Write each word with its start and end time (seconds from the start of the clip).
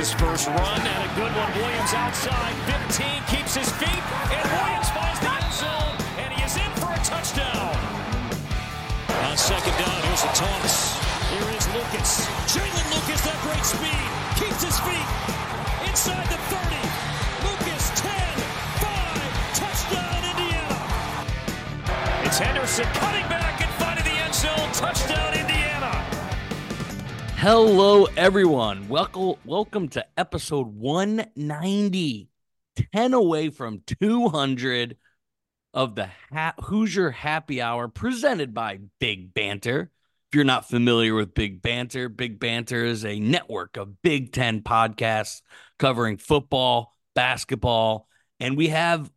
his 0.00 0.14
first 0.14 0.48
run 0.48 0.80
and 0.80 1.00
a 1.04 1.10
good 1.12 1.28
one. 1.36 1.52
Williams 1.60 1.92
outside, 1.92 2.56
15, 2.88 3.20
keeps 3.28 3.52
his 3.52 3.68
feet, 3.76 4.04
and 4.32 4.44
Williams 4.48 4.88
finds 4.96 5.20
the 5.20 5.28
end 5.28 5.52
zone, 5.52 5.96
and 6.16 6.32
he 6.32 6.40
is 6.40 6.56
in 6.56 6.72
for 6.80 6.88
a 6.88 7.00
touchdown. 7.04 7.76
On 9.28 9.36
second 9.36 9.76
down, 9.76 10.00
here's 10.08 10.24
a 10.24 10.32
toss. 10.32 10.96
Here 11.28 11.52
is 11.52 11.68
Lucas. 11.76 12.24
Jaylin 12.48 12.86
Lucas, 12.96 13.20
that 13.28 13.36
great 13.44 13.60
speed, 13.60 14.08
keeps 14.40 14.64
his 14.64 14.80
feet 14.88 15.08
inside 15.84 16.24
the 16.32 16.40
30. 16.48 16.80
Lucas, 17.44 17.92
10, 18.00 18.08
5, 18.80 19.20
touchdown, 19.52 20.20
Indiana. 20.32 20.80
It's 22.24 22.38
Henderson 22.40 22.88
cutting 22.96 23.28
back 23.28 23.60
and 23.60 23.68
finding 23.76 24.04
the 24.08 24.16
end 24.16 24.32
zone, 24.32 24.72
touchdown. 24.72 25.39
Hello, 27.40 28.04
everyone. 28.18 28.86
Welcome, 28.90 29.32
welcome 29.46 29.88
to 29.88 30.04
episode 30.18 30.66
190, 30.66 32.28
10 32.92 33.14
away 33.14 33.48
from 33.48 33.80
200 33.86 34.98
of 35.72 35.94
the 35.94 36.10
ha- 36.30 36.52
Hoosier 36.64 37.10
Happy 37.10 37.62
Hour 37.62 37.88
presented 37.88 38.52
by 38.52 38.80
Big 38.98 39.32
Banter. 39.32 39.90
If 40.30 40.36
you're 40.36 40.44
not 40.44 40.68
familiar 40.68 41.14
with 41.14 41.32
Big 41.32 41.62
Banter, 41.62 42.10
Big 42.10 42.38
Banter 42.38 42.84
is 42.84 43.06
a 43.06 43.18
network 43.18 43.78
of 43.78 44.02
Big 44.02 44.32
Ten 44.32 44.60
podcasts 44.60 45.40
covering 45.78 46.18
football, 46.18 46.94
basketball, 47.14 48.06
and 48.38 48.54
we 48.54 48.68
have 48.68 49.10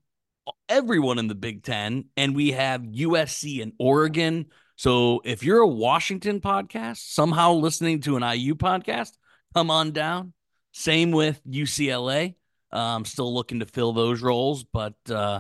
everyone 0.70 1.20
in 1.20 1.28
the 1.28 1.36
Big 1.36 1.62
Ten, 1.62 2.05
and 2.16 2.34
we 2.34 2.52
have 2.52 2.84
USC 2.84 3.62
and 3.62 3.73
Oregon 3.78 4.45
so 4.84 5.22
if 5.23 5.44
you're 5.44 5.62
a 5.62 5.66
Washington 5.68 6.42
podcast, 6.42 6.98
somehow 7.14 7.54
listening 7.54 8.02
to 8.02 8.17
an 8.17 8.22
IU 8.22 8.56
podcast, 8.56 9.14
come 9.53 9.72
on 9.72 9.92
down. 9.92 10.34
Same 10.73 11.12
with 11.12 11.39
UCLA. 11.50 12.36
I'm 12.70 13.06
still 13.06 13.34
looking 13.34 13.61
to 13.61 13.66
fill 13.66 13.94
those 13.94 14.22
roles, 14.22 14.66
but 14.66 14.95
uh, 15.09 15.39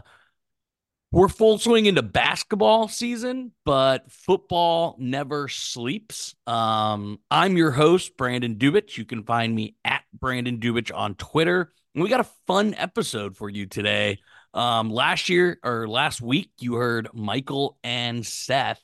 we're 1.11 1.27
full 1.27 1.57
swing 1.57 1.87
into 1.87 2.01
basketball 2.01 2.87
season, 2.87 3.51
but 3.65 4.09
football 4.09 4.95
never 4.97 5.49
sleeps. 5.49 6.35
Um, 6.47 7.19
I'm 7.29 7.57
your 7.57 7.71
host, 7.71 8.15
Brandon 8.15 8.55
Dubich. 8.55 8.97
You 8.97 9.03
can 9.03 9.23
find 9.23 9.53
me 9.53 9.75
at 9.83 10.03
Brandon 10.17 10.57
Dubich 10.57 10.89
on 10.95 11.15
Twitter. 11.15 11.73
And 11.93 12.01
we 12.01 12.09
got 12.09 12.21
a 12.21 12.29
fun 12.47 12.75
episode 12.75 13.35
for 13.35 13.49
you 13.49 13.65
today. 13.65 14.19
Um, 14.53 14.89
last 14.89 15.27
year 15.27 15.59
or 15.65 15.85
last 15.85 16.21
week, 16.21 16.49
you 16.61 16.75
heard 16.75 17.09
Michael 17.13 17.77
and 17.83 18.25
Seth 18.25 18.81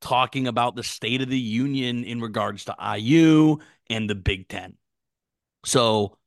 talking 0.00 0.46
about 0.46 0.76
the 0.76 0.82
state 0.82 1.22
of 1.22 1.28
the 1.28 1.38
union 1.38 2.04
in 2.04 2.20
regards 2.20 2.64
to 2.64 2.76
IU 2.96 3.58
and 3.88 4.08
the 4.08 4.14
Big 4.14 4.48
Ten. 4.48 4.74
So 5.64 6.18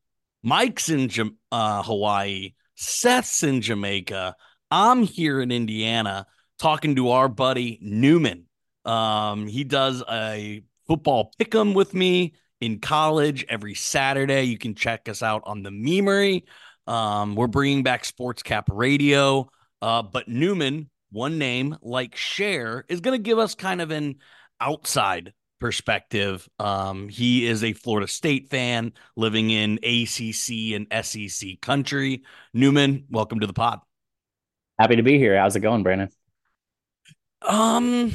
Mike's 0.44 0.90
in 0.90 1.10
uh, 1.52 1.84
Hawaii, 1.84 2.54
Seth's 2.76 3.44
in 3.44 3.62
Jamaica. 3.62 4.36
I'm 4.72 5.04
here 5.04 5.42
in 5.42 5.52
Indiana 5.52 6.28
talking 6.60 6.96
to 6.96 7.10
our 7.12 7.28
buddy 7.28 7.80
Newman. 7.82 8.46
Um, 8.86 9.48
he 9.48 9.64
does 9.64 10.04
a 10.10 10.64
football 10.88 11.32
pick'em 11.40 11.74
with 11.74 11.94
me 11.94 12.34
in 12.62 12.80
college 12.80 13.46
every 13.50 13.76
Saturday. 13.76 14.44
You 14.44 14.58
can 14.58 14.76
check 14.76 15.10
us 15.10 15.24
out 15.24 15.42
on 15.46 15.64
the 15.64 15.72
Memory. 15.72 16.46
Um, 16.88 17.36
we're 17.36 17.48
bringing 17.48 17.84
back 17.84 18.04
Sports 18.04 18.44
Cap 18.44 18.68
Radio. 18.72 19.50
Uh, 19.82 20.02
but 20.02 20.28
Newman 20.28 20.90
one 21.12 21.38
name 21.38 21.78
like 21.82 22.16
Cher 22.16 22.86
is 22.88 23.02
going 23.02 23.18
to 23.18 23.24
give 23.24 23.40
us 23.40 23.56
kind 23.56 23.82
of 23.82 23.92
an 23.92 24.16
outside 24.60 25.34
perspective. 25.60 26.48
Um, 26.60 27.10
he 27.10 27.46
is 27.46 27.64
a 27.64 27.74
Florida 27.74 28.08
State 28.08 28.50
fan 28.50 28.94
living 29.16 29.50
in 29.50 29.80
ACC 29.84 30.74
and 30.74 30.88
SEC 31.06 31.62
country. 31.62 32.24
Newman, 32.54 33.06
welcome 33.10 33.40
to 33.42 33.48
the 33.48 33.54
pod. 33.54 33.80
Happy 34.80 34.96
to 34.96 35.04
be 35.04 35.18
here. 35.18 35.38
How's 35.38 35.56
it 35.56 35.60
going, 35.60 35.84
Brandon? 35.84 36.10
Um, 37.42 38.14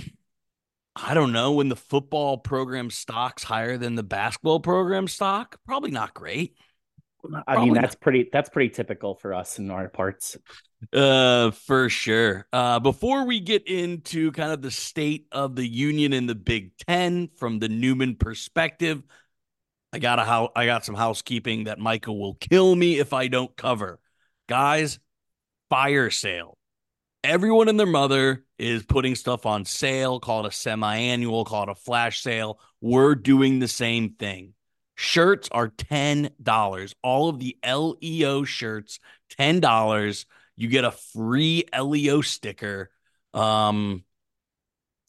I 0.96 1.14
don't 1.14 1.32
know. 1.32 1.52
When 1.52 1.68
the 1.68 1.76
football 1.76 2.38
program 2.38 2.90
stocks 2.90 3.42
higher 3.42 3.76
than 3.76 3.94
the 3.94 4.02
basketball 4.02 4.60
program 4.60 5.08
stock, 5.08 5.58
probably 5.66 5.90
not 5.90 6.14
great. 6.14 6.56
I 7.46 7.64
mean, 7.64 7.74
that's 7.74 7.94
not. 7.94 8.00
pretty. 8.00 8.28
That's 8.32 8.48
pretty 8.48 8.70
typical 8.70 9.14
for 9.14 9.34
us 9.34 9.58
in 9.58 9.70
our 9.70 9.88
parts. 9.88 10.36
Uh, 10.92 11.50
for 11.50 11.88
sure. 11.88 12.46
Uh, 12.52 12.78
before 12.78 13.24
we 13.26 13.40
get 13.40 13.66
into 13.66 14.32
kind 14.32 14.52
of 14.52 14.62
the 14.62 14.70
state 14.70 15.26
of 15.32 15.56
the 15.56 15.66
union 15.66 16.12
in 16.12 16.26
the 16.26 16.34
Big 16.34 16.76
Ten 16.76 17.28
from 17.36 17.58
the 17.58 17.68
Newman 17.68 18.16
perspective, 18.16 19.02
I 19.92 19.98
got 19.98 20.18
a 20.18 20.24
how 20.24 20.50
I 20.56 20.66
got 20.66 20.84
some 20.84 20.94
housekeeping 20.94 21.64
that 21.64 21.78
Michael 21.78 22.18
will 22.18 22.34
kill 22.34 22.74
me 22.74 22.98
if 22.98 23.12
I 23.12 23.28
don't 23.28 23.56
cover. 23.56 24.00
Guys, 24.48 24.98
fire 25.70 26.10
sale. 26.10 26.58
Everyone 27.22 27.68
and 27.68 27.78
their 27.78 27.86
mother 27.86 28.44
is 28.58 28.82
putting 28.82 29.14
stuff 29.14 29.46
on 29.46 29.64
sale. 29.64 30.20
Call 30.20 30.44
it 30.44 30.48
a 30.48 30.52
semi-annual. 30.52 31.44
Call 31.44 31.62
it 31.64 31.68
a 31.70 31.74
flash 31.74 32.20
sale. 32.20 32.60
We're 32.80 33.14
doing 33.14 33.60
the 33.60 33.68
same 33.68 34.10
thing. 34.10 34.53
Shirts 34.94 35.48
are 35.50 35.68
$10. 35.68 36.94
All 37.02 37.28
of 37.28 37.38
the 37.40 37.56
LEO 37.64 38.44
shirts, 38.44 39.00
$10 39.38 40.24
you 40.56 40.68
get 40.68 40.84
a 40.84 40.90
free 40.90 41.64
LEO 41.78 42.20
sticker. 42.20 42.90
Um, 43.32 44.04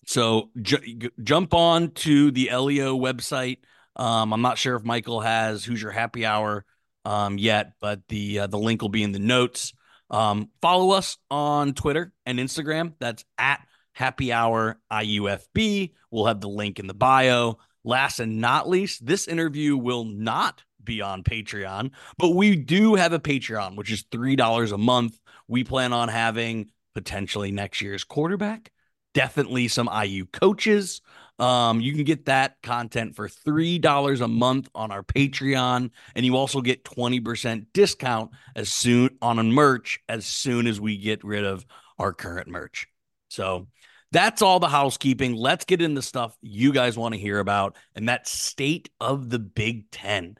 so 0.06 0.50
j- 0.62 1.09
jump 1.23 1.53
on 1.53 1.91
to 1.91 2.31
the 2.31 2.50
LEO 2.56 2.97
website. 2.97 3.59
Um, 3.96 4.34
I'm 4.34 4.41
not 4.41 4.57
sure 4.57 4.75
if 4.75 4.84
Michael 4.84 5.22
has 5.22 5.63
Hoosier 5.63 5.91
Happy 5.91 6.25
Hour 6.25 6.66
um, 7.06 7.38
yet, 7.38 7.73
but 7.79 8.02
the 8.09 8.40
uh, 8.40 8.47
the 8.47 8.57
link 8.57 8.81
will 8.81 8.90
be 8.90 9.03
in 9.03 9.12
the 9.12 9.19
notes. 9.19 9.73
Um, 10.09 10.50
follow 10.62 10.91
us 10.91 11.17
on 11.31 11.73
Twitter 11.73 12.12
and 12.25 12.40
Instagram. 12.40 12.94
That's 13.00 13.23
at 13.38 13.66
Happy 13.94 14.34
Hour 14.34 14.79
IUFB. 14.91 15.94
We'll 16.12 16.25
have 16.25 16.41
the 16.41 16.50
link 16.50 16.79
in 16.79 16.88
the 16.88 16.94
bio. 16.94 17.59
Last 17.85 18.19
and 18.19 18.41
not 18.41 18.68
least, 18.68 19.06
this 19.06 19.28
interview 19.28 19.78
will 19.78 20.06
not 20.06 20.63
be 20.84 21.01
on 21.01 21.23
Patreon, 21.23 21.91
but 22.18 22.29
we 22.29 22.56
do 22.56 22.96
have 22.96 23.13
a 23.13 23.19
Patreon, 23.19 23.75
which 23.75 23.91
is 23.91 24.03
$3 24.06 24.72
a 24.72 24.78
month. 24.78 25.19
We 25.47 25.63
plan 25.63 25.94
on 25.94 26.09
having 26.09 26.69
potentially 26.96 27.51
next 27.51 27.81
year's 27.81 28.03
quarterback, 28.03 28.72
definitely 29.13 29.68
some 29.68 29.88
IU 30.03 30.25
coaches. 30.25 31.01
Um, 31.38 31.79
you 31.79 31.94
can 31.94 32.06
get 32.06 32.25
that 32.25 32.56
content 32.63 33.16
for 33.16 33.28
$3 33.28 34.22
a 34.22 34.28
month 34.28 34.67
on 34.73 34.91
our 34.91 35.03
Patreon, 35.03 35.91
and 36.16 36.25
you 36.25 36.35
also 36.35 36.62
get 36.62 36.85
20% 36.85 37.67
discount 37.72 38.31
as 38.56 38.69
soon 38.69 39.12
on 39.22 39.38
a 39.38 39.44
merch 39.44 40.00
as 40.09 40.25
soon 40.25 40.66
as 40.66 40.81
we 40.81 40.97
get 40.97 41.23
rid 41.23 41.46
of 41.46 41.66
our 42.00 42.13
current 42.13 42.47
merch. 42.47 42.88
So 43.29 43.67
that's 44.11 44.41
all 44.41 44.59
the 44.59 44.67
housekeeping. 44.67 45.35
Let's 45.35 45.66
get 45.66 45.81
into 45.81 46.01
stuff 46.01 46.38
you 46.41 46.71
guys 46.71 46.97
want 46.97 47.13
to 47.13 47.19
hear 47.19 47.39
about, 47.39 47.75
and 47.95 48.09
that 48.09 48.27
state 48.27 48.89
of 48.99 49.29
the 49.29 49.39
Big 49.39 49.91
Ten. 49.91 50.38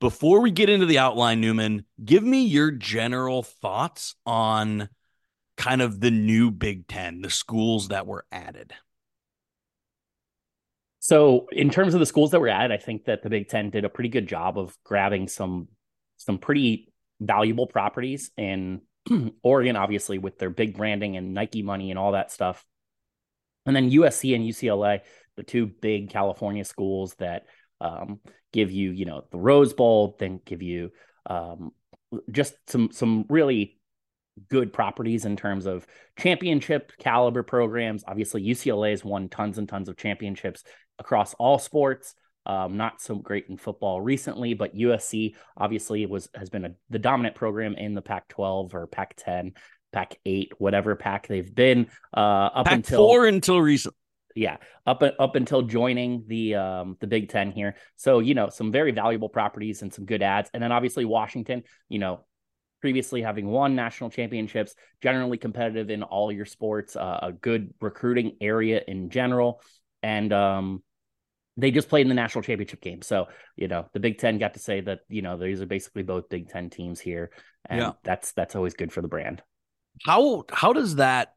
Before 0.00 0.40
we 0.40 0.50
get 0.50 0.68
into 0.68 0.86
the 0.86 0.98
outline, 0.98 1.40
Newman, 1.40 1.84
give 2.04 2.22
me 2.22 2.44
your 2.44 2.70
general 2.70 3.42
thoughts 3.42 4.14
on 4.26 4.88
kind 5.56 5.80
of 5.80 6.00
the 6.00 6.10
new 6.10 6.50
Big 6.50 6.86
Ten, 6.88 7.22
the 7.22 7.30
schools 7.30 7.88
that 7.88 8.06
were 8.06 8.26
added. 8.30 8.72
So, 10.98 11.46
in 11.52 11.70
terms 11.70 11.94
of 11.94 12.00
the 12.00 12.06
schools 12.06 12.30
that 12.30 12.40
were 12.40 12.48
added, 12.48 12.72
I 12.72 12.78
think 12.78 13.04
that 13.04 13.22
the 13.22 13.30
Big 13.30 13.48
Ten 13.48 13.70
did 13.70 13.84
a 13.84 13.90
pretty 13.90 14.08
good 14.08 14.26
job 14.26 14.58
of 14.58 14.76
grabbing 14.84 15.28
some 15.28 15.68
some 16.16 16.38
pretty 16.38 16.92
valuable 17.20 17.66
properties 17.66 18.30
in 18.36 18.80
Oregon, 19.42 19.76
obviously 19.76 20.18
with 20.18 20.38
their 20.38 20.50
big 20.50 20.76
branding 20.76 21.16
and 21.16 21.34
Nike 21.34 21.62
money 21.62 21.90
and 21.90 21.98
all 21.98 22.12
that 22.12 22.32
stuff, 22.32 22.64
and 23.66 23.74
then 23.74 23.90
USC 23.90 24.34
and 24.34 24.44
UCLA, 24.44 25.00
the 25.36 25.42
two 25.42 25.66
big 25.66 26.10
California 26.10 26.64
schools 26.64 27.14
that 27.14 27.46
um, 27.80 28.20
give 28.52 28.70
you, 28.70 28.90
you 28.90 29.04
know, 29.04 29.24
the 29.30 29.38
Rose 29.38 29.72
Bowl, 29.72 30.16
then 30.18 30.40
give 30.44 30.62
you 30.62 30.90
um, 31.26 31.72
just 32.30 32.54
some 32.68 32.90
some 32.92 33.24
really 33.28 33.78
good 34.48 34.72
properties 34.72 35.24
in 35.24 35.36
terms 35.36 35.66
of 35.66 35.86
championship 36.18 36.92
caliber 36.98 37.42
programs. 37.42 38.04
Obviously, 38.06 38.42
UCLA 38.42 38.90
has 38.90 39.04
won 39.04 39.28
tons 39.28 39.58
and 39.58 39.68
tons 39.68 39.88
of 39.88 39.96
championships 39.96 40.64
across 40.98 41.34
all 41.34 41.58
sports. 41.58 42.14
Um, 42.46 42.76
not 42.76 43.00
so 43.00 43.14
great 43.14 43.46
in 43.48 43.56
football 43.56 44.02
recently, 44.02 44.52
but 44.52 44.76
USC 44.76 45.34
obviously 45.56 46.04
was 46.04 46.28
has 46.34 46.50
been 46.50 46.66
a, 46.66 46.74
the 46.90 46.98
dominant 46.98 47.34
program 47.34 47.74
in 47.74 47.94
the 47.94 48.02
Pac-12 48.02 48.74
or 48.74 48.86
Pac-10, 48.86 49.52
Pac-8, 49.94 50.48
whatever 50.58 50.96
pack 50.96 51.28
they've 51.28 51.54
been 51.54 51.86
uh, 52.16 52.20
up 52.20 52.66
Pac 52.66 52.74
until 52.74 52.98
four 52.98 53.26
until 53.26 53.60
recent 53.60 53.94
yeah 54.34 54.56
up 54.86 55.02
up 55.18 55.36
until 55.36 55.62
joining 55.62 56.24
the 56.26 56.56
um 56.56 56.96
the 57.00 57.06
big 57.06 57.28
10 57.28 57.52
here 57.52 57.76
so 57.96 58.18
you 58.18 58.34
know 58.34 58.48
some 58.48 58.72
very 58.72 58.90
valuable 58.90 59.28
properties 59.28 59.82
and 59.82 59.92
some 59.92 60.04
good 60.04 60.22
ads 60.22 60.50
and 60.52 60.62
then 60.62 60.72
obviously 60.72 61.04
washington 61.04 61.62
you 61.88 61.98
know 61.98 62.20
previously 62.80 63.22
having 63.22 63.46
won 63.46 63.74
national 63.74 64.10
championships 64.10 64.74
generally 65.02 65.38
competitive 65.38 65.88
in 65.88 66.02
all 66.02 66.32
your 66.32 66.44
sports 66.44 66.96
uh, 66.96 67.20
a 67.22 67.32
good 67.32 67.72
recruiting 67.80 68.36
area 68.40 68.82
in 68.86 69.08
general 69.08 69.62
and 70.02 70.32
um 70.32 70.82
they 71.56 71.70
just 71.70 71.88
played 71.88 72.02
in 72.02 72.08
the 72.08 72.16
national 72.16 72.42
championship 72.42 72.80
game. 72.80 73.00
So, 73.00 73.28
you 73.54 73.68
know, 73.68 73.86
the 73.92 74.00
Big 74.00 74.18
Ten 74.18 74.38
got 74.38 74.54
to 74.54 74.60
say 74.60 74.80
that, 74.80 75.02
you 75.08 75.22
know, 75.22 75.38
these 75.38 75.62
are 75.62 75.66
basically 75.66 76.02
both 76.02 76.28
Big 76.28 76.48
Ten 76.48 76.68
teams 76.68 76.98
here. 76.98 77.30
And 77.66 77.80
yeah. 77.80 77.92
that's 78.02 78.32
that's 78.32 78.56
always 78.56 78.74
good 78.74 78.92
for 78.92 79.02
the 79.02 79.08
brand. 79.08 79.40
How 80.02 80.44
how 80.50 80.72
does 80.72 80.96
that 80.96 81.34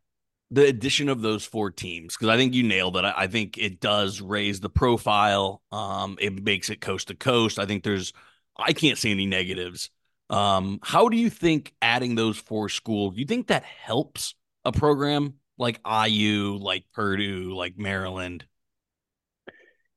the 0.52 0.66
addition 0.66 1.10
of 1.10 1.22
those 1.22 1.46
four 1.46 1.72
teams 1.72 2.16
because 2.16 2.30
I 2.30 2.38
think 2.38 2.54
you 2.54 2.64
nailed 2.64 2.96
it. 2.98 3.04
I, 3.04 3.14
I, 3.18 3.28
think 3.28 3.58
it 3.58 3.82
does 3.82 4.22
raise 4.22 4.62
the 4.62 4.70
profile. 4.70 5.62
Um, 5.72 6.18
it 6.22 6.42
makes 6.42 6.70
it 6.70 6.80
coast 6.80 7.10
to 7.10 7.16
coast. 7.16 7.60
I 7.60 7.66
think 7.66 7.84
there's 7.84 8.14
I 8.56 8.74
can't 8.74 8.98
see 8.98 9.12
any 9.12 9.26
negatives. 9.26 9.90
Um, 10.30 10.80
how 10.84 11.10
do 11.10 11.18
you 11.18 11.30
think 11.30 11.74
adding 11.82 12.16
those 12.16 12.38
four 12.38 12.70
schools? 12.70 13.14
Do 13.14 13.20
you 13.20 13.26
think 13.26 13.48
that 13.48 13.64
helps 13.64 14.36
a 14.66 14.72
program 14.72 15.36
like 15.58 15.80
IU, 15.86 16.58
like 16.62 16.86
Purdue, 16.94 17.54
like 17.56 17.78
Maryland? 17.78 18.46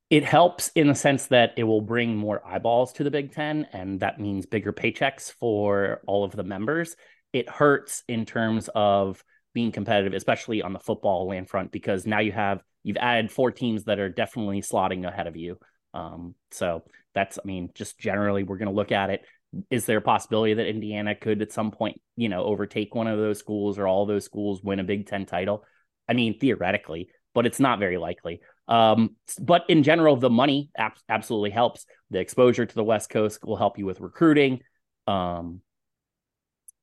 It 0.08 0.24
helps 0.24 0.70
in 0.74 0.88
the 0.88 0.94
sense 0.94 1.26
that 1.26 1.52
it 1.56 1.62
will 1.62 1.80
bring 1.80 2.16
more 2.16 2.44
eyeballs 2.44 2.92
to 2.94 3.04
the 3.04 3.10
Big 3.12 3.32
Ten, 3.32 3.68
and 3.72 4.00
that 4.00 4.18
means 4.18 4.44
bigger 4.44 4.72
paychecks 4.72 5.32
for 5.32 6.00
all 6.06 6.24
of 6.24 6.32
the 6.32 6.42
members. 6.42 6.96
It 7.32 7.48
hurts 7.48 8.02
in 8.08 8.26
terms 8.26 8.68
of 8.74 9.22
being 9.52 9.72
competitive, 9.72 10.14
especially 10.14 10.62
on 10.62 10.72
the 10.72 10.78
football 10.78 11.28
land 11.28 11.48
front, 11.48 11.72
because 11.72 12.06
now 12.06 12.20
you 12.20 12.32
have 12.32 12.62
you've 12.82 12.96
added 12.96 13.30
four 13.30 13.50
teams 13.50 13.84
that 13.84 13.98
are 13.98 14.08
definitely 14.08 14.62
slotting 14.62 15.06
ahead 15.06 15.26
of 15.26 15.36
you. 15.36 15.58
Um, 15.92 16.34
so 16.50 16.82
that's, 17.14 17.38
I 17.38 17.42
mean, 17.44 17.70
just 17.74 17.98
generally 17.98 18.42
we're 18.42 18.58
going 18.58 18.68
to 18.68 18.74
look 18.74 18.92
at 18.92 19.10
it. 19.10 19.22
Is 19.70 19.84
there 19.84 19.98
a 19.98 20.02
possibility 20.02 20.54
that 20.54 20.68
Indiana 20.68 21.14
could 21.14 21.42
at 21.42 21.52
some 21.52 21.72
point, 21.72 22.00
you 22.16 22.28
know, 22.28 22.44
overtake 22.44 22.94
one 22.94 23.08
of 23.08 23.18
those 23.18 23.38
schools 23.38 23.78
or 23.78 23.88
all 23.88 24.06
those 24.06 24.24
schools 24.24 24.62
win 24.62 24.78
a 24.78 24.84
Big 24.84 25.06
Ten 25.06 25.26
title? 25.26 25.64
I 26.08 26.12
mean, 26.12 26.38
theoretically, 26.38 27.08
but 27.34 27.46
it's 27.46 27.60
not 27.60 27.80
very 27.80 27.98
likely. 27.98 28.40
Um, 28.68 29.16
but 29.40 29.64
in 29.68 29.82
general, 29.82 30.16
the 30.16 30.30
money 30.30 30.70
ab- 30.76 30.92
absolutely 31.08 31.50
helps. 31.50 31.84
The 32.10 32.20
exposure 32.20 32.64
to 32.64 32.74
the 32.74 32.84
West 32.84 33.10
Coast 33.10 33.44
will 33.44 33.56
help 33.56 33.78
you 33.78 33.86
with 33.86 34.00
recruiting. 34.00 34.60
Um, 35.08 35.60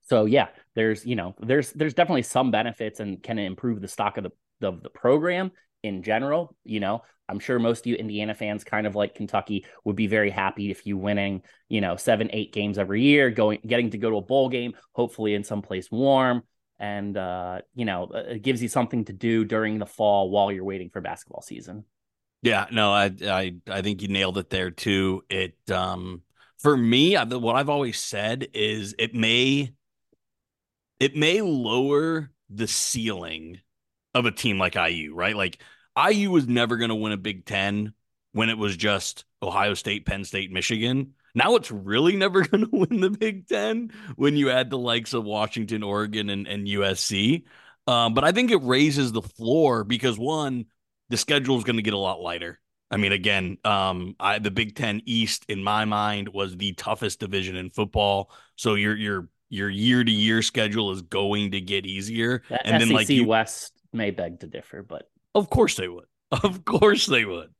so 0.09 0.25
yeah, 0.25 0.47
there's 0.75 1.05
you 1.05 1.15
know 1.15 1.35
there's 1.39 1.71
there's 1.73 1.93
definitely 1.93 2.23
some 2.23 2.51
benefits 2.51 2.99
and 2.99 3.21
can 3.21 3.39
improve 3.39 3.81
the 3.81 3.87
stock 3.87 4.17
of 4.17 4.23
the 4.25 4.67
of 4.67 4.83
the 4.83 4.89
program 4.89 5.51
in 5.83 6.03
general. 6.03 6.55
You 6.63 6.79
know, 6.79 7.03
I'm 7.29 7.39
sure 7.39 7.59
most 7.59 7.81
of 7.81 7.87
you 7.87 7.95
Indiana 7.95 8.33
fans, 8.33 8.63
kind 8.63 8.87
of 8.87 8.95
like 8.95 9.15
Kentucky, 9.15 9.65
would 9.83 9.95
be 9.95 10.07
very 10.07 10.29
happy 10.29 10.71
if 10.71 10.85
you 10.85 10.97
winning, 10.97 11.43
you 11.67 11.81
know, 11.81 11.95
seven, 11.95 12.29
eight 12.31 12.53
games 12.53 12.77
every 12.77 13.01
year, 13.01 13.29
going, 13.29 13.59
getting 13.65 13.89
to 13.91 13.97
go 13.97 14.09
to 14.09 14.17
a 14.17 14.21
bowl 14.21 14.49
game, 14.49 14.73
hopefully 14.93 15.33
in 15.33 15.43
some 15.43 15.61
place 15.61 15.91
warm, 15.91 16.43
and 16.79 17.17
uh, 17.17 17.59
you 17.75 17.85
know, 17.85 18.09
uh, 18.13 18.23
it 18.29 18.43
gives 18.43 18.61
you 18.61 18.69
something 18.69 19.05
to 19.05 19.13
do 19.13 19.43
during 19.43 19.79
the 19.79 19.85
fall 19.85 20.29
while 20.29 20.51
you're 20.51 20.63
waiting 20.63 20.89
for 20.89 21.01
basketball 21.01 21.41
season. 21.41 21.83
Yeah, 22.43 22.67
no, 22.71 22.91
I, 22.91 23.11
I, 23.23 23.55
I 23.69 23.81
think 23.81 24.01
you 24.01 24.07
nailed 24.07 24.37
it 24.37 24.49
there 24.49 24.71
too. 24.71 25.23
It, 25.29 25.57
um, 25.71 26.21
for 26.59 26.77
me, 26.77 27.15
I, 27.15 27.23
what 27.23 27.55
I've 27.55 27.69
always 27.69 27.99
said 27.99 28.47
is 28.53 28.95
it 28.99 29.13
may, 29.13 29.73
it 30.99 31.15
may 31.15 31.41
lower 31.41 32.31
the 32.49 32.67
ceiling 32.67 33.59
of 34.13 34.25
a 34.25 34.31
team 34.31 34.57
like 34.57 34.75
IU, 34.75 35.13
right? 35.13 35.35
Like 35.35 35.61
IU 35.97 36.31
was 36.31 36.47
never 36.47 36.77
going 36.77 36.89
to 36.89 36.95
win 36.95 37.11
a 37.11 37.17
Big 37.17 37.45
Ten 37.45 37.93
when 38.31 38.49
it 38.49 38.57
was 38.57 38.75
just 38.75 39.25
Ohio 39.41 39.73
State, 39.73 40.05
Penn 40.05 40.23
State, 40.23 40.51
Michigan. 40.51 41.13
Now 41.35 41.55
it's 41.55 41.71
really 41.71 42.15
never 42.15 42.41
going 42.47 42.65
to 42.65 42.69
win 42.71 42.99
the 43.01 43.09
Big 43.09 43.47
Ten 43.47 43.91
when 44.15 44.35
you 44.35 44.49
add 44.49 44.69
the 44.69 44.77
likes 44.77 45.13
of 45.13 45.23
Washington, 45.23 45.83
Oregon, 45.83 46.29
and, 46.29 46.47
and 46.47 46.67
USC. 46.67 47.43
Um, 47.85 48.13
but 48.13 48.23
I 48.23 48.31
think 48.31 48.51
it 48.51 48.63
raises 48.63 49.11
the 49.11 49.21
floor 49.21 49.83
because 49.83 50.19
one, 50.19 50.65
the 51.09 51.17
schedule 51.17 51.57
is 51.57 51.63
going 51.63 51.77
to 51.77 51.81
get 51.81 51.93
a 51.93 51.97
lot 51.97 52.19
lighter. 52.19 52.59
I 52.89 52.97
mean, 52.97 53.11
again, 53.11 53.57
um, 53.65 54.15
I, 54.19 54.39
the 54.39 54.51
Big 54.51 54.75
Ten 54.75 55.01
East, 55.05 55.45
in 55.49 55.63
my 55.63 55.85
mind, 55.85 56.29
was 56.29 56.55
the 56.55 56.73
toughest 56.73 57.19
division 57.19 57.55
in 57.55 57.69
football. 57.69 58.31
So 58.55 58.75
your 58.75 58.95
your 58.95 59.29
your 59.49 59.69
year 59.69 60.03
to 60.03 60.11
year 60.11 60.41
schedule 60.41 60.91
is 60.91 61.01
going 61.01 61.51
to 61.51 61.61
get 61.61 61.85
easier. 61.85 62.43
That 62.49 62.65
and 62.65 62.81
SEC 62.81 62.87
then 62.87 62.95
like 62.95 63.09
you, 63.09 63.25
West 63.25 63.73
may 63.93 64.11
beg 64.11 64.41
to 64.41 64.47
differ, 64.47 64.83
but 64.83 65.09
of 65.35 65.49
course 65.49 65.75
they 65.75 65.87
would. 65.87 66.05
Of 66.43 66.65
course 66.65 67.05
they 67.05 67.23
would. 67.23 67.51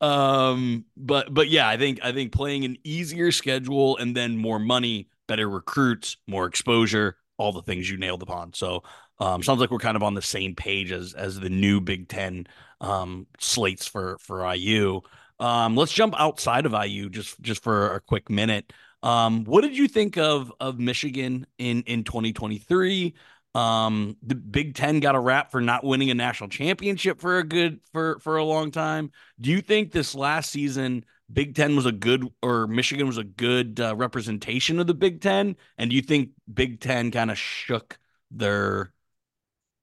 Um, 0.00 0.84
but 0.96 1.34
but 1.34 1.48
yeah, 1.48 1.68
I 1.68 1.76
think 1.76 1.98
I 2.04 2.12
think 2.12 2.30
playing 2.30 2.64
an 2.64 2.76
easier 2.84 3.32
schedule 3.32 3.96
and 3.96 4.16
then 4.16 4.36
more 4.36 4.60
money, 4.60 5.08
better 5.26 5.48
recruits, 5.48 6.16
more 6.28 6.46
exposure, 6.46 7.16
all 7.36 7.52
the 7.52 7.62
things 7.62 7.90
you 7.90 7.96
nailed 7.96 8.22
upon. 8.22 8.52
So 8.52 8.84
um, 9.18 9.42
sounds 9.42 9.60
like 9.60 9.70
we're 9.70 9.78
kind 9.78 9.96
of 9.96 10.02
on 10.02 10.14
the 10.14 10.22
same 10.22 10.54
page 10.54 10.92
as 10.92 11.14
as 11.14 11.40
the 11.40 11.48
new 11.48 11.80
Big 11.80 12.08
Ten 12.08 12.46
um, 12.80 13.26
slates 13.40 13.86
for 13.86 14.18
for 14.20 14.54
IU. 14.54 15.00
Um, 15.38 15.76
let's 15.76 15.92
jump 15.92 16.14
outside 16.18 16.66
of 16.66 16.72
IU 16.72 17.08
just 17.10 17.40
just 17.40 17.62
for 17.62 17.94
a 17.94 18.00
quick 18.00 18.30
minute. 18.30 18.72
Um, 19.02 19.44
what 19.44 19.62
did 19.62 19.76
you 19.76 19.88
think 19.88 20.16
of 20.16 20.52
of 20.60 20.78
Michigan 20.78 21.46
in 21.58 21.82
in 21.82 22.04
2023? 22.04 23.14
Um, 23.54 24.18
the 24.22 24.34
Big 24.34 24.74
Ten 24.74 25.00
got 25.00 25.14
a 25.14 25.20
rap 25.20 25.50
for 25.50 25.62
not 25.62 25.82
winning 25.82 26.10
a 26.10 26.14
national 26.14 26.50
championship 26.50 27.20
for 27.20 27.38
a 27.38 27.44
good 27.44 27.80
for 27.92 28.18
for 28.20 28.36
a 28.36 28.44
long 28.44 28.70
time. 28.70 29.10
Do 29.40 29.50
you 29.50 29.62
think 29.62 29.92
this 29.92 30.14
last 30.14 30.50
season 30.50 31.04
Big 31.32 31.54
Ten 31.54 31.74
was 31.74 31.86
a 31.86 31.92
good 31.92 32.28
or 32.42 32.66
Michigan 32.66 33.06
was 33.06 33.18
a 33.18 33.24
good 33.24 33.80
uh, 33.80 33.96
representation 33.96 34.78
of 34.78 34.86
the 34.86 34.94
Big 34.94 35.20
Ten? 35.20 35.56
And 35.78 35.88
do 35.90 35.96
you 35.96 36.02
think 36.02 36.30
Big 36.52 36.80
Ten 36.80 37.10
kind 37.10 37.30
of 37.30 37.38
shook 37.38 37.98
their 38.30 38.92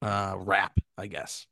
uh, 0.02 0.36
rap? 0.38 0.78
I 0.96 1.08
guess. 1.08 1.46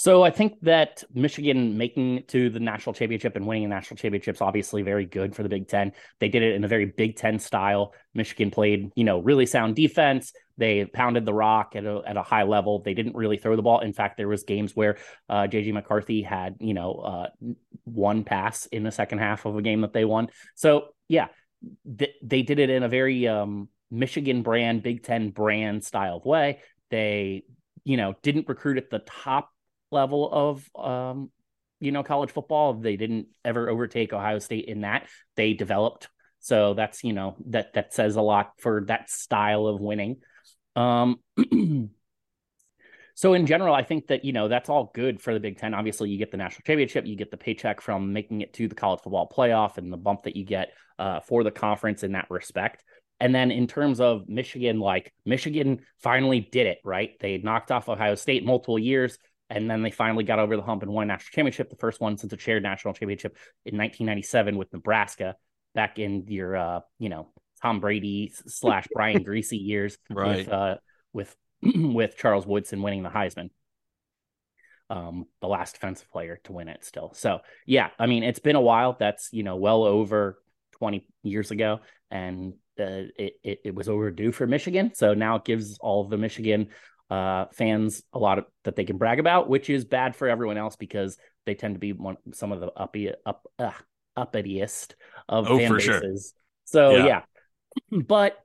So 0.00 0.22
I 0.22 0.30
think 0.30 0.58
that 0.62 1.04
Michigan 1.12 1.76
making 1.76 2.16
it 2.16 2.28
to 2.28 2.48
the 2.48 2.58
national 2.58 2.94
championship 2.94 3.36
and 3.36 3.46
winning 3.46 3.66
a 3.66 3.68
national 3.68 3.98
championship 3.98 4.36
is 4.36 4.40
obviously 4.40 4.80
very 4.80 5.04
good 5.04 5.36
for 5.36 5.42
the 5.42 5.50
Big 5.50 5.68
Ten. 5.68 5.92
They 6.20 6.30
did 6.30 6.42
it 6.42 6.54
in 6.54 6.64
a 6.64 6.68
very 6.68 6.86
Big 6.86 7.16
Ten 7.16 7.38
style. 7.38 7.92
Michigan 8.14 8.50
played, 8.50 8.92
you 8.96 9.04
know, 9.04 9.18
really 9.18 9.44
sound 9.44 9.76
defense. 9.76 10.32
They 10.56 10.86
pounded 10.86 11.26
the 11.26 11.34
rock 11.34 11.76
at 11.76 11.84
a, 11.84 12.00
at 12.06 12.16
a 12.16 12.22
high 12.22 12.44
level. 12.44 12.80
They 12.82 12.94
didn't 12.94 13.14
really 13.14 13.36
throw 13.36 13.56
the 13.56 13.60
ball. 13.60 13.80
In 13.80 13.92
fact, 13.92 14.16
there 14.16 14.26
was 14.26 14.44
games 14.44 14.74
where 14.74 14.96
uh, 15.28 15.42
JJ 15.42 15.74
McCarthy 15.74 16.22
had, 16.22 16.56
you 16.60 16.72
know, 16.72 16.94
uh, 16.94 17.26
one 17.84 18.24
pass 18.24 18.64
in 18.64 18.84
the 18.84 18.92
second 18.92 19.18
half 19.18 19.44
of 19.44 19.58
a 19.58 19.60
game 19.60 19.82
that 19.82 19.92
they 19.92 20.06
won. 20.06 20.28
So 20.54 20.94
yeah, 21.08 21.26
th- 21.98 22.16
they 22.22 22.40
did 22.40 22.58
it 22.58 22.70
in 22.70 22.84
a 22.84 22.88
very 22.88 23.28
um, 23.28 23.68
Michigan 23.90 24.40
brand, 24.40 24.82
Big 24.82 25.02
Ten 25.02 25.28
brand 25.28 25.84
style 25.84 26.16
of 26.16 26.24
way. 26.24 26.60
They, 26.90 27.42
you 27.84 27.98
know, 27.98 28.14
didn't 28.22 28.48
recruit 28.48 28.78
at 28.78 28.88
the 28.88 29.00
top 29.00 29.50
level 29.90 30.30
of 30.30 30.68
um, 30.76 31.30
you 31.80 31.92
know 31.92 32.02
college 32.02 32.30
football. 32.30 32.74
They 32.74 32.96
didn't 32.96 33.28
ever 33.44 33.68
overtake 33.68 34.12
Ohio 34.12 34.38
State 34.38 34.66
in 34.66 34.82
that. 34.82 35.08
They 35.36 35.54
developed, 35.54 36.08
so 36.40 36.74
that's 36.74 37.02
you 37.04 37.12
know 37.12 37.36
that 37.46 37.74
that 37.74 37.92
says 37.92 38.16
a 38.16 38.22
lot 38.22 38.52
for 38.58 38.84
that 38.86 39.10
style 39.10 39.66
of 39.66 39.80
winning. 39.80 40.18
Um, 40.76 41.20
so 43.14 43.34
in 43.34 43.46
general, 43.46 43.74
I 43.74 43.82
think 43.82 44.08
that 44.08 44.24
you 44.24 44.32
know 44.32 44.48
that's 44.48 44.68
all 44.68 44.90
good 44.94 45.20
for 45.20 45.34
the 45.34 45.40
Big 45.40 45.58
Ten. 45.58 45.74
Obviously, 45.74 46.10
you 46.10 46.18
get 46.18 46.30
the 46.30 46.36
national 46.36 46.62
championship, 46.66 47.06
you 47.06 47.16
get 47.16 47.30
the 47.30 47.36
paycheck 47.36 47.80
from 47.80 48.12
making 48.12 48.42
it 48.42 48.52
to 48.54 48.68
the 48.68 48.74
college 48.74 49.00
football 49.02 49.28
playoff, 49.28 49.78
and 49.78 49.92
the 49.92 49.96
bump 49.96 50.22
that 50.24 50.36
you 50.36 50.44
get 50.44 50.72
uh, 50.98 51.20
for 51.20 51.42
the 51.42 51.50
conference 51.50 52.02
in 52.02 52.12
that 52.12 52.30
respect. 52.30 52.84
And 53.20 53.34
then 53.34 53.50
in 53.50 53.66
terms 53.66 54.00
of 54.00 54.28
Michigan, 54.28 54.80
like 54.80 55.12
Michigan 55.26 55.80
finally 55.98 56.40
did 56.40 56.66
it, 56.66 56.78
right? 56.84 57.10
They 57.20 57.36
knocked 57.36 57.70
off 57.70 57.88
Ohio 57.88 58.14
State 58.14 58.44
multiple 58.44 58.78
years. 58.78 59.18
And 59.50 59.68
then 59.68 59.82
they 59.82 59.90
finally 59.90 60.22
got 60.22 60.38
over 60.38 60.56
the 60.56 60.62
hump 60.62 60.82
and 60.82 60.92
won 60.92 61.04
a 61.04 61.06
national 61.08 61.32
championship, 61.32 61.70
the 61.70 61.76
first 61.76 62.00
one 62.00 62.16
since 62.16 62.32
a 62.32 62.38
shared 62.38 62.62
national 62.62 62.94
championship 62.94 63.36
in 63.66 63.76
1997 63.76 64.56
with 64.56 64.72
Nebraska 64.72 65.34
back 65.74 65.98
in 65.98 66.24
your, 66.28 66.56
uh, 66.56 66.80
you 66.98 67.08
know, 67.08 67.28
Tom 67.60 67.80
Brady 67.80 68.32
slash 68.46 68.86
Brian 68.94 69.24
Griese 69.24 69.48
years 69.52 69.98
right. 70.08 70.38
with, 70.38 70.48
uh, 70.48 70.76
with, 71.12 71.36
with 71.62 72.16
Charles 72.16 72.46
Woodson 72.46 72.80
winning 72.80 73.02
the 73.02 73.10
Heisman. 73.10 73.50
Um, 74.88 75.26
the 75.40 75.46
last 75.46 75.74
defensive 75.74 76.10
player 76.10 76.40
to 76.44 76.52
win 76.52 76.68
it 76.68 76.84
still. 76.84 77.12
So 77.14 77.40
yeah, 77.64 77.90
I 77.98 78.06
mean, 78.06 78.24
it's 78.24 78.40
been 78.40 78.56
a 78.56 78.60
while. 78.60 78.96
That's, 78.98 79.28
you 79.32 79.44
know, 79.44 79.56
well 79.56 79.84
over 79.84 80.42
20 80.78 81.06
years 81.22 81.50
ago. 81.50 81.80
And 82.10 82.54
uh, 82.78 83.06
it, 83.16 83.34
it, 83.44 83.60
it 83.66 83.74
was 83.74 83.88
overdue 83.88 84.32
for 84.32 84.46
Michigan. 84.46 84.92
So 84.94 85.14
now 85.14 85.36
it 85.36 85.44
gives 85.44 85.78
all 85.78 86.02
of 86.02 86.10
the 86.10 86.16
Michigan 86.16 86.68
uh, 87.10 87.46
fans 87.52 88.02
a 88.12 88.18
lot 88.18 88.38
of, 88.38 88.44
that 88.64 88.76
they 88.76 88.84
can 88.84 88.96
brag 88.96 89.18
about, 89.18 89.48
which 89.48 89.68
is 89.68 89.84
bad 89.84 90.14
for 90.14 90.28
everyone 90.28 90.56
else 90.56 90.76
because 90.76 91.18
they 91.44 91.54
tend 91.54 91.74
to 91.74 91.80
be 91.80 91.92
one 91.92 92.16
some 92.32 92.52
of 92.52 92.60
the 92.60 92.72
uppy 92.76 93.12
up 93.26 93.46
uh, 93.58 93.72
uppitiest 94.16 94.94
of 95.28 95.50
oh, 95.50 95.58
fan 95.58 95.72
bases. 95.72 95.84
Sure. 95.84 96.20
So 96.64 96.96
yeah. 96.96 97.06
yeah. 97.92 97.98
but 98.06 98.38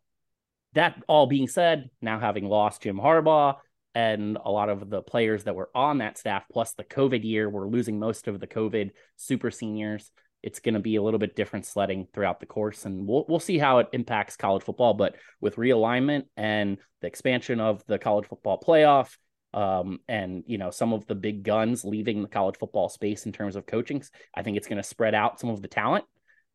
that 0.74 1.02
all 1.08 1.28
being 1.28 1.48
said, 1.48 1.90
now 2.02 2.20
having 2.20 2.46
lost 2.46 2.82
Jim 2.82 2.98
Harbaugh 2.98 3.58
and 3.94 4.38
a 4.44 4.52
lot 4.52 4.70
of 4.70 4.90
the 4.90 5.02
players 5.02 5.46
that 5.46 5.56
were 5.56 5.70
on 5.74 6.00
that 6.00 6.18
staff, 6.18 6.44
plus 6.52 6.74
the 6.74 6.84
COVID 6.84 7.24
year, 7.24 7.50
we're 7.50 7.68
losing 7.68 7.98
most 7.98 8.28
of 8.28 8.40
the 8.40 8.48
COVID 8.48 8.92
super 9.16 9.52
seniors 9.52 10.12
it's 10.46 10.60
going 10.60 10.76
to 10.76 10.80
be 10.80 10.96
a 10.96 11.02
little 11.02 11.20
bit 11.20 11.36
different 11.36 11.66
sledding 11.66 12.08
throughout 12.14 12.40
the 12.40 12.46
course, 12.46 12.86
and 12.86 13.08
we'll 13.08 13.26
we'll 13.28 13.40
see 13.40 13.58
how 13.58 13.80
it 13.80 13.90
impacts 13.92 14.38
college 14.38 14.64
football. 14.64 14.94
But 14.94 15.16
with 15.42 15.56
realignment 15.56 16.26
and 16.38 16.78
the 17.02 17.08
expansion 17.08 17.60
of 17.60 17.84
the 17.88 17.98
college 17.98 18.28
football 18.28 18.62
playoff, 18.66 19.18
um, 19.54 20.00
and 20.08 20.44
you 20.46 20.60
know 20.60 20.70
some 20.70 20.94
of 20.94 21.08
the 21.08 21.16
big 21.16 21.44
guns 21.44 21.84
leaving 21.84 22.22
the 22.22 22.30
college 22.30 22.58
football 22.58 22.90
space 22.90 23.26
in 23.26 23.32
terms 23.32 23.56
of 23.56 23.66
coaching. 23.66 24.04
I 24.36 24.44
think 24.44 24.56
it's 24.56 24.68
going 24.68 24.82
to 24.82 24.88
spread 24.88 25.16
out 25.16 25.40
some 25.40 25.50
of 25.50 25.62
the 25.62 25.68
talent 25.68 26.06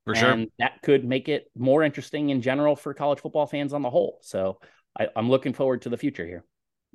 for 0.04 0.14
sure. 0.14 0.30
And 0.30 0.48
that 0.58 0.82
could 0.82 1.04
make 1.04 1.28
it 1.28 1.50
more 1.56 1.82
interesting 1.82 2.30
in 2.30 2.42
general 2.42 2.76
for 2.76 2.94
college 2.94 3.20
football 3.20 3.46
fans 3.46 3.72
on 3.72 3.82
the 3.82 3.90
whole. 3.90 4.18
So 4.22 4.58
I, 4.98 5.08
I'm 5.14 5.28
looking 5.28 5.52
forward 5.52 5.82
to 5.82 5.88
the 5.88 5.96
future 5.96 6.26
here. 6.26 6.44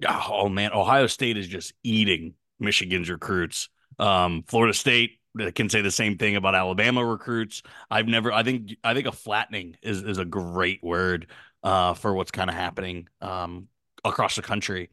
Oh 0.07 0.49
man, 0.49 0.73
Ohio 0.73 1.07
State 1.07 1.37
is 1.37 1.47
just 1.47 1.73
eating 1.83 2.33
Michigan's 2.59 3.09
recruits. 3.09 3.69
Um, 3.99 4.43
Florida 4.47 4.73
State 4.73 5.19
can 5.53 5.69
say 5.69 5.81
the 5.81 5.91
same 5.91 6.17
thing 6.17 6.35
about 6.35 6.55
Alabama 6.55 7.05
recruits. 7.05 7.61
I've 7.89 8.07
never. 8.07 8.31
I 8.31 8.43
think. 8.43 8.75
I 8.83 8.93
think 8.93 9.07
a 9.07 9.11
flattening 9.11 9.77
is 9.81 10.03
is 10.03 10.17
a 10.17 10.25
great 10.25 10.83
word 10.83 11.27
uh, 11.63 11.93
for 11.93 12.13
what's 12.13 12.31
kind 12.31 12.49
of 12.49 12.55
happening 12.55 13.07
um, 13.21 13.67
across 14.03 14.35
the 14.35 14.41
country 14.41 14.89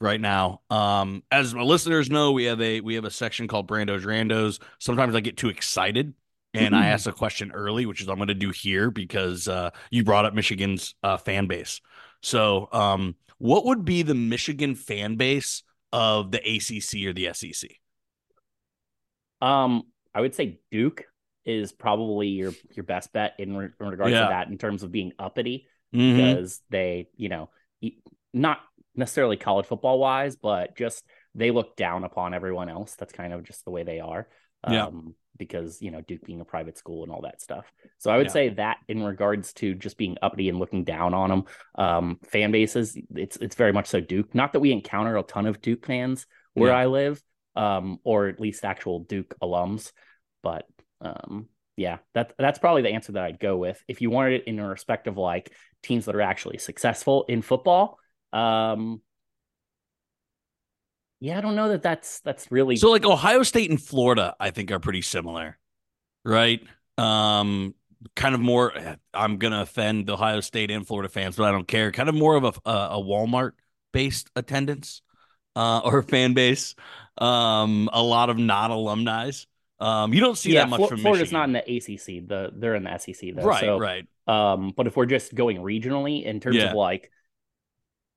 right 0.00 0.20
now. 0.20 0.60
Um, 0.70 1.22
as 1.30 1.54
my 1.54 1.62
listeners 1.62 2.10
know, 2.10 2.32
we 2.32 2.44
have 2.44 2.60
a 2.60 2.80
we 2.80 2.94
have 2.94 3.04
a 3.04 3.10
section 3.10 3.48
called 3.48 3.66
Brando's 3.66 4.04
Randos. 4.04 4.60
Sometimes 4.78 5.14
I 5.14 5.20
get 5.20 5.36
too 5.36 5.48
excited 5.48 6.14
and 6.56 6.74
I 6.74 6.86
ask 6.88 7.06
a 7.06 7.12
question 7.12 7.52
early, 7.52 7.86
which 7.86 8.00
is 8.00 8.08
I'm 8.08 8.16
going 8.16 8.28
to 8.28 8.34
do 8.34 8.50
here 8.50 8.90
because 8.90 9.48
uh, 9.48 9.70
you 9.90 10.04
brought 10.04 10.24
up 10.24 10.34
Michigan's 10.34 10.94
uh, 11.02 11.16
fan 11.16 11.46
base. 11.46 11.80
So, 12.22 12.68
um, 12.72 13.14
what 13.38 13.66
would 13.66 13.84
be 13.84 14.02
the 14.02 14.14
Michigan 14.14 14.74
fan 14.74 15.16
base 15.16 15.62
of 15.92 16.30
the 16.30 16.38
ACC 16.38 17.06
or 17.06 17.12
the 17.12 17.30
SEC? 17.34 17.70
Um, 19.46 19.82
I 20.14 20.20
would 20.20 20.34
say 20.34 20.60
Duke 20.70 21.04
is 21.44 21.72
probably 21.72 22.28
your 22.28 22.52
your 22.74 22.84
best 22.84 23.12
bet 23.12 23.34
in, 23.38 23.56
re- 23.56 23.68
in 23.80 23.86
regards 23.86 24.12
yeah. 24.12 24.22
to 24.22 24.28
that 24.30 24.48
in 24.48 24.58
terms 24.58 24.82
of 24.82 24.90
being 24.90 25.12
uppity 25.18 25.66
mm-hmm. 25.94 26.16
because 26.16 26.60
they, 26.70 27.08
you 27.16 27.28
know, 27.28 27.50
not 28.32 28.58
necessarily 28.94 29.36
college 29.36 29.66
football 29.66 29.98
wise, 29.98 30.36
but 30.36 30.76
just 30.76 31.04
they 31.34 31.50
look 31.50 31.76
down 31.76 32.04
upon 32.04 32.34
everyone 32.34 32.68
else. 32.68 32.96
That's 32.98 33.12
kind 33.12 33.32
of 33.32 33.44
just 33.44 33.64
the 33.64 33.70
way 33.70 33.84
they 33.84 34.00
are. 34.00 34.26
Yeah. 34.68 34.86
Um, 34.86 35.14
because 35.38 35.82
you 35.82 35.90
know 35.90 36.00
Duke 36.00 36.24
being 36.24 36.40
a 36.40 36.46
private 36.46 36.78
school 36.78 37.02
and 37.02 37.12
all 37.12 37.20
that 37.22 37.40
stuff. 37.40 37.70
So 37.98 38.10
I 38.10 38.16
would 38.16 38.28
yeah. 38.28 38.32
say 38.32 38.48
that 38.50 38.78
in 38.88 39.02
regards 39.02 39.52
to 39.54 39.74
just 39.74 39.98
being 39.98 40.16
uppity 40.22 40.48
and 40.48 40.58
looking 40.58 40.84
down 40.84 41.14
on 41.14 41.28
them, 41.28 41.44
um, 41.74 42.18
fan 42.24 42.52
bases, 42.52 42.98
it's 43.14 43.36
it's 43.36 43.54
very 43.54 43.72
much 43.72 43.86
so 43.86 44.00
Duke. 44.00 44.34
Not 44.34 44.54
that 44.54 44.60
we 44.60 44.72
encounter 44.72 45.16
a 45.16 45.22
ton 45.22 45.46
of 45.46 45.60
Duke 45.60 45.86
fans 45.86 46.26
where 46.54 46.70
yeah. 46.70 46.78
I 46.78 46.86
live, 46.86 47.22
um, 47.56 47.98
or 48.04 48.28
at 48.28 48.40
least 48.40 48.64
actual 48.64 49.00
Duke 49.00 49.34
alums, 49.42 49.92
but 50.42 50.66
um, 51.00 51.48
yeah, 51.76 51.98
that 52.14 52.34
that's 52.38 52.58
probably 52.58 52.82
the 52.82 52.90
answer 52.90 53.12
that 53.12 53.24
I'd 53.24 53.40
go 53.40 53.56
with. 53.56 53.82
If 53.88 54.00
you 54.00 54.10
wanted 54.10 54.40
it 54.40 54.44
in 54.46 54.58
a 54.58 54.68
respect 54.68 55.06
of 55.06 55.16
like 55.16 55.52
teams 55.82 56.06
that 56.06 56.14
are 56.14 56.22
actually 56.22 56.58
successful 56.58 57.24
in 57.28 57.42
football, 57.42 57.98
um, 58.32 59.00
yeah, 61.20 61.38
I 61.38 61.40
don't 61.40 61.56
know 61.56 61.70
that 61.70 61.82
that's 61.82 62.20
that's 62.20 62.50
really 62.50 62.76
so. 62.76 62.90
Like 62.90 63.04
Ohio 63.04 63.42
State 63.42 63.70
and 63.70 63.82
Florida, 63.82 64.34
I 64.38 64.50
think 64.50 64.70
are 64.70 64.78
pretty 64.78 65.02
similar, 65.02 65.58
right? 66.24 66.60
Um, 66.98 67.74
kind 68.14 68.34
of 68.34 68.40
more. 68.40 68.72
I'm 69.14 69.38
gonna 69.38 69.62
offend 69.62 70.06
the 70.06 70.14
Ohio 70.14 70.40
State 70.40 70.70
and 70.70 70.86
Florida 70.86 71.08
fans, 71.08 71.36
but 71.36 71.44
I 71.44 71.52
don't 71.52 71.68
care. 71.68 71.90
Kind 71.92 72.08
of 72.08 72.14
more 72.14 72.36
of 72.36 72.44
a 72.44 72.52
a 72.70 73.02
Walmart 73.02 73.52
based 73.92 74.30
attendance 74.36 75.02
uh, 75.54 75.80
or 75.84 76.02
fan 76.02 76.34
base. 76.34 76.74
Um, 77.18 77.88
a 77.92 78.02
lot 78.02 78.30
of 78.30 78.38
non 78.38 78.70
alumni. 78.70 79.30
Um, 79.78 80.14
you 80.14 80.20
don't 80.20 80.38
see 80.38 80.52
yeah, 80.52 80.64
that 80.64 80.70
much 80.70 80.88
from 80.88 81.00
Florida's 81.00 81.32
Michigan. 81.32 81.52
not 81.52 81.66
in 81.66 81.76
the 81.76 81.94
ACC. 81.94 82.28
The 82.28 82.50
they're 82.54 82.74
in 82.74 82.84
the 82.84 82.98
SEC 82.98 83.34
though. 83.34 83.42
Right, 83.42 83.60
so, 83.60 83.78
right. 83.78 84.06
Um, 84.26 84.72
but 84.76 84.86
if 84.86 84.96
we're 84.96 85.06
just 85.06 85.34
going 85.34 85.58
regionally 85.58 86.24
in 86.24 86.40
terms 86.40 86.56
yeah. 86.56 86.70
of 86.70 86.74
like, 86.74 87.10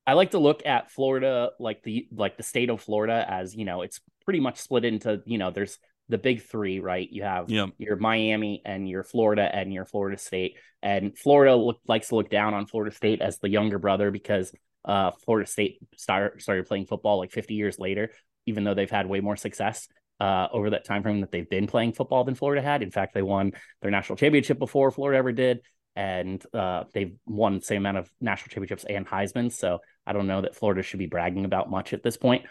I 0.07 0.13
like 0.13 0.31
to 0.31 0.39
look 0.39 0.65
at 0.65 0.91
Florida 0.91 1.51
like 1.59 1.83
the 1.83 2.07
like 2.11 2.37
the 2.37 2.43
state 2.43 2.69
of 2.69 2.81
Florida 2.81 3.25
as 3.27 3.55
you 3.55 3.65
know 3.65 3.81
it's 3.81 3.99
pretty 4.25 4.39
much 4.39 4.57
split 4.57 4.85
into 4.85 5.21
you 5.25 5.37
know 5.37 5.51
there's 5.51 5.77
the 6.07 6.17
big 6.17 6.41
three 6.41 6.79
right 6.79 7.07
you 7.11 7.23
have 7.23 7.49
yep. 7.49 7.69
your 7.77 7.95
Miami 7.95 8.61
and 8.65 8.89
your 8.89 9.03
Florida 9.03 9.47
and 9.53 9.71
your 9.73 9.85
Florida 9.85 10.17
State 10.17 10.57
and 10.81 11.17
Florida 11.17 11.55
look, 11.55 11.79
likes 11.87 12.07
to 12.07 12.15
look 12.15 12.29
down 12.29 12.53
on 12.53 12.65
Florida 12.65 12.95
State 12.95 13.21
as 13.21 13.37
the 13.37 13.49
younger 13.49 13.77
brother 13.77 14.09
because 14.09 14.51
uh, 14.85 15.11
Florida 15.25 15.47
State 15.47 15.77
start, 15.97 16.41
started 16.41 16.65
playing 16.65 16.85
football 16.85 17.19
like 17.19 17.31
50 17.31 17.53
years 17.53 17.77
later 17.77 18.11
even 18.45 18.63
though 18.63 18.73
they've 18.73 18.89
had 18.89 19.07
way 19.07 19.19
more 19.19 19.35
success 19.35 19.87
uh, 20.19 20.47
over 20.51 20.71
that 20.71 20.85
time 20.85 21.03
frame 21.03 21.21
that 21.21 21.31
they've 21.31 21.49
been 21.49 21.67
playing 21.67 21.93
football 21.93 22.23
than 22.23 22.35
Florida 22.35 22.61
had. 22.61 22.83
In 22.83 22.91
fact, 22.91 23.13
they 23.13 23.21
won 23.21 23.53
their 23.81 23.91
national 23.91 24.17
championship 24.17 24.59
before 24.59 24.91
Florida 24.91 25.17
ever 25.17 25.31
did, 25.31 25.61
and 25.95 26.43
uh, 26.53 26.83
they've 26.93 27.15
won 27.25 27.55
the 27.55 27.61
same 27.61 27.81
amount 27.81 27.97
of 27.97 28.11
national 28.19 28.49
championships 28.49 28.85
and 28.87 29.07
Heisman. 29.07 29.51
So 29.51 29.79
I 30.05 30.13
don't 30.13 30.27
know 30.27 30.41
that 30.41 30.55
Florida 30.55 30.83
should 30.83 30.99
be 30.99 31.07
bragging 31.07 31.45
about 31.45 31.69
much 31.69 31.93
at 31.93 32.03
this 32.03 32.17
point. 32.17 32.45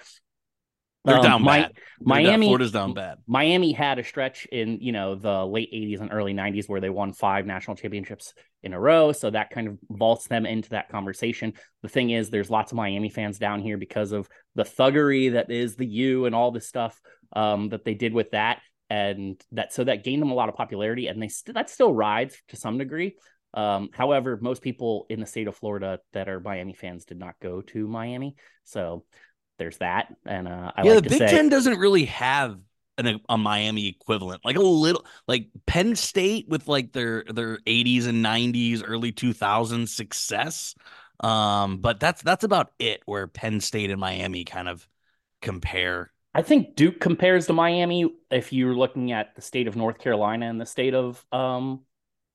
They're 1.08 1.16
um, 1.18 1.22
down 1.22 1.42
my, 1.42 1.60
bad. 1.62 1.72
Miami, 2.00 2.30
down, 2.30 2.42
Florida's 2.42 2.72
down 2.72 2.94
bad. 2.94 3.18
Miami 3.26 3.72
had 3.72 3.98
a 3.98 4.04
stretch 4.04 4.46
in 4.46 4.78
you 4.80 4.92
know 4.92 5.14
the 5.14 5.44
late 5.46 5.72
'80s 5.72 6.00
and 6.00 6.12
early 6.12 6.34
'90s 6.34 6.68
where 6.68 6.80
they 6.80 6.90
won 6.90 7.12
five 7.12 7.46
national 7.46 7.76
championships 7.76 8.34
in 8.62 8.72
a 8.72 8.80
row, 8.80 9.12
so 9.12 9.30
that 9.30 9.50
kind 9.50 9.68
of 9.68 9.78
vaults 9.90 10.28
them 10.28 10.44
into 10.44 10.70
that 10.70 10.90
conversation. 10.90 11.54
The 11.82 11.88
thing 11.88 12.10
is, 12.10 12.30
there's 12.30 12.50
lots 12.50 12.72
of 12.72 12.76
Miami 12.76 13.08
fans 13.08 13.38
down 13.38 13.60
here 13.60 13.78
because 13.78 14.12
of 14.12 14.28
the 14.54 14.64
thuggery 14.64 15.32
that 15.32 15.50
is 15.50 15.76
the 15.76 15.86
U 15.86 16.26
and 16.26 16.34
all 16.34 16.50
this 16.50 16.68
stuff 16.68 17.00
um, 17.32 17.70
that 17.70 17.84
they 17.84 17.94
did 17.94 18.12
with 18.12 18.32
that, 18.32 18.60
and 18.90 19.40
that 19.52 19.72
so 19.72 19.84
that 19.84 20.04
gained 20.04 20.22
them 20.22 20.30
a 20.30 20.34
lot 20.34 20.48
of 20.48 20.56
popularity, 20.56 21.06
and 21.06 21.22
they 21.22 21.28
st- 21.28 21.54
that 21.54 21.70
still 21.70 21.94
rides 21.94 22.36
to 22.48 22.56
some 22.56 22.78
degree. 22.78 23.16
Um, 23.54 23.88
however, 23.94 24.38
most 24.40 24.60
people 24.60 25.06
in 25.08 25.20
the 25.20 25.26
state 25.26 25.48
of 25.48 25.56
Florida 25.56 26.00
that 26.12 26.28
are 26.28 26.38
Miami 26.38 26.74
fans 26.74 27.06
did 27.06 27.18
not 27.18 27.34
go 27.40 27.62
to 27.62 27.88
Miami, 27.88 28.36
so 28.64 29.04
there's 29.58 29.78
that. 29.78 30.14
And 30.24 30.48
uh, 30.48 30.72
I 30.74 30.82
yeah, 30.84 30.94
like 30.94 31.04
the 31.04 31.10
Big 31.10 31.18
say, 31.18 31.26
Ten 31.28 31.48
doesn't 31.48 31.78
really 31.78 32.06
have 32.06 32.58
an, 32.96 33.20
a 33.28 33.38
Miami 33.38 33.88
equivalent, 33.88 34.44
like 34.44 34.56
a 34.56 34.62
little 34.62 35.04
like 35.26 35.48
Penn 35.66 35.96
State 35.96 36.48
with 36.48 36.68
like 36.68 36.92
their 36.92 37.24
their 37.24 37.58
80s 37.58 38.06
and 38.06 38.24
90s, 38.24 38.82
early 38.84 39.12
2000s 39.12 39.88
success. 39.88 40.74
Um, 41.20 41.78
but 41.78 42.00
that's 42.00 42.22
that's 42.22 42.44
about 42.44 42.72
it. 42.78 43.02
Where 43.06 43.26
Penn 43.26 43.60
State 43.60 43.90
and 43.90 44.00
Miami 44.00 44.44
kind 44.44 44.68
of 44.68 44.88
compare. 45.42 46.12
I 46.34 46.42
think 46.42 46.76
Duke 46.76 47.00
compares 47.00 47.46
to 47.46 47.52
Miami 47.52 48.12
if 48.30 48.52
you're 48.52 48.74
looking 48.74 49.12
at 49.12 49.34
the 49.34 49.42
state 49.42 49.66
of 49.66 49.74
North 49.74 49.98
Carolina 49.98 50.48
and 50.48 50.60
the 50.60 50.66
state 50.66 50.94
of 50.94 51.24
um, 51.32 51.80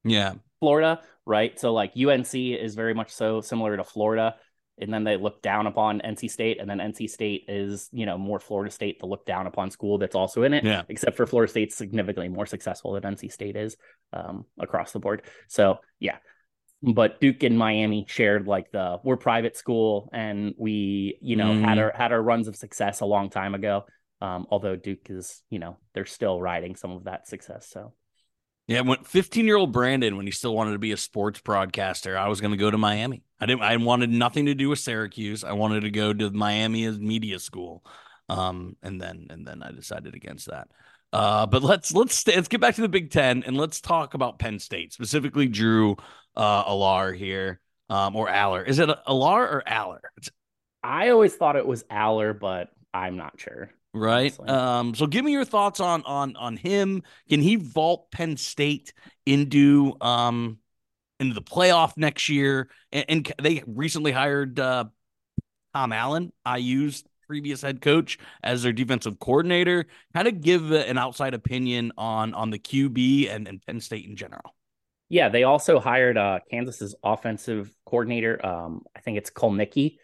yeah, 0.03 0.33
Florida, 0.59 1.01
right? 1.25 1.57
So 1.59 1.73
like 1.73 1.93
UNC 1.95 2.33
is 2.35 2.75
very 2.75 2.93
much 2.93 3.11
so 3.11 3.39
similar 3.41 3.77
to 3.77 3.83
Florida 3.83 4.35
and 4.79 4.93
then 4.93 5.03
they 5.03 5.17
look 5.17 5.41
down 5.41 5.67
upon 5.67 6.01
NC 6.01 6.29
State, 6.29 6.59
and 6.59 6.69
then 6.69 6.79
NC 6.79 7.09
State 7.09 7.45
is 7.47 7.89
you 7.91 8.05
know 8.05 8.17
more 8.17 8.39
Florida 8.39 8.71
State 8.71 8.99
to 8.99 9.05
look 9.05 9.25
down 9.25 9.47
upon 9.47 9.71
school 9.71 9.97
that's 9.97 10.15
also 10.15 10.43
in 10.43 10.53
it. 10.53 10.63
Yeah. 10.63 10.83
Except 10.89 11.15
for 11.15 11.25
Florida 11.25 11.49
State's 11.49 11.75
significantly 11.75 12.29
more 12.29 12.45
successful 12.45 12.93
than 12.93 13.03
NC 13.03 13.31
State 13.31 13.55
is 13.55 13.77
um, 14.11 14.45
across 14.59 14.91
the 14.91 14.99
board. 14.99 15.23
So 15.47 15.79
yeah, 15.99 16.17
but 16.81 17.21
Duke 17.21 17.43
and 17.43 17.57
Miami 17.57 18.05
shared 18.07 18.47
like 18.47 18.71
the 18.71 18.99
we're 19.03 19.17
private 19.17 19.55
school, 19.55 20.09
and 20.11 20.55
we 20.57 21.17
you 21.21 21.35
know 21.35 21.51
mm. 21.51 21.63
had 21.63 21.77
our 21.77 21.91
had 21.95 22.11
our 22.11 22.21
runs 22.21 22.47
of 22.47 22.55
success 22.55 23.01
a 23.01 23.05
long 23.05 23.29
time 23.29 23.55
ago. 23.55 23.85
Um, 24.21 24.47
although 24.49 24.75
Duke 24.75 25.07
is 25.09 25.43
you 25.49 25.59
know 25.59 25.77
they're 25.93 26.05
still 26.05 26.41
riding 26.41 26.75
some 26.75 26.91
of 26.91 27.03
that 27.03 27.27
success. 27.27 27.69
So 27.69 27.93
yeah, 28.67 28.81
when 28.81 29.03
15 29.03 29.45
year 29.45 29.57
old 29.57 29.71
Brandon, 29.71 30.15
when 30.15 30.25
he 30.25 30.31
still 30.31 30.55
wanted 30.55 30.71
to 30.71 30.79
be 30.79 30.93
a 30.93 30.97
sports 30.97 31.41
broadcaster, 31.41 32.17
I 32.17 32.27
was 32.27 32.39
going 32.39 32.51
to 32.51 32.57
go 32.57 32.71
to 32.71 32.77
Miami. 32.77 33.23
I 33.43 33.45
didn't. 33.45 33.61
I 33.61 33.75
wanted 33.75 34.09
nothing 34.09 34.45
to 34.45 34.55
do 34.55 34.69
with 34.69 34.79
Syracuse. 34.79 35.43
I 35.43 35.51
wanted 35.51 35.81
to 35.81 35.91
go 35.91 36.13
to 36.13 36.31
Miami 36.31 36.85
as 36.85 36.97
media 36.97 37.39
school, 37.39 37.83
um, 38.29 38.77
and 38.81 39.01
then 39.01 39.27
and 39.29 39.45
then 39.45 39.61
I 39.61 39.71
decided 39.71 40.15
against 40.15 40.49
that. 40.49 40.69
Uh, 41.11 41.45
but 41.45 41.61
let's 41.61 41.93
let's 41.93 42.15
stay, 42.15 42.35
let's 42.35 42.47
get 42.47 42.61
back 42.61 42.75
to 42.75 42.81
the 42.81 42.87
Big 42.87 43.11
Ten 43.11 43.43
and 43.43 43.57
let's 43.57 43.81
talk 43.81 44.13
about 44.13 44.39
Penn 44.39 44.59
State 44.59 44.93
specifically. 44.93 45.47
Drew 45.47 45.97
uh, 46.37 46.63
Allar 46.63 47.13
here, 47.13 47.59
um, 47.89 48.15
or 48.15 48.29
Aller. 48.29 48.63
Is 48.63 48.79
it 48.79 48.87
Allar 48.87 49.41
or 49.41 49.63
Aller? 49.67 49.99
It's, 50.15 50.29
I 50.81 51.09
always 51.09 51.35
thought 51.35 51.57
it 51.57 51.67
was 51.67 51.83
Aller, 51.91 52.33
but 52.33 52.69
I'm 52.93 53.17
not 53.17 53.41
sure 53.41 53.71
right? 53.93 54.33
Um, 54.49 54.95
so 54.95 55.05
give 55.05 55.23
me 55.23 55.33
your 55.33 55.45
thoughts 55.45 55.79
on 55.79 56.03
on 56.03 56.35
on 56.35 56.57
him. 56.57 57.03
Can 57.29 57.41
he 57.41 57.57
vault 57.57 58.09
Penn 58.09 58.37
State 58.37 58.93
into 59.25 59.95
um 60.01 60.59
into 61.23 61.35
the 61.35 61.41
playoff 61.41 61.97
next 61.97 62.29
year? 62.29 62.69
And, 62.91 63.05
and 63.09 63.33
they 63.41 63.63
recently 63.65 64.11
hired 64.11 64.59
uh, 64.59 64.85
Tom 65.73 65.91
Allen, 65.91 66.31
IU's 66.45 67.03
previous 67.27 67.61
head 67.61 67.81
coach, 67.81 68.19
as 68.43 68.63
their 68.63 68.73
defensive 68.73 69.19
coordinator. 69.19 69.85
Kind 70.13 70.27
of 70.27 70.41
give 70.41 70.71
an 70.71 70.97
outside 70.97 71.33
opinion 71.33 71.91
on 71.97 72.33
on 72.33 72.49
the 72.49 72.59
QB 72.59 73.33
and, 73.33 73.47
and 73.47 73.61
Penn 73.65 73.79
State 73.79 74.05
in 74.05 74.15
general. 74.15 74.55
Yeah, 75.09 75.29
they 75.29 75.43
also 75.43 75.79
hired 75.79 76.17
uh, 76.17 76.39
Kansas's 76.49 76.95
offensive 77.03 77.71
coordinator. 77.85 78.43
Um, 78.45 78.81
I 78.95 78.99
think 79.01 79.17
it's 79.17 79.29
Kotelnicki 79.29 79.97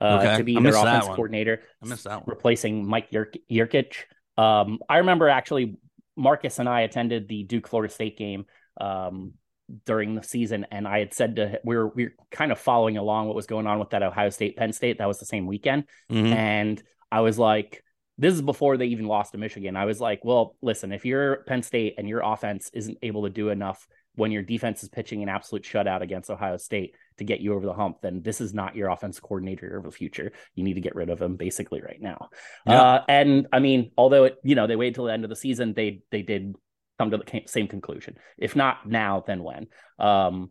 uh, 0.00 0.18
okay. 0.20 0.36
to 0.38 0.44
be 0.44 0.58
their 0.58 0.74
offense 0.74 1.06
coordinator. 1.06 1.62
I 1.82 1.86
missed 1.86 2.04
that 2.04 2.16
one. 2.16 2.24
Replacing 2.26 2.86
Mike 2.86 3.10
Yurcich. 3.10 3.94
Um, 4.36 4.78
I 4.88 4.98
remember 4.98 5.28
actually 5.28 5.76
Marcus 6.16 6.58
and 6.58 6.68
I 6.68 6.82
attended 6.82 7.28
the 7.28 7.44
Duke 7.44 7.68
Florida 7.68 7.92
State 7.92 8.18
game 8.18 8.44
um, 8.80 9.34
during 9.84 10.14
the 10.14 10.22
season, 10.22 10.66
and 10.70 10.86
I 10.86 10.98
had 10.98 11.14
said 11.14 11.36
to 11.36 11.60
we 11.64 11.76
were 11.76 11.88
we 11.88 12.04
were 12.04 12.14
kind 12.30 12.52
of 12.52 12.58
following 12.58 12.96
along 12.96 13.26
what 13.26 13.36
was 13.36 13.46
going 13.46 13.66
on 13.66 13.78
with 13.78 13.90
that 13.90 14.02
Ohio 14.02 14.30
State 14.30 14.56
Penn 14.56 14.72
State. 14.72 14.98
That 14.98 15.08
was 15.08 15.18
the 15.18 15.26
same 15.26 15.46
weekend, 15.46 15.84
mm-hmm. 16.10 16.32
and 16.32 16.82
I 17.10 17.20
was 17.20 17.38
like, 17.38 17.82
this 18.18 18.34
is 18.34 18.42
before 18.42 18.76
they 18.76 18.86
even 18.86 19.06
lost 19.06 19.32
to 19.32 19.38
Michigan. 19.38 19.76
I 19.76 19.84
was 19.84 20.00
like, 20.00 20.20
well, 20.24 20.56
listen, 20.62 20.92
if 20.92 21.04
you're 21.04 21.44
Penn 21.44 21.62
State 21.62 21.94
and 21.98 22.08
your 22.08 22.20
offense 22.20 22.70
isn't 22.72 22.98
able 23.02 23.24
to 23.24 23.30
do 23.30 23.48
enough 23.48 23.86
when 24.14 24.30
your 24.30 24.42
defense 24.42 24.82
is 24.82 24.88
pitching 24.88 25.22
an 25.22 25.28
absolute 25.28 25.64
shutout 25.64 26.02
against 26.02 26.30
Ohio 26.30 26.56
State 26.58 26.94
to 27.16 27.24
get 27.24 27.40
you 27.40 27.54
over 27.54 27.64
the 27.64 27.72
hump, 27.72 27.98
then 28.02 28.20
this 28.22 28.40
is 28.40 28.52
not 28.52 28.76
your 28.76 28.90
offense 28.90 29.18
coordinator 29.18 29.76
of 29.76 29.84
the 29.84 29.90
future. 29.90 30.32
You 30.54 30.64
need 30.64 30.74
to 30.74 30.80
get 30.80 30.94
rid 30.94 31.08
of 31.08 31.20
him 31.20 31.36
basically 31.36 31.80
right 31.80 32.00
now. 32.00 32.28
Yeah. 32.66 32.82
Uh, 32.82 33.04
and 33.08 33.46
I 33.52 33.60
mean, 33.60 33.92
although 33.96 34.24
it, 34.24 34.36
you 34.44 34.54
know, 34.54 34.66
they 34.66 34.76
waited 34.76 34.96
till 34.96 35.04
the 35.04 35.12
end 35.12 35.24
of 35.24 35.30
the 35.30 35.36
season, 35.36 35.72
they 35.72 36.02
they 36.10 36.22
did 36.22 36.54
come 36.98 37.10
to 37.10 37.18
the 37.18 37.42
same 37.46 37.68
conclusion. 37.68 38.16
If 38.38 38.56
not 38.56 38.88
now, 38.88 39.22
then 39.26 39.42
when? 39.42 39.66
Um, 39.98 40.50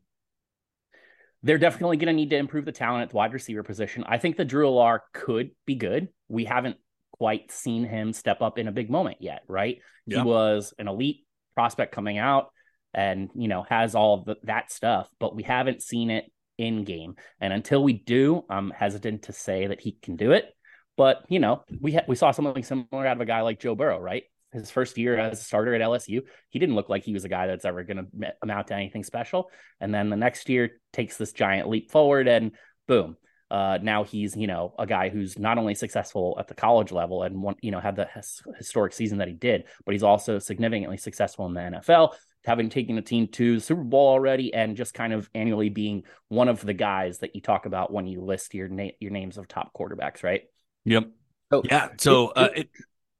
they're 1.43 1.57
definitely 1.57 1.98
going 1.98 2.07
to 2.07 2.13
need 2.13 2.29
to 2.31 2.38
improve 2.38 2.65
the 2.65 2.71
talent 2.71 3.03
at 3.03 3.10
the 3.10 3.15
wide 3.15 3.33
receiver 3.33 3.63
position. 3.63 4.03
I 4.07 4.17
think 4.17 4.38
the 4.38 4.45
Drew 4.45 4.67
Allar 4.67 5.00
could 5.13 5.51
be 5.65 5.75
good. 5.75 6.10
We 6.27 6.45
haven't 6.45 6.77
quite 7.12 7.51
seen 7.51 7.83
him 7.83 8.13
step 8.13 8.41
up 8.41 8.57
in 8.60 8.67
a 8.67 8.71
big 8.71 8.89
moment 8.89 9.17
yet, 9.19 9.41
right? 9.48 9.79
Yeah. 10.05 10.19
He 10.19 10.24
was 10.24 10.74
an 10.77 10.88
elite 10.88 11.25
prospect 11.55 11.93
coming 11.93 12.17
out 12.17 12.51
and, 12.93 13.29
you 13.36 13.48
know, 13.48 13.63
has 13.69 13.95
all 13.95 14.24
the, 14.24 14.36
that 14.43 14.71
stuff, 14.71 15.10
but 15.19 15.36
we 15.36 15.43
haven't 15.43 15.81
seen 15.81 16.12
it 16.12 16.25
in 16.57 16.83
game. 16.83 17.15
And 17.39 17.53
until 17.53 17.83
we 17.83 17.93
do, 17.93 18.43
I'm 18.50 18.69
hesitant 18.69 19.24
to 19.24 19.33
say 19.33 19.67
that 19.67 19.81
he 19.81 19.98
can 20.01 20.15
do 20.15 20.31
it. 20.31 20.45
But, 20.98 21.24
you 21.29 21.39
know, 21.39 21.63
we 21.79 21.93
ha- 21.93 22.05
we 22.07 22.15
saw 22.15 22.31
something 22.31 22.63
similar 22.63 23.07
out 23.07 23.17
of 23.17 23.21
a 23.21 23.25
guy 23.25 23.41
like 23.41 23.60
Joe 23.60 23.75
Burrow, 23.75 24.00
right? 24.00 24.24
His 24.53 24.70
first 24.70 24.98
year 24.98 25.17
as 25.17 25.39
a 25.39 25.43
starter 25.43 25.74
at 25.74 25.81
LSU, 25.81 26.22
he 26.50 26.60
didn't 26.60 26.75
look 26.75 26.89
like 26.89 27.03
he 27.03 27.13
was 27.13 27.24
a 27.24 27.29
guy 27.29 27.48
that's 27.48 27.65
ever 27.65 27.84
going 27.84 28.05
to 28.05 28.34
amount 28.41 28.67
to 28.67 28.75
anything 28.75 29.03
special. 29.03 29.50
And 29.79 29.93
then 29.93 30.10
the 30.10 30.17
next 30.17 30.50
year 30.50 30.72
takes 30.91 31.17
this 31.17 31.31
giant 31.31 31.70
leap 31.70 31.89
forward 31.89 32.27
and 32.27 32.51
boom, 32.88 33.15
uh, 33.51 33.77
now 33.81 34.05
he's 34.05 34.38
you 34.38 34.48
know 34.48 34.74
a 34.79 34.88
guy 34.88 35.10
who's 35.10 35.38
not 35.38 35.58
only 35.58 35.75
successful 35.75 36.38
at 36.39 36.48
the 36.48 36.53
college 36.53 36.93
level 36.93 37.24
and 37.24 37.43
one, 37.43 37.55
you 37.62 37.70
know 37.70 37.81
had 37.81 37.98
the 37.98 38.08
his, 38.15 38.41
historic 38.58 38.93
season 38.93 39.17
that 39.17 39.27
he 39.27 39.34
did, 39.34 39.65
but 39.86 39.91
he's 39.91 40.03
also 40.03 40.39
significantly 40.39 40.96
successful 40.96 41.46
in 41.48 41.53
the 41.53 41.60
NFL, 41.60 42.13
having 42.46 42.70
taken 42.70 42.98
a 42.98 43.01
team 43.01 43.27
to 43.27 43.55
the 43.55 43.62
Super 43.62 43.84
Bowl 43.84 44.08
already, 44.08 44.53
and 44.53 44.77
just 44.77 44.93
kind 44.93 45.12
of 45.12 45.29
annually 45.36 45.67
being 45.67 46.03
one 46.29 46.48
of 46.48 46.62
the 46.62 46.74
guys 46.74 47.20
that 47.20 47.36
you 47.36 47.41
talk 47.41 47.65
about 47.65 47.91
when 47.91 48.08
you 48.08 48.22
list 48.22 48.53
your 48.53 48.70
na- 48.70 48.96
your 49.01 49.12
names 49.12 49.38
of 49.38 49.50
top 49.50 49.74
quarterbacks, 49.77 50.24
right? 50.24 50.43
Yep. 50.86 51.10
So, 51.51 51.62
yeah. 51.65 51.89
So 51.98 52.27
uh, 52.27 52.50
it, 52.55 52.70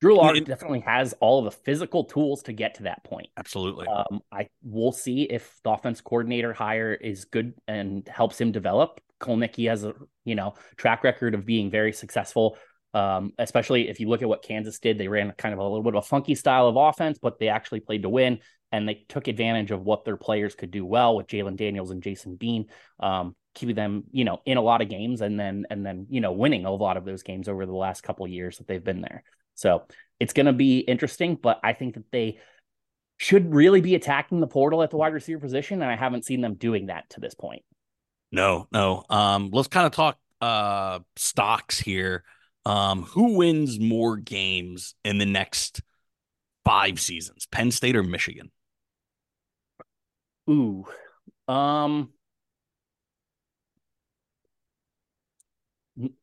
Drew 0.02 0.18
Lock 0.18 0.36
definitely 0.46 0.80
has 0.82 1.14
all 1.20 1.40
of 1.40 1.46
the 1.46 1.52
physical 1.52 2.06
tools 2.06 2.42
to 2.44 2.54
get 2.54 2.76
to 2.76 2.84
that 2.84 3.04
point. 3.04 3.28
Absolutely. 3.38 3.86
Um, 3.88 4.22
I 4.32 4.48
will 4.64 4.92
see 4.92 5.24
if 5.24 5.60
the 5.64 5.70
offense 5.70 6.02
coordinator 6.02 6.54
hire 6.54 6.94
is 6.94 7.26
good 7.26 7.54
and 7.68 8.08
helps 8.08 8.42
him 8.42 8.52
develop. 8.52 9.00
Kotelnicki 9.20 9.70
has 9.70 9.84
a 9.84 9.94
you 10.26 10.34
know 10.34 10.56
track 10.76 11.04
record 11.04 11.36
of 11.36 11.46
being 11.46 11.70
very 11.70 11.94
successful. 11.94 12.58
Um, 12.94 13.32
especially 13.38 13.88
if 13.88 14.02
you 14.02 14.10
look 14.10 14.22
at 14.22 14.28
what 14.28 14.42
Kansas 14.42 14.80
did, 14.80 14.98
they 14.98 15.08
ran 15.08 15.32
kind 15.38 15.54
of 15.54 15.60
a 15.60 15.64
little 15.64 15.84
bit 15.84 15.96
of 15.96 16.04
a 16.04 16.08
funky 16.08 16.36
style 16.36 16.68
of 16.68 16.76
offense, 16.76 17.20
but 17.22 17.40
they 17.40 17.48
actually 17.48 17.80
played 17.80 18.02
to 18.02 18.10
win 18.10 18.40
and 18.72 18.88
they 18.88 19.06
took 19.08 19.28
advantage 19.28 19.72
of 19.72 19.84
what 19.84 20.04
their 20.04 20.18
players 20.18 20.56
could 20.56 20.72
do 20.72 20.86
well 20.86 21.16
with 21.16 21.28
Jalon 21.28 21.56
Daniels 21.56 21.92
and 21.92 22.04
Jason 22.04 22.36
Bean, 22.36 22.66
um, 23.00 23.36
keeping 23.54 23.76
them, 23.76 24.06
you 24.12 24.26
know, 24.26 24.42
in 24.46 24.58
a 24.58 24.62
lot 24.62 24.82
of 24.82 24.90
games 24.90 25.22
and 25.22 25.40
then 25.40 25.66
and 25.70 25.86
then 25.86 26.08
you 26.10 26.22
know 26.22 26.32
winning 26.32 26.66
a 26.66 26.72
lot 26.72 26.98
of 26.98 27.06
those 27.06 27.24
games 27.24 27.48
over 27.48 27.66
the 27.66 27.72
last 27.72 28.02
couple 28.02 28.28
years 28.28 28.58
that 28.58 28.68
they've 28.68 28.84
been 28.84 29.02
there. 29.02 29.24
So 29.62 29.84
it's 30.20 30.34
going 30.34 30.48
to 30.48 30.54
be 30.54 30.80
interesting, 30.80 31.36
but 31.36 31.60
I 31.64 31.74
think 31.74 31.94
that 31.94 32.12
they 32.12 32.40
should 33.18 33.54
really 33.54 33.82
be 33.82 33.94
attacking 33.94 34.40
the 34.40 34.48
portal 34.48 34.82
at 34.82 34.90
the 34.90 34.98
wide 34.98 35.14
receiver 35.14 35.40
position, 35.40 35.82
and 35.84 35.92
I 35.92 35.96
haven't 35.96 36.26
seen 36.26 36.42
them 36.42 36.56
doing 36.56 36.88
that 36.88 37.08
to 37.12 37.20
this 37.20 37.36
point. 37.36 37.62
No, 38.32 38.68
no. 38.72 39.04
Um, 39.10 39.50
let's 39.52 39.68
kind 39.68 39.86
of 39.86 39.92
talk 39.92 40.18
uh 40.42 41.00
stocks 41.16 41.80
here. 41.80 42.24
Um, 42.66 43.04
who 43.04 43.38
wins 43.38 43.80
more 43.80 44.18
games 44.18 44.96
in 45.06 45.20
the 45.20 45.26
next 45.26 45.82
five 46.66 47.00
seasons? 47.00 47.46
Penn 47.52 47.70
State 47.70 47.96
or 47.96 48.04
Michigan? 48.04 48.52
Ooh. 50.50 50.86
Um 51.48 52.10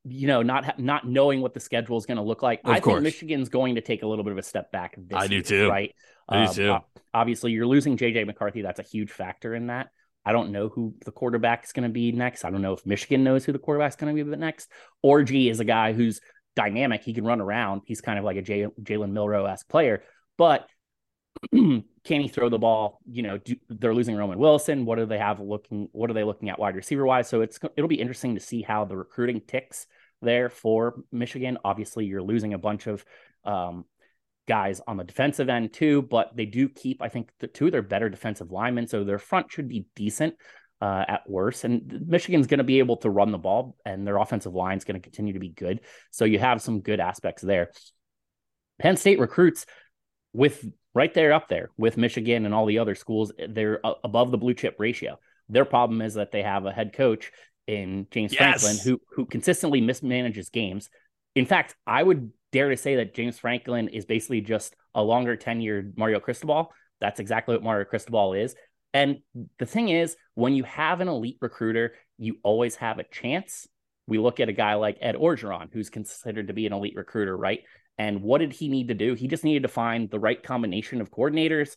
you 0.05 0.27
know, 0.27 0.43
not 0.43 0.79
not 0.79 1.07
knowing 1.07 1.41
what 1.41 1.55
the 1.55 1.61
schedule 1.61 1.97
is 1.99 2.07
going 2.07 2.17
to 2.17 2.23
look 2.23 2.43
like. 2.43 2.61
Of 2.65 2.71
I 2.71 2.81
course. 2.81 2.97
think 2.97 3.05
Michigan's 3.05 3.49
going 3.49 3.75
to 3.77 3.81
take 3.81 4.03
a 4.03 4.07
little 4.07 4.25
bit 4.25 4.33
of 4.33 4.39
a 4.39 4.43
step 4.43 4.73
back. 4.73 4.97
I 5.15 5.27
do 5.27 5.37
year, 5.37 5.43
too. 5.43 5.69
Right. 5.69 5.95
I 6.29 6.45
do 6.45 6.49
um, 6.49 6.55
too. 6.55 6.77
Obviously, 7.15 7.53
you're 7.53 7.67
losing 7.67 7.97
JJ 7.97 8.27
McCarthy. 8.27 8.63
That's 8.63 8.81
a 8.81 8.85
huge 8.85 9.11
factor 9.11 9.55
in 9.55 9.69
that. 9.69 9.89
I 10.25 10.33
don't 10.33 10.51
know 10.51 10.69
who 10.69 10.95
the 11.05 11.13
quarterback 11.13 11.65
is 11.65 11.73
going 11.73 11.89
to 11.89 11.93
be 11.93 12.13
next. 12.13 12.45
I 12.45 12.51
don't 12.51 12.61
know 12.61 12.75
if 12.75 12.85
Michigan 12.85 13.25
knows 13.25 13.45
who 13.45 13.53
the 13.53 13.59
quarterback 13.59 13.93
is 13.93 13.97
going 13.97 14.15
to 14.15 14.25
be 14.25 14.37
next. 14.37 14.71
Orji 15.05 15.51
is 15.51 15.61
a 15.61 15.65
guy 15.65 15.95
who's 15.95 16.21
dynamic. 16.55 17.03
He 17.03 17.15
can 17.15 17.25
run 17.25 17.41
around. 17.41 17.83
He's 17.87 18.01
kind 18.01 18.19
of 18.19 18.25
like 18.25 18.37
a 18.37 18.43
Jalen 18.43 19.13
Milroe 19.13 19.47
esque 19.47 19.69
player, 19.69 20.03
but 20.37 20.69
can 22.09 22.23
he 22.23 22.29
throw 22.29 22.49
the 22.49 22.59
ball? 22.59 23.01
You 23.07 23.23
know, 23.23 23.37
do, 23.37 23.55
they're 23.69 23.95
losing 23.95 24.17
Roman 24.17 24.39
Wilson. 24.39 24.87
What 24.87 24.97
do 24.97 25.05
they 25.05 25.19
have 25.19 25.41
looking? 25.41 25.89
What 25.93 26.11
are 26.11 26.15
they 26.15 26.25
looking 26.25 26.49
at 26.49 26.59
wide 26.59 26.75
receiver 26.75 27.05
wise? 27.05 27.29
So 27.29 27.43
it's 27.43 27.61
it'll 27.77 27.89
be 27.89 28.01
interesting 28.01 28.35
to 28.35 28.41
see 28.41 28.63
how 28.63 28.87
the 28.87 28.97
recruiting 28.97 29.43
ticks 29.47 29.87
there 30.23 30.49
for 30.49 31.03
Michigan. 31.13 31.59
Obviously, 31.65 32.07
you're 32.07 32.23
losing 32.23 32.55
a 32.55 32.59
bunch 32.59 32.87
of 32.87 33.05
um, 33.45 33.85
guys 34.49 34.81
on 34.87 34.97
the 34.97 35.05
defensive 35.05 35.51
end 35.51 35.75
too, 35.75 36.01
but 36.01 36.35
they 36.35 36.47
do 36.47 36.71
keep, 36.71 37.03
I 37.03 37.11
think, 37.11 37.31
the 37.41 37.47
two 37.47 37.67
of 37.67 37.73
their 37.73 37.83
better 37.83 38.09
defensive 38.09 38.51
linemen. 38.51 38.89
So 38.89 39.05
their 39.05 39.19
front 39.19 39.53
should 39.53 39.69
be 39.69 39.85
decent 39.95 40.35
uh, 40.81 41.05
at 41.07 41.29
worst. 41.29 41.65
And 41.65 42.07
Michigan's 42.09 42.47
going 42.47 42.59
to 42.59 42.65
be 42.65 42.79
able 42.79 42.97
to 42.99 43.11
run 43.11 43.33
the 43.33 43.39
ball, 43.39 43.77
and 43.85 44.07
their 44.07 44.17
offensive 44.17 44.55
line 44.55 44.79
is 44.79 44.85
going 44.85 44.99
to 44.99 45.05
continue 45.05 45.35
to 45.35 45.41
be 45.41 45.51
good. 45.51 45.81
So 46.11 46.25
you 46.25 46.39
have 46.39 46.63
some 46.63 46.81
good 46.81 47.01
aspects 47.01 47.43
there. 47.43 47.71
Penn 48.81 48.97
State 48.97 49.19
recruits 49.19 49.67
with 50.33 50.65
right 50.99 51.15
there 51.15 51.33
up 51.33 51.49
there 51.49 51.71
with 51.79 51.97
Michigan 51.97 52.45
and 52.45 52.53
all 52.53 52.67
the 52.67 52.81
other 52.81 52.97
schools. 52.97 53.31
They're 53.49 53.81
above 54.03 54.33
the 54.33 54.37
blue 54.37 54.53
chip 54.53 54.75
ratio. 54.81 55.21
Their 55.49 55.65
problem 55.65 56.03
is 56.03 56.15
that 56.15 56.33
they 56.33 56.43
have 56.43 56.67
a 56.67 56.73
head 56.73 56.93
coach 56.93 57.31
in 57.69 58.09
James 58.11 58.33
yes. 58.33 58.41
Franklin 58.41 58.77
who 58.85 59.01
who 59.15 59.25
consistently 59.25 59.81
mismanages 59.81 60.51
games. 60.51 60.91
In 61.37 61.47
fact, 61.47 61.77
I 61.87 62.03
would 62.03 62.33
dare 62.51 62.71
to 62.71 62.77
say 62.77 62.97
that 62.97 63.15
James 63.15 63.39
Franklin 63.39 63.89
is 63.89 64.07
basically 64.07 64.41
just 64.41 64.75
a 64.93 65.03
longer 65.03 65.37
tenured 65.37 65.97
Mario 65.97 66.19
Cristobal. 66.19 66.73
That's 67.01 67.21
exactly 67.21 67.55
what 67.55 67.63
Mario 67.63 67.85
Cristobal 67.85 68.33
is. 68.35 68.57
And 68.93 69.19
the 69.61 69.67
thing 69.67 69.91
is, 69.91 70.17
when 70.35 70.55
you 70.55 70.65
have 70.65 71.01
an 71.01 71.07
elite 71.07 71.39
recruiter, 71.41 71.95
you 72.19 72.39
always 72.43 72.75
have 72.77 72.99
a 72.99 73.05
chance. 73.05 73.69
We 74.09 74.19
look 74.19 74.41
at 74.41 74.49
a 74.49 74.55
guy 74.55 74.75
like 74.75 74.97
Ed 75.03 75.17
Orgeron, 75.17 75.69
who's 75.71 75.91
considered 75.91 76.49
to 76.49 76.55
be 76.55 76.67
an 76.67 76.73
elite 76.73 76.97
recruiter, 76.97 77.37
right? 77.37 77.61
And 77.99 78.23
what 78.23 78.39
did 78.39 78.55
he 78.55 78.69
need 78.69 78.89
to 78.89 78.95
do? 78.95 79.13
He 79.13 79.29
just 79.29 79.45
needed 79.45 79.65
to 79.65 79.69
find 79.69 80.11
the 80.11 80.19
right 80.19 80.43
combination 80.43 81.03
of 81.03 81.11
coordinators, 81.11 81.77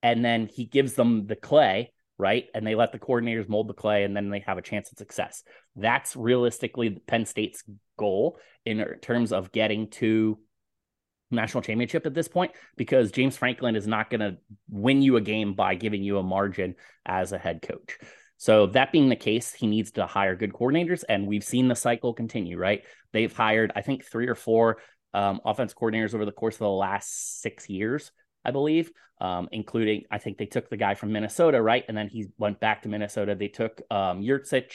and 0.00 0.24
then 0.24 0.46
he 0.46 0.64
gives 0.64 0.94
them 0.94 1.26
the 1.26 1.34
clay, 1.34 1.92
right? 2.18 2.46
And 2.54 2.64
they 2.64 2.76
let 2.76 2.92
the 2.92 3.00
coordinators 3.00 3.48
mold 3.48 3.68
the 3.68 3.74
clay, 3.74 4.04
and 4.04 4.16
then 4.16 4.30
they 4.30 4.40
have 4.46 4.58
a 4.58 4.62
chance 4.62 4.90
at 4.92 4.98
success. 4.98 5.42
That's 5.74 6.14
realistically 6.14 6.90
Penn 6.90 7.26
State's 7.26 7.64
goal 7.98 8.38
in 8.64 8.80
er, 8.80 8.96
terms 9.02 9.32
of 9.32 9.50
getting 9.50 9.88
to 9.90 10.38
national 11.32 11.62
championship 11.62 12.06
at 12.06 12.14
this 12.14 12.28
point 12.28 12.52
because 12.76 13.10
James 13.10 13.36
Franklin 13.36 13.74
is 13.74 13.86
not 13.86 14.08
going 14.08 14.20
to 14.20 14.36
win 14.68 15.02
you 15.02 15.16
a 15.16 15.20
game 15.20 15.54
by 15.54 15.74
giving 15.74 16.04
you 16.04 16.18
a 16.18 16.22
margin 16.22 16.76
as 17.04 17.32
a 17.32 17.38
head 17.38 17.60
coach. 17.62 17.98
So 18.42 18.66
that 18.66 18.90
being 18.90 19.08
the 19.08 19.14
case, 19.14 19.52
he 19.52 19.68
needs 19.68 19.92
to 19.92 20.04
hire 20.04 20.34
good 20.34 20.52
coordinators, 20.52 21.04
and 21.08 21.28
we've 21.28 21.44
seen 21.44 21.68
the 21.68 21.76
cycle 21.76 22.12
continue. 22.12 22.58
Right? 22.58 22.82
They've 23.12 23.32
hired, 23.32 23.70
I 23.76 23.82
think, 23.82 24.04
three 24.04 24.26
or 24.26 24.34
four 24.34 24.78
um, 25.14 25.40
offense 25.44 25.72
coordinators 25.74 26.12
over 26.12 26.24
the 26.24 26.32
course 26.32 26.56
of 26.56 26.60
the 26.60 26.68
last 26.68 27.40
six 27.40 27.68
years, 27.68 28.10
I 28.44 28.50
believe, 28.50 28.90
um, 29.20 29.48
including 29.52 30.06
I 30.10 30.18
think 30.18 30.38
they 30.38 30.46
took 30.46 30.68
the 30.68 30.76
guy 30.76 30.94
from 30.94 31.12
Minnesota, 31.12 31.62
right, 31.62 31.84
and 31.86 31.96
then 31.96 32.08
he 32.08 32.30
went 32.36 32.58
back 32.58 32.82
to 32.82 32.88
Minnesota. 32.88 33.36
They 33.36 33.46
took 33.46 33.80
um, 33.92 34.22
Yurcich 34.22 34.72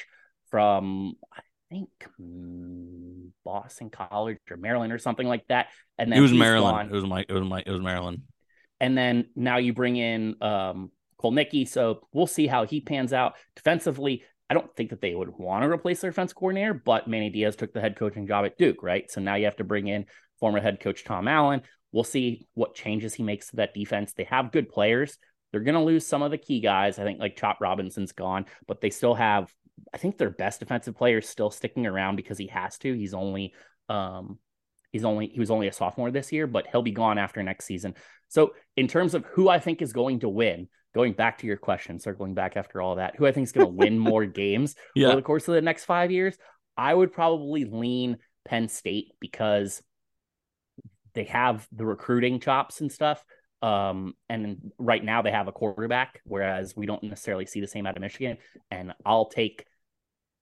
from 0.50 1.16
I 1.36 1.42
think 1.70 1.90
mm, 2.22 3.32
Boston 3.44 3.90
College 3.90 4.38
or 4.50 4.56
Maryland 4.56 4.94
or 4.94 4.98
something 4.98 5.28
like 5.28 5.46
that. 5.50 5.68
And 5.98 6.10
then 6.10 6.20
it 6.20 6.22
was 6.22 6.32
Maryland. 6.32 6.88
Gone. 6.88 6.90
It 6.90 6.94
was 6.94 7.06
my. 7.06 7.26
It 7.28 7.34
was 7.34 7.44
my. 7.44 7.64
It 7.66 7.72
was 7.72 7.82
Maryland. 7.82 8.22
And 8.80 8.98
then 8.98 9.26
now 9.36 9.58
you 9.58 9.74
bring 9.74 9.98
in 9.98 10.42
um, 10.42 10.92
Kotelnicki. 11.22 11.68
So 11.68 12.08
we'll 12.14 12.28
see 12.28 12.48
how 12.48 12.66
he 12.66 12.82
pans 12.82 13.14
out 13.14 13.36
defensively. 13.56 14.24
I 14.50 14.54
don't 14.54 14.74
think 14.76 14.92
that 14.92 15.02
they 15.02 15.14
would 15.14 15.38
want 15.38 15.64
to 15.64 15.70
replace 15.70 16.02
their 16.02 16.12
defense 16.12 16.34
coordinator, 16.34 16.74
but 16.74 17.08
Manny 17.08 17.30
Diaz 17.30 17.56
took 17.56 17.74
the 17.74 17.82
head 17.82 17.98
coaching 17.98 18.28
job 18.28 18.46
at 18.46 18.58
Duke, 18.58 18.82
right? 18.82 19.10
So 19.12 19.20
now 19.20 19.36
you 19.36 19.46
have 19.46 19.58
to 19.58 19.64
bring 19.64 19.88
in 19.88 20.06
former 20.40 20.60
head 20.60 20.80
coach 20.80 21.04
Tom 21.04 21.28
Allen. 21.28 21.64
We'll 21.92 22.04
see 22.04 22.48
what 22.54 22.76
changes 22.76 23.14
he 23.14 23.24
makes 23.24 23.50
to 23.50 23.58
that 23.58 23.74
defense. 23.74 24.14
They 24.14 24.26
have 24.26 24.52
good 24.52 24.70
players. 24.70 25.18
They're 25.52 25.62
going 25.62 25.76
to 25.76 25.82
lose 25.82 26.06
some 26.06 26.22
of 26.22 26.32
the 26.32 26.38
key 26.38 26.60
guys. 26.60 27.00
I 27.00 27.04
think 27.04 27.20
like 27.20 27.38
Chop 27.38 27.60
Robinson's 27.60 28.12
gone, 28.12 28.46
but 28.68 28.82
they 28.82 28.90
still 28.90 29.16
have 29.16 29.54
I 29.94 29.98
think 29.98 30.18
their 30.18 30.30
best 30.30 30.60
defensive 30.60 30.98
player 30.98 31.20
is 31.20 31.30
still 31.30 31.52
sticking 31.52 31.86
around 31.86 32.16
because 32.16 32.38
he 32.38 32.48
has 32.48 32.78
to. 32.80 32.94
He's 32.94 33.14
only 33.14 33.54
um 33.90 34.40
he's 34.92 35.06
only 35.06 35.28
he 35.28 35.40
was 35.40 35.52
only 35.52 35.68
a 35.68 35.74
sophomore 35.74 36.12
this 36.12 36.32
year, 36.32 36.48
but 36.48 36.68
he'll 36.68 36.82
be 36.82 36.92
gone 36.92 37.18
after 37.18 37.42
next 37.44 37.66
season. 37.66 37.96
So 38.28 38.54
in 38.76 38.88
terms 38.88 39.14
of 39.14 39.26
who 39.26 39.50
I 39.50 39.60
think 39.60 39.82
is 39.82 39.94
going 39.94 40.22
to 40.22 40.30
win, 40.30 40.68
going 40.98 41.14
back 41.14 41.38
to 41.38 41.48
your 41.48 41.58
question, 41.58 42.00
circling 42.00 42.34
back 42.34 42.58
after 42.58 42.82
all 42.82 42.96
that, 42.96 43.16
who 43.16 43.28
I 43.28 43.32
think 43.32 43.46
is 43.46 43.52
going 43.52 43.68
to 43.68 43.74
win 43.74 44.00
more 44.00 44.26
games 44.44 44.76
yeah. 44.96 45.08
over 45.08 45.18
the 45.18 45.22
course 45.22 45.48
of 45.48 45.54
the 45.54 45.62
next 45.62 45.86
five 45.86 46.12
years, 46.12 46.36
I 46.76 46.92
would 46.94 47.14
probably 47.14 47.66
lean 47.66 48.18
Penn 48.46 48.68
State 48.68 49.14
because 49.20 49.84
they 51.14 51.26
have 51.26 51.68
the 51.72 51.86
recruiting 51.86 52.40
chops 52.40 52.82
and 52.82 52.92
stuff. 52.92 53.24
Um, 53.62 54.14
and 54.28 54.72
right 54.80 55.04
now 55.04 55.22
they 55.22 55.32
have 55.32 55.48
a 55.48 55.52
quarterback, 55.52 56.22
whereas 56.26 56.76
we 56.76 56.88
don't 56.88 57.04
necessarily 57.04 57.46
see 57.46 57.62
the 57.62 57.68
same 57.68 57.86
out 57.86 57.96
of 57.96 58.02
Michigan. 58.02 58.38
And 58.72 58.94
I'll 59.06 59.30
take 59.30 59.66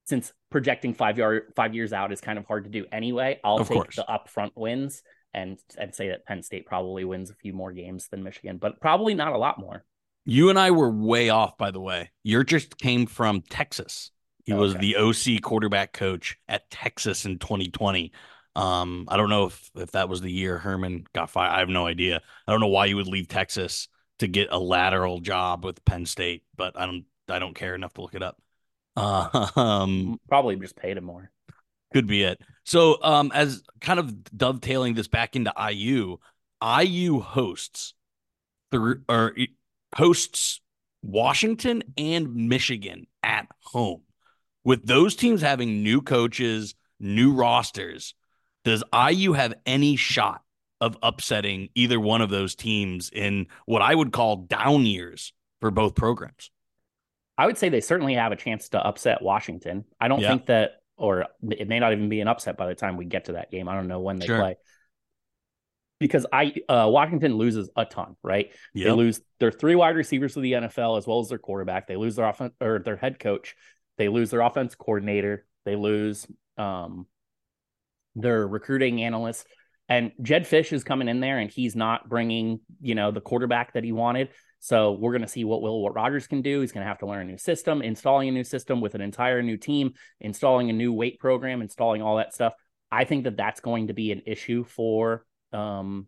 since 0.06 0.32
projecting 0.50 0.94
five 0.94 1.18
yard 1.18 1.52
five 1.54 1.74
years 1.74 1.92
out 1.92 2.12
is 2.12 2.20
kind 2.20 2.38
of 2.38 2.46
hard 2.46 2.64
to 2.64 2.70
do 2.70 2.86
anyway. 2.90 3.40
I'll 3.44 3.56
Of 3.56 3.68
take 3.68 3.76
course. 3.76 3.96
the 3.96 4.06
upfront 4.08 4.52
wins 4.54 5.02
and 5.34 5.58
and 5.76 5.94
say 5.94 6.08
that 6.08 6.24
Penn 6.24 6.42
State 6.42 6.66
probably 6.66 7.04
wins 7.04 7.30
a 7.30 7.34
few 7.34 7.52
more 7.52 7.72
games 7.72 8.08
than 8.08 8.22
Michigan, 8.22 8.58
but 8.58 8.80
probably 8.80 9.14
not 9.14 9.32
a 9.32 9.38
lot 9.38 9.58
more. 9.58 9.84
You 10.26 10.50
and 10.50 10.58
I 10.58 10.72
were 10.72 10.90
way 10.90 11.30
off, 11.30 11.56
by 11.56 11.70
the 11.70 11.80
way. 11.80 12.10
Your 12.24 12.42
just 12.44 12.76
came 12.78 13.06
from 13.06 13.42
Texas. 13.42 14.10
He 14.44 14.52
was 14.52 14.74
the 14.74 14.96
OC 14.96 15.42
quarterback 15.42 15.92
coach 15.92 16.36
at 16.48 16.70
Texas 16.70 17.24
in 17.24 17.38
2020. 17.38 18.12
Um, 18.54 19.06
I 19.08 19.16
don't 19.16 19.28
know 19.28 19.46
if 19.46 19.70
if 19.74 19.92
that 19.92 20.08
was 20.08 20.20
the 20.20 20.30
year 20.30 20.58
Herman 20.58 21.06
got 21.14 21.30
fired. 21.30 21.52
I 21.52 21.58
have 21.60 21.68
no 21.68 21.86
idea. 21.86 22.22
I 22.46 22.52
don't 22.52 22.60
know 22.60 22.68
why 22.68 22.86
you 22.86 22.96
would 22.96 23.08
leave 23.08 23.28
Texas 23.28 23.88
to 24.18 24.26
get 24.26 24.48
a 24.50 24.58
lateral 24.58 25.20
job 25.20 25.64
with 25.64 25.84
Penn 25.84 26.06
State, 26.06 26.44
but 26.56 26.78
I 26.78 26.86
don't 26.86 27.04
I 27.28 27.38
don't 27.38 27.54
care 27.54 27.74
enough 27.74 27.94
to 27.94 28.02
look 28.02 28.14
it 28.14 28.22
up. 28.22 28.40
Uh, 28.96 29.48
um, 29.56 30.18
Probably 30.28 30.56
just 30.56 30.76
paid 30.76 30.96
him 30.96 31.04
more. 31.04 31.30
could 31.92 32.06
be 32.06 32.22
it. 32.22 32.40
So, 32.64 33.02
um, 33.02 33.30
as 33.34 33.62
kind 33.80 34.00
of 34.00 34.24
dovetailing 34.36 34.94
this 34.94 35.08
back 35.08 35.36
into 35.36 35.52
IU, 35.56 36.18
IU 36.62 37.20
hosts 37.20 37.94
the 38.70 39.02
or 39.08 39.34
hosts 39.96 40.60
Washington 41.02 41.82
and 41.96 42.34
Michigan 42.48 43.06
at 43.22 43.46
home. 43.62 44.02
With 44.62 44.86
those 44.86 45.16
teams 45.16 45.40
having 45.40 45.82
new 45.82 46.02
coaches, 46.02 46.74
new 47.00 47.32
rosters, 47.32 48.14
does 48.64 48.82
IU 48.92 49.32
have 49.32 49.54
any 49.64 49.96
shot 49.96 50.42
of 50.80 50.98
upsetting 51.02 51.70
either 51.74 51.98
one 51.98 52.20
of 52.20 52.28
those 52.28 52.54
teams 52.54 53.10
in 53.10 53.46
what 53.64 53.80
I 53.80 53.94
would 53.94 54.12
call 54.12 54.36
down 54.36 54.84
years 54.84 55.32
for 55.60 55.70
both 55.70 55.94
programs? 55.94 56.50
I 57.38 57.46
would 57.46 57.56
say 57.56 57.68
they 57.70 57.80
certainly 57.80 58.14
have 58.14 58.32
a 58.32 58.36
chance 58.36 58.68
to 58.70 58.84
upset 58.84 59.22
Washington. 59.22 59.84
I 60.00 60.08
don't 60.08 60.20
Yeah. 60.20 60.28
think 60.28 60.46
that, 60.46 60.82
or 60.96 61.26
it 61.50 61.68
may 61.68 61.78
not 61.78 61.92
even 61.92 62.08
be 62.10 62.20
an 62.20 62.28
upset 62.28 62.58
by 62.58 62.66
the 62.66 62.74
time 62.74 62.96
we 62.98 63.06
get 63.06 63.26
to 63.26 63.32
that 63.32 63.50
game. 63.50 63.68
I 63.68 63.74
don't 63.74 63.88
know 63.88 64.00
when 64.00 64.18
they 64.18 64.26
Sure. 64.26 64.38
play. 64.40 64.56
Because 65.98 66.26
I 66.32 66.54
uh, 66.68 66.88
Washington 66.90 67.36
loses 67.36 67.70
a 67.74 67.84
ton, 67.84 68.16
right? 68.22 68.50
They 68.84 68.96
lose 68.96 69.20
their 69.40 69.50
three 69.50 69.74
wide 69.74 69.96
receivers 69.96 70.36
of 70.36 70.42
the 70.42 70.52
NFL 70.52 70.98
as 70.98 71.06
well 71.06 71.20
as 71.20 71.28
their 71.28 71.38
quarterback. 71.38 71.86
They 71.86 71.96
lose 71.96 72.16
their 72.16 72.28
offense 72.28 72.52
or 72.60 72.80
their 72.80 72.96
head 72.96 73.18
coach. 73.18 73.54
They 73.96 74.08
lose 74.08 74.30
their 74.30 74.42
offense 74.42 74.74
coordinator. 74.74 75.46
They 75.64 75.74
lose 75.74 76.26
um, 76.58 77.06
their 78.14 78.46
recruiting 78.46 79.02
analyst. 79.02 79.46
And 79.88 80.12
Jedd 80.20 80.44
Fisch 80.44 80.72
is 80.72 80.82
coming 80.84 81.08
in 81.08 81.20
there, 81.20 81.38
and 81.38 81.50
he's 81.50 81.76
not 81.76 82.08
bringing 82.08 82.60
you 82.80 82.94
know 82.94 83.10
the 83.10 83.20
quarterback 83.20 83.74
that 83.74 83.84
he 83.84 83.92
wanted. 83.92 84.30
So 84.58 84.92
we're 84.92 85.12
going 85.12 85.22
to 85.22 85.28
see 85.28 85.44
what 85.44 85.62
Will 85.62 85.82
what 85.82 85.94
Rogers 85.94 86.26
can 86.26 86.42
do. 86.42 86.60
He's 86.60 86.72
going 86.72 86.84
to 86.84 86.88
have 86.88 86.98
to 86.98 87.06
learn 87.06 87.22
a 87.22 87.30
new 87.30 87.38
system, 87.38 87.82
installing 87.82 88.28
a 88.28 88.32
new 88.32 88.44
system 88.44 88.80
with 88.80 88.94
an 88.94 89.00
entire 89.00 89.42
new 89.42 89.56
team, 89.56 89.92
installing 90.20 90.70
a 90.70 90.72
new 90.72 90.92
weight 90.92 91.18
program, 91.20 91.62
installing 91.62 92.02
all 92.02 92.16
that 92.16 92.34
stuff. 92.34 92.54
I 92.90 93.04
think 93.04 93.24
that 93.24 93.36
that's 93.36 93.60
going 93.60 93.88
to 93.88 93.92
be 93.92 94.12
an 94.12 94.22
issue 94.26 94.64
for 94.64 95.25
um, 95.52 96.06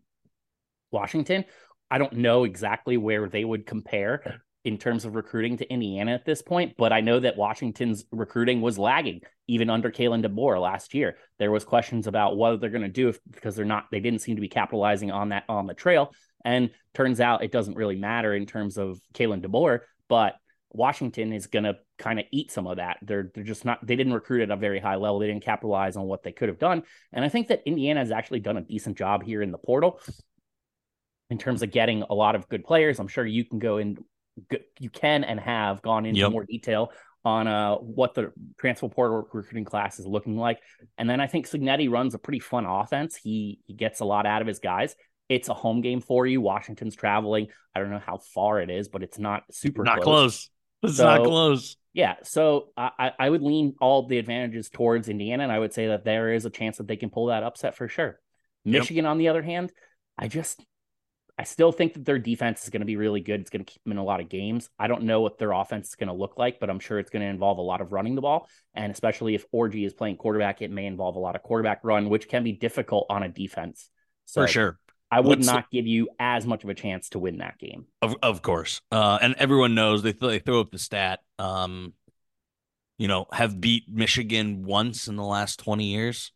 Washington. 0.91 1.45
I 1.91 1.97
don't 1.97 2.13
know 2.13 2.43
exactly 2.43 2.97
where 2.97 3.27
they 3.27 3.43
would 3.43 3.65
compare 3.65 4.41
in 4.65 4.77
terms 4.77 5.05
of 5.05 5.15
recruiting 5.15 5.57
to 5.57 5.71
Indiana 5.71 6.11
at 6.13 6.25
this 6.25 6.41
point, 6.41 6.75
but 6.77 6.91
I 6.91 7.01
know 7.01 7.19
that 7.19 7.37
Washington's 7.37 8.05
recruiting 8.11 8.61
was 8.61 8.77
lagging 8.77 9.21
even 9.47 9.69
under 9.69 9.89
Kalen 9.89 10.23
DeBoer 10.23 10.61
last 10.61 10.93
year. 10.93 11.15
There 11.39 11.51
was 11.51 11.63
questions 11.63 12.07
about 12.07 12.35
what 12.35 12.59
they're 12.59 12.69
going 12.69 12.83
to 12.83 12.89
do 12.89 13.09
if, 13.09 13.19
because 13.31 13.55
they're 13.55 13.65
not 13.65 13.85
they 13.91 13.99
didn't 13.99 14.21
seem 14.21 14.35
to 14.35 14.41
be 14.41 14.49
capitalizing 14.49 15.11
on 15.11 15.29
that 15.29 15.45
on 15.49 15.65
the 15.65 15.73
trail. 15.73 16.13
And 16.45 16.69
turns 16.93 17.19
out 17.19 17.43
it 17.43 17.51
doesn't 17.51 17.75
really 17.75 17.95
matter 17.95 18.33
in 18.33 18.45
terms 18.45 18.77
of 18.77 18.99
Kalen 19.13 19.43
DeBoer, 19.43 19.79
but 20.07 20.35
Washington 20.71 21.33
is 21.33 21.47
going 21.47 21.63
to 21.63 21.77
kind 21.97 22.19
of 22.19 22.25
eat 22.31 22.51
some 22.51 22.67
of 22.67 22.77
that. 22.77 22.97
They're 23.01 23.31
they're 23.33 23.43
just 23.43 23.65
not 23.65 23.85
they 23.85 23.95
didn't 23.95 24.13
recruit 24.13 24.41
at 24.43 24.51
a 24.51 24.55
very 24.55 24.79
high 24.79 24.95
level. 24.95 25.19
They 25.19 25.27
didn't 25.27 25.43
capitalize 25.43 25.95
on 25.97 26.03
what 26.05 26.23
they 26.23 26.31
could 26.31 26.49
have 26.49 26.59
done. 26.59 26.83
And 27.11 27.25
I 27.25 27.29
think 27.29 27.47
that 27.47 27.63
Indiana 27.65 27.99
has 28.01 28.11
actually 28.11 28.39
done 28.41 28.57
a 28.57 28.61
decent 28.61 28.97
job 28.97 29.23
here 29.23 29.41
in 29.41 29.51
the 29.51 29.57
portal 29.57 29.99
in 31.29 31.37
terms 31.37 31.61
of 31.63 31.71
getting 31.71 32.03
a 32.09 32.13
lot 32.13 32.35
of 32.35 32.47
good 32.49 32.63
players. 32.63 32.99
I'm 32.99 33.07
sure 33.07 33.25
you 33.25 33.45
can 33.45 33.59
go 33.59 33.77
in 33.77 33.97
you 34.79 34.89
can 34.89 35.23
and 35.23 35.39
have 35.39 35.81
gone 35.81 36.05
into 36.05 36.21
Yep. 36.21 36.31
more 36.31 36.45
detail 36.45 36.91
on 37.25 37.47
uh, 37.47 37.75
what 37.75 38.13
the 38.13 38.31
transfer 38.57 38.87
portal 38.87 39.27
recruiting 39.33 39.65
class 39.65 39.99
is 39.99 40.05
looking 40.05 40.37
like. 40.37 40.59
And 40.97 41.09
then 41.09 41.19
I 41.19 41.27
think 41.27 41.47
Cignetti 41.49 41.89
runs 41.91 42.13
a 42.13 42.17
pretty 42.19 42.39
fun 42.39 42.65
offense. 42.65 43.17
He 43.17 43.59
he 43.65 43.73
gets 43.73 43.99
a 43.99 44.05
lot 44.05 44.25
out 44.25 44.41
of 44.41 44.47
his 44.47 44.59
guys. 44.59 44.95
It's 45.27 45.49
a 45.49 45.53
home 45.53 45.81
game 45.81 45.99
for 45.99 46.25
you. 46.25 46.41
Washington's 46.41 46.95
traveling. 46.95 47.47
I 47.75 47.79
don't 47.79 47.91
know 47.91 48.01
how 48.03 48.17
far 48.17 48.61
it 48.61 48.69
is, 48.69 48.87
but 48.87 49.03
it's 49.03 49.19
not 49.19 49.43
super 49.51 49.83
Not 49.83 50.01
close. 50.01 50.03
close. 50.05 50.49
It's 50.83 50.97
So- 50.97 51.05
not 51.05 51.23
close. 51.23 51.75
Yeah, 51.91 52.15
so 52.23 52.69
I, 52.77 53.11
I- 53.17 53.29
would 53.29 53.41
lean 53.41 53.75
all 53.81 54.07
the 54.07 54.19
advantages 54.19 54.69
towards 54.69 55.09
Indiana, 55.09 55.43
and 55.43 55.51
I 55.51 55.57
would 55.59 55.73
say 55.73 55.87
that 55.87 56.05
there 56.05 56.31
is 56.31 56.45
a 56.45 56.49
chance 56.49 56.77
that 56.77 56.87
they 56.87 56.97
can 56.97 57.09
pull 57.09 57.25
that 57.27 57.43
upset 57.43 57.75
for 57.75 57.87
sure. 57.87 58.19
Yep. 58.63 58.81
Michigan, 58.81 59.05
on 59.05 59.17
the 59.17 59.27
other 59.29 59.41
hand, 59.41 59.71
I 60.17 60.27
just 60.27 60.63
I 61.37 61.43
still 61.43 61.71
think 61.71 61.93
that 61.93 62.03
their 62.03 62.19
defense 62.19 62.63
is 62.63 62.69
going 62.69 62.81
to 62.81 62.85
be 62.85 62.97
really 62.97 63.21
good. 63.21 63.39
It's 63.39 63.49
going 63.49 63.63
to 63.63 63.71
keep 63.71 63.81
them 63.85 63.93
in 63.93 63.97
a 63.97 64.03
lot 64.03 64.19
of 64.19 64.27
games. 64.27 64.69
I 64.77 64.87
don't 64.87 65.03
know 65.03 65.21
what 65.21 65.37
their 65.37 65.53
offense 65.53 65.87
is 65.87 65.95
going 65.95 66.09
to 66.09 66.13
look 66.13 66.37
like, 66.37 66.59
but 66.59 66.69
I'm 66.69 66.81
sure 66.81 66.99
it's 66.99 67.09
going 67.09 67.21
to 67.21 67.29
involve 67.29 67.59
a 67.59 67.61
lot 67.61 67.79
of 67.79 67.93
running 67.93 68.15
the 68.15 68.21
ball, 68.21 68.49
and 68.73 68.91
especially 68.91 69.35
if 69.35 69.49
Orji 69.51 69.85
is 69.85 69.93
playing 69.93 70.17
quarterback, 70.17 70.61
it 70.61 70.69
may 70.69 70.85
involve 70.85 71.15
a 71.15 71.19
lot 71.19 71.35
of 71.37 71.41
quarterback 71.41 71.79
run, 71.83 72.09
which 72.09 72.27
can 72.27 72.43
be 72.43 72.51
difficult 72.51 73.05
on 73.09 73.23
a 73.23 73.29
defense. 73.29 73.89
So 74.25 74.41
For 74.41 74.47
sure. 74.47 74.79
I 75.11 75.21
would 75.21 75.43
not 75.43 75.71
give 75.71 75.87
you 75.87 76.09
as 76.19 76.45
much 76.45 76.63
of 76.63 76.69
a 76.69 76.75
chance 76.75 77.09
to 77.09 77.19
win 77.19 77.37
that 77.39 77.57
game. 77.57 77.85
Of 78.01 78.15
of 78.21 78.41
course, 78.41 78.81
uh, 78.91 79.17
and 79.21 79.35
everyone 79.35 79.75
knows 79.75 80.03
they 80.03 80.13
th- 80.13 80.29
they 80.29 80.39
throw 80.39 80.59
up 80.61 80.71
the 80.71 80.79
stat. 80.79 81.21
Um, 81.37 81.93
you 82.97 83.07
know, 83.07 83.25
have 83.31 83.59
beat 83.59 83.89
Michigan 83.89 84.63
once 84.63 85.07
in 85.07 85.15
the 85.15 85.23
last 85.23 85.59
twenty 85.59 85.85
years. 85.85 86.31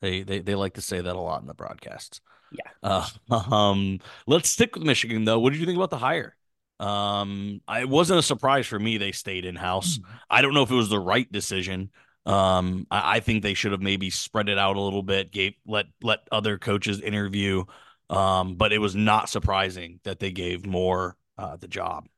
They 0.00 0.22
they 0.22 0.40
they 0.40 0.54
like 0.54 0.74
to 0.74 0.82
say 0.82 1.00
that 1.00 1.16
a 1.16 1.20
lot 1.20 1.40
in 1.40 1.46
the 1.46 1.54
broadcasts. 1.54 2.20
Yeah. 2.52 2.70
Uh, 2.82 3.08
um, 3.54 4.00
let's 4.26 4.48
stick 4.48 4.74
with 4.74 4.84
Michigan 4.84 5.24
though. 5.24 5.38
What 5.38 5.52
did 5.52 5.60
you 5.60 5.66
think 5.66 5.76
about 5.76 5.90
the 5.90 5.98
hire? 5.98 6.36
Um, 6.78 7.60
I, 7.66 7.80
it 7.80 7.88
wasn't 7.88 8.18
a 8.18 8.22
surprise 8.22 8.66
for 8.66 8.78
me. 8.78 8.98
They 8.98 9.12
stayed 9.12 9.44
in 9.44 9.56
house. 9.56 9.98
I 10.28 10.42
don't 10.42 10.52
know 10.52 10.62
if 10.62 10.70
it 10.70 10.74
was 10.74 10.90
the 10.90 11.00
right 11.00 11.30
decision. 11.30 11.90
Um, 12.26 12.86
I, 12.90 13.16
I 13.16 13.20
think 13.20 13.42
they 13.42 13.54
should 13.54 13.72
have 13.72 13.80
maybe 13.80 14.10
spread 14.10 14.48
it 14.48 14.58
out 14.58 14.76
a 14.76 14.80
little 14.80 15.02
bit, 15.02 15.30
gave 15.30 15.54
let 15.66 15.86
let 16.02 16.20
other 16.32 16.58
coaches 16.58 17.00
interview. 17.00 17.64
Um, 18.08 18.54
but 18.56 18.72
it 18.72 18.78
was 18.78 18.94
not 18.94 19.28
surprising 19.28 20.00
that 20.04 20.20
they 20.20 20.30
gave 20.30 20.64
Moore 20.64 21.16
uh, 21.36 21.56
the 21.56 21.68
job. 21.68 22.08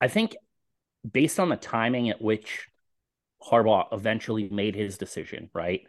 I 0.00 0.08
think 0.08 0.36
based 1.10 1.40
on 1.40 1.48
the 1.48 1.56
timing 1.56 2.10
at 2.10 2.20
which 2.20 2.68
Harbaugh 3.42 3.86
eventually 3.92 4.48
made 4.48 4.74
his 4.74 4.98
decision, 4.98 5.50
right? 5.54 5.82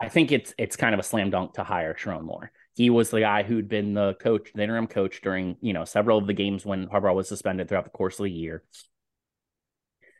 I 0.00 0.08
think 0.08 0.32
it's 0.32 0.54
it's 0.56 0.76
kind 0.76 0.94
of 0.94 1.00
a 1.00 1.04
slam 1.04 1.30
dunk 1.30 1.54
to 1.54 1.64
hire 1.64 1.94
Sherrone 1.94 2.24
Moore. 2.24 2.52
He 2.74 2.88
was 2.88 3.10
the 3.10 3.20
guy 3.20 3.42
who'd 3.42 3.68
been 3.68 3.92
the 3.92 4.14
coach, 4.14 4.50
the 4.54 4.62
interim 4.62 4.86
coach 4.86 5.20
during, 5.20 5.56
you 5.60 5.72
know, 5.72 5.84
several 5.84 6.18
of 6.18 6.26
the 6.26 6.32
games 6.32 6.64
when 6.64 6.86
Harbaugh 6.86 7.14
was 7.14 7.28
suspended 7.28 7.68
throughout 7.68 7.84
the 7.84 7.90
course 7.90 8.18
of 8.18 8.24
the 8.24 8.30
year. 8.30 8.62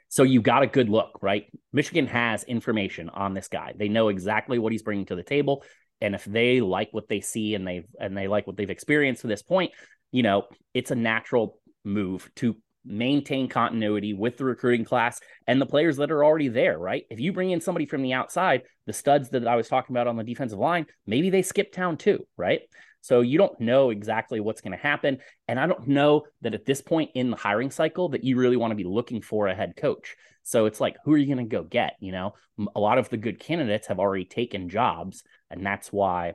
So 0.09 0.25
you 0.25 0.43
got 0.43 0.65
a 0.65 0.67
good 0.67 0.89
look, 0.89 1.21
right? 1.23 1.47
Michigan 1.73 2.09
has 2.09 2.43
information 2.43 3.09
on 3.09 3.33
this 3.33 3.49
guy. 3.49 3.73
They 3.77 3.89
know 3.89 4.09
exactly 4.09 4.59
what 4.59 4.73
he's 4.73 4.83
bringing 4.83 5.07
to 5.07 5.15
the 5.15 5.23
table, 5.23 5.63
and 6.01 6.15
if 6.15 6.25
they 6.25 6.61
like 6.61 6.89
what 6.93 7.09
they 7.09 7.21
see 7.21 7.55
and 7.55 7.67
they 7.67 7.85
and 7.99 8.17
they 8.17 8.29
like 8.29 8.47
what 8.47 8.57
they've 8.57 8.71
experienced 8.71 9.23
to 9.23 9.29
this 9.29 9.43
point, 9.43 9.73
you 10.13 10.23
know, 10.23 10.47
it's 10.75 10.91
a 10.91 10.97
natural 10.97 11.59
move 11.85 12.31
to 12.37 12.57
maintain 12.85 13.49
continuity 13.49 14.15
with 14.15 14.39
the 14.39 14.45
recruiting 14.45 14.85
class 14.85 15.21
and 15.47 15.61
the 15.61 15.67
players 15.67 15.99
that 15.99 16.11
are 16.11 16.25
already 16.25 16.49
there, 16.49 16.79
right? 16.79 17.05
If 17.11 17.21
you 17.21 17.33
bring 17.33 17.51
in 17.51 17.61
somebody 17.61 17.85
from 17.85 18.03
the 18.03 18.15
outside, 18.15 18.63
the 18.87 18.93
studs 18.93 19.31
that 19.31 19.47
I 19.47 19.57
was 19.57 19.69
talking 19.69 19.95
about 19.95 20.07
on 20.07 20.17
the 20.17 20.25
defensive 20.25 20.59
line, 20.59 20.87
maybe 21.07 21.31
they 21.31 21.43
skip 21.43 21.73
town 21.73 21.99
too, 21.99 22.27
right? 22.37 22.63
So 23.03 23.21
you 23.21 23.39
don't 23.39 23.59
know 23.61 23.91
exactly 23.91 24.41
what's 24.41 24.61
going 24.61 24.77
to 24.77 24.83
happen. 24.83 25.19
And 25.49 25.59
I 25.59 25.67
don't 25.67 25.89
know 25.89 26.25
that 26.43 26.55
at 26.55 26.67
this 26.67 26.81
point 26.81 27.11
in 27.15 27.31
the 27.31 27.37
hiring 27.37 27.71
cycle 27.71 28.11
that 28.11 28.25
you 28.25 28.37
really 28.37 28.57
want 28.57 28.73
to 28.73 28.77
be 28.77 28.85
looking 28.85 29.23
for 29.23 29.47
a 29.47 29.55
head 29.55 29.75
coach. 29.77 30.17
So 30.43 30.67
it's 30.67 30.81
like, 30.81 30.97
who 31.05 31.13
are 31.13 31.19
you 31.19 31.33
going 31.33 31.47
to 31.47 31.57
go 31.57 31.63
get? 31.63 31.97
You 32.01 32.13
know, 32.13 32.35
a 32.75 32.81
lot 32.81 32.99
of 32.99 33.09
the 33.09 33.17
good 33.17 33.39
candidates 33.39 33.87
have 33.87 33.99
already 33.99 34.25
taken 34.25 34.69
jobs, 34.69 35.23
and 35.51 35.65
that's 35.65 35.93
why 35.93 36.35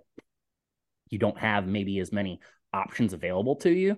you 1.09 1.17
don't 1.19 1.37
have 1.37 1.67
maybe 1.67 1.99
as 1.99 2.11
many 2.11 2.39
options 2.73 3.13
available 3.13 3.55
to 3.57 3.71
you. 3.71 3.97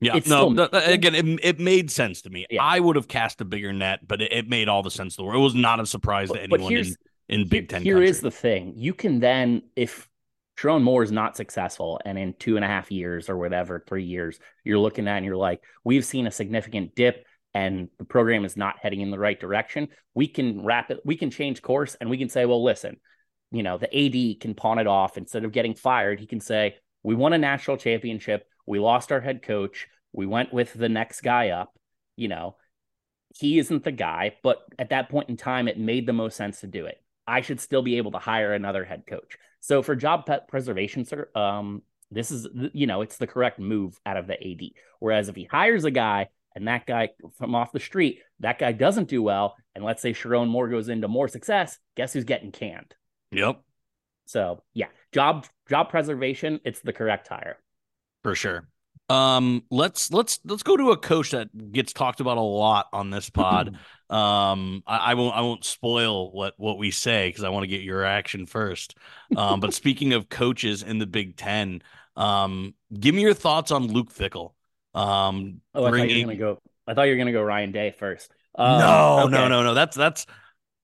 Yeah, 0.00 0.16
It's 0.16 0.28
no. 0.28 0.52
still- 0.52 0.68
again, 0.72 1.14
it, 1.14 1.40
it 1.42 1.60
made 1.60 1.90
sense 1.90 2.22
to 2.22 2.30
me. 2.30 2.46
Yeah. 2.48 2.62
I 2.62 2.78
would 2.78 2.94
have 2.96 3.08
cast 3.08 3.40
a 3.40 3.44
bigger 3.44 3.72
net, 3.72 4.06
but 4.06 4.22
it, 4.22 4.32
it 4.32 4.48
made 4.48 4.68
all 4.68 4.82
the 4.82 4.90
sense 4.92 5.16
in 5.18 5.22
the 5.22 5.26
world. 5.26 5.40
It 5.40 5.42
was 5.42 5.54
not 5.56 5.80
a 5.80 5.86
surprise 5.86 6.28
to 6.28 6.34
But, 6.34 6.50
but 6.50 6.60
anyone 6.60 6.84
in, 7.28 7.40
in 7.40 7.48
Big 7.48 7.68
Ten. 7.68 7.82
Here 7.82 7.94
country. 7.94 8.08
is 8.08 8.20
the 8.20 8.30
thing: 8.30 8.74
you 8.76 8.94
can 8.94 9.18
then, 9.18 9.62
if 9.74 10.08
Sherrone 10.56 10.82
Moore 10.84 11.02
is 11.02 11.10
not 11.10 11.36
successful, 11.36 12.00
and 12.04 12.16
in 12.16 12.34
two 12.34 12.54
and 12.54 12.64
a 12.64 12.68
half 12.68 12.92
years 12.92 13.28
or 13.28 13.36
whatever, 13.36 13.82
three 13.88 14.04
years, 14.04 14.38
you're 14.62 14.78
looking 14.78 15.08
at 15.08 15.16
and 15.16 15.24
you're 15.26 15.36
like, 15.36 15.62
we've 15.82 16.04
seen 16.04 16.28
a 16.28 16.30
significant 16.30 16.94
dip, 16.94 17.26
and 17.58 17.88
the 17.98 18.04
program 18.04 18.44
is 18.44 18.56
not 18.56 18.78
heading 18.80 19.00
in 19.00 19.10
the 19.10 19.18
right 19.18 19.38
direction. 19.38 19.88
We 20.14 20.28
can 20.28 20.62
wrap 20.62 20.92
it. 20.92 21.00
We 21.04 21.16
can 21.16 21.28
change 21.28 21.60
course, 21.60 21.96
and 21.96 22.08
we 22.08 22.16
can 22.16 22.28
say, 22.28 22.44
well, 22.44 22.62
listen, 22.62 22.98
you 23.50 23.64
know, 23.64 23.78
the 23.78 23.92
AD 23.92 24.40
can 24.40 24.54
pawn 24.54 24.78
it 24.78 24.86
off 24.86 25.18
instead 25.18 25.44
of 25.44 25.50
getting 25.50 25.74
fired. 25.74 26.20
He 26.20 26.26
can 26.26 26.38
say, 26.38 26.76
"We 27.02 27.16
won 27.16 27.32
a 27.32 27.38
national 27.38 27.78
championship. 27.78 28.46
We 28.64 28.78
lost 28.78 29.10
our 29.10 29.20
head 29.20 29.42
coach. 29.42 29.88
We 30.12 30.24
went 30.24 30.52
with 30.52 30.72
the 30.72 30.88
next 30.88 31.22
guy 31.22 31.48
up." 31.48 31.74
You 32.14 32.28
know, 32.28 32.56
he 33.36 33.58
isn't 33.58 33.82
the 33.82 33.92
guy, 33.92 34.36
but 34.44 34.60
at 34.78 34.90
that 34.90 35.08
point 35.08 35.28
in 35.28 35.36
time, 35.36 35.66
it 35.66 35.78
made 35.78 36.06
the 36.06 36.12
most 36.12 36.36
sense 36.36 36.60
to 36.60 36.68
do 36.68 36.86
it. 36.86 37.02
I 37.26 37.40
should 37.40 37.60
still 37.60 37.82
be 37.82 37.96
able 37.96 38.12
to 38.12 38.18
hire 38.18 38.54
another 38.54 38.84
head 38.84 39.02
coach. 39.04 39.36
So 39.58 39.82
for 39.82 39.96
job 39.96 40.30
preservation, 40.46 41.04
sir, 41.04 41.28
um, 41.34 41.82
this 42.12 42.30
is 42.30 42.46
you 42.72 42.86
know 42.86 43.00
it's 43.00 43.16
the 43.16 43.26
correct 43.26 43.58
move 43.58 43.98
out 44.06 44.16
of 44.16 44.28
the 44.28 44.34
AD. 44.34 44.70
Whereas 45.00 45.28
if 45.28 45.34
he 45.34 45.44
hires 45.44 45.84
a 45.84 45.90
guy 45.90 46.28
and 46.54 46.68
that 46.68 46.86
guy 46.86 47.10
from 47.36 47.54
off 47.54 47.72
the 47.72 47.80
street, 47.80 48.20
that 48.40 48.58
guy 48.58 48.72
doesn't 48.72 49.08
do 49.08 49.22
well, 49.22 49.56
and 49.74 49.84
let's 49.84 50.02
say 50.02 50.12
Sherrone 50.12 50.48
Moore 50.48 50.68
goes 50.68 50.88
into 50.88 51.08
more 51.08 51.28
success, 51.28 51.78
guess 51.96 52.12
who's 52.12 52.24
getting 52.24 52.52
canned? 52.52 52.94
Yep. 53.32 53.60
So 54.26 54.62
yeah, 54.74 54.88
job 55.12 55.46
job 55.68 55.90
preservation, 55.90 56.60
it's 56.64 56.80
the 56.80 56.92
correct 56.92 57.28
hire. 57.28 57.58
For 58.22 58.34
sure. 58.34 58.68
Um, 59.08 59.62
let's 59.70 60.12
let's 60.12 60.38
let's 60.44 60.62
go 60.62 60.76
to 60.76 60.90
a 60.90 60.96
coach 60.96 61.30
that 61.30 61.72
gets 61.72 61.94
talked 61.94 62.20
about 62.20 62.36
a 62.36 62.42
lot 62.42 62.88
on 62.92 63.10
this 63.10 63.30
pod. 63.30 63.78
um, 64.10 64.82
I, 64.86 64.96
I, 64.96 65.14
won't 65.14 65.34
I 65.34 65.40
won't 65.40 65.64
spoil 65.64 66.30
what 66.32 66.54
what 66.58 66.78
we 66.78 66.90
say 66.90 67.28
because 67.28 67.44
I 67.44 67.48
want 67.48 67.64
to 67.64 67.68
get 67.68 67.80
your 67.80 68.00
reaction 68.00 68.44
first. 68.44 68.96
Um, 69.36 69.60
but 69.60 69.72
speaking 69.74 70.12
of 70.12 70.28
coaches 70.28 70.82
in 70.82 70.98
the 70.98 71.06
Big 71.06 71.36
Ten, 71.36 71.82
um, 72.16 72.74
give 72.98 73.14
me 73.14 73.22
your 73.22 73.34
thoughts 73.34 73.70
on 73.70 73.86
Luke 73.86 74.12
Fickell. 74.12 74.52
Um, 74.98 75.60
oh, 75.74 75.84
I 75.84 75.90
bringing... 75.90 76.08
thought 76.08 76.14
you 76.14 76.26
were 76.26 76.32
gonna 76.32 76.54
go. 76.54 76.62
I 76.86 76.94
thought 76.94 77.02
you 77.02 77.12
were 77.12 77.18
gonna 77.18 77.32
go 77.32 77.42
Ryan 77.42 77.72
Day 77.72 77.94
first. 77.96 78.32
Um, 78.54 78.80
no, 78.80 79.20
okay. 79.24 79.30
no, 79.30 79.48
no, 79.48 79.62
no. 79.62 79.74
That's 79.74 79.96
that's 79.96 80.26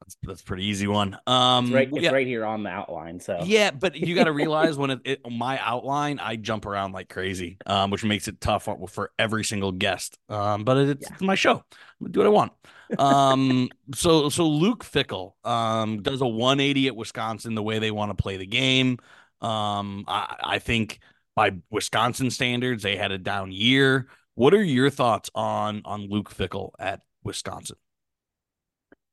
that's 0.00 0.16
that's 0.22 0.42
pretty 0.42 0.66
easy 0.66 0.86
one. 0.86 1.18
Um, 1.26 1.66
it's 1.66 1.74
right, 1.74 1.88
it's 1.88 2.00
yeah. 2.00 2.10
right 2.10 2.26
here 2.26 2.44
on 2.44 2.62
the 2.62 2.70
outline. 2.70 3.18
So 3.18 3.40
yeah, 3.44 3.70
but 3.70 3.96
you 3.96 4.14
got 4.14 4.24
to 4.24 4.32
realize 4.32 4.76
when 4.76 4.90
it, 4.90 5.00
it, 5.04 5.30
my 5.30 5.58
outline, 5.60 6.18
I 6.20 6.36
jump 6.36 6.66
around 6.66 6.92
like 6.92 7.08
crazy, 7.08 7.56
um, 7.66 7.90
which 7.90 8.04
makes 8.04 8.28
it 8.28 8.40
tough 8.40 8.68
for 8.88 9.10
every 9.18 9.44
single 9.44 9.72
guest. 9.72 10.18
Um, 10.28 10.64
but 10.64 10.76
it's, 10.76 11.10
yeah. 11.10 11.16
my 11.20 11.34
show. 11.34 11.64
I 12.04 12.08
do 12.10 12.20
what 12.20 12.26
I 12.26 12.30
want. 12.30 12.52
Um, 12.98 13.70
so 13.94 14.28
so 14.28 14.46
Luke 14.46 14.84
Fickell, 14.84 15.32
um 15.44 16.02
does 16.02 16.20
a 16.20 16.26
180 16.26 16.88
at 16.88 16.96
Wisconsin 16.96 17.54
the 17.54 17.62
way 17.62 17.78
they 17.78 17.90
want 17.90 18.16
to 18.16 18.22
play 18.22 18.36
the 18.36 18.46
game. 18.46 18.98
Um, 19.40 20.04
I, 20.06 20.36
I 20.42 20.58
think 20.58 21.00
by 21.34 21.52
Wisconsin 21.70 22.30
standards, 22.30 22.82
they 22.82 22.96
had 22.96 23.12
a 23.12 23.18
down 23.18 23.52
year. 23.52 24.08
What 24.34 24.54
are 24.54 24.62
your 24.62 24.90
thoughts 24.90 25.30
on 25.34 25.82
on 25.84 26.08
Luke 26.08 26.34
Fickell 26.34 26.70
at 26.78 27.00
Wisconsin? 27.22 27.76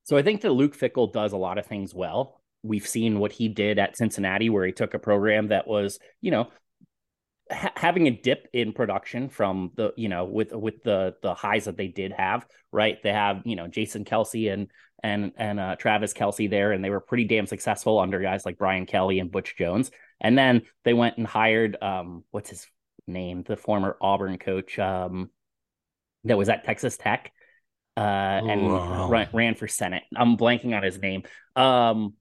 So 0.04 0.18
I 0.18 0.24
think 0.24 0.42
that 0.42 0.52
Luke 0.52 0.78
Fickell 0.78 1.12
does 1.12 1.32
a 1.32 1.38
lot 1.38 1.58
of 1.58 1.66
things 1.66 1.94
well. 1.94 2.42
We've 2.64 2.88
seen 2.88 3.20
what 3.20 3.32
he 3.32 3.48
did 3.48 3.80
at 3.80 3.98
Cincinnati, 3.98 4.50
where 4.50 4.66
he 4.66 4.72
took 4.72 4.94
a 4.94 5.00
program 5.00 5.50
that 5.50 5.68
was, 5.68 6.00
you 6.22 6.32
know, 6.32 6.50
ha- 7.52 7.74
having 7.76 8.08
a 8.08 8.12
dip 8.12 8.48
in 8.54 8.74
production 8.74 9.30
from 9.30 9.72
the, 9.76 9.94
you 9.96 10.10
know, 10.10 10.26
with 10.26 10.52
with 10.54 10.84
the 10.84 11.16
the 11.22 11.34
highs 11.34 11.66
that 11.66 11.78
they 11.78 11.88
did 11.88 12.12
have. 12.12 12.46
Right, 12.72 13.02
they 13.04 13.12
have, 13.14 13.42
you 13.46 13.56
know, 13.56 13.68
Jason 13.68 14.06
Kelce 14.06 14.52
and 14.52 14.68
and 15.04 15.32
and 15.38 15.60
uh, 15.60 15.76
Travis 15.76 16.14
Kelce 16.14 16.50
there, 16.50 16.72
and 16.72 16.84
they 16.84 16.90
were 16.90 17.00
pretty 17.00 17.26
damn 17.26 17.48
successful 17.48 18.00
under 18.00 18.20
guys 18.20 18.46
like 18.46 18.58
Brian 18.58 18.86
Kelly 18.86 19.20
and 19.20 19.32
Butch 19.32 19.56
Jones. 19.58 19.92
And 20.22 20.38
then 20.38 20.62
they 20.86 20.94
went 20.94 21.18
and 21.18 21.28
hired 21.28 21.78
um, 21.82 22.24
what's 22.32 22.50
his 22.50 22.68
name, 23.08 23.44
the 23.44 23.58
former 23.58 23.98
Auburn 24.00 24.38
coach 24.38 24.80
um, 24.80 25.30
that 26.24 26.38
was 26.38 26.48
at 26.48 26.64
Texas 26.64 26.96
Tech 26.96 27.32
uh, 27.98 28.00
and 28.00 29.10
ran, 29.10 29.30
ran, 29.34 29.56
for 29.56 29.68
Senate. 29.68 30.04
I'm 30.16 30.38
blanking 30.38 30.76
on 30.76 30.84
his 30.84 31.00
name. 31.00 31.24
Um, 31.56 32.14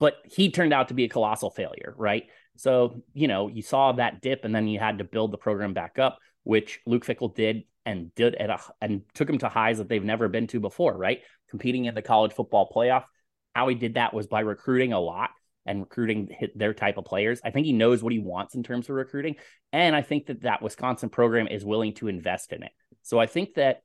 but 0.00 0.16
he 0.24 0.50
turned 0.50 0.72
out 0.72 0.88
to 0.88 0.94
be 0.94 1.04
a 1.04 1.08
colossal 1.08 1.50
failure, 1.50 1.94
right? 1.96 2.24
So, 2.56 3.02
you 3.12 3.28
know, 3.28 3.48
you 3.48 3.62
saw 3.62 3.92
that 3.92 4.20
dip 4.22 4.44
and 4.44 4.54
then 4.54 4.68
you 4.68 4.78
had 4.78 4.98
to 4.98 5.04
build 5.04 5.32
the 5.32 5.38
program 5.38 5.74
back 5.74 5.98
up, 5.98 6.18
which 6.44 6.80
Luke 6.86 7.04
Fickell 7.04 7.34
did 7.34 7.64
and 7.84 8.14
did 8.14 8.34
at 8.36 8.50
a, 8.50 8.58
and 8.80 9.02
took 9.14 9.28
him 9.28 9.38
to 9.38 9.48
highs 9.48 9.78
that 9.78 9.88
they've 9.88 10.04
never 10.04 10.28
been 10.28 10.46
to 10.48 10.60
before, 10.60 10.96
right? 10.96 11.20
Competing 11.50 11.84
in 11.84 11.94
the 11.94 12.02
college 12.02 12.32
football 12.32 12.70
playoff. 12.74 13.04
How 13.54 13.68
he 13.68 13.74
did 13.74 13.94
that 13.94 14.14
was 14.14 14.26
by 14.26 14.40
recruiting 14.40 14.92
a 14.92 15.00
lot 15.00 15.30
and 15.66 15.80
recruiting 15.80 16.28
their 16.54 16.74
type 16.74 16.96
of 16.98 17.04
players. 17.04 17.40
I 17.44 17.50
think 17.50 17.66
he 17.66 17.72
knows 17.72 18.02
what 18.02 18.12
he 18.12 18.18
wants 18.18 18.54
in 18.54 18.62
terms 18.62 18.88
of 18.88 18.96
recruiting. 18.96 19.36
And 19.72 19.96
I 19.96 20.02
think 20.02 20.26
that 20.26 20.42
that 20.42 20.62
Wisconsin 20.62 21.08
program 21.08 21.46
is 21.46 21.64
willing 21.64 21.94
to 21.94 22.08
invest 22.08 22.52
in 22.52 22.62
it. 22.62 22.72
So 23.02 23.18
I 23.18 23.26
think 23.26 23.54
that 23.54 23.82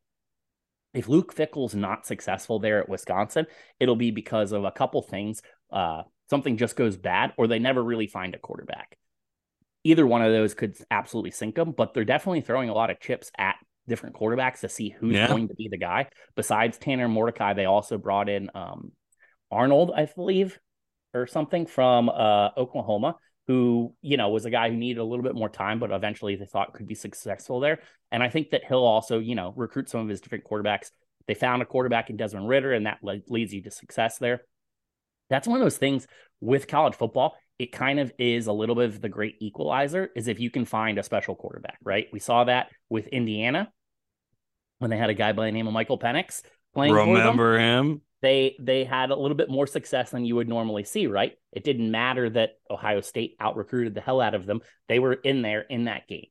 if 0.94 1.08
Luke 1.08 1.34
Fickell's 1.34 1.76
not 1.76 2.06
successful 2.06 2.60
there 2.60 2.80
at 2.80 2.90
Wisconsin, 2.90 3.46
it'll 3.80 3.96
be 3.96 4.12
because 4.12 4.52
of 4.52 4.64
a 4.64 4.72
couple 4.72 5.02
things. 5.02 5.42
Uh, 5.72 6.04
something 6.30 6.58
just 6.58 6.76
goes 6.76 6.98
bad, 6.98 7.34
or 7.38 7.48
they 7.48 7.60
never 7.60 7.84
really 7.84 8.08
find 8.08 8.34
a 8.34 8.40
quarterback. 8.40 8.98
Either 9.84 10.06
one 10.06 10.22
of 10.22 10.32
those 10.32 10.54
could 10.54 10.78
absolutely 10.92 11.32
sink 11.32 11.56
them, 11.56 11.72
but 11.72 11.94
they're 11.94 12.06
definitely 12.06 12.42
throwing 12.42 12.70
a 12.70 12.74
lot 12.74 12.90
of 12.90 13.00
chips 13.00 13.32
at 13.38 13.56
different 13.88 14.16
quarterbacks 14.16 14.60
to 14.62 14.70
see 14.70 14.90
who's 14.90 15.16
yeah. 15.16 15.28
going 15.28 15.48
to 15.48 15.56
be 15.56 15.68
the 15.70 15.78
guy. 15.78 16.08
Besides 16.36 16.78
Tanner 16.78 17.08
Mordecai, 17.08 17.54
they 17.54 17.66
also 17.66 17.98
brought 17.98 18.30
in 18.30 18.50
um, 18.54 18.92
Arnold, 19.52 19.92
I 19.96 20.06
believe, 20.06 20.60
or 21.14 21.28
something 21.28 21.66
from 21.66 22.10
uh, 22.10 22.50
Oklahoma, 22.58 23.16
who 23.48 23.94
you 24.02 24.18
know 24.18 24.30
was 24.30 24.46
a 24.46 24.50
guy 24.50 24.70
who 24.70 24.78
needed 24.78 25.00
a 25.00 25.04
little 25.04 25.24
bit 25.24 25.36
more 25.36 25.50
time, 25.50 25.80
but 25.80 25.92
eventually 25.92 26.36
they 26.36 26.46
thought 26.46 26.74
could 26.74 26.88
be 26.88 26.96
successful 26.96 27.60
there. 27.60 27.80
And 28.12 28.24
I 28.24 28.30
think 28.30 28.52
that 28.52 28.64
he'll 28.68 28.80
also 28.80 29.20
you 29.20 29.36
know 29.36 29.54
recruit 29.56 29.90
some 29.90 30.02
of 30.02 30.08
his 30.08 30.22
different 30.22 30.46
quarterbacks. 30.46 30.92
They 31.28 31.34
found 31.34 31.62
a 31.62 31.66
quarterback 31.66 32.10
in 32.10 32.18
Desmond 32.18 32.48
Ridder, 32.48 32.74
and 32.74 32.86
that 32.86 33.00
le- 33.04 33.22
leads 33.28 33.54
you 33.54 33.62
to 33.64 33.72
success 33.72 34.18
there. 34.18 34.42
That's 35.30 35.48
one 35.48 35.60
of 35.60 35.66
those 35.66 35.78
things 35.78 36.08
with 36.42 36.68
college 36.68 36.96
football. 36.96 37.36
It 37.60 37.72
kind 37.72 38.00
of 38.00 38.12
is 38.18 38.48
a 38.48 38.54
little 38.54 38.76
bit 38.76 38.86
of 38.86 39.02
the 39.02 39.10
great 39.10 39.36
equalizer, 39.40 40.10
is 40.16 40.28
if 40.28 40.40
you 40.40 40.50
can 40.50 40.66
find 40.66 40.98
a 40.98 41.04
special 41.04 41.36
quarterback, 41.36 41.78
right? 41.84 42.08
We 42.12 42.20
saw 42.20 42.46
that 42.46 42.70
with 42.90 43.08
Indiana 43.08 43.72
when 44.80 44.90
they 44.90 44.98
had 44.98 45.10
a 45.10 45.14
guy 45.14 45.34
by 45.34 45.46
the 45.46 45.52
name 45.52 45.68
of 45.68 45.74
Michael 45.74 46.00
Penix 46.00 46.42
playing. 46.74 46.94
Remember 46.94 47.60
him? 47.60 48.02
They 48.22 48.56
they 48.60 48.84
had 48.84 49.12
a 49.12 49.16
little 49.16 49.38
bit 49.38 49.50
more 49.50 49.68
success 49.68 50.12
than 50.12 50.26
you 50.26 50.36
would 50.36 50.50
normally 50.50 50.84
see, 50.84 51.08
right? 51.08 51.34
It 51.52 51.64
didn't 51.64 51.92
matter 51.92 52.30
that 52.32 52.52
Ohio 52.70 53.02
State 53.02 53.36
out 53.40 53.56
recruited 53.56 53.94
the 53.94 54.02
hell 54.02 54.22
out 54.22 54.36
of 54.36 54.46
them. 54.46 54.62
They 54.88 55.00
were 55.00 55.14
in 55.14 55.42
there 55.42 55.62
in 55.62 55.86
that 55.86 56.08
game. 56.08 56.28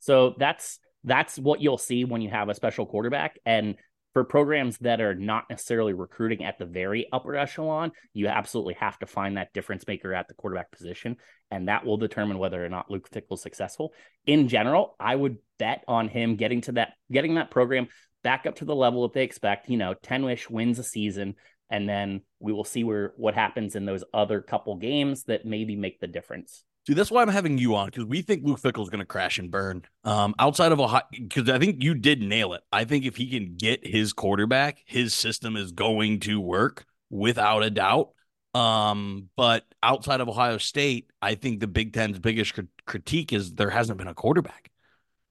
So 0.00 0.34
that's 0.38 0.78
that's 1.04 1.38
what 1.38 1.60
you'll 1.60 1.78
see 1.78 2.04
when 2.04 2.20
you 2.20 2.30
have 2.30 2.48
a 2.48 2.54
special 2.54 2.86
quarterback. 2.86 3.38
And 3.44 3.76
for 4.16 4.24
programs 4.24 4.78
that 4.78 5.02
are 5.02 5.14
not 5.14 5.44
necessarily 5.50 5.92
recruiting 5.92 6.42
at 6.42 6.58
the 6.58 6.64
very 6.64 7.06
upper 7.12 7.36
echelon, 7.36 7.92
you 8.14 8.28
absolutely 8.28 8.72
have 8.72 8.98
to 8.98 9.06
find 9.06 9.36
that 9.36 9.52
difference 9.52 9.86
maker 9.86 10.14
at 10.14 10.26
the 10.26 10.32
quarterback 10.32 10.72
position. 10.72 11.16
And 11.50 11.68
that 11.68 11.84
will 11.84 11.98
determine 11.98 12.38
whether 12.38 12.64
or 12.64 12.70
not 12.70 12.90
Luke 12.90 13.08
Fickell's 13.12 13.42
successful. 13.42 13.92
In 14.24 14.48
general, 14.48 14.96
I 14.98 15.14
would 15.14 15.36
bet 15.58 15.84
on 15.86 16.08
him 16.08 16.36
getting 16.36 16.62
to 16.62 16.72
that, 16.72 16.94
getting 17.12 17.34
that 17.34 17.50
program 17.50 17.88
back 18.26 18.44
up 18.44 18.56
to 18.56 18.64
the 18.64 18.74
level 18.74 19.02
that 19.02 19.12
they 19.12 19.22
expect. 19.22 19.70
You 19.70 19.76
know, 19.76 19.94
10 19.94 20.24
wish 20.24 20.50
wins 20.50 20.80
a 20.80 20.82
season, 20.82 21.36
and 21.70 21.88
then 21.88 22.22
we 22.40 22.52
will 22.52 22.64
see 22.64 22.82
where 22.82 23.12
what 23.16 23.34
happens 23.34 23.76
in 23.76 23.86
those 23.86 24.02
other 24.12 24.40
couple 24.40 24.74
games 24.74 25.22
that 25.24 25.44
maybe 25.44 25.76
make 25.76 26.00
the 26.00 26.08
difference. 26.08 26.64
Dude, 26.86 26.96
that's 26.96 27.10
why 27.10 27.22
I'm 27.22 27.28
having 27.28 27.56
you 27.56 27.76
on 27.76 27.86
because 27.86 28.04
we 28.04 28.22
think 28.22 28.42
Luke 28.44 28.60
Fickell 28.60 28.82
is 28.82 28.90
going 28.90 28.98
to 28.98 29.06
crash 29.06 29.38
and 29.38 29.48
burn. 29.48 29.82
Um, 30.02 30.34
outside 30.40 30.72
of 30.72 30.80
Ohio, 30.80 31.02
because 31.12 31.48
I 31.48 31.60
think 31.60 31.84
you 31.84 31.94
did 31.94 32.20
nail 32.20 32.52
it. 32.54 32.62
I 32.72 32.84
think 32.84 33.04
if 33.04 33.14
he 33.14 33.30
can 33.30 33.54
get 33.56 33.86
his 33.86 34.12
quarterback, 34.12 34.80
his 34.86 35.14
system 35.14 35.56
is 35.56 35.70
going 35.70 36.18
to 36.20 36.40
work 36.40 36.84
without 37.10 37.62
a 37.62 37.70
doubt. 37.70 38.08
Um, 38.54 39.28
but 39.36 39.64
outside 39.84 40.20
of 40.20 40.28
Ohio 40.28 40.58
State, 40.58 41.10
I 41.22 41.36
think 41.36 41.60
the 41.60 41.68
Big 41.68 41.92
Ten's 41.92 42.18
biggest 42.18 42.54
critique 42.86 43.32
is 43.32 43.54
there 43.54 43.70
hasn't 43.70 43.98
been 43.98 44.08
a 44.08 44.14
quarterback. 44.14 44.68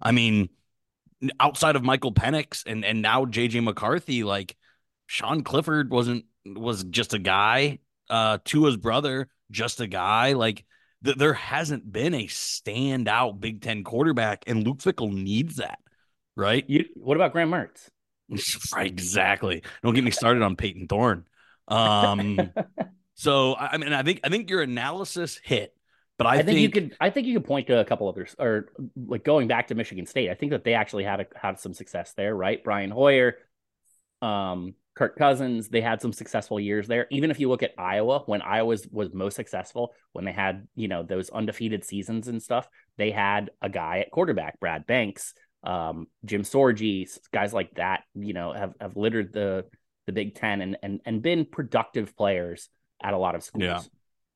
I 0.02 0.14
mean, 0.14 0.48
outside 1.40 1.76
of 1.76 1.84
Michael 1.84 2.14
Penix 2.14 2.64
and 2.66 2.84
and 2.86 3.02
now 3.02 3.26
JJ 3.26 3.64
McCarthy, 3.64 4.24
like 4.24 4.56
Sean 5.08 5.44
Clifford 5.44 5.92
wasn't 5.92 6.26
was 6.46 6.84
just 6.84 7.14
a 7.14 7.20
guy. 7.20 7.80
Uh, 8.10 8.38
Tua's 8.44 8.78
brother, 8.78 9.30
just 9.52 9.82
a 9.82 9.88
guy. 9.88 10.34
Like 10.34 10.66
th- 11.04 11.18
there 11.18 11.34
hasn't 11.34 11.92
been 11.92 12.14
a 12.14 12.28
standout 12.28 13.40
Big 13.40 13.62
Ten 13.62 13.84
quarterback, 13.84 14.44
and 14.48 14.64
Luke 14.64 14.80
Fickell 14.80 15.12
needs 15.12 15.58
that, 15.58 15.80
right? 16.36 16.64
You, 16.68 16.86
what 16.96 17.18
about 17.18 17.32
Graham 17.32 17.52
Mertz? 17.52 17.90
right, 18.76 18.88
exactly. 18.88 19.64
Don't 19.84 19.94
get 19.94 20.04
me 20.04 20.12
started 20.12 20.42
on 20.44 20.56
Payton 20.56 20.88
Thorne. 20.88 21.26
Um, 21.68 22.52
so 23.16 23.56
I 23.56 23.78
mean, 23.78 23.94
I 23.94 24.04
think 24.04 24.22
I 24.24 24.30
think 24.30 24.50
your 24.50 24.62
analysis 24.62 25.40
hit. 25.44 25.75
But 26.17 26.28
I, 26.28 26.34
I 26.34 26.36
think, 26.38 26.47
think, 26.47 26.60
you 26.60 26.69
could 26.69 26.97
I 26.99 27.10
think 27.10 27.28
you 27.28 27.34
could 27.34 27.45
point 27.45 27.67
to 27.67 27.80
a 27.80 27.86
couple 27.86 28.08
others 28.08 28.36
or 28.39 28.69
like 28.95 29.23
going 29.25 29.47
back 29.47 29.67
to 29.67 29.75
Michigan 29.75 30.06
State. 30.06 30.30
I 30.30 30.34
think 30.34 30.51
that 30.51 30.63
they 30.63 30.73
actually 30.73 31.04
had 31.04 31.21
a, 31.21 31.25
had 31.36 31.60
some 31.60 31.73
success 31.73 32.13
there, 32.15 32.34
right? 32.34 32.63
Brian 32.63 32.89
Hoyer, 32.89 33.36
um, 34.21 34.75
Kirk 34.95 35.17
Cousins, 35.17 35.67
they 35.67 35.82
had 35.82 36.01
some 36.01 36.13
successful 36.13 36.58
years 36.58 36.88
there. 36.88 37.06
Even 37.12 37.32
if 37.32 37.39
you 37.39 37.49
look 37.49 37.63
at 37.63 37.73
Iowa, 37.78 38.19
when 38.28 38.41
Iowa 38.41 38.67
was, 38.67 38.88
was 38.88 39.13
most 39.13 39.36
successful, 39.36 39.93
when 40.13 40.23
they 40.23 40.32
had, 40.32 40.67
you 40.73 40.88
know, 40.88 41.04
those 41.04 41.30
undefeated 41.30 41.84
seasons 41.84 42.30
and 42.30 42.41
stuff, 42.41 42.65
they 42.97 43.12
had 43.12 43.51
a 43.62 43.67
guy 43.67 43.99
at 43.99 44.12
quarterback, 44.12 44.58
Brad 44.62 44.88
Banks, 44.88 45.34
um, 45.65 46.08
Jim 46.23 46.43
Sorgi, 46.43 47.10
guys 47.34 47.51
like 47.51 47.75
that, 47.75 48.04
you 48.13 48.34
know, 48.34 48.54
have, 48.54 48.73
have 48.80 48.95
littered 48.95 49.34
the 49.34 49.65
the 50.06 50.12
Big 50.12 50.36
Ten 50.36 50.62
and 50.62 50.78
and 50.84 51.01
and 51.06 51.21
been 51.21 51.45
productive 51.45 52.15
players 52.15 52.69
at 53.04 53.13
a 53.13 53.17
lot 53.17 53.36
of 53.36 53.43
schools. 53.43 53.63
Yeah. 53.63 53.82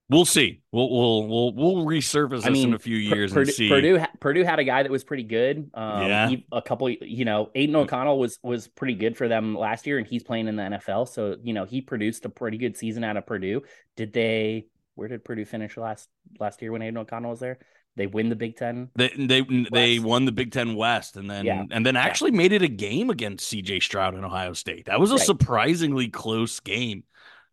We'll 0.09 0.25
see. 0.25 0.61
We'll 0.71 0.89
we'll 0.89 1.27
we'll 1.27 1.53
we'll 1.53 1.85
resurface 1.85 2.43
I 2.43 2.49
this 2.49 2.63
in 2.63 2.73
a 2.73 2.79
few 2.79 2.97
years 2.97 3.31
Purdue, 3.31 3.49
and 3.49 3.55
see. 3.55 3.69
Purdue, 3.69 3.99
Purdue 4.19 4.43
had 4.43 4.57
a 4.57 4.63
guy 4.63 4.81
that 4.81 4.91
was 4.91 5.03
pretty 5.03 5.21
good. 5.23 5.69
Um, 5.75 6.07
Yeah. 6.07 6.31
a 6.51 6.61
couple, 6.63 6.89
you 6.89 7.25
know, 7.25 7.51
Aidan 7.53 7.75
O'Connell 7.75 8.17
was 8.17 8.39
was 8.41 8.67
pretty 8.67 8.95
good 8.95 9.15
for 9.15 9.27
them 9.27 9.55
last 9.55 9.85
year, 9.85 9.99
and 9.99 10.07
he's 10.07 10.23
playing 10.23 10.47
in 10.47 10.55
the 10.55 10.63
NFL. 10.63 11.07
So 11.09 11.35
you 11.43 11.53
know, 11.53 11.65
he 11.65 11.81
produced 11.81 12.25
a 12.25 12.29
pretty 12.29 12.57
good 12.57 12.75
season 12.75 13.03
out 13.03 13.17
of 13.17 13.25
Purdue. 13.27 13.61
Did 13.95 14.11
they? 14.13 14.65
Where 14.95 15.07
did 15.07 15.23
Purdue 15.23 15.45
finish 15.45 15.77
last 15.77 16.09
last 16.39 16.61
year 16.61 16.71
when 16.71 16.81
Aidan 16.81 16.97
O'Connell 16.97 17.29
was 17.31 17.39
there? 17.39 17.59
They 17.95 18.07
win 18.07 18.29
the 18.29 18.35
Big 18.35 18.55
Ten. 18.55 18.89
They 18.95 19.09
they 19.15 19.41
they 19.71 19.99
won 19.99 20.25
the 20.25 20.31
Big 20.31 20.51
Ten 20.51 20.75
West 20.75 21.17
and 21.17 21.29
then 21.29 21.45
Yeah. 21.45 21.65
and 21.69 21.85
then 21.85 21.95
actually 21.95 22.31
made 22.31 22.51
it 22.53 22.61
a 22.61 22.67
game 22.67 23.09
against 23.09 23.47
C.J. 23.47 23.81
Stroud 23.81 24.15
in 24.15 24.23
Ohio 24.23 24.53
State. 24.53 24.85
That 24.85 24.99
was 24.99 25.11
a 25.11 25.15
Right. 25.15 25.25
surprisingly 25.25 26.07
close 26.07 26.59
game. 26.59 27.03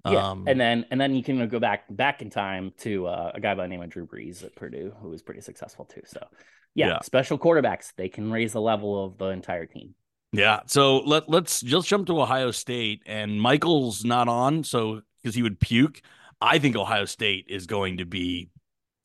Yeah, 0.06 0.28
Um, 0.30 0.44
and 0.46 0.60
then 0.60 0.86
and 0.90 1.00
then 1.00 1.14
you 1.14 1.22
can 1.22 1.48
go 1.48 1.58
back 1.58 1.84
back 1.90 2.22
in 2.22 2.30
time 2.30 2.72
to 2.78 3.06
uh, 3.06 3.32
a 3.34 3.40
guy 3.40 3.54
by 3.54 3.64
the 3.64 3.68
name 3.68 3.82
of 3.82 3.90
Drew 3.90 4.06
Brees 4.06 4.44
at 4.44 4.54
Purdue, 4.54 4.94
who 5.00 5.08
was 5.10 5.22
pretty 5.22 5.40
successful 5.40 5.84
too. 5.84 6.02
So, 6.06 6.20
yeah, 6.74 6.86
Yeah. 6.88 6.98
special 7.02 7.38
quarterbacks 7.38 7.92
they 7.96 8.08
can 8.08 8.30
raise 8.30 8.52
the 8.52 8.60
level 8.60 9.04
of 9.04 9.18
the 9.18 9.26
entire 9.26 9.66
team. 9.66 9.94
Yeah. 10.32 10.60
So 10.66 10.98
let 10.98 11.28
let's 11.28 11.60
just 11.60 11.88
jump 11.88 12.06
to 12.08 12.20
Ohio 12.20 12.50
State 12.50 13.02
and 13.06 13.40
Michael's 13.40 14.04
not 14.04 14.28
on, 14.28 14.64
so 14.64 15.02
because 15.22 15.34
he 15.34 15.42
would 15.42 15.58
puke. 15.60 16.00
I 16.40 16.58
think 16.58 16.76
Ohio 16.76 17.06
State 17.06 17.46
is 17.48 17.66
going 17.66 17.98
to 17.98 18.04
be 18.04 18.50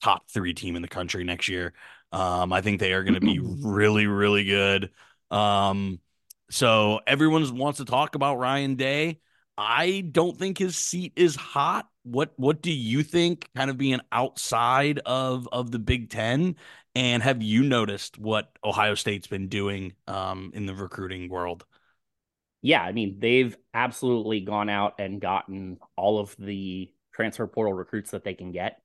top 0.04 0.30
three 0.32 0.54
team 0.54 0.76
in 0.76 0.82
the 0.82 0.88
country 0.88 1.24
next 1.24 1.48
year. 1.48 1.74
Um, 2.12 2.52
I 2.54 2.62
think 2.62 2.80
they 2.80 2.94
are 2.94 3.04
going 3.04 3.16
to 3.16 3.22
be 3.22 3.40
really, 3.64 4.08
really 4.08 4.44
good. 4.46 4.92
Um, 5.32 6.00
so 6.50 7.00
everyone 7.08 7.58
wants 7.58 7.78
to 7.80 7.86
talk 7.86 8.16
about 8.16 8.38
Ryan 8.40 8.76
Day. 8.76 9.20
I 9.58 10.02
don't 10.12 10.38
think 10.38 10.58
his 10.58 10.76
seat 10.76 11.14
is 11.16 11.36
hot. 11.36 11.88
What 12.04 12.34
what 12.38 12.62
do 12.62 12.72
you 12.72 13.04
think? 13.04 13.48
Kind 13.56 13.70
of 13.70 13.78
being 13.78 14.00
outside 14.12 15.00
of 15.06 15.48
of 15.52 15.72
the 15.72 15.80
Big 15.80 16.10
Ten, 16.10 16.56
and 16.96 17.22
have 17.22 17.44
you 17.44 17.64
noticed 17.64 18.18
what 18.18 18.52
Ohio 18.64 18.96
State's 18.96 19.28
been 19.28 19.50
doing 19.50 19.94
um, 20.08 20.52
in 20.54 20.66
the 20.66 20.74
recruiting 20.74 21.30
world? 21.30 21.66
Yeah, 22.62 22.82
I 22.82 22.92
mean 22.92 23.20
they've 23.20 23.56
absolutely 23.74 24.42
gone 24.42 24.70
out 24.70 24.96
and 25.00 25.20
gotten 25.20 25.78
all 25.96 26.20
of 26.20 26.36
the 26.38 26.92
transfer 27.14 27.48
portal 27.48 27.74
recruits 27.74 28.12
that 28.12 28.24
they 28.24 28.34
can 28.34 28.52
get. 28.52 28.82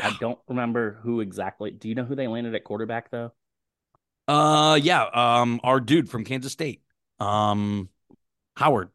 I 0.00 0.16
don't 0.20 0.38
remember 0.48 1.00
who 1.02 1.20
exactly. 1.20 1.72
Do 1.72 1.88
you 1.88 1.96
know 1.96 2.04
who 2.04 2.14
they 2.14 2.28
landed 2.28 2.54
at 2.54 2.62
quarterback 2.64 3.10
though? 3.10 3.32
Uh, 4.28 4.78
yeah. 4.80 5.04
Um, 5.12 5.60
our 5.64 5.80
dude 5.80 6.08
from 6.08 6.24
Kansas 6.24 6.52
State, 6.52 6.82
um, 7.18 7.88
Howard. 8.56 8.90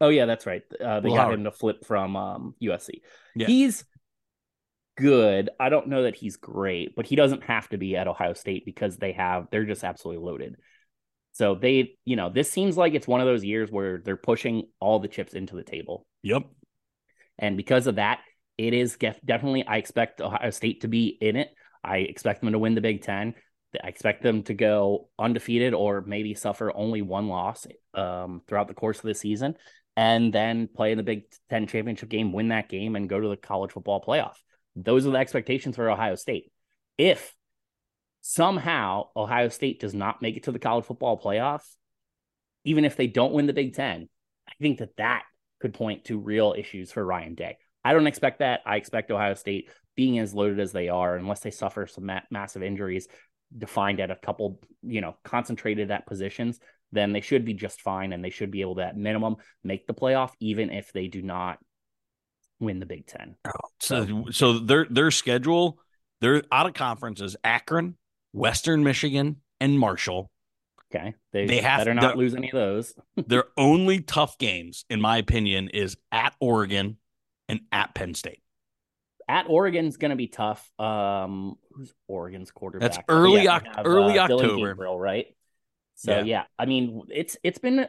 Oh 0.00 0.08
yeah, 0.08 0.26
that's 0.26 0.46
right. 0.46 0.62
Uh, 0.80 1.00
they 1.00 1.10
got 1.10 1.18
Howard. 1.18 1.38
him 1.38 1.44
to 1.44 1.52
flip 1.52 1.84
from 1.84 2.16
um, 2.16 2.54
USC. 2.62 3.00
Yeah. 3.34 3.46
He's 3.46 3.84
good. 4.96 5.50
I 5.58 5.68
don't 5.68 5.88
know 5.88 6.02
that 6.04 6.16
he's 6.16 6.36
great, 6.36 6.94
but 6.96 7.06
he 7.06 7.16
doesn't 7.16 7.44
have 7.44 7.68
to 7.70 7.78
be 7.78 7.96
at 7.96 8.08
Ohio 8.08 8.32
State 8.32 8.64
because 8.64 8.96
they 8.96 9.12
have 9.12 9.46
they're 9.50 9.64
just 9.64 9.84
absolutely 9.84 10.24
loaded. 10.24 10.56
So 11.32 11.56
they, 11.56 11.96
you 12.04 12.16
know, 12.16 12.30
this 12.30 12.50
seems 12.50 12.76
like 12.76 12.94
it's 12.94 13.08
one 13.08 13.20
of 13.20 13.26
those 13.26 13.44
years 13.44 13.70
where 13.70 14.00
they're 14.04 14.16
pushing 14.16 14.68
all 14.78 15.00
the 15.00 15.08
chips 15.08 15.34
into 15.34 15.56
the 15.56 15.64
table. 15.64 16.06
Yep. 16.22 16.44
And 17.38 17.56
because 17.56 17.88
of 17.88 17.96
that, 17.96 18.20
it 18.56 18.72
is 18.72 18.96
def- 18.96 19.20
definitely, 19.24 19.66
I 19.66 19.78
expect 19.78 20.20
Ohio 20.20 20.50
State 20.50 20.82
to 20.82 20.88
be 20.88 21.06
in 21.20 21.34
it. 21.34 21.48
I 21.82 21.98
expect 21.98 22.40
them 22.40 22.52
to 22.52 22.58
win 22.58 22.76
the 22.76 22.80
Big 22.80 23.02
Ten. 23.02 23.34
I 23.82 23.88
expect 23.88 24.22
them 24.22 24.44
to 24.44 24.54
go 24.54 25.08
undefeated 25.18 25.74
or 25.74 26.02
maybe 26.02 26.34
suffer 26.34 26.72
only 26.72 27.02
one 27.02 27.26
loss 27.26 27.66
um, 27.94 28.42
throughout 28.46 28.68
the 28.68 28.74
course 28.74 28.98
of 28.98 29.04
the 29.04 29.14
season 29.14 29.56
and 29.96 30.32
then 30.32 30.68
play 30.68 30.92
in 30.92 30.98
the 30.98 31.04
Big 31.04 31.24
Ten 31.48 31.66
championship 31.66 32.08
game, 32.08 32.32
win 32.32 32.48
that 32.48 32.68
game, 32.68 32.96
and 32.96 33.08
go 33.08 33.20
to 33.20 33.28
the 33.28 33.36
college 33.36 33.72
football 33.72 34.02
playoff. 34.02 34.34
Those 34.76 35.06
are 35.06 35.10
the 35.10 35.18
expectations 35.18 35.76
for 35.76 35.88
Ohio 35.88 36.16
State. 36.16 36.50
If 36.98 37.34
somehow 38.20 39.08
Ohio 39.16 39.48
State 39.48 39.80
does 39.80 39.94
not 39.94 40.22
make 40.22 40.36
it 40.36 40.44
to 40.44 40.52
the 40.52 40.58
college 40.58 40.84
football 40.84 41.20
playoff, 41.20 41.62
even 42.64 42.84
if 42.84 42.96
they 42.96 43.06
don't 43.06 43.32
win 43.32 43.46
the 43.46 43.52
Big 43.52 43.74
Ten, 43.74 44.08
I 44.48 44.52
think 44.60 44.78
that 44.78 44.96
that 44.96 45.22
could 45.60 45.74
point 45.74 46.06
to 46.06 46.18
real 46.18 46.54
issues 46.56 46.90
for 46.90 47.04
Ryan 47.04 47.34
Day. 47.34 47.58
I 47.84 47.92
don't 47.92 48.06
expect 48.06 48.38
that. 48.40 48.60
I 48.66 48.76
expect 48.76 49.10
Ohio 49.10 49.34
State 49.34 49.70
being 49.94 50.18
as 50.18 50.34
loaded 50.34 50.58
as 50.58 50.72
they 50.72 50.88
are, 50.88 51.16
unless 51.16 51.40
they 51.40 51.50
suffer 51.50 51.86
some 51.86 52.06
ma- 52.06 52.20
massive 52.30 52.62
injuries 52.62 53.06
defined 53.56 54.00
at 54.00 54.10
a 54.10 54.16
couple, 54.16 54.60
you 54.82 55.00
know, 55.00 55.16
concentrated 55.22 55.90
at 55.90 56.06
positions, 56.06 56.58
then 56.92 57.12
they 57.12 57.20
should 57.20 57.44
be 57.44 57.54
just 57.54 57.80
fine 57.80 58.12
and 58.12 58.24
they 58.24 58.30
should 58.30 58.50
be 58.50 58.60
able 58.60 58.76
to, 58.76 58.84
at 58.84 58.96
minimum, 58.96 59.36
make 59.62 59.86
the 59.86 59.94
playoff, 59.94 60.30
even 60.40 60.70
if 60.70 60.92
they 60.92 61.08
do 61.08 61.22
not 61.22 61.58
win 62.60 62.78
the 62.80 62.86
Big 62.86 63.06
Ten. 63.06 63.36
So, 63.80 64.26
so 64.30 64.58
their 64.58 64.86
their 64.88 65.10
schedule, 65.10 65.78
they're 66.20 66.42
out 66.52 66.66
of 66.66 66.74
conferences: 66.74 67.36
Akron, 67.44 67.96
Western 68.32 68.84
Michigan, 68.84 69.36
and 69.60 69.78
Marshall. 69.78 70.30
Okay. 70.94 71.14
They, 71.32 71.46
They 71.46 71.60
have- 71.60 71.80
better 71.80 71.94
not 71.94 72.16
lose 72.16 72.34
any 72.36 72.48
of 72.48 72.54
those. 72.54 72.94
Their 73.16 73.46
only 73.56 74.00
tough 74.00 74.38
games, 74.38 74.84
in 74.88 75.00
my 75.00 75.16
opinion, 75.16 75.68
is 75.70 75.96
at 76.12 76.34
Oregon 76.38 76.98
and 77.48 77.60
at 77.72 77.96
Penn 77.96 78.14
State. 78.14 78.42
At 79.28 79.46
Oregon's 79.48 79.96
going 79.96 80.10
to 80.10 80.16
be 80.16 80.28
tough. 80.28 80.70
Um, 80.78 81.56
who's 81.72 81.92
Oregon's 82.06 82.52
quarterback? 82.52 82.92
That's 82.92 83.04
Oh, 83.08 83.12
early 83.14 83.42
yeah, 83.42 83.60
have, 83.74 83.84
early 83.86 84.12
Dillon 84.12 84.32
October. 84.32 84.68
Gabriel, 84.68 85.00
right? 85.00 85.26
So 85.96 86.18
Yeah. 86.18 86.22
yeah. 86.24 86.42
I 86.58 86.66
mean, 86.66 87.02
it's 87.08 87.36
it's 87.42 87.58
been 87.58 87.86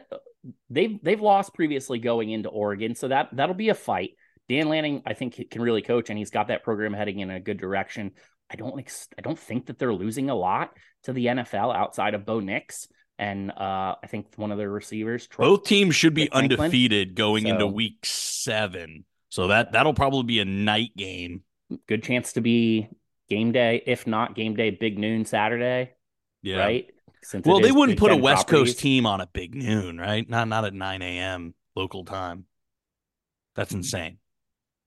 they've 0.70 0.98
they've 1.02 1.20
lost 1.20 1.54
previously 1.54 1.98
going 1.98 2.30
into 2.30 2.48
Oregon, 2.48 2.94
so 2.94 3.08
that 3.08 3.30
that'll 3.32 3.54
be 3.54 3.68
a 3.68 3.74
fight. 3.74 4.10
Dan 4.48 4.68
Lanning, 4.68 5.02
I 5.04 5.14
think, 5.14 5.50
can 5.50 5.60
really 5.62 5.82
coach, 5.82 6.08
and 6.08 6.16
he's 6.18 6.30
got 6.30 6.48
that 6.48 6.62
program 6.62 6.92
heading 6.92 7.18
in 7.20 7.30
a 7.30 7.40
good 7.40 7.58
direction. 7.58 8.12
I 8.48 8.54
don't 8.54 8.78
ex- 8.78 9.08
I 9.18 9.22
don't 9.22 9.38
think 9.38 9.66
that 9.66 9.78
they're 9.78 9.92
losing 9.94 10.30
a 10.30 10.36
lot 10.36 10.70
to 11.04 11.12
the 11.12 11.26
NFL 11.26 11.74
outside 11.74 12.14
of 12.14 12.24
Bo 12.24 12.38
Nix 12.40 12.86
and 13.18 13.50
uh, 13.50 13.94
I 14.02 14.06
think 14.08 14.26
one 14.36 14.52
of 14.52 14.58
their 14.58 14.70
receivers. 14.70 15.26
Troy- 15.26 15.46
Both 15.46 15.64
teams 15.64 15.96
should 15.96 16.12
be 16.14 16.26
Franklin. 16.28 16.60
undefeated 16.60 17.14
going 17.16 17.46
into 17.46 17.66
week 17.66 18.04
seven. 18.04 19.04
So 19.30 19.48
that 19.48 19.72
that'll 19.72 19.94
probably 19.94 20.22
be 20.24 20.38
a 20.40 20.44
night 20.44 20.94
game. 20.96 21.42
good 21.88 22.02
chance 22.04 22.34
to 22.34 22.40
be 22.40 22.88
game 23.28 23.50
day, 23.52 23.82
if 23.86 24.06
not 24.06 24.36
game 24.36 24.54
day, 24.54 24.70
big 24.70 24.98
noon 24.98 25.24
Saturday, 25.24 25.90
Yeah. 26.42 26.58
right? 26.58 26.86
Well, 27.44 27.60
they 27.60 27.72
wouldn't 27.72 27.98
put 27.98 28.12
a 28.12 28.16
West 28.16 28.48
properties. 28.48 28.74
Coast 28.74 28.80
team 28.80 29.06
on 29.06 29.20
at 29.20 29.32
big 29.32 29.54
noon, 29.54 29.98
right? 29.98 30.28
Not 30.28 30.48
not 30.48 30.64
at 30.64 30.74
9 30.74 31.02
a.m. 31.02 31.54
local 31.74 32.04
time. 32.04 32.44
That's 33.54 33.72
insane. 33.72 34.18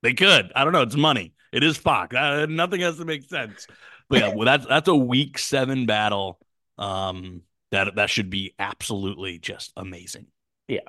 They 0.01 0.13
could. 0.13 0.51
I 0.55 0.63
don't 0.63 0.73
know. 0.73 0.83
It's 0.83 0.95
money. 0.95 1.33
It 1.51 1.63
is 1.63 1.77
Fox. 1.77 2.15
Uh, 2.15 2.45
nothing 2.47 2.81
has 2.81 2.97
to 2.97 3.05
make 3.05 3.23
sense. 3.23 3.67
But 4.09 4.19
yeah, 4.19 4.33
well, 4.33 4.45
that's 4.45 4.65
that's 4.65 4.87
a 4.87 4.95
week 4.95 5.37
seven 5.37 5.85
battle. 5.85 6.39
Um, 6.77 7.41
that 7.71 7.95
that 7.95 8.09
should 8.09 8.29
be 8.29 8.53
absolutely 8.57 9.39
just 9.39 9.73
amazing. 9.75 10.27
Yeah. 10.67 10.79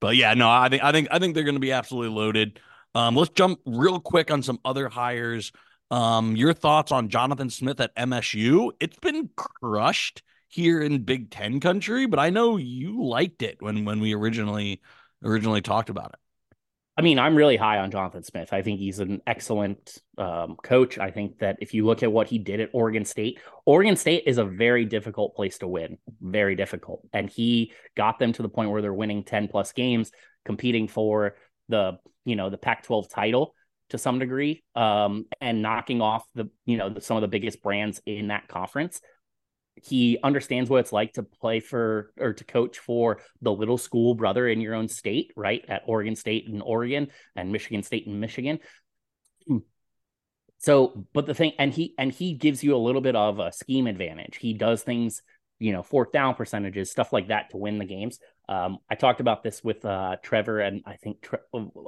But 0.00 0.16
yeah, 0.16 0.34
no, 0.34 0.50
I 0.50 0.68
think 0.68 0.82
I 0.82 0.92
think 0.92 1.08
I 1.10 1.18
think 1.18 1.34
they're 1.34 1.44
going 1.44 1.54
to 1.54 1.60
be 1.60 1.72
absolutely 1.72 2.14
loaded. 2.14 2.60
Um, 2.94 3.16
let's 3.16 3.30
jump 3.30 3.60
real 3.66 3.98
quick 3.98 4.30
on 4.30 4.42
some 4.42 4.60
other 4.64 4.88
hires. 4.88 5.50
Um, 5.90 6.36
your 6.36 6.54
thoughts 6.54 6.92
on 6.92 7.08
Jonathan 7.08 7.50
Smith 7.50 7.80
at 7.80 7.94
MSU? 7.94 8.72
It's 8.80 8.98
been 8.98 9.30
crushed 9.36 10.22
here 10.48 10.80
in 10.80 11.02
Big 11.02 11.30
Ten 11.30 11.60
country, 11.60 12.06
but 12.06 12.18
I 12.18 12.30
know 12.30 12.56
you 12.56 13.04
liked 13.04 13.42
it 13.42 13.56
when 13.60 13.84
when 13.84 14.00
we 14.00 14.14
originally 14.14 14.80
originally 15.22 15.60
talked 15.60 15.90
about 15.90 16.10
it. 16.14 16.18
I 16.96 17.02
mean, 17.02 17.18
I'm 17.18 17.34
really 17.34 17.56
high 17.56 17.78
on 17.78 17.90
Jonathan 17.90 18.22
Smith. 18.22 18.52
I 18.52 18.62
think 18.62 18.78
he's 18.78 19.00
an 19.00 19.20
excellent 19.26 19.98
um, 20.16 20.56
coach. 20.62 20.96
I 20.96 21.10
think 21.10 21.38
that 21.40 21.56
if 21.60 21.74
you 21.74 21.84
look 21.84 22.04
at 22.04 22.12
what 22.12 22.28
he 22.28 22.38
did 22.38 22.60
at 22.60 22.70
Oregon 22.72 23.04
State, 23.04 23.40
Oregon 23.66 23.96
State 23.96 24.24
is 24.26 24.38
a 24.38 24.44
very 24.44 24.84
difficult 24.84 25.34
place 25.34 25.58
to 25.58 25.66
win, 25.66 25.98
very 26.20 26.54
difficult. 26.54 27.00
And 27.12 27.28
he 27.28 27.72
got 27.96 28.20
them 28.20 28.32
to 28.34 28.42
the 28.42 28.48
point 28.48 28.70
where 28.70 28.80
they're 28.80 28.94
winning 28.94 29.24
10 29.24 29.48
plus 29.48 29.72
games, 29.72 30.12
competing 30.44 30.86
for 30.86 31.34
the, 31.68 31.98
you 32.24 32.36
know, 32.36 32.48
the 32.48 32.58
Pac 32.58 32.84
12 32.84 33.08
title 33.08 33.56
to 33.90 33.98
some 33.98 34.18
degree, 34.18 34.62
um, 34.74 35.26
and 35.40 35.62
knocking 35.62 36.00
off 36.00 36.24
the, 36.34 36.48
you 36.64 36.76
know, 36.76 36.88
the, 36.88 37.00
some 37.00 37.16
of 37.16 37.20
the 37.20 37.28
biggest 37.28 37.62
brands 37.62 38.00
in 38.06 38.28
that 38.28 38.48
conference. 38.48 39.00
He 39.82 40.18
understands 40.22 40.70
what 40.70 40.80
it's 40.80 40.92
like 40.92 41.14
to 41.14 41.24
play 41.24 41.60
for 41.60 42.12
or 42.18 42.32
to 42.32 42.44
coach 42.44 42.78
for 42.78 43.20
the 43.42 43.52
little 43.52 43.76
school 43.76 44.14
brother 44.14 44.46
in 44.46 44.60
your 44.60 44.74
own 44.74 44.88
state, 44.88 45.32
right? 45.36 45.64
At 45.68 45.82
Oregon 45.86 46.16
State 46.16 46.46
in 46.46 46.60
Oregon 46.60 47.08
and 47.34 47.50
Michigan 47.50 47.82
State 47.82 48.06
in 48.06 48.20
Michigan. 48.20 48.60
So, 50.58 51.06
but 51.12 51.26
the 51.26 51.34
thing, 51.34 51.52
and 51.58 51.72
he 51.72 51.94
and 51.98 52.10
he 52.10 52.32
gives 52.32 52.64
you 52.64 52.74
a 52.74 52.78
little 52.78 53.02
bit 53.02 53.16
of 53.16 53.38
a 53.38 53.52
scheme 53.52 53.86
advantage. 53.86 54.36
He 54.36 54.54
does 54.54 54.82
things, 54.82 55.20
you 55.58 55.72
know, 55.72 55.82
fourth 55.82 56.10
down 56.10 56.36
percentages, 56.36 56.90
stuff 56.90 57.12
like 57.12 57.28
that 57.28 57.50
to 57.50 57.58
win 57.58 57.78
the 57.78 57.84
games. 57.84 58.18
Um, 58.48 58.78
I 58.88 58.94
talked 58.94 59.20
about 59.20 59.42
this 59.42 59.62
with 59.62 59.84
uh, 59.84 60.16
Trevor, 60.22 60.60
and 60.60 60.82
I 60.86 60.96
think 60.96 61.20
Tre- 61.20 61.40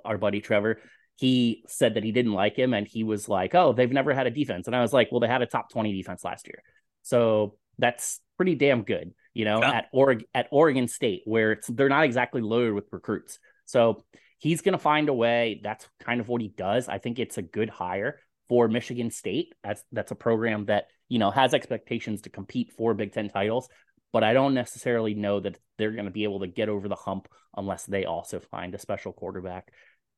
our 0.05 0.19
buddy 0.19 0.41
Trevor. 0.43 0.81
He 1.17 1.65
said 1.67 1.95
that 1.95 2.05
he 2.05 2.13
didn't 2.13 2.33
like 2.33 2.57
him, 2.57 2.75
and 2.75 2.87
he 2.87 3.03
was 3.05 3.29
like, 3.29 3.55
"Oh, 3.55 3.73
they've 3.73 3.91
never 3.91 4.13
had 4.15 4.27
a 4.27 4.31
defense." 4.31 4.67
And 4.67 4.77
I 4.77 4.83
was 4.83 4.93
like, 4.93 5.11
"Well, 5.11 5.21
they 5.21 5.29
had 5.29 5.43
a 5.43 5.47
top 5.47 5.71
twenty 5.71 5.93
defense 5.93 6.25
last 6.25 6.47
year, 6.47 6.63
so 7.03 7.57
that's 7.79 8.21
pretty 8.37 8.55
damn 8.55 8.83
good." 8.83 9.15
You 9.35 9.45
know, 9.45 9.61
Yeah. 9.61 9.71
at 9.71 9.89
Oregon 9.93 10.27
at 10.35 10.49
Oregon 10.51 10.89
State, 10.89 11.23
where 11.25 11.53
it's 11.53 11.67
they're 11.69 11.89
not 11.89 12.05
exactly 12.05 12.41
loaded 12.43 12.73
with 12.75 12.93
recruits. 12.93 13.39
So 13.65 14.05
he's 14.39 14.61
going 14.63 14.73
to 14.75 14.79
find 14.79 15.09
a 15.09 15.15
way. 15.15 15.61
That's 15.63 15.89
kind 16.01 16.21
of 16.21 16.29
what 16.29 16.41
he 16.43 16.49
does. 16.49 16.89
I 16.89 16.99
think 16.99 17.19
it's 17.19 17.39
a 17.39 17.43
good 17.43 17.71
hire 17.71 18.21
for 18.49 18.69
Michigan 18.69 19.11
State. 19.11 19.55
That's 19.65 19.83
that's 19.93 20.13
a 20.13 20.15
program 20.17 20.67
that 20.67 20.87
you 21.09 21.19
know 21.19 21.31
has 21.31 21.55
expectations 21.55 22.23
to 22.23 22.31
compete 22.31 22.73
for 22.77 22.93
Big 22.95 23.13
Ten 23.13 23.29
titles, 23.31 23.69
but 24.13 24.23
I 24.23 24.35
don't 24.35 24.55
necessarily 24.55 25.15
know 25.15 25.41
that 25.41 25.59
they're 25.79 25.93
going 25.93 26.05
to 26.05 26.11
be 26.11 26.25
able 26.25 26.41
to 26.41 26.47
get 26.47 26.69
over 26.69 26.89
the 26.89 26.95
hump 26.95 27.29
unless 27.57 27.85
they 27.87 28.05
also 28.05 28.39
find 28.39 28.75
a 28.75 28.79
special 28.79 29.13
quarterback. 29.13 29.73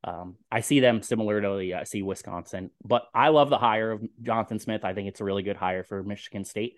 Um, 0.04 0.36
I 0.50 0.60
see 0.60 0.80
them 0.80 1.02
similar 1.02 1.40
to 1.40 1.56
the, 1.58 1.74
I 1.74 1.84
see 1.84 2.02
Wisconsin, 2.02 2.70
but 2.84 3.08
I 3.12 3.28
love 3.28 3.50
the 3.50 3.58
hire 3.58 3.90
of 3.90 4.02
Jonathan 4.22 4.58
Smith. 4.58 4.84
I 4.84 4.94
think 4.94 5.08
it's 5.08 5.20
a 5.20 5.24
really 5.24 5.42
good 5.42 5.56
hire 5.56 5.82
for 5.82 6.02
Michigan 6.02 6.44
State. 6.44 6.76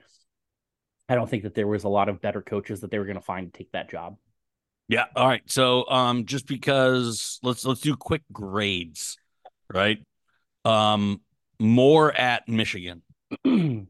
I 1.08 1.16
don't 1.16 1.28
think 1.28 1.42
that 1.42 1.54
there 1.54 1.66
was 1.66 1.84
a 1.84 1.88
lot 1.88 2.08
of 2.08 2.22
better 2.22 2.40
coaches 2.40 2.80
that 2.80 2.90
they 2.90 2.98
were 2.98 3.04
going 3.04 3.16
to 3.16 3.20
find 3.20 3.52
to 3.52 3.58
take 3.58 3.72
that 3.72 3.90
job. 3.90 4.16
Yeah. 4.88 5.04
All 5.14 5.26
right. 5.26 5.42
So, 5.46 5.88
um, 5.88 6.24
just 6.24 6.46
because 6.46 7.38
let's 7.42 7.64
let's 7.64 7.80
do 7.80 7.94
quick 7.96 8.22
grades, 8.32 9.18
right? 9.72 9.98
Um, 10.64 11.20
Moore 11.58 12.12
at 12.12 12.48
Michigan. 12.48 13.02
B 13.44 13.86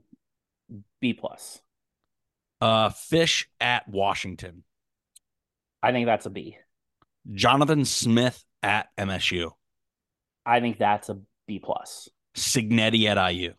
plus. 1.14 1.60
Uh, 2.60 2.90
Fisch 2.90 3.46
at 3.60 3.88
Washington. 3.88 4.64
I 5.82 5.92
think 5.92 6.06
that's 6.06 6.26
a 6.26 6.30
B. 6.30 6.58
Jonathan 7.32 7.84
Smith 7.84 8.44
at 8.62 8.88
MSU. 8.96 9.50
I 10.44 10.60
think 10.60 10.78
that's 10.78 11.08
a 11.08 11.18
B 11.46 11.58
plus. 11.58 12.08
Cignetti 12.36 13.06
at 13.06 13.32
IU. 13.32 13.54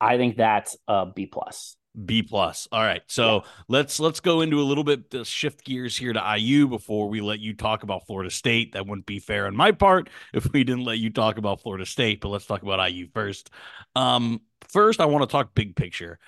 I 0.00 0.16
think 0.16 0.36
that's 0.36 0.76
a 0.86 1.06
B 1.06 1.26
plus. 1.26 1.76
B 2.04 2.22
plus. 2.22 2.68
All 2.70 2.82
right. 2.82 3.02
So 3.06 3.36
yeah. 3.36 3.40
let's 3.68 3.98
let's 3.98 4.20
go 4.20 4.40
into 4.40 4.60
a 4.60 4.62
little 4.62 4.84
bit 4.84 5.10
to 5.10 5.24
shift 5.24 5.64
gears 5.64 5.96
here 5.96 6.12
to 6.12 6.36
IU 6.38 6.68
before 6.68 7.08
we 7.08 7.20
let 7.20 7.40
you 7.40 7.54
talk 7.54 7.82
about 7.82 8.06
Florida 8.06 8.30
State. 8.30 8.72
That 8.72 8.86
wouldn't 8.86 9.06
be 9.06 9.18
fair 9.18 9.46
on 9.46 9.56
my 9.56 9.72
part 9.72 10.08
if 10.34 10.50
we 10.52 10.64
didn't 10.64 10.84
let 10.84 10.98
you 10.98 11.10
talk 11.10 11.38
about 11.38 11.60
Florida 11.60 11.86
State, 11.86 12.20
but 12.20 12.28
let's 12.28 12.46
talk 12.46 12.62
about 12.62 12.92
IU 12.92 13.08
first. 13.12 13.50
Um, 13.96 14.42
first 14.68 15.00
I 15.00 15.06
want 15.06 15.28
to 15.28 15.32
talk 15.32 15.54
big 15.54 15.74
picture. 15.74 16.18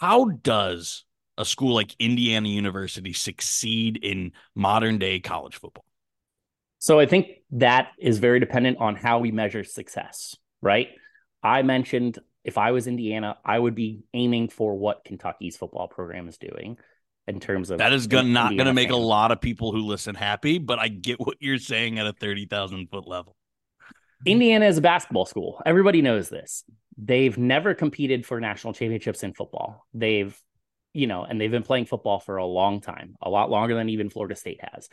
How 0.00 0.26
does 0.26 1.04
a 1.38 1.44
school 1.44 1.74
like 1.74 1.94
Indiana 1.98 2.48
University 2.48 3.12
succeed 3.12 3.98
in 4.02 4.32
modern 4.54 4.98
day 4.98 5.20
college 5.20 5.56
football? 5.56 5.84
So 6.86 7.00
I 7.00 7.06
think 7.06 7.42
that 7.50 7.88
is 7.98 8.18
very 8.18 8.38
dependent 8.38 8.78
on 8.78 8.94
how 8.94 9.18
we 9.18 9.32
measure 9.32 9.64
success, 9.64 10.36
right? 10.62 10.90
I 11.42 11.62
mentioned 11.62 12.20
if 12.44 12.58
I 12.58 12.70
was 12.70 12.86
Indiana, 12.86 13.38
I 13.44 13.58
would 13.58 13.74
be 13.74 14.04
aiming 14.14 14.50
for 14.50 14.72
what 14.78 15.04
Kentucky's 15.04 15.56
football 15.56 15.88
program 15.88 16.28
is 16.28 16.38
doing 16.38 16.78
in 17.26 17.40
terms 17.40 17.72
of 17.72 17.78
that 17.78 17.92
is 17.92 18.06
gonna, 18.06 18.28
not 18.28 18.50
going 18.50 18.68
to 18.68 18.72
make 18.72 18.90
a 18.90 18.96
lot 18.96 19.32
of 19.32 19.40
people 19.40 19.72
who 19.72 19.80
listen 19.80 20.14
happy, 20.14 20.58
but 20.58 20.78
I 20.78 20.86
get 20.86 21.18
what 21.18 21.38
you're 21.40 21.58
saying 21.58 21.98
at 21.98 22.06
a 22.06 22.12
30,000 22.12 22.86
foot 22.88 23.08
level. 23.08 23.34
Indiana 24.24 24.66
is 24.66 24.78
a 24.78 24.80
basketball 24.80 25.26
school. 25.26 25.60
Everybody 25.66 26.02
knows 26.02 26.28
this. 26.28 26.62
They've 26.96 27.36
never 27.36 27.74
competed 27.74 28.24
for 28.24 28.38
national 28.38 28.74
championships 28.74 29.24
in 29.24 29.34
football. 29.34 29.84
They've, 29.92 30.40
you 30.92 31.08
know, 31.08 31.24
and 31.24 31.40
they've 31.40 31.50
been 31.50 31.64
playing 31.64 31.86
football 31.86 32.20
for 32.20 32.36
a 32.36 32.46
long 32.46 32.80
time, 32.80 33.16
a 33.20 33.28
lot 33.28 33.50
longer 33.50 33.74
than 33.74 33.88
even 33.88 34.08
Florida 34.08 34.36
State 34.36 34.60
has. 34.62 34.88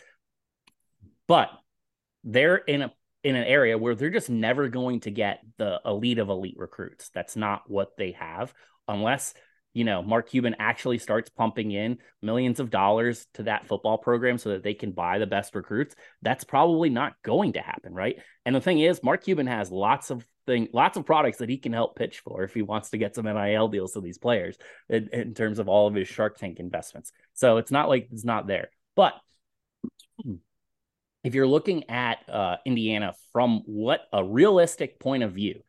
But 1.27 1.51
they're 2.23 2.57
in 2.57 2.83
a 2.83 2.93
in 3.23 3.35
an 3.35 3.45
area 3.45 3.77
where 3.77 3.95
they're 3.95 4.09
just 4.09 4.29
never 4.29 4.67
going 4.67 4.99
to 4.99 5.11
get 5.11 5.39
the 5.57 5.79
elite 5.85 6.19
of 6.19 6.29
elite 6.29 6.57
recruits. 6.57 7.09
That's 7.13 7.35
not 7.35 7.69
what 7.69 7.95
they 7.97 8.11
have 8.13 8.53
unless 8.87 9.33
you 9.73 9.85
know 9.85 10.03
Mark 10.03 10.29
Cuban 10.29 10.55
actually 10.59 10.97
starts 10.97 11.29
pumping 11.29 11.71
in 11.71 11.97
millions 12.21 12.59
of 12.59 12.69
dollars 12.69 13.25
to 13.35 13.43
that 13.43 13.67
football 13.67 13.97
program 13.97 14.37
so 14.37 14.49
that 14.49 14.63
they 14.63 14.73
can 14.73 14.91
buy 14.91 15.19
the 15.19 15.27
best 15.27 15.55
recruits. 15.55 15.95
That's 16.21 16.43
probably 16.43 16.89
not 16.89 17.13
going 17.23 17.53
to 17.53 17.61
happen, 17.61 17.93
right? 17.93 18.17
And 18.45 18.55
the 18.55 18.61
thing 18.61 18.79
is, 18.79 19.03
Mark 19.03 19.23
Cuban 19.23 19.47
has 19.47 19.71
lots 19.71 20.09
of 20.09 20.25
thing, 20.45 20.67
lots 20.73 20.97
of 20.97 21.05
products 21.05 21.37
that 21.37 21.49
he 21.49 21.57
can 21.57 21.73
help 21.73 21.95
pitch 21.95 22.19
for 22.19 22.43
if 22.43 22.53
he 22.53 22.61
wants 22.61 22.89
to 22.89 22.97
get 22.97 23.15
some 23.15 23.25
NIL 23.25 23.69
deals 23.69 23.93
to 23.93 24.01
these 24.01 24.17
players 24.17 24.57
in, 24.89 25.09
in 25.13 25.33
terms 25.33 25.59
of 25.59 25.67
all 25.67 25.87
of 25.87 25.95
his 25.95 26.07
Shark 26.07 26.37
Tank 26.37 26.59
investments. 26.59 27.11
So 27.33 27.57
it's 27.57 27.71
not 27.71 27.89
like 27.89 28.09
it's 28.11 28.25
not 28.25 28.47
there, 28.47 28.69
but 28.95 29.13
hmm, 30.21 30.35
if 31.23 31.33
you're 31.33 31.47
looking 31.47 31.89
at 31.89 32.17
uh, 32.29 32.57
Indiana 32.65 33.13
from 33.31 33.61
what 33.65 34.01
a 34.11 34.23
realistic 34.23 34.99
point 34.99 35.23
of 35.23 35.31
view, 35.33 35.61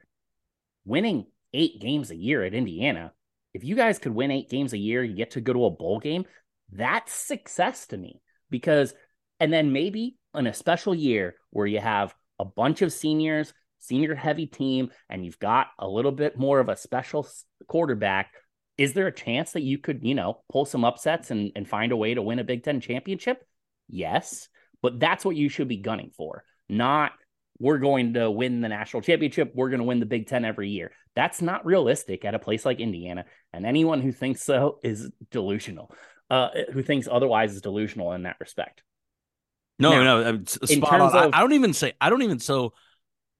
winning 0.84 1.26
eight 1.52 1.80
games 1.80 2.10
a 2.10 2.16
year 2.16 2.42
at 2.42 2.54
Indiana, 2.54 3.12
if 3.52 3.62
you 3.62 3.76
guys 3.76 3.98
could 3.98 4.14
win 4.14 4.32
eight 4.32 4.50
games 4.50 4.72
a 4.72 4.78
year, 4.78 5.02
you 5.04 5.14
get 5.14 5.32
to 5.32 5.40
go 5.40 5.52
to 5.52 5.66
a 5.66 5.70
bowl 5.70 6.00
game, 6.00 6.24
that's 6.72 7.12
success 7.12 7.86
to 7.88 7.96
me. 7.96 8.20
Because, 8.50 8.94
and 9.38 9.52
then 9.52 9.72
maybe 9.72 10.16
in 10.34 10.46
a 10.46 10.54
special 10.54 10.94
year 10.94 11.36
where 11.50 11.66
you 11.66 11.78
have 11.78 12.14
a 12.40 12.44
bunch 12.44 12.82
of 12.82 12.92
seniors, 12.92 13.54
senior 13.78 14.14
heavy 14.16 14.46
team, 14.46 14.90
and 15.08 15.24
you've 15.24 15.38
got 15.38 15.68
a 15.78 15.88
little 15.88 16.12
bit 16.12 16.36
more 16.36 16.58
of 16.58 16.68
a 16.68 16.76
special 16.76 17.28
quarterback, 17.68 18.32
is 18.76 18.92
there 18.92 19.06
a 19.06 19.12
chance 19.12 19.52
that 19.52 19.62
you 19.62 19.78
could, 19.78 20.00
you 20.02 20.16
know, 20.16 20.42
pull 20.50 20.64
some 20.64 20.84
upsets 20.84 21.30
and, 21.30 21.52
and 21.54 21.68
find 21.68 21.92
a 21.92 21.96
way 21.96 22.14
to 22.14 22.22
win 22.22 22.40
a 22.40 22.44
Big 22.44 22.64
Ten 22.64 22.80
championship? 22.80 23.46
Yes. 23.88 24.48
But 24.84 25.00
that's 25.00 25.24
what 25.24 25.34
you 25.34 25.48
should 25.48 25.66
be 25.66 25.78
gunning 25.78 26.10
for, 26.14 26.44
not 26.68 27.12
we're 27.58 27.78
going 27.78 28.12
to 28.14 28.30
win 28.30 28.60
the 28.60 28.68
national 28.68 29.00
championship. 29.00 29.50
We're 29.54 29.70
going 29.70 29.78
to 29.78 29.84
win 29.86 29.98
the 29.98 30.04
Big 30.04 30.26
Ten 30.26 30.44
every 30.44 30.68
year. 30.68 30.90
That's 31.16 31.40
not 31.40 31.64
realistic 31.64 32.26
at 32.26 32.34
a 32.34 32.38
place 32.38 32.66
like 32.66 32.80
Indiana. 32.80 33.24
And 33.54 33.64
anyone 33.64 34.02
who 34.02 34.12
thinks 34.12 34.42
so 34.42 34.80
is 34.84 35.10
delusional. 35.30 35.90
Uh, 36.28 36.50
who 36.70 36.82
thinks 36.82 37.08
otherwise 37.10 37.54
is 37.54 37.62
delusional 37.62 38.12
in 38.12 38.24
that 38.24 38.36
respect. 38.40 38.82
No, 39.78 40.04
now, 40.04 40.32
no, 40.32 40.44
spot 40.44 41.00
on. 41.00 41.16
Of, 41.16 41.34
I, 41.34 41.38
I, 41.38 41.40
don't 41.40 41.54
even 41.54 41.72
say. 41.72 41.94
I 41.98 42.10
don't 42.10 42.20
even 42.20 42.38
so. 42.38 42.74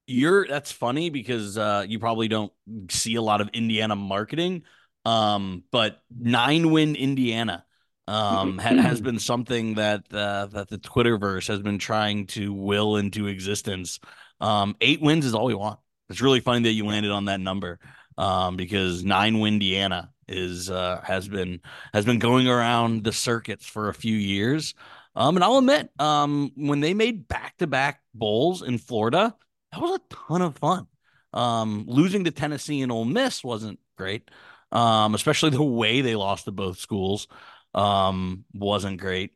You're 0.07 0.49
that's 0.49 0.73
funny 0.73 1.11
because 1.11 1.59
uh, 1.59 1.85
you 1.87 1.99
probably 1.99 2.29
don't 2.29 2.53
see 2.91 3.17
a 3.17 3.23
lot 3.23 3.43
of 3.43 3.51
Indiana 3.53 3.97
marketing. 3.97 4.63
Um, 5.05 5.65
but 5.71 6.01
nine 6.11 6.71
win 6.71 6.97
Indiana 6.97 7.67
um, 8.07 8.59
ha- 8.59 8.77
has 8.77 9.01
been 9.01 9.19
something 9.19 9.75
that 9.75 10.05
uh, 10.13 10.47
that 10.47 10.69
the 10.69 10.79
Twitterverse 10.79 11.49
has 11.49 11.61
been 11.61 11.79
trying 11.79 12.27
to 12.29 12.53
will 12.53 12.97
into 12.97 13.27
existence. 13.27 14.01
Um, 14.41 14.77
eight 14.81 15.01
wins 15.01 15.25
is 15.25 15.35
all 15.35 15.47
we 15.47 15.55
want. 15.55 15.79
It's 16.11 16.21
really 16.21 16.41
funny 16.41 16.63
that 16.65 16.73
you 16.73 16.87
landed 16.87 17.11
on 17.11 17.27
that 17.27 17.41
number 17.41 17.79
um, 18.19 18.57
because 18.57 19.05
nine 19.05 19.39
Windiana 19.41 20.11
is 20.29 20.71
uh, 20.71 21.01
has 21.05 21.29
been 21.29 21.61
has 21.93 22.05
been 22.05 22.19
going 22.19 22.49
around 22.49 23.05
the 23.05 23.13
circuits 23.13 23.67
for 23.67 23.89
a 23.89 23.95
few 23.95 24.17
years. 24.17 24.75
Um, 25.17 25.37
and 25.37 25.45
I'll 25.45 25.59
admit, 25.59 25.91
um, 26.01 26.51
when 26.57 26.81
they 26.81 26.93
made 26.93 27.29
back 27.29 27.57
to 27.59 27.69
back 27.69 28.01
bowls 28.15 28.63
in 28.63 28.79
Florida, 28.79 29.35
that 29.71 29.81
was 29.81 29.93
a 29.93 30.15
ton 30.29 30.43
of 30.43 30.57
fun. 30.59 30.89
Um, 31.33 31.85
losing 31.87 32.25
to 32.25 32.31
Tennessee 32.31 32.83
and 32.83 32.91
Ole 32.91 33.05
Miss 33.05 33.45
wasn't 33.45 33.79
great, 33.97 34.29
um, 34.73 35.15
especially 35.15 35.51
the 35.51 35.63
way 35.63 36.01
they 36.01 36.17
lost 36.17 36.47
to 36.47 36.53
both 36.53 36.79
schools 36.79 37.29
um, 37.75 38.45
wasn't 38.55 39.01
great. 39.01 39.33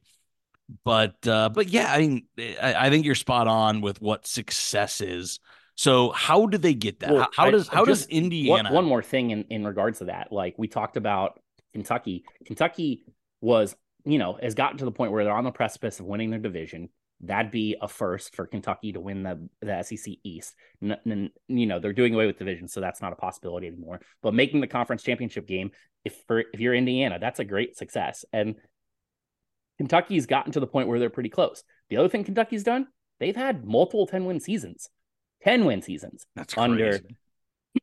But 0.84 1.26
uh, 1.26 1.48
but 1.48 1.68
yeah, 1.68 1.92
I 1.92 1.98
mean, 1.98 2.26
I, 2.38 2.86
I, 2.86 2.90
think 2.90 3.06
you're 3.06 3.14
spot 3.14 3.48
on 3.48 3.80
with 3.80 4.02
what 4.02 4.26
success 4.26 5.00
is. 5.00 5.40
So 5.76 6.10
how 6.10 6.46
do 6.46 6.58
they 6.58 6.74
get 6.74 7.00
that? 7.00 7.10
Well, 7.10 7.28
how, 7.32 7.44
how, 7.44 7.50
does 7.50 7.68
how 7.68 7.84
does 7.86 8.06
Indiana? 8.06 8.68
One, 8.68 8.74
one 8.74 8.84
more 8.84 9.02
thing 9.02 9.30
in 9.30 9.44
in 9.44 9.64
regards 9.64 10.00
to 10.00 10.06
that, 10.06 10.30
like 10.30 10.54
we 10.58 10.68
talked 10.68 10.98
about 10.98 11.40
Kentucky. 11.72 12.24
Kentucky 12.44 13.04
was 13.40 13.74
you 14.04 14.18
know 14.18 14.38
has 14.42 14.54
gotten 14.54 14.76
to 14.78 14.84
the 14.84 14.92
point 14.92 15.12
where 15.12 15.24
they're 15.24 15.32
on 15.32 15.44
the 15.44 15.50
precipice 15.50 16.00
of 16.00 16.06
winning 16.06 16.30
their 16.30 16.38
division. 16.38 16.90
That'd 17.20 17.50
be 17.50 17.76
a 17.80 17.88
first 17.88 18.36
for 18.36 18.46
Kentucky 18.46 18.92
to 18.92 19.00
win 19.00 19.22
the 19.22 19.48
the 19.60 19.82
SEC 19.82 20.14
East. 20.22 20.54
And, 20.80 21.30
you 21.48 21.66
know 21.66 21.80
they're 21.80 21.92
doing 21.92 22.14
away 22.14 22.26
with 22.26 22.38
division, 22.38 22.68
so 22.68 22.80
that's 22.80 23.02
not 23.02 23.12
a 23.12 23.16
possibility 23.16 23.66
anymore. 23.66 24.00
But 24.22 24.34
making 24.34 24.60
the 24.60 24.66
conference 24.66 25.02
championship 25.02 25.46
game 25.46 25.72
if 26.04 26.14
for 26.26 26.44
if 26.52 26.60
you're 26.60 26.74
Indiana, 26.74 27.18
that's 27.18 27.40
a 27.40 27.44
great 27.44 27.76
success. 27.76 28.24
And 28.32 28.56
Kentucky's 29.78 30.26
gotten 30.26 30.52
to 30.52 30.60
the 30.60 30.66
point 30.66 30.88
where 30.88 30.98
they're 30.98 31.10
pretty 31.10 31.28
close. 31.28 31.62
The 31.88 31.96
other 31.96 32.08
thing 32.08 32.24
Kentucky's 32.24 32.64
done, 32.64 32.88
they've 33.20 33.36
had 33.36 33.64
multiple 33.64 34.06
10 34.06 34.24
win 34.24 34.40
seasons. 34.40 34.88
10 35.42 35.64
win 35.64 35.82
seasons 35.82 36.26
that's 36.34 36.58
under 36.58 36.98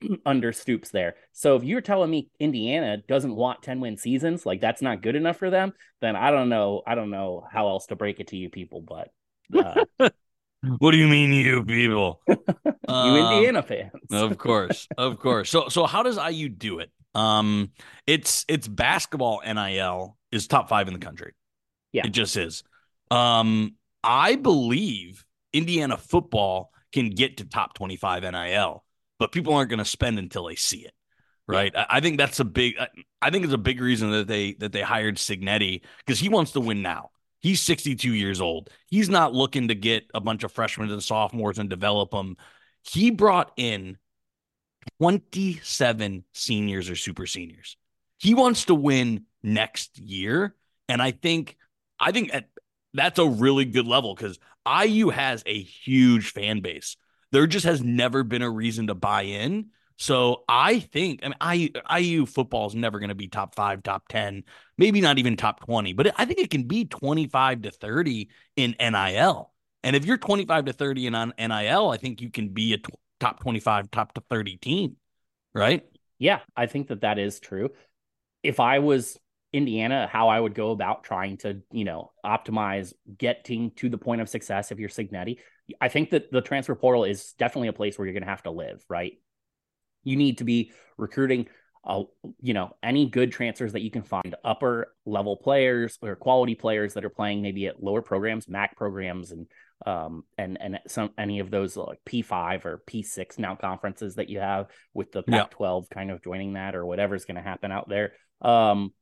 under 0.26 0.52
Stoops 0.52 0.92
there. 0.92 1.16
So 1.32 1.56
if 1.56 1.64
you're 1.64 1.82
telling 1.82 2.10
me 2.10 2.30
Indiana 2.40 2.98
doesn't 2.98 3.36
want 3.36 3.64
10 3.64 3.80
win 3.80 3.98
seasons, 3.98 4.46
like 4.46 4.62
that's 4.62 4.82
not 4.82 5.02
good 5.02 5.16
enough 5.16 5.38
for 5.38 5.50
them, 5.50 5.74
then 6.02 6.16
I 6.16 6.32
don't 6.32 6.50
know. 6.50 6.82
I 6.86 6.96
don't 6.96 7.12
know 7.12 7.46
how 7.50 7.70
else 7.70 7.88
to 7.88 7.96
break 7.96 8.20
it 8.20 8.28
to 8.28 8.38
you 8.38 8.50
people, 8.50 8.82
but 8.82 9.10
uh, 9.54 9.86
what 10.78 10.92
do 10.92 10.98
you 10.98 11.08
mean 11.08 11.32
you 11.34 11.64
people? 11.64 12.22
you 12.28 12.38
um, 12.88 13.34
Indiana 13.34 13.64
fans. 13.64 13.92
of 14.12 14.38
course. 14.38 14.88
Of 14.98 15.20
course. 15.20 15.50
So 15.50 15.70
so 15.70 15.86
how 15.86 16.04
does 16.04 16.18
IU 16.18 16.50
do 16.50 16.80
it? 16.80 16.92
Um, 17.14 17.72
it's 18.06 18.46
it's 18.48 18.68
basketball 18.68 19.42
NIL 19.46 20.18
is 20.32 20.48
top 20.48 20.70
five 20.70 20.88
in 20.88 20.94
the 20.94 21.00
country. 21.00 21.34
Yeah, 21.92 22.06
it 22.06 22.10
just 22.10 22.36
is. 22.36 22.64
Um, 23.12 23.76
I 24.04 24.36
believe 24.36 25.26
Indiana 25.54 25.98
football 25.98 26.72
can 26.92 27.10
get 27.10 27.38
to 27.38 27.46
top 27.46 27.74
twenty 27.74 27.96
five 27.96 28.24
NIL, 28.24 28.84
but 29.20 29.32
people 29.32 29.54
aren't 29.54 29.70
going 29.70 29.80
to 29.80 29.86
spend 29.86 30.20
until 30.20 30.46
they 30.46 30.56
see 30.56 30.80
it. 30.80 30.94
Right. 31.48 31.72
Yeah. 31.74 31.86
I, 31.90 31.98
I 31.98 32.00
think 32.02 32.18
that's 32.18 32.40
a 32.40 32.46
big. 32.46 32.76
I 33.22 33.30
think 33.30 33.46
it's 33.46 33.54
a 33.54 33.58
big 33.58 33.80
reason 33.80 34.12
that 34.12 34.28
they 34.28 34.54
that 34.54 34.72
they 34.72 34.82
hired 34.82 35.18
Cignetti 35.18 35.82
because 36.00 36.20
he 36.20 36.28
wants 36.30 36.52
to 36.54 36.60
win 36.60 36.82
now. 36.82 37.12
He's 37.40 37.62
62 37.62 38.14
years 38.14 38.42
old. 38.42 38.70
He's 38.88 39.10
not 39.10 39.34
looking 39.34 39.68
to 39.68 39.76
get 39.76 40.06
a 40.14 40.22
bunch 40.22 40.44
of 40.44 40.52
freshmen 40.52 40.92
and 40.92 41.04
sophomores 41.04 41.60
and 41.60 41.70
develop 41.70 42.12
them. 42.12 42.38
He 42.82 43.12
brought 43.12 43.52
in 43.58 43.98
27 45.00 46.24
seniors 46.34 46.90
or 46.90 46.96
super 46.96 47.26
seniors. 47.26 47.78
He 48.18 48.34
wants 48.34 48.66
to 48.66 48.76
win 48.76 49.26
next 49.44 49.98
year. 49.98 50.56
And 50.88 51.02
I 51.02 51.12
think, 51.12 51.58
I 52.00 52.12
think 52.12 52.34
at, 52.34 52.50
that's 52.94 53.20
a 53.20 53.28
really 53.28 53.66
good 53.66 53.86
level 53.86 54.16
because 54.16 54.40
IU 54.68 55.10
has 55.10 55.44
a 55.46 55.62
huge 55.62 56.32
fan 56.32 56.62
base. 56.62 56.98
There 57.32 57.48
just 57.48 57.66
has 57.66 57.84
never 57.84 58.24
been 58.24 58.42
a 58.42 58.50
reason 58.50 58.88
to 58.88 58.96
buy 58.96 59.24
in. 59.24 59.68
So 59.98 60.44
I 60.50 60.80
think, 60.80 61.22
I 61.24 61.30
mean, 61.30 61.70
IU, 61.74 62.00
IU 62.00 62.26
football 62.26 62.68
is 62.68 62.76
never 62.76 63.00
going 63.00 63.10
to 63.10 63.16
be 63.16 63.28
top 63.28 63.56
five, 63.56 63.82
top 63.82 64.08
10, 64.10 64.44
maybe 64.78 65.00
not 65.00 65.18
even 65.20 65.38
top 65.38 65.62
20, 65.62 65.94
but 65.94 66.14
I 66.18 66.26
think 66.26 66.40
it 66.40 66.50
can 66.50 66.64
be 66.64 66.86
25 66.86 67.62
to 67.62 67.72
30 67.72 68.30
in 68.58 68.76
NIL. 68.80 69.52
And 69.84 69.96
if 69.96 70.06
you're 70.06 70.18
25 70.18 70.66
to 70.66 70.74
30 70.74 71.08
in 71.08 71.16
on 71.16 71.34
NIL, 71.38 71.90
I 71.90 71.98
think 71.98 72.22
you 72.22 72.30
can 72.30 72.50
be 72.50 72.74
a 72.74 72.78
t- 72.78 72.94
top 73.20 73.40
25, 73.40 73.90
top 73.92 74.14
to 74.16 74.24
30 74.30 74.58
team, 74.58 74.98
right? 75.54 75.86
Yeah, 76.18 76.40
I 76.58 76.66
think 76.66 76.88
that 76.88 77.02
that 77.02 77.20
is 77.20 77.40
true. 77.40 77.70
If 78.44 78.60
I 78.60 78.80
was 78.80 79.18
Indiana, 79.54 80.10
how 80.12 80.28
I 80.28 80.40
would 80.40 80.56
go 80.56 80.72
about 80.72 81.04
trying 81.06 81.38
to, 81.38 81.62
you 81.72 81.86
know, 81.86 82.12
optimize 82.26 82.94
getting 83.18 83.72
to 83.72 83.88
the 83.88 83.98
point 83.98 84.22
of 84.22 84.28
success 84.28 84.72
if 84.72 84.80
you're 84.80 84.90
Cignetti, 84.90 85.38
I 85.80 85.88
think 85.88 86.10
that 86.10 86.32
the 86.32 86.42
transfer 86.42 86.76
portal 86.76 87.06
is 87.06 87.34
definitely 87.34 87.70
a 87.70 87.74
place 87.74 87.98
where 87.98 88.06
you're 88.06 88.14
going 88.14 88.24
to 88.24 88.30
have 88.30 88.44
to 88.44 88.52
live, 88.52 88.84
right? 88.90 89.14
You 90.06 90.16
need 90.16 90.38
to 90.38 90.46
be 90.46 90.72
recruiting, 90.98 91.48
uh, 91.84 92.04
you 92.42 92.54
know, 92.54 92.76
any 92.82 93.10
good 93.10 93.34
transfers 93.34 93.74
that 93.74 93.82
you 93.82 93.92
can 93.92 94.04
find, 94.04 94.36
upper 94.44 94.96
level 95.06 95.36
players 95.36 95.98
or 96.02 96.16
quality 96.16 96.56
players 96.56 96.94
that 96.94 97.04
are 97.04 97.10
playing 97.10 97.42
maybe 97.42 97.68
at 97.68 97.84
lower 97.84 98.02
programs, 98.02 98.48
MAC 98.48 98.78
programs, 98.78 99.32
and 99.32 99.48
um, 99.86 100.24
and 100.38 100.58
and 100.62 100.80
some 100.88 101.10
any 101.18 101.40
of 101.40 101.52
those 101.52 101.76
like 101.76 102.00
P5 102.06 102.66
or 102.66 102.82
P6 102.88 103.38
now 103.40 103.56
conferences 103.56 104.16
that 104.16 104.30
you 104.30 104.40
have 104.40 104.68
with 104.94 105.12
the 105.12 105.24
Pac-12 105.24 105.86
yeah. 105.90 105.96
kind 105.96 106.12
of 106.12 106.24
joining 106.24 106.54
that 106.54 106.76
or 106.76 106.86
whatever's 106.86 107.26
going 107.26 107.36
to 107.36 107.42
happen 107.42 107.72
out 107.72 107.90
there. 107.90 108.14
Um, 108.42 108.94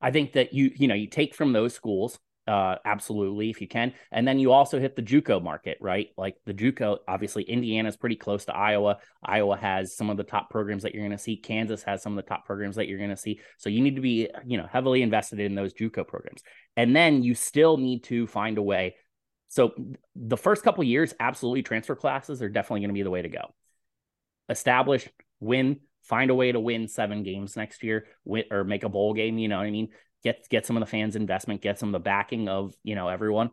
I 0.00 0.10
think 0.10 0.34
that 0.34 0.52
you 0.52 0.70
you 0.74 0.88
know 0.88 0.94
you 0.94 1.08
take 1.08 1.34
from 1.34 1.52
those 1.52 1.74
schools 1.74 2.18
uh, 2.46 2.76
absolutely 2.84 3.50
if 3.50 3.60
you 3.60 3.68
can, 3.68 3.92
and 4.10 4.26
then 4.26 4.38
you 4.38 4.52
also 4.52 4.78
hit 4.80 4.96
the 4.96 5.02
JUCO 5.02 5.42
market, 5.42 5.78
right? 5.80 6.08
Like 6.16 6.36
the 6.44 6.54
JUCO, 6.54 6.98
obviously 7.06 7.42
Indiana 7.44 7.88
is 7.88 7.96
pretty 7.96 8.16
close 8.16 8.44
to 8.46 8.54
Iowa. 8.54 8.98
Iowa 9.22 9.56
has 9.56 9.96
some 9.96 10.10
of 10.10 10.16
the 10.16 10.24
top 10.24 10.50
programs 10.50 10.82
that 10.82 10.94
you're 10.94 11.04
going 11.04 11.16
to 11.16 11.22
see. 11.22 11.36
Kansas 11.36 11.82
has 11.84 12.02
some 12.02 12.16
of 12.16 12.24
the 12.24 12.28
top 12.28 12.44
programs 12.44 12.76
that 12.76 12.88
you're 12.88 12.98
going 12.98 13.10
to 13.10 13.16
see. 13.16 13.40
So 13.58 13.68
you 13.68 13.80
need 13.80 13.96
to 13.96 14.02
be 14.02 14.28
you 14.46 14.58
know 14.58 14.66
heavily 14.70 15.02
invested 15.02 15.40
in 15.40 15.54
those 15.54 15.72
JUCO 15.74 16.06
programs, 16.06 16.42
and 16.76 16.94
then 16.94 17.22
you 17.22 17.34
still 17.34 17.76
need 17.76 18.04
to 18.04 18.26
find 18.26 18.58
a 18.58 18.62
way 18.62 18.96
so 19.52 19.74
the 20.16 20.38
first 20.38 20.62
couple 20.62 20.82
years, 20.82 21.12
absolutely 21.20 21.62
transfer 21.62 21.94
classes 21.94 22.40
are 22.40 22.48
definitely 22.48 22.80
going 22.80 22.88
to 22.88 22.94
be 22.94 23.02
the 23.02 23.10
way 23.10 23.20
to 23.20 23.28
go. 23.28 23.52
Establish, 24.48 25.06
win, 25.40 25.80
find 26.04 26.30
a 26.30 26.34
way 26.34 26.52
to 26.52 26.58
win 26.58 26.88
seven 26.88 27.22
games 27.22 27.54
next 27.54 27.82
year, 27.82 28.06
win, 28.24 28.44
or 28.50 28.64
make 28.64 28.82
a 28.82 28.88
bowl 28.88 29.12
game. 29.12 29.36
You 29.36 29.48
know 29.48 29.58
what 29.58 29.66
I 29.66 29.70
mean? 29.70 29.90
Get 30.22 30.48
get 30.48 30.66
some 30.66 30.76
of 30.76 30.80
the 30.80 30.86
fans' 30.86 31.16
investment, 31.16 31.62
get 31.62 31.78
some 31.78 31.88
of 31.88 31.92
the 31.92 32.04
backing 32.04 32.48
of 32.48 32.74
you 32.82 32.94
know 32.94 33.08
everyone. 33.08 33.50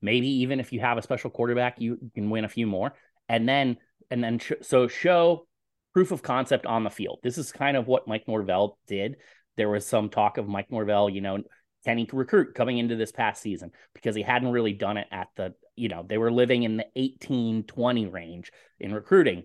Maybe 0.00 0.28
even 0.40 0.60
if 0.60 0.72
you 0.72 0.80
have 0.80 0.98
a 0.98 1.02
special 1.02 1.30
quarterback, 1.30 1.80
you, 1.80 1.98
can 2.14 2.28
win 2.28 2.44
a 2.44 2.48
few 2.48 2.66
more, 2.66 2.94
and 3.28 3.48
then 3.48 3.76
and 4.10 4.22
then 4.22 4.38
sh- 4.38 4.52
so 4.62 4.88
show 4.88 5.46
proof 5.92 6.10
of 6.10 6.22
concept 6.22 6.66
on 6.66 6.84
the 6.84 6.90
field. 6.90 7.20
This 7.22 7.38
is 7.38 7.52
kind 7.52 7.76
of 7.76 7.86
what 7.86 8.08
Mike 8.08 8.26
Norvell 8.26 8.78
did. 8.86 9.16
There 9.56 9.68
was 9.68 9.86
some 9.86 10.08
talk 10.08 10.38
of 10.38 10.48
Mike 10.48 10.70
Norvell, 10.70 11.10
you 11.10 11.20
know, 11.20 11.38
can 11.84 11.98
he 11.98 12.08
recruit 12.12 12.54
coming 12.54 12.78
into 12.78 12.96
this 12.96 13.12
past 13.12 13.42
season 13.42 13.72
because 13.94 14.14
he 14.14 14.22
hadn't 14.22 14.52
really 14.52 14.72
done 14.72 14.96
it 14.96 15.08
at 15.10 15.28
the 15.36 15.54
you 15.76 15.88
know 15.88 16.04
they 16.06 16.18
were 16.18 16.30
living 16.30 16.62
in 16.62 16.76
the 16.76 16.86
18 16.96 17.64
20 17.64 18.06
range 18.06 18.52
in 18.78 18.94
recruiting 18.94 19.44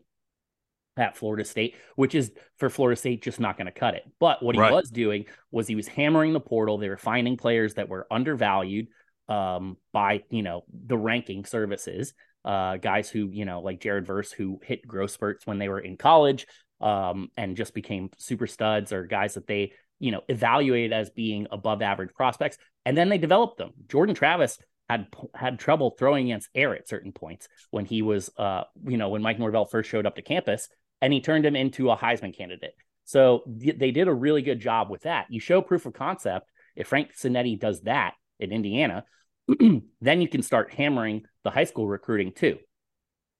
at 0.99 1.17
Florida 1.17 1.45
State, 1.45 1.75
which 1.95 2.15
is 2.15 2.31
for 2.57 2.69
Florida 2.69 2.97
State 2.97 3.21
just 3.21 3.39
not 3.39 3.57
going 3.57 3.65
to 3.65 3.71
cut 3.71 3.95
it. 3.95 4.03
But 4.19 4.43
what 4.43 4.55
he 4.55 4.61
right. 4.61 4.71
was 4.71 4.89
doing 4.89 5.25
was 5.51 5.67
he 5.67 5.75
was 5.75 5.87
hammering 5.87 6.33
the 6.33 6.39
portal. 6.39 6.77
They 6.77 6.89
were 6.89 6.97
finding 6.97 7.37
players 7.37 7.75
that 7.75 7.89
were 7.89 8.07
undervalued 8.11 8.87
um, 9.27 9.77
by 9.91 10.23
you 10.29 10.43
know 10.43 10.63
the 10.71 10.97
ranking 10.97 11.45
services, 11.45 12.13
uh, 12.45 12.77
guys 12.77 13.09
who 13.09 13.29
you 13.29 13.45
know 13.45 13.61
like 13.61 13.79
Jared 13.81 14.05
Verse 14.05 14.31
who 14.31 14.59
hit 14.63 14.87
growth 14.87 15.11
spurts 15.11 15.45
when 15.45 15.59
they 15.59 15.69
were 15.69 15.79
in 15.79 15.97
college 15.97 16.47
um, 16.81 17.29
and 17.37 17.57
just 17.57 17.73
became 17.73 18.09
super 18.17 18.47
studs, 18.47 18.91
or 18.93 19.05
guys 19.05 19.35
that 19.35 19.47
they 19.47 19.73
you 19.99 20.11
know, 20.11 20.21
evaluated 20.27 20.93
as 20.93 21.09
being 21.09 21.47
above 21.51 21.81
average 21.81 22.13
prospects, 22.13 22.57
and 22.85 22.95
then 22.97 23.09
they 23.09 23.17
developed 23.17 23.57
them. 23.57 23.71
Jordan 23.87 24.15
Travis 24.15 24.59
had 24.89 25.07
had 25.35 25.59
trouble 25.59 25.95
throwing 25.97 26.27
against 26.27 26.49
air 26.55 26.75
at 26.75 26.87
certain 26.87 27.11
points 27.11 27.47
when 27.71 27.85
he 27.85 28.01
was, 28.01 28.29
uh, 28.37 28.63
you 28.85 28.97
know, 28.97 29.09
when 29.09 29.21
Mike 29.21 29.39
Norvell 29.39 29.65
first 29.65 29.89
showed 29.89 30.05
up 30.05 30.15
to 30.15 30.21
campus, 30.21 30.69
and 31.01 31.13
he 31.13 31.21
turned 31.21 31.45
him 31.45 31.55
into 31.55 31.91
a 31.91 31.97
Heisman 31.97 32.35
candidate. 32.35 32.73
So 33.05 33.43
th- 33.59 33.77
they 33.77 33.91
did 33.91 34.07
a 34.07 34.13
really 34.13 34.41
good 34.41 34.59
job 34.59 34.89
with 34.89 35.03
that. 35.03 35.27
You 35.29 35.39
show 35.39 35.61
proof 35.61 35.85
of 35.85 35.93
concept. 35.93 36.49
If 36.75 36.87
Frank 36.87 37.11
Cignetti 37.15 37.59
does 37.59 37.81
that 37.81 38.13
in 38.39 38.51
Indiana, 38.51 39.05
then 40.01 40.21
you 40.21 40.27
can 40.27 40.41
start 40.41 40.73
hammering 40.73 41.23
the 41.43 41.51
high 41.51 41.63
school 41.63 41.87
recruiting 41.87 42.33
too, 42.33 42.57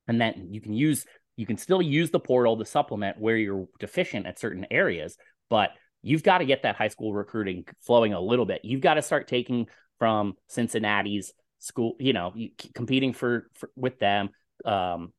and 0.08 0.20
then 0.20 0.48
you 0.52 0.62
can 0.62 0.74
use 0.74 1.06
you 1.36 1.46
can 1.46 1.58
still 1.58 1.82
use 1.82 2.10
the 2.10 2.20
portal 2.20 2.58
to 2.58 2.66
supplement 2.66 3.20
where 3.20 3.38
you're 3.38 3.68
deficient 3.80 4.26
at 4.26 4.40
certain 4.40 4.66
areas, 4.72 5.18
but 5.50 5.70
you've 6.02 6.24
got 6.24 6.40
to 6.40 6.46
get 6.46 6.64
that 6.64 6.76
high 6.76 6.88
school 6.88 7.14
recruiting 7.14 7.66
flowing 7.82 8.14
a 8.14 8.20
little 8.20 8.46
bit. 8.46 8.62
You've 8.64 8.82
got 8.82 8.96
to 8.96 9.04
start 9.04 9.28
taking 9.28 9.68
from 10.00 10.34
Cincinnati's 10.50 11.34
school, 11.60 11.96
you 12.00 12.14
know, 12.14 12.34
competing 12.74 13.14
for, 13.14 13.50
for 13.54 13.70
with 13.76 14.00
them. 14.00 14.30
Um, 14.66 15.14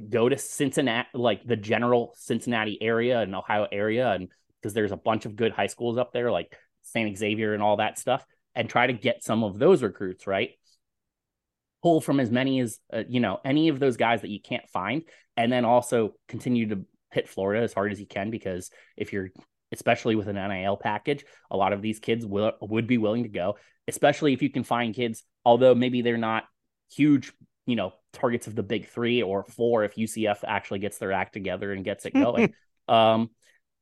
go 0.00 0.28
to 0.28 0.38
Cincinnati, 0.38 1.08
like 1.14 1.44
the 1.44 1.56
general 1.56 2.14
Cincinnati 2.16 2.80
area 2.80 3.20
and 3.20 3.34
Ohio 3.34 3.66
area, 3.70 4.12
and 4.12 4.28
because 4.60 4.74
there's 4.74 4.92
a 4.92 4.96
bunch 4.96 5.26
of 5.26 5.36
good 5.36 5.52
high 5.52 5.66
schools 5.66 5.98
up 5.98 6.12
there, 6.12 6.30
like 6.30 6.56
St. 6.82 7.16
Xavier 7.16 7.54
and 7.54 7.62
all 7.62 7.76
that 7.76 7.98
stuff, 7.98 8.24
and 8.54 8.68
try 8.68 8.86
to 8.86 8.92
get 8.92 9.22
some 9.22 9.44
of 9.44 9.58
those 9.58 9.82
recruits 9.82 10.26
right. 10.26 10.50
Pull 11.82 12.00
from 12.00 12.20
as 12.20 12.30
many 12.30 12.60
as 12.60 12.78
uh, 12.92 13.04
you 13.08 13.20
know 13.20 13.40
any 13.44 13.68
of 13.68 13.80
those 13.80 13.96
guys 13.96 14.20
that 14.22 14.30
you 14.30 14.40
can't 14.40 14.68
find, 14.68 15.02
and 15.36 15.50
then 15.50 15.64
also 15.64 16.14
continue 16.28 16.68
to 16.68 16.84
hit 17.10 17.28
Florida 17.28 17.62
as 17.62 17.72
hard 17.72 17.90
as 17.90 17.98
you 17.98 18.06
can 18.06 18.30
because 18.30 18.70
if 18.96 19.12
you're 19.12 19.30
especially 19.72 20.16
with 20.16 20.28
an 20.28 20.36
NIL 20.36 20.76
package. 20.76 21.24
A 21.50 21.56
lot 21.56 21.72
of 21.72 21.82
these 21.82 21.98
kids 21.98 22.26
will 22.26 22.52
would 22.60 22.86
be 22.86 22.98
willing 22.98 23.22
to 23.22 23.28
go, 23.28 23.56
especially 23.88 24.32
if 24.32 24.42
you 24.42 24.50
can 24.50 24.64
find 24.64 24.94
kids, 24.94 25.22
although 25.44 25.74
maybe 25.74 26.02
they're 26.02 26.16
not 26.16 26.44
huge, 26.92 27.32
you 27.70 27.76
know, 27.76 27.92
targets 28.12 28.46
of 28.46 28.54
the 28.54 28.62
big 28.62 28.88
three 28.88 29.22
or 29.22 29.44
four 29.44 29.84
if 29.84 29.94
UCF 29.94 30.38
actually 30.46 30.80
gets 30.80 30.98
their 30.98 31.12
act 31.12 31.32
together 31.32 31.72
and 31.72 31.84
gets 31.84 32.06
it 32.06 32.14
going. 32.14 32.54
um, 32.88 33.30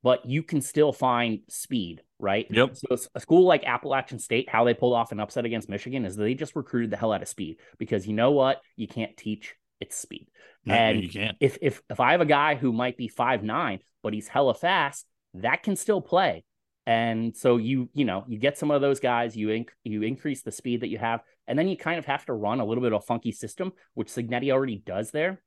but 0.01 0.25
you 0.25 0.43
can 0.43 0.61
still 0.61 0.93
find 0.93 1.39
speed, 1.49 2.01
right? 2.19 2.47
Yep. 2.49 2.77
So 2.77 2.97
a 3.15 3.19
school 3.19 3.45
like 3.45 3.65
Appalachian 3.65 4.19
State, 4.19 4.49
how 4.49 4.63
they 4.63 4.73
pulled 4.73 4.93
off 4.93 5.11
an 5.11 5.19
upset 5.19 5.45
against 5.45 5.67
Michigan 5.67 6.05
is 6.05 6.15
they 6.15 6.33
just 6.35 6.55
recruited 6.55 6.89
the 6.89 6.97
hell 6.97 7.11
out 7.11 7.21
of 7.21 7.27
speed 7.27 7.57
because 7.77 8.07
you 8.07 8.13
know 8.13 8.31
what? 8.31 8.61
You 8.77 8.87
can't 8.87 9.17
teach 9.17 9.55
its 9.81 9.97
speed. 9.97 10.29
No, 10.65 10.73
and 10.73 11.03
you 11.03 11.09
can't. 11.09 11.37
If 11.39 11.57
if 11.61 11.81
if 11.89 11.99
I 11.99 12.11
have 12.11 12.21
a 12.21 12.25
guy 12.25 12.55
who 12.55 12.71
might 12.71 12.97
be 12.97 13.07
five 13.07 13.43
nine, 13.43 13.79
but 14.03 14.13
he's 14.13 14.27
hella 14.27 14.53
fast, 14.53 15.05
that 15.35 15.63
can 15.63 15.75
still 15.75 16.01
play. 16.01 16.43
And 16.85 17.35
so 17.35 17.57
you, 17.57 17.89
you 17.93 18.05
know, 18.05 18.23
you 18.27 18.39
get 18.39 18.57
some 18.57 18.71
of 18.71 18.81
those 18.81 18.99
guys, 18.99 19.35
you 19.37 19.49
inc- 19.49 19.69
you 19.83 20.01
increase 20.01 20.41
the 20.41 20.51
speed 20.51 20.81
that 20.81 20.89
you 20.89 20.97
have, 20.97 21.21
and 21.47 21.57
then 21.57 21.67
you 21.67 21.77
kind 21.77 21.99
of 21.99 22.05
have 22.05 22.25
to 22.25 22.33
run 22.33 22.59
a 22.59 22.65
little 22.65 22.81
bit 22.81 22.93
of 22.93 23.01
a 23.01 23.05
funky 23.05 23.31
system, 23.31 23.73
which 23.93 24.09
Cignetti 24.09 24.51
already 24.51 24.81
does 24.83 25.11
there. 25.11 25.41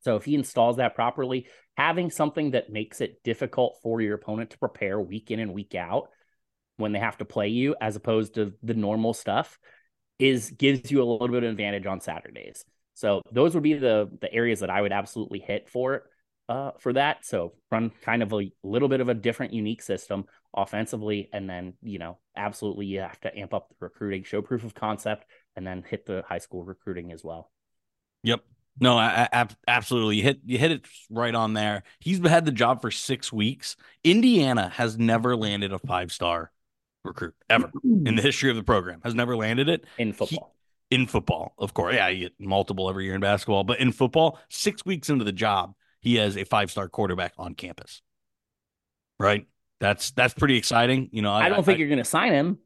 So 0.00 0.16
if 0.16 0.24
he 0.24 0.34
installs 0.34 0.76
that 0.76 0.94
properly, 0.94 1.46
having 1.78 2.10
something 2.10 2.50
that 2.50 2.70
makes 2.70 3.00
it 3.00 3.22
difficult 3.22 3.78
for 3.82 4.02
your 4.02 4.14
opponent 4.14 4.50
to 4.50 4.58
prepare 4.58 5.00
week 5.00 5.30
in 5.30 5.40
and 5.40 5.54
week 5.54 5.74
out 5.74 6.10
when 6.76 6.92
they 6.92 6.98
have 6.98 7.16
to 7.18 7.24
play 7.24 7.48
you, 7.48 7.74
as 7.80 7.96
opposed 7.96 8.34
to 8.34 8.52
the 8.62 8.74
normal 8.74 9.14
stuff, 9.14 9.58
is 10.18 10.50
gives 10.50 10.90
you 10.90 11.02
a 11.02 11.04
little 11.04 11.28
bit 11.28 11.42
of 11.42 11.50
advantage 11.50 11.86
on 11.86 12.00
Saturdays. 12.00 12.64
So 12.92 13.22
those 13.32 13.54
would 13.54 13.62
be 13.62 13.74
the 13.74 14.10
the 14.20 14.32
areas 14.32 14.60
that 14.60 14.70
I 14.70 14.82
would 14.82 14.92
absolutely 14.92 15.40
hit 15.40 15.70
for 15.70 15.94
it 15.94 16.02
uh, 16.48 16.72
for 16.78 16.92
that. 16.92 17.24
So 17.24 17.54
run 17.70 17.90
kind 18.02 18.22
of 18.22 18.32
a 18.32 18.50
little 18.62 18.88
bit 18.88 19.00
of 19.00 19.08
a 19.08 19.14
different, 19.14 19.52
unique 19.52 19.82
system 19.82 20.26
offensively, 20.54 21.28
and 21.32 21.48
then 21.48 21.74
you 21.82 21.98
know, 21.98 22.18
absolutely, 22.36 22.86
you 22.86 23.00
have 23.00 23.20
to 23.20 23.38
amp 23.38 23.54
up 23.54 23.68
the 23.68 23.76
recruiting, 23.80 24.24
show 24.24 24.42
proof 24.42 24.64
of 24.64 24.74
concept, 24.74 25.26
and 25.56 25.66
then 25.66 25.84
hit 25.88 26.06
the 26.06 26.22
high 26.28 26.38
school 26.38 26.64
recruiting 26.64 27.12
as 27.12 27.24
well. 27.24 27.50
Yep. 28.22 28.40
No, 28.80 28.98
I, 28.98 29.28
I, 29.32 29.46
absolutely. 29.68 30.16
You 30.16 30.22
hit 30.24 30.40
you 30.44 30.58
hit 30.58 30.72
it 30.72 30.86
right 31.08 31.34
on 31.34 31.54
there. 31.54 31.84
He's 32.00 32.18
had 32.26 32.44
the 32.44 32.52
job 32.52 32.82
for 32.82 32.90
six 32.90 33.32
weeks. 33.32 33.76
Indiana 34.02 34.68
has 34.74 34.98
never 34.98 35.36
landed 35.36 35.72
a 35.72 35.78
five 35.78 36.10
star 36.12 36.50
recruit 37.04 37.34
ever 37.48 37.70
in 37.84 38.16
the 38.16 38.22
history 38.22 38.50
of 38.50 38.56
the 38.56 38.64
program. 38.64 39.00
Has 39.04 39.14
never 39.14 39.36
landed 39.36 39.68
it 39.68 39.84
in 39.98 40.12
football. 40.12 40.54
He, 40.90 40.96
in 40.96 41.06
football, 41.06 41.54
of 41.58 41.72
course. 41.72 41.94
Yeah, 41.94 42.08
you 42.08 42.28
get 42.28 42.40
multiple 42.40 42.90
every 42.90 43.04
year 43.04 43.14
in 43.14 43.20
basketball, 43.20 43.62
but 43.62 43.78
in 43.78 43.92
football, 43.92 44.40
six 44.48 44.84
weeks 44.84 45.08
into 45.08 45.24
the 45.24 45.32
job, 45.32 45.74
he 46.04 46.16
has 46.16 46.36
a 46.36 46.44
five 46.44 46.70
star 46.70 46.88
quarterback 46.88 47.32
on 47.38 47.54
campus. 47.54 48.02
Right. 49.18 49.46
That's 49.80 50.10
that's 50.12 50.34
pretty 50.34 50.56
exciting. 50.56 51.08
You 51.12 51.22
know, 51.22 51.32
I, 51.32 51.46
I 51.46 51.48
don't 51.48 51.64
think 51.64 51.76
I, 51.76 51.78
you're 51.80 51.88
going 51.88 51.98
to 51.98 52.04
sign 52.04 52.32
him. 52.32 52.58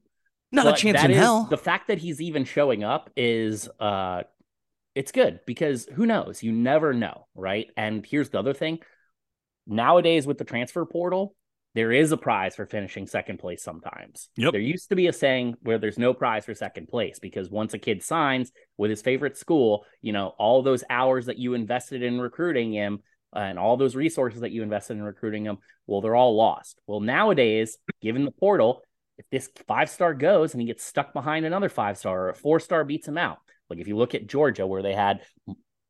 Not 0.50 0.66
a 0.66 0.72
chance 0.72 1.02
in 1.04 1.12
is- 1.12 1.16
hell. 1.16 1.46
The 1.48 1.56
fact 1.56 1.88
that 1.88 1.98
he's 1.98 2.20
even 2.20 2.44
showing 2.44 2.84
up 2.84 3.10
is 3.16 3.68
uh 3.80 4.24
it's 4.94 5.12
good 5.12 5.40
because 5.46 5.86
who 5.94 6.06
knows? 6.06 6.42
You 6.42 6.50
never 6.50 6.92
know, 6.92 7.28
right? 7.34 7.68
And 7.76 8.04
here's 8.04 8.30
the 8.30 8.40
other 8.40 8.54
thing. 8.54 8.80
Nowadays 9.66 10.26
with 10.26 10.38
the 10.38 10.44
transfer 10.44 10.84
portal, 10.84 11.36
there 11.74 11.92
is 11.92 12.10
a 12.10 12.16
prize 12.16 12.56
for 12.56 12.66
finishing 12.66 13.06
second 13.06 13.38
place 13.38 13.62
sometimes. 13.62 14.30
Yep. 14.36 14.52
There 14.52 14.60
used 14.60 14.88
to 14.88 14.96
be 14.96 15.06
a 15.06 15.12
saying 15.12 15.54
where 15.62 15.78
there's 15.78 15.98
no 15.98 16.14
prize 16.14 16.46
for 16.46 16.54
second 16.54 16.88
place 16.88 17.18
because 17.20 17.50
once 17.50 17.74
a 17.74 17.78
kid 17.78 18.02
signs 18.02 18.50
with 18.76 18.90
his 18.90 19.02
favorite 19.02 19.36
school, 19.36 19.84
you 20.02 20.12
know, 20.12 20.34
all 20.38 20.62
those 20.62 20.82
hours 20.90 21.26
that 21.26 21.38
you 21.38 21.54
invested 21.54 22.02
in 22.02 22.20
recruiting 22.20 22.72
him 22.72 23.00
and 23.34 23.58
all 23.58 23.76
those 23.76 23.96
resources 23.96 24.40
that 24.40 24.52
you 24.52 24.62
invested 24.62 24.94
in 24.94 25.02
recruiting 25.02 25.44
them, 25.44 25.58
well, 25.86 26.00
they're 26.00 26.16
all 26.16 26.36
lost. 26.36 26.80
Well, 26.86 27.00
nowadays, 27.00 27.78
given 28.00 28.24
the 28.24 28.30
portal, 28.30 28.82
if 29.18 29.26
this 29.30 29.50
five 29.66 29.90
star 29.90 30.14
goes 30.14 30.54
and 30.54 30.60
he 30.60 30.66
gets 30.66 30.84
stuck 30.84 31.12
behind 31.12 31.44
another 31.44 31.68
five 31.68 31.98
star 31.98 32.26
or 32.26 32.28
a 32.30 32.34
four 32.34 32.60
star 32.60 32.84
beats 32.84 33.08
him 33.08 33.18
out, 33.18 33.38
like 33.68 33.80
if 33.80 33.88
you 33.88 33.96
look 33.96 34.14
at 34.14 34.26
Georgia, 34.26 34.66
where 34.66 34.82
they 34.82 34.94
had 34.94 35.20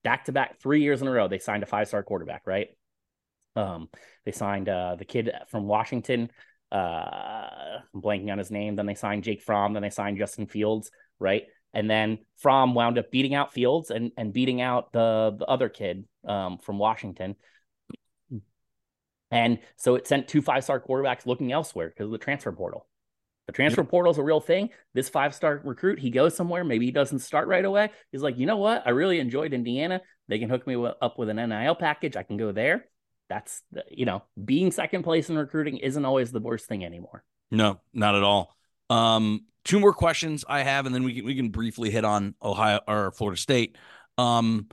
back 0.02 0.24
to 0.24 0.32
back 0.32 0.58
three 0.60 0.82
years 0.82 1.02
in 1.02 1.08
a 1.08 1.10
row, 1.10 1.28
they 1.28 1.38
signed 1.38 1.62
a 1.62 1.66
five 1.66 1.88
star 1.88 2.02
quarterback, 2.02 2.42
right? 2.46 2.68
Um, 3.56 3.88
they 4.24 4.32
signed 4.32 4.68
uh, 4.68 4.96
the 4.96 5.04
kid 5.04 5.30
from 5.48 5.66
Washington. 5.66 6.30
Uh, 6.70 7.80
I'm 7.94 8.02
blanking 8.02 8.30
on 8.30 8.38
his 8.38 8.50
name. 8.50 8.76
Then 8.76 8.86
they 8.86 8.94
signed 8.94 9.24
Jake 9.24 9.42
Fromm. 9.42 9.72
Then 9.72 9.82
they 9.82 9.90
signed 9.90 10.18
Justin 10.18 10.46
Fields, 10.46 10.90
right? 11.18 11.44
And 11.74 11.90
then 11.90 12.18
Fromm 12.38 12.74
wound 12.74 12.98
up 12.98 13.10
beating 13.10 13.34
out 13.34 13.52
Fields 13.52 13.90
and 13.90 14.12
and 14.16 14.32
beating 14.32 14.60
out 14.60 14.92
the 14.92 15.34
the 15.38 15.46
other 15.46 15.68
kid 15.68 16.04
um, 16.26 16.58
from 16.58 16.78
Washington. 16.78 17.36
And 19.30 19.58
so 19.76 19.94
it 19.94 20.06
sent 20.06 20.28
two 20.28 20.40
five 20.40 20.64
star 20.64 20.80
quarterbacks 20.80 21.26
looking 21.26 21.52
elsewhere 21.52 21.88
because 21.88 22.06
of 22.06 22.12
the 22.12 22.18
transfer 22.18 22.52
portal. 22.52 22.86
The 23.46 23.52
transfer 23.52 23.82
portal 23.82 24.12
is 24.12 24.18
a 24.18 24.22
real 24.22 24.40
thing. 24.40 24.68
This 24.92 25.08
five 25.08 25.34
star 25.34 25.60
recruit, 25.64 25.98
he 25.98 26.10
goes 26.10 26.36
somewhere. 26.36 26.64
Maybe 26.64 26.84
he 26.84 26.92
doesn't 26.92 27.20
start 27.20 27.48
right 27.48 27.64
away. 27.64 27.90
He's 28.12 28.22
like, 28.22 28.38
you 28.38 28.46
know 28.46 28.58
what? 28.58 28.86
I 28.86 28.90
really 28.90 29.20
enjoyed 29.20 29.54
Indiana. 29.54 30.02
They 30.28 30.38
can 30.38 30.50
hook 30.50 30.66
me 30.66 30.76
up 31.00 31.18
with 31.18 31.30
an 31.30 31.36
NIL 31.36 31.74
package. 31.74 32.16
I 32.16 32.22
can 32.22 32.36
go 32.36 32.52
there. 32.52 32.84
That's 33.30 33.62
the, 33.72 33.84
you 33.90 34.04
know, 34.04 34.22
being 34.42 34.70
second 34.70 35.02
place 35.02 35.30
in 35.30 35.36
recruiting 35.38 35.78
isn't 35.78 36.04
always 36.04 36.30
the 36.30 36.40
worst 36.40 36.66
thing 36.66 36.84
anymore. 36.84 37.24
No, 37.50 37.80
not 37.94 38.14
at 38.14 38.22
all. 38.22 38.54
Um, 38.90 39.44
two 39.64 39.80
more 39.80 39.92
questions 39.92 40.44
I 40.48 40.62
have, 40.62 40.86
and 40.86 40.94
then 40.94 41.04
we 41.04 41.14
can 41.14 41.24
we 41.24 41.34
can 41.34 41.50
briefly 41.50 41.90
hit 41.90 42.04
on 42.04 42.34
Ohio 42.42 42.80
or 42.88 43.12
Florida 43.12 43.40
State. 43.40 43.76
Um, 44.16 44.68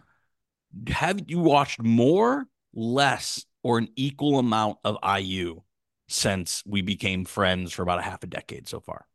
have 0.87 1.21
you 1.27 1.39
watched 1.39 1.81
more, 1.81 2.47
less, 2.73 3.45
or 3.63 3.77
an 3.77 3.89
equal 3.95 4.39
amount 4.39 4.77
of 4.83 4.97
IU 5.03 5.61
since 6.07 6.63
we 6.65 6.81
became 6.81 7.25
friends 7.25 7.73
for 7.73 7.81
about 7.81 7.99
a 7.99 8.03
half 8.03 8.23
a 8.23 8.27
decade 8.27 8.67
so 8.67 8.79
far? 8.79 9.05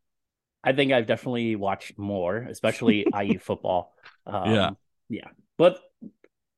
I 0.63 0.73
think 0.73 0.91
I've 0.91 1.07
definitely 1.07 1.55
watched 1.55 1.97
more, 1.97 2.37
especially 2.37 3.07
IU 3.13 3.39
football. 3.39 3.95
Um, 4.25 4.51
Yeah. 4.51 4.71
yeah, 5.09 5.29
but 5.57 5.79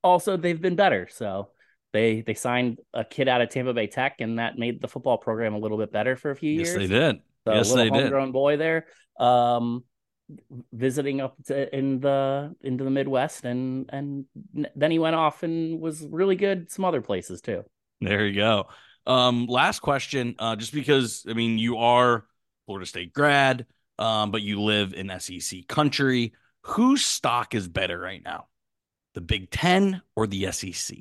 also 0.03 0.37
they've 0.37 0.61
been 0.61 0.75
better. 0.75 1.07
So 1.11 1.49
they 1.93 2.21
they 2.21 2.33
signed 2.33 2.79
a 2.93 3.05
kid 3.05 3.27
out 3.27 3.41
of 3.41 3.49
Tampa 3.49 3.73
Bay 3.73 3.87
Tech, 3.87 4.17
and 4.19 4.39
that 4.39 4.57
made 4.57 4.81
the 4.81 4.87
football 4.87 5.17
program 5.17 5.53
a 5.53 5.59
little 5.59 5.77
bit 5.77 5.91
better 5.91 6.15
for 6.15 6.31
a 6.31 6.35
few 6.35 6.51
Yes, 6.51 6.73
years. 6.73 6.77
they 6.77 6.87
did. 6.87 7.21
The 7.45 7.53
yes, 7.53 7.69
little 7.69 7.85
they 7.85 7.89
did. 7.89 8.01
homegrown 8.03 8.31
boy 8.31 8.57
there, 8.57 8.87
um, 9.19 9.83
visiting 10.71 11.21
up 11.21 11.35
to, 11.45 11.75
in 11.75 11.99
the 11.99 12.55
into 12.61 12.83
the 12.83 12.89
Midwest, 12.89 13.45
and 13.45 13.89
and 13.91 14.25
then 14.75 14.91
he 14.91 14.99
went 14.99 15.15
off 15.15 15.43
and 15.43 15.79
was 15.79 16.05
really 16.09 16.35
good 16.35 16.71
some 16.71 16.85
other 16.85 17.01
places 17.01 17.41
too. 17.41 17.63
There 18.01 18.25
you 18.25 18.35
go. 18.35 18.67
Um, 19.05 19.47
last 19.47 19.79
question, 19.79 20.35
uh, 20.39 20.55
just 20.55 20.73
because 20.73 21.25
I 21.27 21.33
mean 21.33 21.57
you 21.57 21.77
are 21.77 22.25
Florida 22.65 22.85
State 22.85 23.13
grad, 23.13 23.65
um, 23.99 24.31
but 24.31 24.41
you 24.41 24.61
live 24.61 24.93
in 24.93 25.11
SEC 25.19 25.67
country. 25.67 26.33
Whose 26.61 27.05
stock 27.05 27.55
is 27.55 27.67
better 27.67 27.99
right 27.99 28.21
now? 28.23 28.47
The 29.15 29.21
Big 29.21 29.51
Ten 29.51 30.01
or 30.15 30.27
the 30.27 30.51
SEC? 30.51 30.99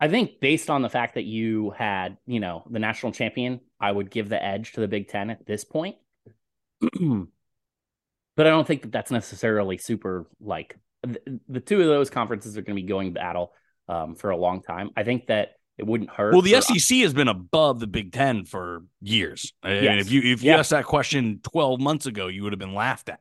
I 0.00 0.08
think 0.08 0.40
based 0.40 0.70
on 0.70 0.82
the 0.82 0.90
fact 0.90 1.14
that 1.14 1.24
you 1.24 1.70
had, 1.70 2.16
you 2.26 2.40
know, 2.40 2.64
the 2.68 2.78
national 2.78 3.12
champion, 3.12 3.60
I 3.80 3.90
would 3.90 4.10
give 4.10 4.28
the 4.28 4.42
edge 4.42 4.72
to 4.72 4.80
the 4.80 4.88
Big 4.88 5.08
Ten 5.08 5.30
at 5.30 5.46
this 5.46 5.64
point. 5.64 5.96
but 6.80 8.46
I 8.46 8.50
don't 8.50 8.66
think 8.66 8.82
that 8.82 8.92
that's 8.92 9.10
necessarily 9.10 9.78
super 9.78 10.26
like 10.40 10.76
the, 11.02 11.40
the 11.48 11.60
two 11.60 11.80
of 11.80 11.86
those 11.86 12.10
conferences 12.10 12.56
are 12.56 12.62
going 12.62 12.76
to 12.76 12.82
be 12.82 12.88
going 12.88 13.12
battle 13.12 13.52
um, 13.88 14.14
for 14.14 14.30
a 14.30 14.36
long 14.36 14.62
time. 14.62 14.90
I 14.96 15.04
think 15.04 15.28
that 15.28 15.52
it 15.78 15.86
wouldn't 15.86 16.10
hurt. 16.10 16.32
Well, 16.32 16.42
the 16.42 16.60
SEC 16.60 16.98
has 16.98 17.12
been 17.12 17.28
above 17.28 17.80
the 17.80 17.86
Big 17.86 18.12
Ten 18.12 18.44
for 18.44 18.84
years. 19.00 19.52
Yes. 19.64 20.06
if 20.06 20.12
you 20.12 20.20
if 20.22 20.42
you 20.42 20.50
Yeah. 20.50 20.58
asked 20.58 20.70
that 20.70 20.84
question 20.84 21.40
twelve 21.42 21.80
months 21.80 22.06
ago, 22.06 22.28
you 22.28 22.42
would 22.44 22.52
have 22.52 22.60
been 22.60 22.74
laughed 22.74 23.08
at. 23.08 23.20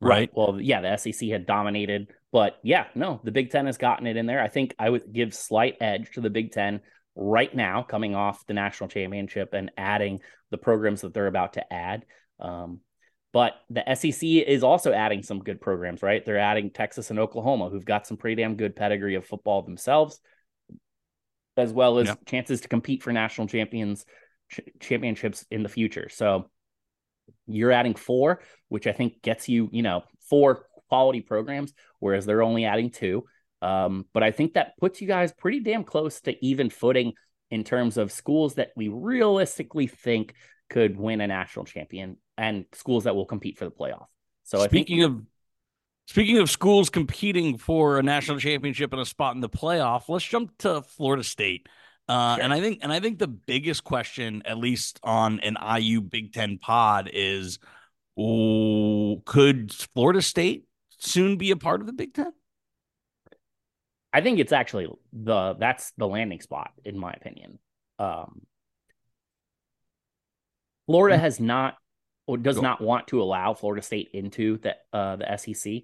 Right. 0.00 0.30
Well, 0.32 0.60
yeah, 0.60 0.80
the 0.80 0.96
SEC 0.96 1.28
had 1.28 1.46
dominated, 1.46 2.08
but 2.30 2.58
yeah, 2.62 2.86
no, 2.94 3.20
the 3.24 3.32
Big 3.32 3.50
Ten 3.50 3.66
has 3.66 3.78
gotten 3.78 4.06
it 4.06 4.16
in 4.16 4.26
there. 4.26 4.40
I 4.40 4.48
think 4.48 4.74
I 4.78 4.88
would 4.88 5.12
give 5.12 5.34
slight 5.34 5.76
edge 5.80 6.12
to 6.12 6.20
the 6.20 6.30
Big 6.30 6.52
Ten 6.52 6.80
right 7.16 7.52
now, 7.52 7.82
coming 7.82 8.14
off 8.14 8.46
the 8.46 8.54
national 8.54 8.88
championship 8.88 9.54
and 9.54 9.72
adding 9.76 10.20
the 10.50 10.58
programs 10.58 11.00
that 11.00 11.12
they're 11.12 11.26
about 11.26 11.54
to 11.54 11.72
add. 11.72 12.04
Um, 12.38 12.80
but 13.32 13.54
the 13.70 13.82
SEC 13.94 14.22
is 14.22 14.62
also 14.62 14.92
adding 14.92 15.22
some 15.22 15.40
good 15.40 15.60
programs, 15.60 16.02
right? 16.02 16.24
They're 16.24 16.38
adding 16.38 16.70
Texas 16.70 17.10
and 17.10 17.18
Oklahoma, 17.18 17.68
who've 17.68 17.84
got 17.84 18.06
some 18.06 18.16
pretty 18.16 18.40
damn 18.40 18.56
good 18.56 18.76
pedigree 18.76 19.16
of 19.16 19.26
football 19.26 19.62
themselves, 19.62 20.20
as 21.56 21.72
well 21.72 21.98
as 21.98 22.06
Yeah. 22.06 22.14
chances 22.26 22.60
to 22.62 22.68
compete 22.68 23.02
for 23.02 23.12
national 23.12 23.48
champions 23.48 24.06
ch- 24.50 24.60
championships 24.80 25.44
in 25.50 25.62
the 25.64 25.68
future. 25.68 26.08
So 26.08 26.48
you're 27.46 27.72
adding 27.72 27.94
four, 27.94 28.42
which 28.68 28.86
I 28.86 28.92
think 28.92 29.22
gets 29.22 29.48
you, 29.48 29.68
you 29.72 29.82
know, 29.82 30.04
four 30.28 30.66
quality 30.88 31.20
programs, 31.20 31.72
whereas 31.98 32.26
they're 32.26 32.42
only 32.42 32.64
adding 32.64 32.90
two. 32.90 33.24
Um, 33.60 34.06
but 34.12 34.22
I 34.22 34.30
think 34.30 34.54
that 34.54 34.76
puts 34.78 35.00
you 35.00 35.08
guys 35.08 35.32
pretty 35.32 35.60
damn 35.60 35.84
close 35.84 36.20
to 36.22 36.44
even 36.44 36.70
footing 36.70 37.14
in 37.50 37.64
terms 37.64 37.96
of 37.96 38.12
schools 38.12 38.54
that 38.54 38.70
we 38.76 38.88
realistically 38.88 39.86
think 39.86 40.34
could 40.70 40.96
win 40.96 41.20
a 41.20 41.26
national 41.26 41.64
champion 41.64 42.18
and 42.36 42.66
schools 42.72 43.04
that 43.04 43.16
will 43.16 43.26
compete 43.26 43.58
for 43.58 43.64
the 43.64 43.70
playoff. 43.70 44.06
So 44.44 44.58
I 44.58 44.68
think 44.68 44.86
speaking 44.86 45.02
of 45.02 45.22
speaking 46.06 46.38
of 46.38 46.50
schools 46.50 46.88
competing 46.90 47.58
for 47.58 47.98
a 47.98 48.02
national 48.02 48.38
championship 48.38 48.92
and 48.92 49.02
a 49.02 49.06
spot 49.06 49.34
in 49.34 49.40
the 49.40 49.48
playoff, 49.48 50.08
let's 50.08 50.24
jump 50.24 50.56
to 50.58 50.82
Florida 50.82 51.24
State. 51.24 51.68
Uh, 52.08 52.36
Sure. 52.36 52.44
And 52.44 52.52
I 52.52 52.60
think 52.60 52.78
and 52.82 52.92
I 52.92 53.00
think 53.00 53.18
the 53.18 53.28
biggest 53.28 53.84
question, 53.84 54.42
at 54.46 54.56
least 54.58 54.98
on 55.02 55.40
an 55.40 55.56
IU 55.78 56.00
Big 56.00 56.32
Ten 56.32 56.58
pod, 56.58 57.10
is 57.12 57.58
oh, 58.18 59.22
could 59.26 59.72
Florida 59.72 60.22
State 60.22 60.64
soon 60.98 61.36
be 61.36 61.50
a 61.50 61.56
part 61.56 61.80
of 61.80 61.86
the 61.86 61.92
Big 61.92 62.14
Ten? 62.14 62.32
I 64.12 64.22
think 64.22 64.38
it's 64.38 64.52
actually 64.52 64.88
the 65.12 65.54
that's 65.54 65.92
the 65.98 66.08
landing 66.08 66.40
spot 66.40 66.70
in 66.84 66.98
my 66.98 67.12
opinion. 67.12 67.58
Um, 67.98 68.42
Florida 70.86 71.18
has 71.18 71.38
not 71.38 71.76
or 72.26 72.38
does 72.38 72.56
Go. 72.56 72.62
not 72.62 72.80
want 72.80 73.08
to 73.08 73.22
allow 73.22 73.54
Florida 73.54 73.82
State 73.82 74.08
into 74.14 74.58
the 74.58 74.76
uh, 74.92 75.16
the 75.16 75.36
SEC, 75.36 75.82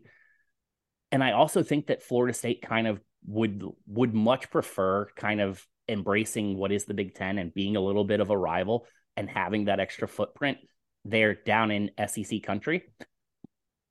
and 1.12 1.22
I 1.22 1.32
also 1.32 1.62
think 1.62 1.88
that 1.88 2.02
Florida 2.02 2.32
State 2.32 2.62
kind 2.62 2.86
of 2.86 3.00
would 3.26 3.62
would 3.86 4.14
much 4.14 4.50
prefer 4.50 5.06
kind 5.16 5.42
of 5.42 5.66
embracing 5.88 6.56
what 6.56 6.72
is 6.72 6.84
the 6.84 6.94
Big 6.94 7.14
Ten 7.14 7.38
and 7.38 7.54
being 7.54 7.76
a 7.76 7.80
little 7.80 8.04
bit 8.04 8.20
of 8.20 8.30
a 8.30 8.38
rival 8.38 8.86
and 9.16 9.28
having 9.28 9.66
that 9.66 9.80
extra 9.80 10.08
footprint 10.08 10.58
there 11.04 11.34
down 11.34 11.70
in 11.70 11.90
SEC 12.06 12.42
country 12.42 12.84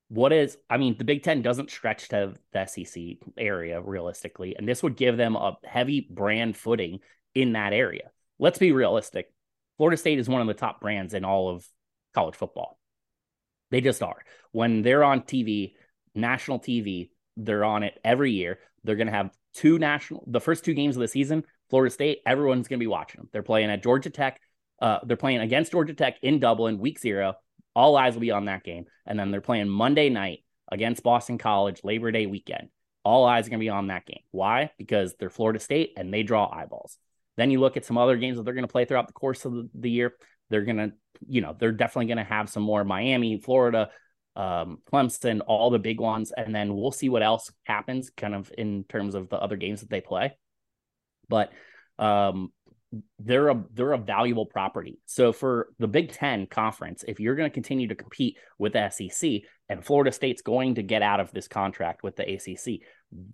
what 0.10 0.34
is 0.34 0.58
i 0.70 0.78
mean 0.78 0.96
the 0.98 1.04
big 1.04 1.24
ten 1.24 1.41
doesn't 1.41 1.72
stretch 1.72 2.10
to 2.10 2.34
the 2.52 2.66
sec 2.66 3.04
area 3.38 3.82
realistically 3.82 4.56
and 4.56 4.68
this 4.68 4.84
would 4.84 4.96
give 4.96 5.18
them 5.18 5.36
a 5.36 5.58
heavy 5.64 6.08
brand 6.10 6.56
footing 6.56 7.00
in 7.36 7.54
that 7.54 7.74
area. 7.74 8.12
Let's 8.39 8.60
be 8.60 8.72
realistic. 8.72 9.32
Florida 9.78 9.98
state 9.98 10.20
is 10.20 10.30
one 10.30 10.41
of 10.41 10.48
the 10.48 10.54
top 10.54 10.82
brands 10.82 11.14
in 11.14 11.26
all 11.26 11.50
of 11.50 11.66
college 12.14 12.36
football. 12.36 12.78
They 13.72 13.82
just 13.82 14.04
are. 14.04 14.24
When 14.52 14.84
they're 14.84 15.04
on 15.04 15.22
tv 15.22 15.74
national 16.16 16.60
tv 16.60 17.10
they're 17.36 17.64
on 17.64 17.82
it 17.82 18.00
every 18.04 18.32
year. 18.32 18.60
They're 18.84 18.96
going 18.96 19.08
to 19.08 19.14
have 19.14 19.32
two 19.56 19.80
national 19.80 20.24
the 20.28 20.41
first 20.41 20.64
two 20.64 20.74
games 20.74 20.96
of 20.96 21.02
the 21.02 21.08
season 21.08 21.44
florida 21.74 21.92
state 21.92 22.20
everyone's 22.26 22.68
going 22.68 22.80
to 22.80 22.84
be 22.84 22.88
watching 22.88 23.20
them 23.20 23.30
they're 23.34 23.44
playing 23.44 23.70
at 23.70 23.82
georgia 23.82 24.10
tech 24.10 24.40
uh, 24.82 25.00
they're 25.06 25.18
playing 25.18 25.40
against 25.40 25.72
georgia 25.72 25.94
tech 25.94 26.18
in 26.22 26.40
dublin 26.40 26.78
week 26.78 27.00
zero 27.00 27.36
all 27.76 27.96
eyes 27.96 28.14
will 28.14 28.22
be 28.22 28.32
on 28.32 28.46
that 28.46 28.64
game. 28.64 28.86
And 29.06 29.20
then 29.20 29.32
they're 29.32 29.42
playing 29.42 29.70
Monday 29.70 30.10
night 30.10 30.44
against 30.72 31.04
Boston 31.04 31.38
College 31.38 31.82
Labor 31.84 32.12
Day 32.12 32.26
weekend. 32.26 32.70
All 33.04 33.26
eyes 33.26 33.48
are 33.48 33.50
going 33.50 33.60
to 33.60 33.66
be 33.66 33.70
on 33.70 33.88
that 33.88 34.06
game. 34.06 34.22
Why? 34.32 34.72
Because 34.78 35.16
they're 35.20 35.30
Florida 35.30 35.60
State 35.60 35.94
and 35.98 36.14
they 36.14 36.24
draw 36.24 36.50
eyeballs. 36.52 36.98
Then 37.36 37.52
you 37.52 37.60
look 37.60 37.78
at 37.78 37.86
some 37.86 37.98
other 37.98 38.16
games 38.16 38.38
that 38.38 38.44
they're 38.44 38.54
going 38.54 38.68
to 38.68 38.72
play 38.72 38.86
throughout 38.86 39.08
the 39.08 39.14
course 39.14 39.44
of 39.46 39.68
the, 39.74 39.90
year. 39.90 40.14
They're 40.50 40.64
going 40.64 40.78
to, 40.78 40.92
you 41.28 41.42
know, 41.42 41.56
they're 41.58 41.72
definitely 41.72 42.06
going 42.06 42.26
to 42.26 42.32
have 42.32 42.50
some 42.50 42.64
more 42.64 42.84
Miami, 42.84 43.40
Florida, 43.40 43.90
um, 44.36 44.80
Clemson, 44.92 45.42
all 45.46 45.70
the 45.70 45.80
big 45.80 46.00
ones. 46.00 46.32
And 46.32 46.56
then 46.56 46.76
we'll 46.76 46.92
see 46.92 47.10
what 47.10 47.24
else 47.24 47.52
happens 47.64 48.12
kind 48.16 48.36
of 48.36 48.52
in 48.58 48.86
terms 48.88 49.16
of 49.16 49.30
the 49.30 49.38
other 49.38 49.58
games 49.58 49.82
that 49.82 49.90
they 49.90 50.02
play. 50.02 50.38
But 51.30 51.52
um, 52.00 52.52
they're 53.20 53.50
a 53.50 53.64
they're 53.74 53.94
a 53.94 53.98
valuable 53.98 54.46
property. 54.46 55.00
So 55.06 55.34
for 55.34 55.70
the 55.80 55.88
Big 55.88 56.12
Ten 56.12 56.46
conference, 56.46 57.04
if 57.08 57.20
you're 57.20 57.36
going 57.36 57.50
to 57.50 57.54
continue 57.54 57.88
to 57.88 57.96
compete 57.96 58.38
with 58.58 58.74
the 58.74 58.90
SEC 58.90 59.42
and 59.70 59.84
Florida 59.84 60.12
State's 60.12 60.42
going 60.42 60.76
to 60.76 60.84
get 60.84 61.02
out 61.02 61.20
of 61.20 61.32
this 61.32 61.48
contract 61.48 62.04
with 62.04 62.16
the 62.16 62.24
ACC, 62.24 62.82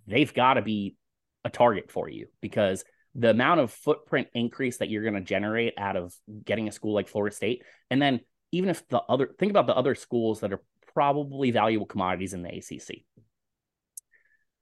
they've 0.08 0.34
got 0.34 0.56
to 0.56 0.62
be 0.62 0.96
a 1.44 1.50
target 1.50 1.92
for 1.92 2.10
you 2.10 2.28
because 2.42 2.84
the 3.16 3.32
amount 3.32 3.60
of 3.60 3.72
footprint 3.72 4.28
increase 4.34 4.78
that 4.78 4.90
you're 4.90 5.04
going 5.04 5.16
to 5.16 5.22
generate 5.22 5.74
out 5.78 5.96
of 5.96 6.14
getting 6.46 6.68
a 6.68 6.72
school 6.72 6.94
like 6.94 7.08
Florida 7.08 7.36
State, 7.36 7.64
and 7.90 8.02
then 8.02 8.22
even 8.52 8.70
if 8.70 8.88
the 8.88 9.02
other 9.10 9.30
think 9.38 9.50
about 9.50 9.68
the 9.68 9.76
other 9.76 9.96
schools 9.96 10.40
that 10.40 10.54
are 10.54 10.62
probably 10.94 11.52
valuable 11.52 11.86
commodities 11.86 12.34
in 12.34 12.42
the 12.42 12.50
ACC. 12.50 13.04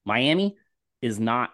Miami 0.06 0.56
is 1.02 1.20
not 1.20 1.52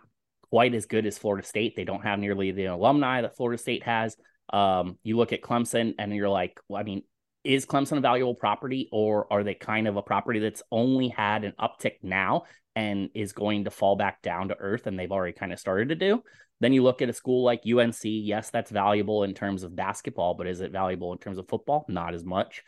quite 0.54 0.76
as 0.76 0.86
good 0.86 1.08
as 1.08 1.18
Florida 1.18 1.44
State. 1.44 1.76
They 1.76 1.84
don't 1.84 2.04
have 2.04 2.20
nearly 2.20 2.52
the 2.52 2.66
alumni 2.66 3.22
that 3.22 3.36
Florida 3.36 3.60
State 3.60 3.82
has. 3.86 4.16
Um, 4.52 5.00
you 5.02 5.18
look 5.18 5.34
at 5.34 5.42
Clemson 5.42 5.96
and 5.98 6.14
you're 6.14 6.30
like, 6.30 6.60
well, 6.70 6.80
I 6.80 6.84
mean, 6.84 7.02
is 7.44 7.66
Clemson 7.66 7.98
a 7.98 8.02
valuable 8.02 8.36
property 8.36 8.88
or 8.92 9.26
are 9.34 9.44
they 9.44 9.56
kind 9.56 9.88
of 9.88 9.96
a 9.96 10.04
property 10.04 10.38
that's 10.38 10.62
only 10.72 11.08
had 11.08 11.44
an 11.44 11.54
uptick 11.60 11.94
now 12.04 12.44
and 12.76 13.10
is 13.16 13.34
going 13.34 13.64
to 13.64 13.72
fall 13.72 13.96
back 13.96 14.22
down 14.22 14.50
to 14.50 14.56
earth 14.60 14.86
and 14.86 15.00
they've 15.00 15.12
already 15.12 15.34
kind 15.34 15.52
of 15.52 15.60
started 15.60 15.90
to 15.90 15.96
do? 15.96 16.22
Then 16.60 16.72
you 16.72 16.84
look 16.84 17.02
at 17.02 17.10
a 17.10 17.14
school 17.14 17.44
like 17.44 17.64
UNC. 17.66 18.02
Yes, 18.04 18.52
that's 18.52 18.70
valuable 18.70 19.24
in 19.24 19.34
terms 19.34 19.64
of 19.64 19.76
basketball, 19.76 20.36
but 20.36 20.46
is 20.46 20.62
it 20.62 20.72
valuable 20.72 21.14
in 21.14 21.18
terms 21.18 21.40
of 21.40 21.50
football? 21.50 21.84
Not 21.90 22.14
as 22.14 22.24
much. 22.24 22.62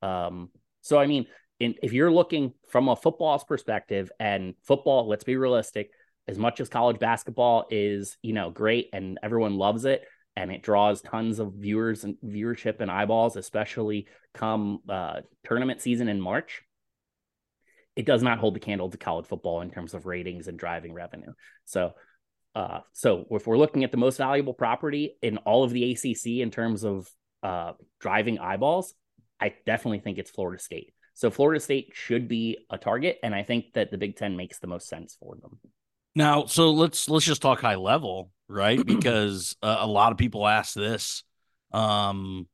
Um, 0.00 0.50
so, 0.80 0.96
I 0.96 1.08
mean, 1.08 1.26
in, 1.58 1.74
if 1.82 1.92
you're 1.92 2.12
looking 2.12 2.54
from 2.68 2.88
a 2.88 2.94
football's 2.94 3.42
perspective 3.42 4.12
and 4.20 4.54
football, 4.62 5.08
let's 5.08 5.24
be 5.24 5.34
realistic, 5.34 5.90
as 6.28 6.38
much 6.38 6.60
as 6.60 6.68
college 6.68 6.98
basketball 6.98 7.66
is, 7.70 8.16
you 8.22 8.32
know, 8.32 8.50
great 8.50 8.90
and 8.92 9.18
everyone 9.22 9.56
loves 9.56 9.84
it 9.84 10.04
and 10.36 10.50
it 10.50 10.62
draws 10.62 11.02
tons 11.02 11.38
of 11.38 11.54
viewers 11.54 12.04
and 12.04 12.16
viewership 12.24 12.80
and 12.80 12.90
eyeballs, 12.90 13.36
especially 13.36 14.06
come 14.32 14.80
uh, 14.88 15.20
tournament 15.44 15.80
season 15.80 16.08
in 16.08 16.20
March. 16.20 16.62
It 17.96 18.06
does 18.06 18.22
not 18.22 18.38
hold 18.38 18.54
the 18.54 18.60
candle 18.60 18.88
to 18.88 18.96
college 18.96 19.26
football 19.26 19.60
in 19.60 19.70
terms 19.70 19.92
of 19.92 20.06
ratings 20.06 20.48
and 20.48 20.58
driving 20.58 20.94
revenue. 20.94 21.32
So, 21.66 21.92
uh, 22.54 22.80
so 22.92 23.26
if 23.30 23.46
we're 23.46 23.58
looking 23.58 23.84
at 23.84 23.90
the 23.90 23.98
most 23.98 24.16
valuable 24.16 24.54
property 24.54 25.16
in 25.20 25.36
all 25.38 25.64
of 25.64 25.72
the 25.72 25.92
ACC 25.92 26.40
in 26.40 26.50
terms 26.50 26.84
of 26.84 27.10
uh, 27.42 27.72
driving 28.00 28.38
eyeballs, 28.38 28.94
I 29.40 29.54
definitely 29.66 29.98
think 29.98 30.18
it's 30.18 30.30
Florida 30.30 30.62
State. 30.62 30.94
So 31.14 31.30
Florida 31.30 31.60
State 31.60 31.90
should 31.92 32.28
be 32.28 32.58
a 32.70 32.78
target, 32.78 33.18
and 33.22 33.34
I 33.34 33.42
think 33.42 33.74
that 33.74 33.90
the 33.90 33.98
Big 33.98 34.16
Ten 34.16 34.36
makes 34.36 34.58
the 34.58 34.66
most 34.66 34.88
sense 34.88 35.16
for 35.20 35.36
them. 35.36 35.58
Now, 36.14 36.46
so 36.46 36.72
let's 36.72 37.08
let's 37.08 37.24
just 37.24 37.42
talk 37.42 37.60
high 37.60 37.76
level, 37.76 38.30
right? 38.48 38.84
because 38.86 39.56
uh, 39.62 39.78
a 39.80 39.86
lot 39.86 40.12
of 40.12 40.18
people 40.18 40.46
ask 40.46 40.74
this 40.74 41.24
um, 41.72 42.46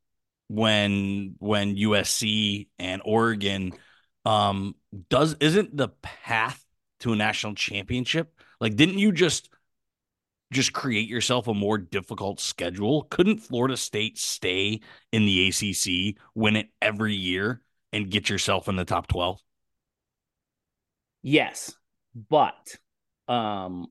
when 0.47 1.35
when 1.39 1.75
USC 1.75 2.67
and 2.77 3.01
Oregon 3.03 3.73
um, 4.25 4.75
does 5.09 5.35
isn't 5.39 5.75
the 5.75 5.89
path 6.01 6.63
to 7.01 7.13
a 7.13 7.15
national 7.15 7.55
championship 7.55 8.33
like 8.59 8.75
didn't 8.75 8.97
you 8.97 9.11
just 9.11 9.49
just 10.51 10.73
create 10.73 11.07
yourself 11.07 11.47
a 11.47 11.53
more 11.53 11.77
difficult 11.77 12.39
schedule? 12.39 13.03
Couldn't 13.03 13.37
Florida 13.37 13.77
State 13.77 14.17
stay 14.17 14.79
in 15.11 15.25
the 15.25 15.47
ACC, 15.47 16.19
win 16.33 16.55
it 16.55 16.69
every 16.81 17.13
year, 17.13 17.61
and 17.93 18.09
get 18.09 18.29
yourself 18.29 18.67
in 18.67 18.75
the 18.75 18.85
top 18.85 19.07
12? 19.07 19.39
Yes, 21.21 21.75
but 22.29 22.77
um, 23.29 23.87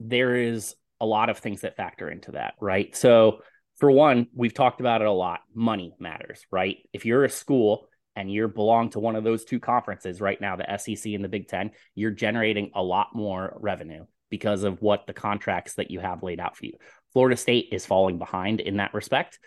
there 0.00 0.34
is 0.34 0.74
a 1.00 1.06
lot 1.06 1.30
of 1.30 1.38
things 1.38 1.62
that 1.62 1.76
factor 1.76 2.10
into 2.10 2.32
that, 2.32 2.54
right? 2.60 2.94
So, 2.94 3.40
for 3.78 3.90
one, 3.90 4.26
we've 4.34 4.52
talked 4.52 4.80
about 4.80 5.00
it 5.00 5.06
a 5.06 5.12
lot. 5.12 5.40
Money 5.54 5.94
matters, 5.98 6.44
right? 6.50 6.76
If 6.92 7.06
you're 7.06 7.24
a 7.24 7.30
school 7.30 7.88
and 8.14 8.30
you 8.30 8.46
belong 8.46 8.90
to 8.90 9.00
one 9.00 9.16
of 9.16 9.24
those 9.24 9.44
two 9.44 9.58
conferences 9.58 10.20
right 10.20 10.38
now, 10.38 10.56
the 10.56 10.76
SEC 10.76 11.14
and 11.14 11.24
the 11.24 11.30
Big 11.30 11.48
Ten, 11.48 11.70
you're 11.94 12.10
generating 12.10 12.72
a 12.74 12.82
lot 12.82 13.08
more 13.14 13.56
revenue 13.58 14.04
because 14.28 14.64
of 14.64 14.82
what 14.82 15.06
the 15.06 15.14
contracts 15.14 15.74
that 15.74 15.90
you 15.90 15.98
have 15.98 16.22
laid 16.22 16.40
out 16.40 16.58
for 16.58 16.66
you. 16.66 16.74
Florida 17.14 17.36
State 17.36 17.68
is 17.72 17.86
falling 17.86 18.18
behind 18.18 18.60
in 18.60 18.76
that 18.76 18.92
respect. 18.92 19.38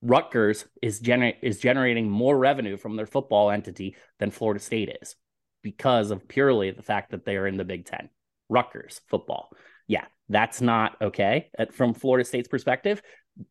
Rutgers 0.00 0.64
is 0.80 1.00
gener- 1.00 1.36
is 1.42 1.58
generating 1.58 2.08
more 2.08 2.38
revenue 2.38 2.76
from 2.76 2.94
their 2.94 3.06
football 3.06 3.50
entity 3.50 3.96
than 4.20 4.30
Florida 4.30 4.60
State 4.60 4.96
is 5.02 5.16
because 5.62 6.12
of 6.12 6.28
purely 6.28 6.70
the 6.70 6.82
fact 6.82 7.10
that 7.10 7.24
they 7.24 7.36
are 7.36 7.48
in 7.48 7.56
the 7.56 7.64
Big 7.64 7.86
Ten. 7.86 8.08
Rutgers 8.48 9.00
football. 9.08 9.50
Yeah, 9.86 10.04
that's 10.28 10.60
not 10.60 10.96
okay 11.00 11.50
uh, 11.58 11.66
from 11.72 11.94
Florida 11.94 12.24
State's 12.24 12.48
perspective. 12.48 13.02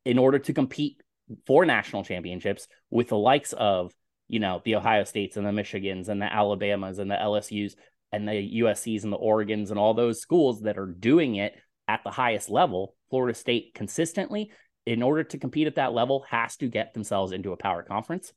In 0.03 0.17
order 0.17 0.39
to 0.39 0.53
compete 0.53 1.01
for 1.45 1.65
national 1.65 2.03
championships 2.03 2.67
with 2.89 3.09
the 3.09 3.17
likes 3.17 3.53
of, 3.53 3.93
you 4.27 4.39
know, 4.39 4.61
the 4.65 4.75
Ohio 4.75 5.03
States 5.03 5.37
and 5.37 5.45
the 5.45 5.51
Michigans 5.51 6.09
and 6.09 6.21
the 6.21 6.31
Alabamas 6.31 6.99
and 6.99 7.09
the 7.09 7.15
LSUs, 7.15 7.73
and 8.11 8.27
the 8.27 8.61
USCs 8.61 9.03
and 9.03 9.11
the 9.11 9.17
Oregons 9.17 9.69
and 9.71 9.79
all 9.79 9.93
those 9.93 10.21
schools 10.21 10.61
that 10.61 10.77
are 10.77 10.85
doing 10.85 11.35
it 11.35 11.53
at 11.87 12.01
the 12.03 12.11
highest 12.11 12.49
level, 12.49 12.95
Florida 13.09 13.37
State 13.37 13.73
consistently, 13.75 14.51
in 14.85 15.03
order 15.03 15.23
to 15.23 15.37
compete 15.37 15.67
at 15.67 15.75
that 15.75 15.93
level, 15.93 16.25
has 16.29 16.55
to 16.57 16.67
get 16.67 16.93
themselves 16.93 17.31
into 17.31 17.51
a 17.51 17.57
power 17.57 17.83
conference. 17.83 18.31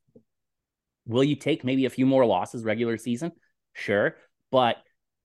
Will 1.06 1.24
you 1.24 1.36
take 1.36 1.64
maybe 1.64 1.84
a 1.84 1.90
few 1.90 2.06
more 2.06 2.26
losses 2.26 2.64
regular 2.64 2.96
season? 2.96 3.32
Sure. 3.72 4.16
But 4.50 4.76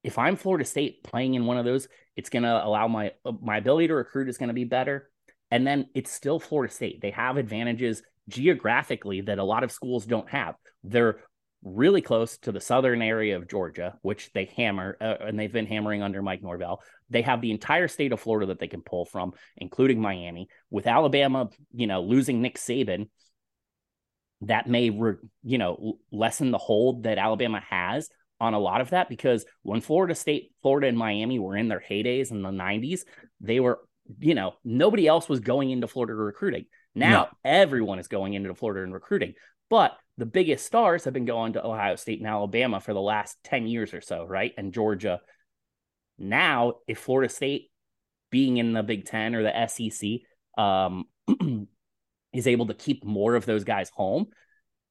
if 0.04 0.20
I'm 0.20 0.36
Florida 0.36 0.66
State 0.66 1.04
playing 1.04 1.34
in 1.34 1.46
one 1.46 1.58
of 1.58 1.66
those, 1.66 1.88
it's 2.16 2.30
going 2.30 2.44
to 2.44 2.66
allow 2.66 2.88
my 2.88 3.12
my 3.42 3.58
ability 3.58 3.88
to 3.88 3.96
recruit 3.96 4.30
is 4.30 4.38
going 4.38 4.50
to 4.50 4.54
be 4.54 4.66
better. 4.66 5.10
And 5.50 5.66
then 5.66 5.88
it's 5.94 6.12
still 6.12 6.40
Florida 6.40 6.74
State. 6.74 7.02
They 7.02 7.12
have 7.12 7.38
advantages 7.38 8.02
geographically 8.28 9.22
that 9.22 9.40
a 9.40 9.44
lot 9.44 9.64
of 9.64 9.72
schools 9.72 10.06
don't 10.06 10.30
have. 10.30 10.56
They're 10.84 11.20
really 11.64 12.02
close 12.02 12.38
to 12.40 12.52
the 12.52 12.60
southern 12.60 13.02
area 13.02 13.38
of 13.38 13.48
Georgia, 13.48 13.98
which 14.02 14.32
they 14.34 14.52
hammer 14.58 14.98
uh, 15.00 15.16
and 15.22 15.40
they've 15.40 15.52
been 15.52 15.66
hammering 15.66 16.02
under 16.02 16.22
Mike 16.22 16.44
Norvell. 16.44 16.82
They 17.10 17.22
have 17.22 17.42
the 17.42 17.52
entire 17.52 17.88
state 17.88 18.12
of 18.12 18.20
Florida 18.20 18.48
that 18.48 18.60
they 18.60 18.68
can 18.68 18.82
pull 18.82 19.06
from, 19.06 19.34
including 19.58 20.02
Miami. 20.02 20.50
With 20.70 20.88
Alabama, 20.88 21.50
you 21.72 21.88
know, 21.88 22.02
losing 22.02 22.42
Nick 22.42 22.58
Saban, 22.58 23.10
that 24.42 24.68
may, 24.68 24.90
re, 24.90 25.16
you 25.44 25.58
know, 25.58 26.00
lessen 26.12 26.52
the 26.52 26.58
hold 26.58 27.04
that 27.04 27.18
Alabama 27.18 27.62
has 27.70 28.10
on 28.44 28.54
a 28.54 28.60
lot 28.60 28.82
of 28.82 28.92
that 28.92 29.10
because 29.10 29.46
when 29.64 29.82
Florida 29.82 30.14
State, 30.14 30.52
Florida, 30.62 30.88
and 30.88 30.98
Miami 30.98 31.40
were 31.40 31.56
in 31.56 31.68
their 31.68 31.84
heydays 31.88 32.32
in 32.32 32.42
the 32.42 32.50
90s, 32.50 33.02
they 33.40 33.60
were, 33.60 33.80
you 34.20 34.36
know, 34.36 34.54
nobody 34.64 35.08
else 35.08 35.30
was 35.30 35.40
going 35.40 35.72
into 35.72 35.88
Florida 35.88 36.14
recruiting. 36.14 36.66
Now 36.94 37.24
no. 37.24 37.30
everyone 37.44 38.00
is 38.00 38.08
going 38.08 38.34
into 38.34 38.54
Florida 38.54 38.84
and 38.84 38.94
recruiting. 38.94 39.34
But 39.70 39.98
the 40.18 40.26
biggest 40.26 40.66
stars 40.66 41.06
have 41.06 41.14
been 41.14 41.26
going 41.26 41.54
to 41.54 41.66
Ohio 41.66 41.96
State 41.96 42.20
and 42.20 42.28
Alabama 42.28 42.80
for 42.80 42.94
the 42.94 43.02
last 43.02 43.38
10 43.46 43.66
years 43.66 43.94
or 43.94 44.02
so, 44.02 44.26
right? 44.26 44.54
And 44.58 44.74
Georgia. 44.74 45.22
Now, 46.20 46.76
if 46.88 47.00
Florida 47.00 47.34
State 47.34 47.72
being 48.30 48.58
in 48.58 48.74
the 48.74 48.84
Big 48.84 49.06
Ten 49.06 49.34
or 49.34 49.44
the 49.44 49.68
SEC 49.68 50.64
um, 50.64 51.06
is 52.34 52.46
able 52.46 52.68
to 52.68 52.74
keep 52.74 53.04
more 53.04 53.36
of 53.36 53.46
those 53.46 53.64
guys 53.64 53.90
home, 53.90 54.28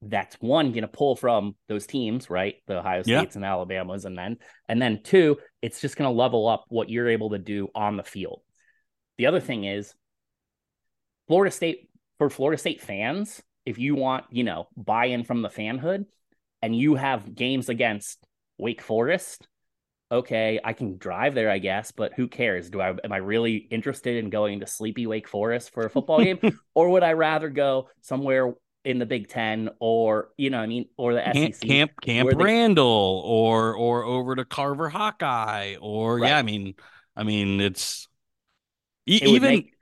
that's 0.02 0.36
one 0.36 0.72
going 0.72 0.82
to 0.82 0.88
pull 0.88 1.16
from 1.16 1.54
those 1.68 1.86
teams, 1.86 2.28
right? 2.28 2.56
The 2.66 2.78
Ohio 2.78 3.02
States 3.02 3.34
yeah. 3.34 3.38
and 3.38 3.44
Alabamas, 3.44 4.04
and 4.04 4.18
then 4.18 4.38
and 4.68 4.82
then 4.82 5.00
two, 5.02 5.38
it's 5.62 5.80
just 5.80 5.96
going 5.96 6.10
to 6.10 6.16
level 6.16 6.48
up 6.48 6.64
what 6.68 6.90
you're 6.90 7.08
able 7.08 7.30
to 7.30 7.38
do 7.38 7.68
on 7.74 7.96
the 7.96 8.02
field. 8.02 8.42
The 9.18 9.26
other 9.26 9.40
thing 9.40 9.64
is 9.64 9.94
Florida 11.28 11.50
State 11.50 11.88
for 12.18 12.30
Florida 12.30 12.58
State 12.58 12.80
fans, 12.80 13.42
if 13.64 13.78
you 13.78 13.94
want, 13.94 14.24
you 14.30 14.44
know, 14.44 14.68
buy 14.76 15.06
in 15.06 15.24
from 15.24 15.42
the 15.42 15.48
fanhood 15.48 16.06
and 16.60 16.76
you 16.76 16.94
have 16.94 17.34
games 17.34 17.68
against 17.68 18.24
Wake 18.58 18.82
Forest, 18.82 19.46
okay, 20.10 20.60
I 20.62 20.72
can 20.72 20.98
drive 20.98 21.34
there, 21.34 21.50
I 21.50 21.58
guess, 21.58 21.90
but 21.92 22.12
who 22.14 22.28
cares? 22.28 22.70
Do 22.70 22.80
I 22.80 22.90
am 22.90 23.12
I 23.12 23.16
really 23.16 23.56
interested 23.56 24.16
in 24.22 24.30
going 24.30 24.60
to 24.60 24.66
sleepy 24.66 25.06
Wake 25.06 25.28
Forest 25.28 25.72
for 25.72 25.84
a 25.84 25.90
football 25.90 26.22
game? 26.22 26.38
or 26.74 26.90
would 26.90 27.02
I 27.02 27.14
rather 27.14 27.48
go 27.48 27.88
somewhere 28.02 28.52
in 28.84 28.98
the 28.98 29.06
Big 29.06 29.28
Ten 29.28 29.70
or 29.78 30.30
you 30.36 30.50
know, 30.50 30.58
I 30.58 30.66
mean, 30.66 30.86
or 30.96 31.14
the 31.14 31.20
Camp 31.20 31.54
SEC 31.54 31.68
Camp 31.68 31.92
Camp 32.00 32.30
Randall 32.34 33.22
or 33.24 33.74
or 33.74 34.04
over 34.04 34.36
to 34.36 34.44
Carver 34.44 34.88
Hawkeye 34.88 35.76
or 35.80 36.18
right. 36.18 36.28
yeah, 36.28 36.38
I 36.38 36.42
mean, 36.42 36.74
I 37.16 37.22
mean, 37.22 37.60
it's 37.60 38.08
it 39.06 39.22
even 39.24 39.50
make, 39.50 39.72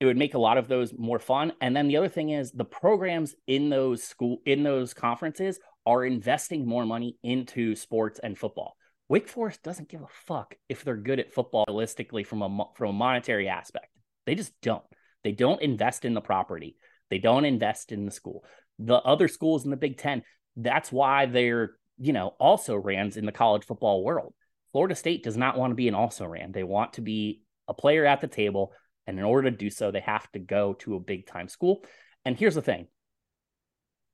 it 0.00 0.06
would 0.06 0.16
make 0.16 0.34
a 0.34 0.38
lot 0.38 0.58
of 0.58 0.68
those 0.68 0.92
more 0.96 1.18
fun. 1.18 1.52
And 1.60 1.76
then 1.76 1.88
the 1.88 1.96
other 1.96 2.08
thing 2.08 2.30
is 2.30 2.50
the 2.50 2.64
programs 2.64 3.34
in 3.46 3.70
those 3.70 4.02
school 4.02 4.38
in 4.44 4.62
those 4.62 4.94
conferences 4.94 5.58
are 5.86 6.04
investing 6.04 6.66
more 6.66 6.84
money 6.84 7.16
into 7.22 7.74
sports 7.74 8.20
and 8.22 8.38
football. 8.38 8.76
Wake 9.08 9.28
Forest 9.28 9.62
doesn't 9.62 9.88
give 9.88 10.02
a 10.02 10.06
fuck 10.08 10.54
if 10.68 10.84
they're 10.84 10.96
good 10.96 11.20
at 11.20 11.32
football 11.32 11.64
realistically 11.68 12.24
from 12.24 12.42
a 12.42 12.64
from 12.74 12.90
a 12.90 12.92
monetary 12.92 13.48
aspect. 13.48 13.88
They 14.26 14.34
just 14.34 14.52
don't. 14.62 14.84
They 15.24 15.32
don't 15.32 15.62
invest 15.62 16.04
in 16.04 16.14
the 16.14 16.20
property. 16.20 16.76
They 17.12 17.18
don't 17.18 17.44
invest 17.44 17.92
in 17.92 18.06
the 18.06 18.10
school. 18.10 18.42
The 18.78 18.94
other 18.94 19.28
schools 19.28 19.66
in 19.66 19.70
the 19.70 19.76
Big 19.76 19.98
10, 19.98 20.22
that's 20.56 20.90
why 20.90 21.26
they're, 21.26 21.72
you 21.98 22.14
know, 22.14 22.28
also 22.40 22.74
rans 22.74 23.18
in 23.18 23.26
the 23.26 23.32
college 23.32 23.66
football 23.66 24.02
world. 24.02 24.32
Florida 24.72 24.94
State 24.94 25.22
does 25.22 25.36
not 25.36 25.58
want 25.58 25.72
to 25.72 25.74
be 25.74 25.88
an 25.88 25.94
also 25.94 26.24
ran. 26.24 26.52
They 26.52 26.62
want 26.62 26.94
to 26.94 27.02
be 27.02 27.42
a 27.68 27.74
player 27.74 28.06
at 28.06 28.22
the 28.22 28.28
table 28.28 28.72
And 29.06 29.18
in 29.18 29.26
order 29.26 29.50
to 29.50 29.54
do 29.54 29.68
so, 29.68 29.90
they 29.90 30.00
have 30.00 30.26
to 30.32 30.38
go 30.38 30.72
to 30.72 30.94
a 30.94 31.00
big 31.00 31.26
time 31.26 31.48
school. 31.48 31.84
And 32.24 32.34
here's 32.34 32.54
the 32.54 32.62
thing 32.62 32.86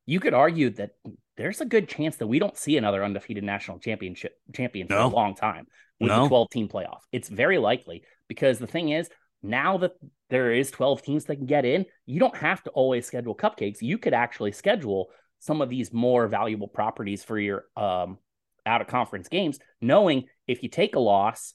you 0.05 0.19
could 0.19 0.35
argue 0.35 0.71
that 0.71 0.91
there's 1.37 1.61
a 1.61 1.67
good 1.67 1.89
chance 1.89 2.17
that 2.17 2.27
we 2.27 2.41
don't 2.41 2.59
see 2.59 2.79
another 2.79 3.05
undefeated 3.05 3.45
national 3.45 3.79
championship 3.79 4.33
champion 4.53 4.89
for 4.89 4.95
no. 4.95 5.07
a 5.07 5.15
long 5.15 5.37
time 5.37 5.69
with 6.01 6.09
no. 6.09 6.25
the 6.25 6.29
12 6.31 6.51
team 6.51 6.69
playoff. 6.69 7.03
It's 7.13 7.29
very 7.29 7.59
likely 7.59 8.03
because 8.27 8.59
the 8.59 8.67
thing 8.67 8.89
is, 8.89 9.09
now 9.41 9.79
that 9.79 9.93
there 10.31 10.53
is 10.53 10.71
12 10.71 11.03
teams 11.03 11.25
that 11.25 11.37
can 11.37 11.47
get 11.47 11.65
in, 11.65 11.87
you 12.07 12.21
don't 12.21 12.37
have 12.37 12.63
to 12.65 12.71
always 12.71 13.07
schedule 13.07 13.35
cupcakes. 13.35 13.81
You 13.81 13.99
could 13.99 14.15
actually 14.15 14.53
schedule 14.53 15.09
some 15.39 15.63
of 15.63 15.69
these 15.69 15.93
more 15.93 16.29
valuable 16.29 16.69
properties 16.69 17.25
for 17.25 17.39
your 17.39 17.65
um, 17.77 18.19
out 18.67 18.81
of 18.81 18.87
conference 18.87 19.29
games, 19.29 19.59
knowing 19.81 20.25
if 20.47 20.63
you 20.63 20.69
take 20.69 20.97
a 20.97 21.01
loss, 21.01 21.55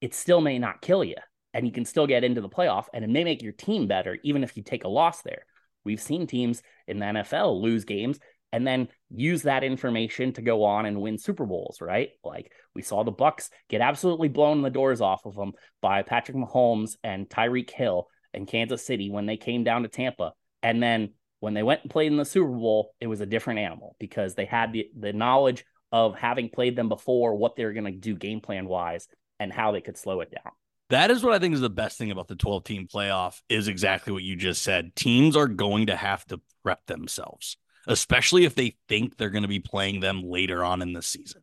it 0.00 0.14
still 0.14 0.40
may 0.40 0.58
not 0.58 0.82
kill 0.82 1.04
you 1.04 1.16
and 1.54 1.66
you 1.66 1.72
can 1.72 1.84
still 1.84 2.06
get 2.06 2.24
into 2.24 2.40
the 2.40 2.48
playoff 2.48 2.86
and 2.92 3.04
it 3.04 3.10
may 3.10 3.24
make 3.24 3.42
your 3.42 3.52
team 3.52 3.86
better, 3.86 4.18
even 4.22 4.44
if 4.44 4.56
you 4.56 4.62
take 4.62 4.84
a 4.84 4.88
loss 4.88 5.22
there. 5.22 5.44
We've 5.84 6.00
seen 6.00 6.26
teams 6.26 6.62
in 6.86 6.98
the 6.98 7.06
NFL 7.06 7.60
lose 7.60 7.84
games 7.84 8.18
and 8.52 8.66
then 8.66 8.88
use 9.10 9.42
that 9.42 9.64
information 9.64 10.32
to 10.32 10.42
go 10.42 10.64
on 10.64 10.86
and 10.86 11.00
win 11.00 11.18
Super 11.18 11.46
Bowls, 11.46 11.80
right? 11.80 12.10
Like 12.24 12.52
we 12.74 12.82
saw 12.82 13.02
the 13.02 13.12
Bucs 13.12 13.50
get 13.68 13.80
absolutely 13.80 14.28
blown 14.28 14.62
the 14.62 14.70
doors 14.70 15.00
off 15.00 15.26
of 15.26 15.34
them 15.34 15.52
by 15.80 16.02
Patrick 16.02 16.36
Mahomes 16.36 16.96
and 17.02 17.28
Tyreek 17.28 17.70
Hill 17.70 18.08
in 18.34 18.46
Kansas 18.46 18.84
City 18.84 19.10
when 19.10 19.26
they 19.26 19.36
came 19.36 19.64
down 19.64 19.82
to 19.82 19.88
Tampa. 19.88 20.32
And 20.62 20.82
then 20.82 21.10
when 21.40 21.54
they 21.54 21.62
went 21.62 21.82
and 21.82 21.90
played 21.90 22.12
in 22.12 22.18
the 22.18 22.24
Super 22.24 22.50
Bowl, 22.50 22.94
it 23.00 23.06
was 23.06 23.20
a 23.20 23.26
different 23.26 23.60
animal 23.60 23.96
because 23.98 24.34
they 24.34 24.44
had 24.44 24.72
the, 24.72 24.88
the 24.98 25.12
knowledge 25.12 25.64
of 25.92 26.16
having 26.16 26.50
played 26.50 26.76
them 26.76 26.88
before, 26.88 27.34
what 27.34 27.56
they're 27.56 27.72
going 27.72 27.84
to 27.84 27.92
do 27.92 28.14
game 28.14 28.40
plan 28.40 28.66
wise, 28.66 29.08
and 29.38 29.52
how 29.52 29.72
they 29.72 29.80
could 29.80 29.96
slow 29.96 30.20
it 30.20 30.30
down. 30.30 30.52
That 30.90 31.10
is 31.10 31.22
what 31.22 31.32
I 31.32 31.38
think 31.38 31.54
is 31.54 31.60
the 31.60 31.70
best 31.70 31.98
thing 31.98 32.10
about 32.10 32.28
the 32.28 32.34
12 32.34 32.64
team 32.64 32.88
playoff 32.92 33.40
is 33.48 33.68
exactly 33.68 34.12
what 34.12 34.24
you 34.24 34.36
just 34.36 34.62
said. 34.62 34.94
Teams 34.96 35.36
are 35.36 35.46
going 35.46 35.86
to 35.86 35.96
have 35.96 36.24
to 36.26 36.40
prep 36.62 36.84
themselves 36.86 37.56
especially 37.92 38.44
if 38.44 38.54
they 38.54 38.76
think 38.88 39.16
they're 39.16 39.30
going 39.30 39.42
to 39.42 39.48
be 39.48 39.60
playing 39.60 40.00
them 40.00 40.22
later 40.22 40.64
on 40.64 40.82
in 40.82 40.92
the 40.92 41.02
season. 41.02 41.42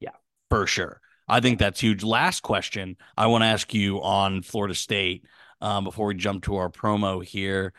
Yeah, 0.00 0.10
for 0.48 0.66
sure. 0.66 1.00
I 1.28 1.40
think 1.40 1.58
that's 1.58 1.80
huge. 1.80 2.02
Last 2.02 2.40
question 2.42 2.96
I 3.16 3.26
want 3.26 3.42
to 3.42 3.46
ask 3.48 3.72
you 3.72 4.02
on 4.02 4.42
Florida 4.42 4.74
State 4.74 5.24
um, 5.60 5.84
before 5.84 6.06
we 6.06 6.14
jump 6.14 6.44
to 6.44 6.56
our 6.56 6.70
promo 6.70 7.24
here. 7.24 7.72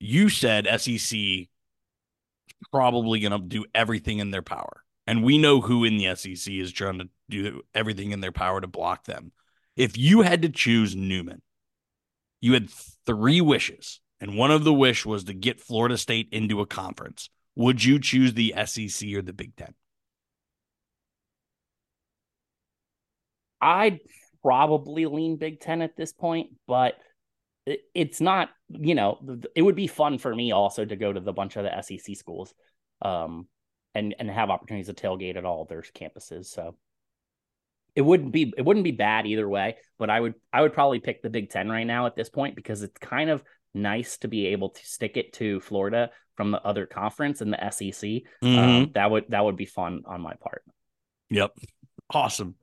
You 0.00 0.28
said 0.28 0.66
SEC 0.80 1.18
probably 2.70 3.20
going 3.20 3.32
to 3.32 3.38
do 3.38 3.64
everything 3.74 4.18
in 4.18 4.30
their 4.30 4.42
power. 4.42 4.82
And 5.06 5.24
we 5.24 5.38
know 5.38 5.60
who 5.60 5.84
in 5.84 5.98
the 5.98 6.14
SEC 6.14 6.52
is 6.52 6.72
trying 6.72 7.00
to 7.00 7.08
do 7.28 7.62
everything 7.74 8.12
in 8.12 8.20
their 8.20 8.32
power 8.32 8.60
to 8.60 8.66
block 8.66 9.04
them. 9.04 9.32
If 9.76 9.98
you 9.98 10.22
had 10.22 10.42
to 10.42 10.48
choose 10.48 10.94
Newman, 10.94 11.42
you 12.40 12.52
had 12.52 12.70
three 13.06 13.40
wishes 13.40 14.00
and 14.22 14.36
one 14.36 14.52
of 14.52 14.62
the 14.62 14.72
wish 14.72 15.04
was 15.04 15.24
to 15.24 15.34
get 15.34 15.60
Florida 15.60 15.98
State 15.98 16.28
into 16.30 16.60
a 16.60 16.66
conference. 16.66 17.28
Would 17.56 17.84
you 17.84 17.98
choose 17.98 18.32
the 18.34 18.54
SEC 18.66 19.12
or 19.14 19.20
the 19.20 19.32
Big 19.32 19.56
Ten? 19.56 19.74
I'd 23.60 23.98
probably 24.40 25.06
lean 25.06 25.36
Big 25.38 25.58
Ten 25.58 25.82
at 25.82 25.96
this 25.96 26.12
point, 26.12 26.50
but 26.68 26.94
it's 27.66 28.20
not, 28.20 28.50
you 28.68 28.94
know, 28.94 29.18
it 29.56 29.62
would 29.62 29.74
be 29.74 29.88
fun 29.88 30.18
for 30.18 30.32
me 30.32 30.52
also 30.52 30.84
to 30.84 30.94
go 30.94 31.12
to 31.12 31.20
the 31.20 31.32
bunch 31.32 31.56
of 31.56 31.64
the 31.64 31.82
SEC 31.82 32.16
schools 32.16 32.54
um, 33.02 33.48
and, 33.92 34.14
and 34.20 34.30
have 34.30 34.50
opportunities 34.50 34.86
to 34.86 34.94
tailgate 34.94 35.36
at 35.36 35.44
all 35.44 35.64
their 35.64 35.82
campuses. 35.82 36.46
So 36.46 36.76
it 37.96 38.02
wouldn't 38.02 38.32
be 38.32 38.54
it 38.56 38.64
wouldn't 38.64 38.84
be 38.84 38.92
bad 38.92 39.26
either 39.26 39.48
way, 39.48 39.78
but 39.98 40.10
I 40.10 40.20
would 40.20 40.34
I 40.52 40.62
would 40.62 40.72
probably 40.72 41.00
pick 41.00 41.22
the 41.22 41.30
Big 41.30 41.50
Ten 41.50 41.68
right 41.68 41.86
now 41.86 42.06
at 42.06 42.14
this 42.14 42.30
point 42.30 42.54
because 42.54 42.82
it's 42.82 42.98
kind 42.98 43.28
of 43.28 43.42
nice 43.74 44.18
to 44.18 44.28
be 44.28 44.46
able 44.48 44.70
to 44.70 44.86
stick 44.86 45.16
it 45.16 45.32
to 45.34 45.60
Florida 45.60 46.10
from 46.36 46.50
the 46.50 46.62
other 46.62 46.86
conference 46.86 47.40
and 47.40 47.52
the 47.52 47.70
SEC. 47.70 47.92
Mm-hmm. 48.42 48.58
Um, 48.58 48.90
that 48.94 49.10
would 49.10 49.24
that 49.28 49.44
would 49.44 49.56
be 49.56 49.66
fun 49.66 50.02
on 50.06 50.20
my 50.20 50.34
part. 50.34 50.64
Yep. 51.30 51.52
Awesome. 52.12 52.54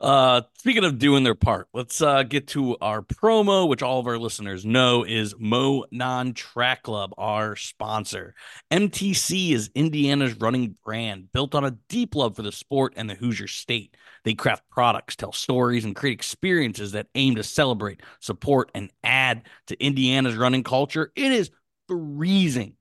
Uh, 0.00 0.42
speaking 0.56 0.84
of 0.84 0.98
doing 0.98 1.22
their 1.22 1.34
part, 1.34 1.68
let's 1.72 2.02
uh, 2.02 2.24
get 2.24 2.48
to 2.48 2.76
our 2.80 3.00
promo, 3.00 3.68
which 3.68 3.82
all 3.82 4.00
of 4.00 4.06
our 4.06 4.18
listeners 4.18 4.64
know 4.64 5.04
is 5.04 5.34
Monon 5.38 6.34
Track 6.34 6.82
Club, 6.82 7.14
our 7.16 7.54
sponsor. 7.54 8.34
MTC 8.72 9.52
is 9.52 9.70
Indiana's 9.74 10.34
running 10.34 10.76
brand 10.84 11.32
built 11.32 11.54
on 11.54 11.64
a 11.64 11.76
deep 11.88 12.16
love 12.16 12.34
for 12.34 12.42
the 12.42 12.52
sport 12.52 12.94
and 12.96 13.08
the 13.08 13.14
Hoosier 13.14 13.46
state. 13.46 13.96
They 14.24 14.34
craft 14.34 14.64
products, 14.68 15.14
tell 15.14 15.32
stories, 15.32 15.84
and 15.84 15.94
create 15.94 16.14
experiences 16.14 16.92
that 16.92 17.06
aim 17.14 17.36
to 17.36 17.44
celebrate, 17.44 18.02
support, 18.20 18.70
and 18.74 18.90
add 19.04 19.44
to 19.68 19.84
Indiana's 19.84 20.36
running 20.36 20.64
culture. 20.64 21.12
It 21.14 21.30
is 21.32 21.50
freezing, 21.86 22.74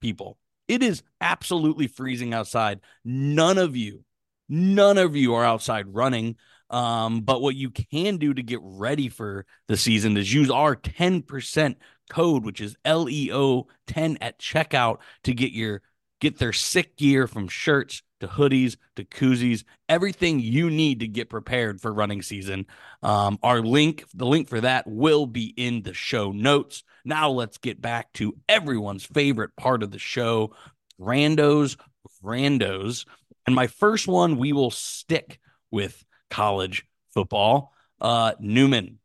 people. 0.00 0.38
It 0.68 0.82
is 0.82 1.02
absolutely 1.20 1.88
freezing 1.88 2.32
outside. 2.32 2.80
None 3.04 3.58
of 3.58 3.76
you 3.76 4.04
None 4.48 4.98
of 4.98 5.16
you 5.16 5.34
are 5.34 5.44
outside 5.44 5.94
running. 5.94 6.36
Um, 6.70 7.20
but 7.20 7.42
what 7.42 7.54
you 7.54 7.70
can 7.70 8.16
do 8.16 8.34
to 8.34 8.42
get 8.42 8.60
ready 8.62 9.08
for 9.08 9.46
the 9.68 9.76
season 9.76 10.16
is 10.16 10.32
use 10.32 10.50
our 10.50 10.74
10% 10.74 11.76
code, 12.10 12.44
which 12.44 12.60
is 12.60 12.76
LEO 12.86 13.66
10 13.86 14.18
at 14.20 14.38
checkout 14.38 14.98
to 15.24 15.34
get 15.34 15.52
your 15.52 15.82
get 16.20 16.38
their 16.38 16.52
sick 16.52 16.96
gear 16.96 17.26
from 17.26 17.48
shirts 17.48 18.02
to 18.20 18.26
hoodies 18.26 18.76
to 18.96 19.04
koozies, 19.04 19.64
everything 19.88 20.40
you 20.40 20.70
need 20.70 21.00
to 21.00 21.08
get 21.08 21.28
prepared 21.28 21.80
for 21.80 21.92
running 21.92 22.22
season. 22.22 22.66
Um, 23.02 23.38
our 23.42 23.60
link, 23.60 24.04
the 24.14 24.24
link 24.24 24.48
for 24.48 24.60
that 24.62 24.86
will 24.86 25.26
be 25.26 25.52
in 25.56 25.82
the 25.82 25.92
show 25.92 26.32
notes. 26.32 26.82
Now 27.04 27.30
let's 27.30 27.58
get 27.58 27.82
back 27.82 28.12
to 28.14 28.34
everyone's 28.48 29.04
favorite 29.04 29.54
part 29.56 29.82
of 29.82 29.90
the 29.90 29.98
show, 29.98 30.54
randos, 30.98 31.76
randos. 32.22 33.04
And 33.46 33.54
my 33.54 33.66
first 33.66 34.08
one, 34.08 34.36
we 34.36 34.52
will 34.52 34.70
stick 34.70 35.38
with 35.70 36.04
college 36.30 36.86
football. 37.12 37.72
Uh, 38.00 38.32
Newman, 38.40 38.98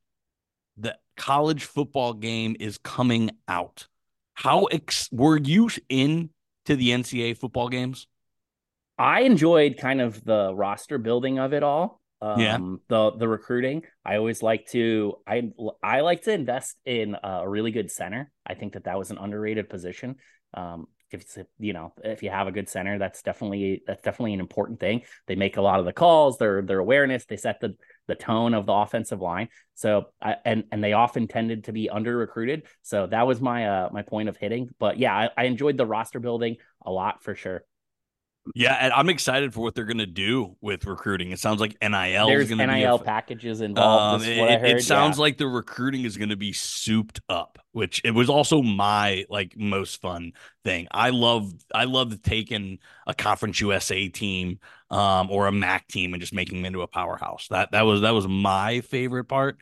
the 0.78 0.98
college 1.18 1.66
football 1.66 2.14
game 2.14 2.56
is 2.60 2.78
coming 2.78 3.32
out. 3.48 3.88
How 4.34 4.66
ex- 4.66 5.10
were 5.12 5.38
you 5.38 5.70
in 5.90 6.30
to 6.66 6.76
the 6.76 6.90
NCAA 6.90 7.38
football 7.38 7.68
games? 7.70 8.08
I 8.98 9.22
enjoyed 9.22 9.78
kind 9.78 10.02
of 10.02 10.24
the 10.24 10.54
roster 10.54 10.98
building 10.98 11.40
of 11.40 11.54
it 11.54 11.64
all. 11.64 12.02
Um, 12.22 12.40
yeah. 12.42 12.58
the 12.90 13.12
the 13.18 13.28
recruiting. 13.30 13.84
I 14.04 14.18
always 14.18 14.44
like 14.44 14.68
to 14.72 15.16
I 15.26 15.52
I 15.82 16.02
like 16.02 16.24
to 16.24 16.34
invest 16.34 16.76
in 16.86 17.16
a 17.24 17.48
really 17.48 17.72
good 17.72 17.90
center. 17.90 18.30
I 18.46 18.56
think 18.56 18.74
that 18.74 18.84
that 18.86 18.98
was 18.98 19.10
an 19.10 19.18
underrated 19.18 19.70
position. 19.70 20.18
Um, 20.54 20.88
if 21.12 21.22
it's 21.22 21.38
you 21.60 21.74
know 21.74 21.94
if 22.04 22.24
you 22.24 22.30
have 22.30 22.48
a 22.48 22.52
good 22.52 22.70
center 22.70 22.98
that's 22.98 23.22
definitely 23.22 23.82
that's 23.86 24.02
definitely 24.02 24.34
an 24.34 24.40
important 24.40 24.80
thing. 24.80 25.02
They 25.28 25.36
make 25.36 25.58
a 25.58 25.62
lot 25.62 25.80
of 25.80 25.86
the 25.86 25.94
calls 25.94 26.38
their 26.38 26.62
their 26.62 26.80
awareness 26.80 27.26
they 27.26 27.38
set 27.38 27.60
the 27.60 27.76
the 28.08 28.16
tone 28.16 28.54
of 28.54 28.66
the 28.66 28.74
offensive 28.74 29.22
line. 29.22 29.50
So 29.76 30.08
I, 30.22 30.36
and 30.46 30.64
and 30.72 30.84
they 30.84 30.94
often 30.94 31.28
tended 31.28 31.66
to 31.66 31.72
be 31.72 31.90
under 31.90 32.18
recruited. 32.18 32.64
So 32.82 33.08
that 33.08 33.28
was 33.28 33.42
my 33.42 33.68
uh 33.68 33.90
my 33.92 34.02
point 34.02 34.30
of 34.30 34.38
hitting. 34.38 34.70
But 34.80 34.98
yeah 34.98 35.16
I, 35.16 35.30
I 35.38 35.44
enjoyed 35.46 35.78
the 35.78 35.86
roster 35.86 36.20
building 36.20 36.58
a 36.86 36.92
lot 36.92 37.24
for 37.24 37.36
sure 37.36 37.64
yeah, 38.56 38.78
and 38.80 38.94
I'm 38.94 39.10
excited 39.10 39.54
for 39.54 39.62
what 39.62 39.76
they're 39.76 39.86
going 39.86 39.98
to 39.98 40.06
do 40.06 40.56
with 40.62 40.86
recruiting. 40.86 41.32
It 41.32 41.40
sounds 41.40 41.60
like 41.60 41.78
NIL 41.82 42.28
There's 42.28 42.44
is 42.44 42.50
going 42.50 42.60
to 42.60 42.68
NIL 42.68 42.98
be 42.98 43.02
a, 43.02 43.06
packages 43.06 43.62
involved. 43.62 44.24
Um, 44.26 44.30
it, 44.30 44.78
it, 44.78 44.84
sounds 44.84 45.18
yeah. 45.18 45.22
like 45.22 45.38
the 45.38 45.48
recruiting 45.48 46.06
is 46.06 46.18
going 46.18 46.30
to 46.30 46.36
be 46.36 46.54
souped 46.54 47.22
up, 47.30 47.60
which 47.72 48.02
it 48.04 48.12
was 48.12 48.30
also 48.30 48.62
my 48.62 49.26
like 49.30 49.58
most 49.58 50.02
fun 50.02 50.34
thing. 50.64 50.88
I 50.92 51.10
love 51.10 51.54
I 51.74 51.86
love 51.86 52.22
taking 52.22 52.80
a 53.08 53.14
Conference 53.14 53.60
USA 53.62 54.08
team 54.08 54.60
um, 54.90 55.30
or 55.30 55.48
a 55.48 55.52
MAC 55.52 55.88
team 55.88 56.14
and 56.14 56.22
just 56.22 56.34
making 56.34 56.60
them 56.60 56.66
into 56.66 56.82
a 56.82 56.88
powerhouse. 56.88 57.48
That 57.50 57.72
that 57.72 57.84
was 57.84 58.02
that 58.02 58.12
was 58.12 58.28
my 58.28 58.82
favorite 58.82 59.26
part 59.26 59.58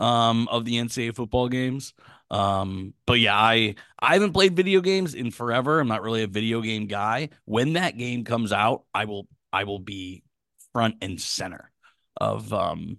um, 0.00 0.48
of 0.48 0.64
the 0.64 0.74
NCAA 0.74 1.14
football 1.14 1.48
games. 1.48 1.94
Um, 2.32 2.94
but 3.06 3.20
yeah, 3.20 3.36
I 3.36 3.74
I 4.00 4.14
haven't 4.14 4.32
played 4.32 4.56
video 4.56 4.80
games 4.80 5.14
in 5.14 5.30
forever. 5.30 5.78
I'm 5.78 5.88
not 5.88 6.02
really 6.02 6.22
a 6.22 6.26
video 6.26 6.62
game 6.62 6.86
guy. 6.86 7.28
When 7.44 7.74
that 7.74 7.98
game 7.98 8.24
comes 8.24 8.52
out, 8.52 8.84
I 8.94 9.04
will 9.04 9.28
I 9.52 9.64
will 9.64 9.78
be 9.78 10.24
front 10.72 10.96
and 11.02 11.20
center 11.20 11.70
of 12.16 12.52
um 12.52 12.96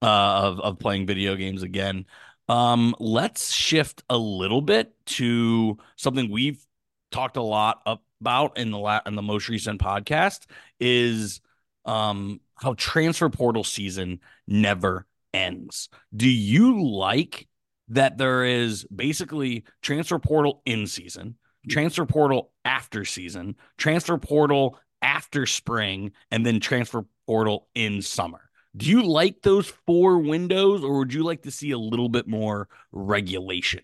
uh 0.00 0.06
of 0.06 0.60
of 0.60 0.78
playing 0.78 1.06
video 1.06 1.34
games 1.34 1.64
again. 1.64 2.06
Um, 2.48 2.94
let's 3.00 3.52
shift 3.52 4.04
a 4.08 4.16
little 4.16 4.62
bit 4.62 4.94
to 5.06 5.76
something 5.96 6.30
we've 6.30 6.64
talked 7.10 7.36
a 7.36 7.42
lot 7.42 7.82
about 8.20 8.58
in 8.58 8.70
the 8.70 8.78
la- 8.78 9.00
in 9.06 9.16
the 9.16 9.22
most 9.22 9.48
recent 9.48 9.80
podcast 9.80 10.46
is 10.78 11.40
um 11.84 12.40
how 12.54 12.74
transfer 12.74 13.28
portal 13.28 13.64
season 13.64 14.20
never 14.46 15.04
ends. 15.34 15.88
Do 16.14 16.28
you 16.28 16.84
like 16.84 17.48
that 17.88 18.18
there 18.18 18.44
is 18.44 18.84
basically 18.84 19.64
transfer 19.82 20.18
portal 20.18 20.62
in 20.66 20.86
season, 20.86 21.36
transfer 21.68 22.06
portal 22.06 22.52
after 22.64 23.04
season, 23.04 23.56
transfer 23.78 24.18
portal 24.18 24.78
after 25.02 25.46
spring, 25.46 26.12
and 26.30 26.44
then 26.44 26.60
transfer 26.60 27.04
portal 27.26 27.68
in 27.74 28.02
summer. 28.02 28.40
Do 28.76 28.90
you 28.90 29.02
like 29.02 29.42
those 29.42 29.68
four 29.86 30.18
windows, 30.18 30.84
or 30.84 30.98
would 30.98 31.14
you 31.14 31.22
like 31.22 31.42
to 31.42 31.50
see 31.50 31.70
a 31.70 31.78
little 31.78 32.08
bit 32.08 32.28
more 32.28 32.68
regulation 32.92 33.80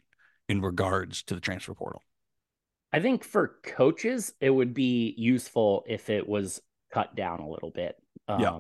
in 0.49 0.61
regards 0.61 1.23
to 1.25 1.35
the 1.35 1.41
transfer 1.41 1.75
portal? 1.75 2.03
I 2.93 3.01
think 3.01 3.25
for 3.25 3.57
coaches, 3.63 4.35
it 4.41 4.51
would 4.51 4.75
be 4.75 5.15
useful 5.17 5.85
if 5.89 6.11
it 6.11 6.29
was 6.29 6.61
cut 6.93 7.17
down 7.17 7.41
a 7.41 7.49
little 7.49 7.71
bit. 7.71 7.97
Um, 8.29 8.41
yeah. 8.41 8.59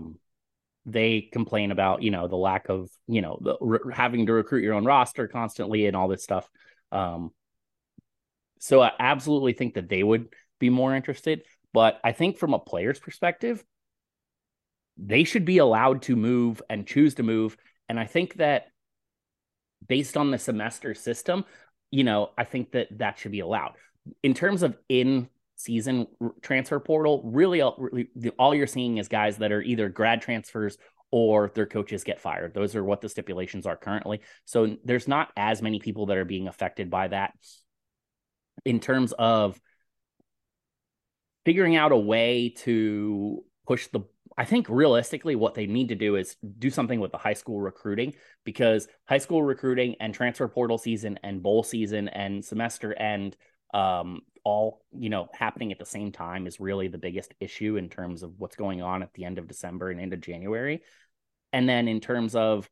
They 0.85 1.28
complain 1.33 1.70
about, 1.70 2.03
you 2.03 2.11
know, 2.11 2.26
the 2.26 2.37
lack 2.37 2.68
of, 2.68 2.89
you 3.07 3.22
know, 3.22 3.39
the, 3.41 3.57
re- 3.61 3.95
having 3.95 4.26
to 4.26 4.33
recruit 4.33 4.64
your 4.64 4.74
own 4.74 4.85
roster 4.85 5.28
constantly 5.28 5.87
and 5.87 5.97
all 5.97 6.09
this 6.09 6.24
stuff. 6.24 6.49
Um, 6.91 7.30
so 8.59 8.83
I 8.83 8.93
absolutely 8.99 9.53
think 9.53 9.74
that 9.74 9.89
they 9.89 10.03
would 10.03 10.28
be 10.59 10.70
more 10.70 10.95
interested. 10.95 11.43
But 11.72 12.01
I 12.05 12.12
think 12.12 12.39
from 12.39 12.53
a 12.53 12.59
player's 12.59 12.99
perspective, 12.99 13.64
they 14.97 15.24
should 15.24 15.45
be 15.45 15.59
allowed 15.59 16.03
to 16.03 16.16
move 16.16 16.61
and 16.68 16.87
choose 16.87 17.14
to 17.14 17.22
move. 17.22 17.57
And 17.89 17.99
I 17.99 18.07
think 18.07 18.35
that 18.35 18.66
based 19.87 20.16
on 20.16 20.30
the 20.30 20.39
semester 20.39 20.95
system, 20.95 21.45
you 21.91 22.05
know, 22.05 22.30
I 22.37 22.45
think 22.45 22.72
that 22.72 22.89
that 22.99 23.18
should 23.18 23.33
be 23.33 23.41
allowed. 23.41 23.72
In 24.22 24.35
terms 24.35 24.62
of 24.62 24.76
in 24.89 25.28
season 25.62 26.06
transfer 26.42 26.80
portal, 26.80 27.22
really 27.24 27.60
all, 27.60 27.76
really 27.78 28.08
all 28.38 28.54
you're 28.54 28.66
seeing 28.66 28.98
is 28.98 29.08
guys 29.08 29.38
that 29.38 29.52
are 29.52 29.62
either 29.62 29.88
grad 29.88 30.22
transfers 30.22 30.76
or 31.10 31.52
their 31.54 31.66
coaches 31.66 32.04
get 32.04 32.20
fired. 32.20 32.54
Those 32.54 32.74
are 32.74 32.82
what 32.82 33.00
the 33.00 33.08
stipulations 33.08 33.66
are 33.66 33.76
currently. 33.76 34.20
So 34.44 34.76
there's 34.84 35.06
not 35.06 35.30
as 35.36 35.62
many 35.62 35.78
people 35.78 36.06
that 36.06 36.16
are 36.16 36.24
being 36.24 36.48
affected 36.48 36.90
by 36.90 37.08
that. 37.08 37.34
In 38.64 38.80
terms 38.80 39.12
of 39.18 39.60
figuring 41.44 41.76
out 41.76 41.92
a 41.92 41.96
way 41.96 42.54
to 42.58 43.44
push 43.66 43.88
the 43.88 44.00
I 44.36 44.44
think 44.44 44.68
realistically, 44.68 45.36
what 45.36 45.54
they 45.54 45.66
need 45.66 45.88
to 45.88 45.94
do 45.94 46.16
is 46.16 46.36
do 46.58 46.70
something 46.70 47.00
with 47.00 47.12
the 47.12 47.18
high 47.18 47.34
school 47.34 47.60
recruiting 47.60 48.14
because 48.44 48.88
high 49.06 49.18
school 49.18 49.42
recruiting 49.42 49.96
and 50.00 50.14
transfer 50.14 50.48
portal 50.48 50.78
season 50.78 51.18
and 51.22 51.42
bowl 51.42 51.62
season 51.62 52.08
and 52.08 52.44
semester 52.44 52.94
end 52.94 53.36
um, 53.73 54.20
all 54.45 54.83
you 54.93 55.09
know 55.09 55.29
happening 55.33 55.73
at 55.73 55.79
the 55.79 55.87
same 55.87 56.12
time 56.12 56.47
is 56.47 56.61
really 56.61 56.89
the 56.89 56.99
biggest 56.99 57.33
issue 57.41 57.77
in 57.77 57.89
terms 57.89 58.23
of 58.23 58.33
what's 58.39 58.57
going 58.57 58.83
on 58.83 59.03
at 59.03 59.12
the 59.14 59.25
end 59.25 59.39
of 59.39 59.49
December 59.49 59.91
and 59.91 60.01
into 60.01 60.16
January. 60.16 60.83
And 61.53 61.68
then 61.68 61.89
in 61.89 62.01
terms 62.01 62.35
of 62.35 62.68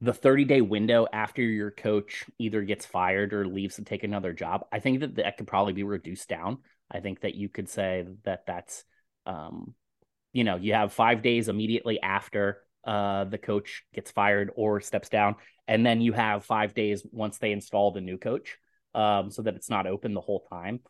the 0.00 0.12
30 0.12 0.44
day 0.44 0.60
window 0.60 1.06
after 1.12 1.42
your 1.42 1.70
coach 1.70 2.24
either 2.38 2.62
gets 2.62 2.84
fired 2.84 3.32
or 3.32 3.46
leaves 3.46 3.76
to 3.76 3.84
take 3.84 4.04
another 4.04 4.32
job, 4.32 4.66
I 4.72 4.80
think 4.80 5.00
that 5.00 5.16
that 5.16 5.36
could 5.36 5.46
probably 5.46 5.72
be 5.72 5.84
reduced 5.84 6.28
down. 6.28 6.58
I 6.90 7.00
think 7.00 7.20
that 7.20 7.34
you 7.34 7.48
could 7.48 7.68
say 7.68 8.04
that 8.24 8.46
that's 8.46 8.84
um, 9.26 9.74
you 10.34 10.44
know, 10.44 10.56
you 10.56 10.74
have 10.74 10.92
five 10.92 11.22
days 11.22 11.48
immediately 11.48 12.00
after 12.02 12.58
uh, 12.84 13.24
the 13.24 13.38
coach 13.38 13.84
gets 13.94 14.10
fired 14.10 14.50
or 14.56 14.80
steps 14.80 15.08
down, 15.08 15.36
and 15.66 15.86
then 15.86 16.02
you 16.02 16.12
have 16.12 16.44
five 16.44 16.74
days 16.74 17.06
once 17.10 17.38
they 17.38 17.52
install 17.52 17.92
the 17.92 18.00
new 18.02 18.18
coach, 18.18 18.58
um, 18.94 19.30
so 19.30 19.42
that 19.42 19.54
it's 19.54 19.70
not 19.70 19.86
open 19.86 20.14
the 20.14 20.20
whole 20.20 20.44
time. 20.50 20.80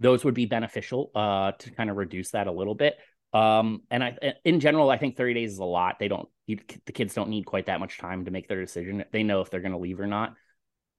Those 0.00 0.24
would 0.24 0.34
be 0.34 0.46
beneficial 0.46 1.10
uh, 1.14 1.52
to 1.52 1.70
kind 1.70 1.90
of 1.90 1.96
reduce 1.96 2.30
that 2.32 2.46
a 2.46 2.52
little 2.52 2.74
bit. 2.74 2.96
Um, 3.32 3.82
and 3.90 4.04
I, 4.04 4.16
in 4.44 4.60
general, 4.60 4.90
I 4.90 4.98
think 4.98 5.16
30 5.16 5.34
days 5.34 5.52
is 5.52 5.58
a 5.58 5.64
lot. 5.64 5.98
They 5.98 6.08
don't, 6.08 6.28
you, 6.46 6.58
the 6.86 6.92
kids 6.92 7.14
don't 7.14 7.30
need 7.30 7.46
quite 7.46 7.66
that 7.66 7.80
much 7.80 7.98
time 7.98 8.24
to 8.24 8.30
make 8.30 8.48
their 8.48 8.60
decision. 8.60 9.04
They 9.12 9.22
know 9.22 9.40
if 9.40 9.50
they're 9.50 9.60
going 9.60 9.72
to 9.72 9.78
leave 9.78 10.00
or 10.00 10.06
not. 10.06 10.34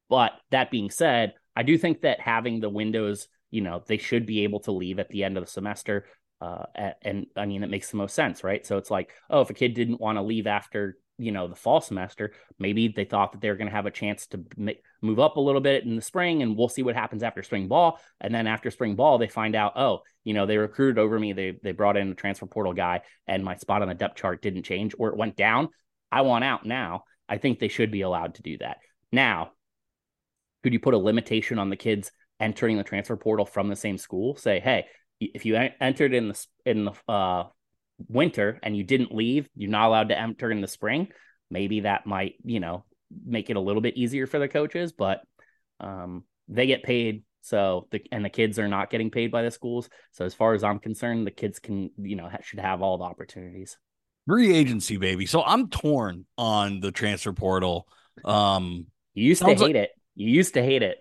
But 0.10 0.34
that 0.52 0.72
being 0.72 0.90
said, 0.90 1.34
I 1.56 1.64
do 1.64 1.78
think 1.78 2.02
that 2.02 2.20
having 2.20 2.60
the 2.60 2.70
windows 2.70 3.28
you 3.56 3.62
know 3.62 3.82
they 3.88 3.98
should 3.98 4.26
be 4.26 4.44
able 4.44 4.60
to 4.60 4.74
leave 4.74 5.00
at 5.00 5.08
the 5.08 5.24
end 5.24 5.38
of 5.38 5.46
the 5.46 5.50
semester 5.50 6.06
uh, 6.42 6.66
and 7.02 7.28
i 7.38 7.46
mean 7.46 7.64
it 7.64 7.70
makes 7.70 7.90
the 7.90 7.98
most 7.98 8.14
sense 8.14 8.44
right 8.44 8.66
so 8.66 8.78
it's 8.78 8.92
like 8.92 9.14
oh 9.30 9.42
if 9.42 9.50
a 9.50 9.54
kid 9.54 9.74
didn't 9.74 10.02
want 10.02 10.18
to 10.18 10.22
leave 10.22 10.46
after 10.46 10.98
you 11.18 11.32
know 11.32 11.48
the 11.48 11.56
fall 11.56 11.80
semester 11.80 12.34
maybe 12.60 12.90
they 12.90 13.06
thought 13.06 13.32
that 13.32 13.42
they 13.42 13.50
were 13.50 13.56
going 13.56 13.70
to 13.70 13.76
have 13.76 13.86
a 13.86 13.92
chance 13.92 14.28
to 14.28 14.44
make, 14.58 14.82
move 15.02 15.20
up 15.20 15.38
a 15.38 15.42
little 15.42 15.62
bit 15.62 15.84
in 15.84 15.96
the 15.96 16.02
spring 16.02 16.42
and 16.42 16.58
we'll 16.58 16.70
see 16.70 16.84
what 16.84 16.96
happens 16.96 17.24
after 17.24 17.44
spring 17.44 17.68
ball. 17.68 18.00
And 18.20 18.34
then 18.34 18.48
after 18.48 18.72
spring 18.72 18.96
ball 18.96 19.18
they 19.18 19.28
find 19.28 19.56
out 19.56 19.74
oh 19.76 20.02
you 20.24 20.34
know 20.34 20.46
they 20.46 20.58
recruited 20.58 20.98
over 20.98 21.18
me. 21.20 21.34
They 21.34 21.58
they 21.64 21.72
brought 21.72 21.98
in 21.98 22.12
a 22.12 22.16
transfer 22.16 22.46
portal 22.46 22.74
guy 22.74 23.02
and 23.28 23.44
my 23.44 23.56
spot 23.56 23.82
on 23.82 23.88
the 23.88 23.94
depth 23.94 24.18
chart 24.18 24.42
didn't 24.42 24.64
change 24.64 24.94
or 24.98 25.10
it 25.10 25.18
went 25.18 25.36
down. 25.36 25.70
I 26.12 26.22
want 26.22 26.44
out 26.44 26.66
now. 26.66 27.04
I 27.28 27.38
think 27.38 27.60
they 27.60 27.68
should 27.70 27.92
be 27.92 28.02
allowed 28.02 28.36
to 28.36 28.42
do 28.42 28.58
that. 28.60 28.78
Now 29.12 29.52
could 30.64 30.74
you 30.74 30.80
put 30.80 30.94
a 30.96 30.98
limitation 30.98 31.60
on 31.60 31.70
the 31.70 31.76
kids 31.76 32.12
entering 32.40 32.78
the 32.78 32.84
transfer 32.84 33.16
portal 33.16 33.46
from 33.46 33.70
the 33.70 33.76
same 33.76 33.98
school? 33.98 34.36
Say 34.36 34.60
hey 34.60 34.86
if 35.20 35.46
you 35.46 35.56
entered 35.56 36.14
in 36.14 36.30
the 36.30 36.46
in 36.66 36.86
the 36.86 36.94
uh, 37.08 37.46
winter 38.10 38.60
and 38.64 38.76
you 38.76 38.84
didn't 38.84 39.14
leave 39.14 39.48
you're 39.56 39.72
not 39.72 39.88
allowed 39.88 40.10
to 40.10 40.20
enter 40.20 40.52
in 40.52 40.62
the 40.62 40.68
spring 40.68 41.08
maybe 41.50 41.82
that 41.82 42.06
might 42.06 42.34
you 42.44 42.60
know 42.60 42.84
make 43.26 43.50
it 43.50 43.56
a 43.56 43.60
little 43.60 43.82
bit 43.82 43.96
easier 43.96 44.28
for 44.28 44.40
the 44.40 44.48
coaches 44.48 44.92
but 44.92 45.22
um, 45.80 46.24
they 46.48 46.68
get 46.68 46.84
paid 46.84 47.24
so 47.46 47.88
the 47.92 48.02
and 48.12 48.26
the 48.26 48.30
kids 48.30 48.58
are 48.58 48.68
not 48.68 48.90
getting 48.90 49.12
paid 49.12 49.32
by 49.32 49.44
the 49.44 49.52
schools. 49.52 49.88
So 50.14 50.26
as 50.26 50.34
far 50.34 50.56
as 50.56 50.64
i'm 50.64 50.80
concerned 50.80 51.28
the 51.28 51.32
kids 51.32 51.60
can 51.60 51.92
you 51.96 52.16
know 52.16 52.28
should 52.42 52.60
have 52.60 52.82
all 52.82 52.98
the 52.98 53.04
opportunities. 53.04 53.78
Free 54.26 54.52
agency 54.52 54.98
baby. 54.98 55.28
So 55.28 55.44
i'm 55.44 55.70
torn 55.70 56.26
on 56.40 56.80
the 56.80 56.92
transfer 56.92 57.34
portal. 57.34 57.88
Um 58.24 58.88
you 59.14 59.26
used 59.26 59.44
to 59.44 59.48
hate 59.48 59.60
like, 59.60 59.76
it. 59.76 59.92
You 60.16 60.28
used 60.28 60.56
to 60.56 60.64
hate 60.64 60.82
it. 60.82 60.98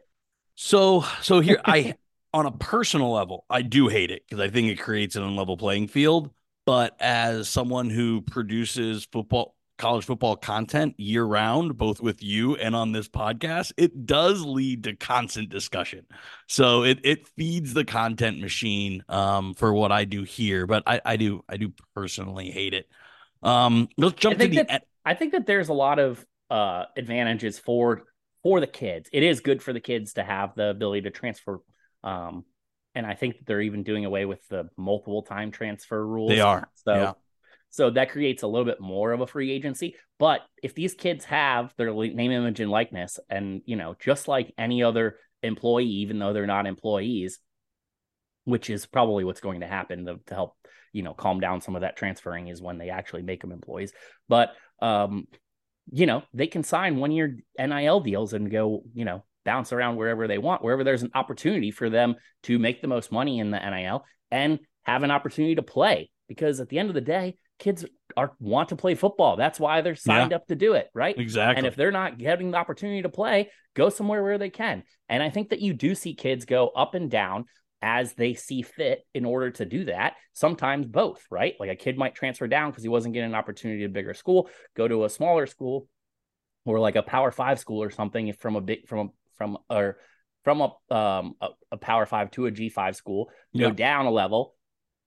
So 0.54 1.06
so 1.22 1.40
here 1.40 1.62
I 1.64 1.94
on 2.34 2.44
a 2.44 2.52
personal 2.52 3.10
level, 3.10 3.46
I 3.48 3.62
do 3.62 3.88
hate 3.88 4.10
it 4.10 4.22
because 4.28 4.40
I 4.40 4.50
think 4.50 4.68
it 4.68 4.76
creates 4.76 5.16
an 5.16 5.22
unlevel 5.22 5.58
playing 5.58 5.88
field. 5.88 6.30
But 6.66 6.96
as 7.00 7.48
someone 7.48 7.90
who 7.90 8.22
produces 8.22 9.06
football 9.10 9.54
college 9.76 10.04
football 10.04 10.36
content 10.36 10.94
year 10.98 11.24
round, 11.24 11.76
both 11.76 12.00
with 12.00 12.22
you 12.22 12.56
and 12.56 12.76
on 12.76 12.92
this 12.92 13.08
podcast, 13.08 13.72
it 13.76 14.06
does 14.06 14.42
lead 14.42 14.84
to 14.84 14.94
constant 14.96 15.48
discussion. 15.48 16.06
So 16.46 16.84
it 16.84 17.00
it 17.04 17.28
feeds 17.36 17.74
the 17.74 17.84
content 17.84 18.40
machine 18.40 19.04
um, 19.08 19.54
for 19.54 19.72
what 19.72 19.92
I 19.92 20.04
do 20.04 20.22
here. 20.22 20.66
But 20.66 20.84
I, 20.86 21.00
I 21.04 21.16
do 21.16 21.44
I 21.48 21.56
do 21.56 21.72
personally 21.94 22.50
hate 22.50 22.74
it. 22.74 22.88
Um, 23.42 23.88
let's 23.96 24.14
jump 24.14 24.38
to 24.38 24.48
the. 24.48 24.62
That, 24.62 24.84
I 25.04 25.14
think 25.14 25.32
that 25.32 25.46
there's 25.46 25.68
a 25.68 25.74
lot 25.74 25.98
of 25.98 26.24
uh, 26.50 26.84
advantages 26.96 27.58
for 27.58 28.04
for 28.42 28.60
the 28.60 28.66
kids. 28.66 29.08
It 29.12 29.22
is 29.22 29.40
good 29.40 29.62
for 29.62 29.72
the 29.72 29.80
kids 29.80 30.14
to 30.14 30.24
have 30.24 30.54
the 30.54 30.70
ability 30.70 31.02
to 31.02 31.10
transfer. 31.10 31.60
Um, 32.02 32.44
and 32.94 33.06
I 33.06 33.14
think 33.14 33.36
they're 33.46 33.60
even 33.60 33.82
doing 33.82 34.04
away 34.04 34.24
with 34.24 34.46
the 34.48 34.68
multiple 34.76 35.22
time 35.22 35.50
transfer 35.50 36.04
rules. 36.06 36.30
They 36.30 36.40
are. 36.40 36.68
So, 36.74 36.94
yeah. 36.94 37.12
so 37.70 37.90
that 37.90 38.10
creates 38.10 38.42
a 38.42 38.46
little 38.46 38.64
bit 38.64 38.80
more 38.80 39.12
of 39.12 39.20
a 39.20 39.26
free 39.26 39.50
agency. 39.50 39.96
But 40.18 40.40
if 40.62 40.74
these 40.74 40.94
kids 40.94 41.24
have 41.26 41.74
their 41.76 41.92
name, 41.92 42.30
image, 42.30 42.60
and 42.60 42.70
likeness, 42.70 43.18
and 43.28 43.62
you 43.64 43.76
know, 43.76 43.94
just 43.98 44.28
like 44.28 44.52
any 44.56 44.82
other 44.82 45.16
employee, 45.42 45.86
even 45.86 46.18
though 46.18 46.32
they're 46.32 46.46
not 46.46 46.66
employees, 46.66 47.38
which 48.44 48.70
is 48.70 48.86
probably 48.86 49.24
what's 49.24 49.40
going 49.40 49.60
to 49.60 49.66
happen 49.66 50.06
to, 50.06 50.16
to 50.26 50.34
help 50.34 50.54
you 50.92 51.02
know 51.02 51.14
calm 51.14 51.40
down 51.40 51.60
some 51.60 51.74
of 51.74 51.82
that 51.82 51.96
transferring 51.96 52.48
is 52.48 52.62
when 52.62 52.78
they 52.78 52.90
actually 52.90 53.22
make 53.22 53.40
them 53.40 53.52
employees. 53.52 53.92
But 54.28 54.50
um, 54.80 55.26
you 55.90 56.06
know, 56.06 56.22
they 56.32 56.46
can 56.46 56.62
sign 56.62 56.96
one 56.96 57.12
year 57.12 57.38
NIL 57.58 58.00
deals 58.00 58.32
and 58.32 58.50
go, 58.50 58.84
you 58.94 59.04
know, 59.04 59.24
bounce 59.44 59.72
around 59.72 59.96
wherever 59.96 60.26
they 60.26 60.38
want, 60.38 60.62
wherever 60.62 60.84
there's 60.84 61.02
an 61.02 61.10
opportunity 61.14 61.70
for 61.70 61.90
them 61.90 62.16
to 62.44 62.58
make 62.58 62.80
the 62.80 62.88
most 62.88 63.12
money 63.12 63.38
in 63.38 63.50
the 63.50 63.58
NIL 63.58 64.04
and 64.30 64.58
have 64.82 65.02
an 65.02 65.10
opportunity 65.10 65.54
to 65.54 65.62
play. 65.62 66.10
Because 66.28 66.60
at 66.60 66.68
the 66.68 66.78
end 66.78 66.88
of 66.88 66.94
the 66.94 67.00
day, 67.00 67.36
kids 67.58 67.84
are 68.16 68.32
want 68.40 68.70
to 68.70 68.76
play 68.76 68.94
football. 68.94 69.36
That's 69.36 69.60
why 69.60 69.80
they're 69.80 69.94
signed 69.94 70.30
yeah, 70.30 70.36
up 70.36 70.46
to 70.46 70.54
do 70.54 70.72
it, 70.74 70.88
right? 70.94 71.16
Exactly. 71.18 71.58
And 71.58 71.66
if 71.66 71.76
they're 71.76 71.90
not 71.90 72.18
getting 72.18 72.50
the 72.50 72.58
opportunity 72.58 73.02
to 73.02 73.08
play, 73.08 73.50
go 73.74 73.90
somewhere 73.90 74.22
where 74.22 74.38
they 74.38 74.50
can. 74.50 74.84
And 75.08 75.22
I 75.22 75.30
think 75.30 75.50
that 75.50 75.60
you 75.60 75.74
do 75.74 75.94
see 75.94 76.14
kids 76.14 76.44
go 76.44 76.68
up 76.68 76.94
and 76.94 77.10
down 77.10 77.44
as 77.82 78.14
they 78.14 78.32
see 78.32 78.62
fit 78.62 79.06
in 79.12 79.26
order 79.26 79.50
to 79.50 79.66
do 79.66 79.84
that. 79.84 80.14
Sometimes 80.32 80.86
both, 80.86 81.22
right? 81.30 81.54
Like 81.60 81.70
a 81.70 81.76
kid 81.76 81.98
might 81.98 82.14
transfer 82.14 82.48
down 82.48 82.70
because 82.70 82.82
he 82.82 82.88
wasn't 82.88 83.12
getting 83.12 83.30
an 83.30 83.36
opportunity 83.36 83.84
at 83.84 83.90
a 83.90 83.92
bigger 83.92 84.14
school, 84.14 84.48
go 84.74 84.88
to 84.88 85.04
a 85.04 85.10
smaller 85.10 85.46
school 85.46 85.86
or 86.64 86.80
like 86.80 86.96
a 86.96 87.02
power 87.02 87.30
five 87.30 87.58
school 87.58 87.82
or 87.82 87.90
something 87.90 88.32
from 88.32 88.56
a 88.56 88.60
big 88.62 88.88
from 88.88 88.98
a 88.98 89.10
from 89.36 89.58
or 89.70 89.98
from 90.44 90.60
a 90.60 90.94
um 90.94 91.34
a, 91.40 91.48
a 91.72 91.76
power 91.76 92.06
five 92.06 92.30
to 92.32 92.46
a 92.46 92.50
G5 92.50 92.94
school, 92.94 93.30
go 93.56 93.70
down 93.70 94.06
a 94.06 94.10
level, 94.10 94.54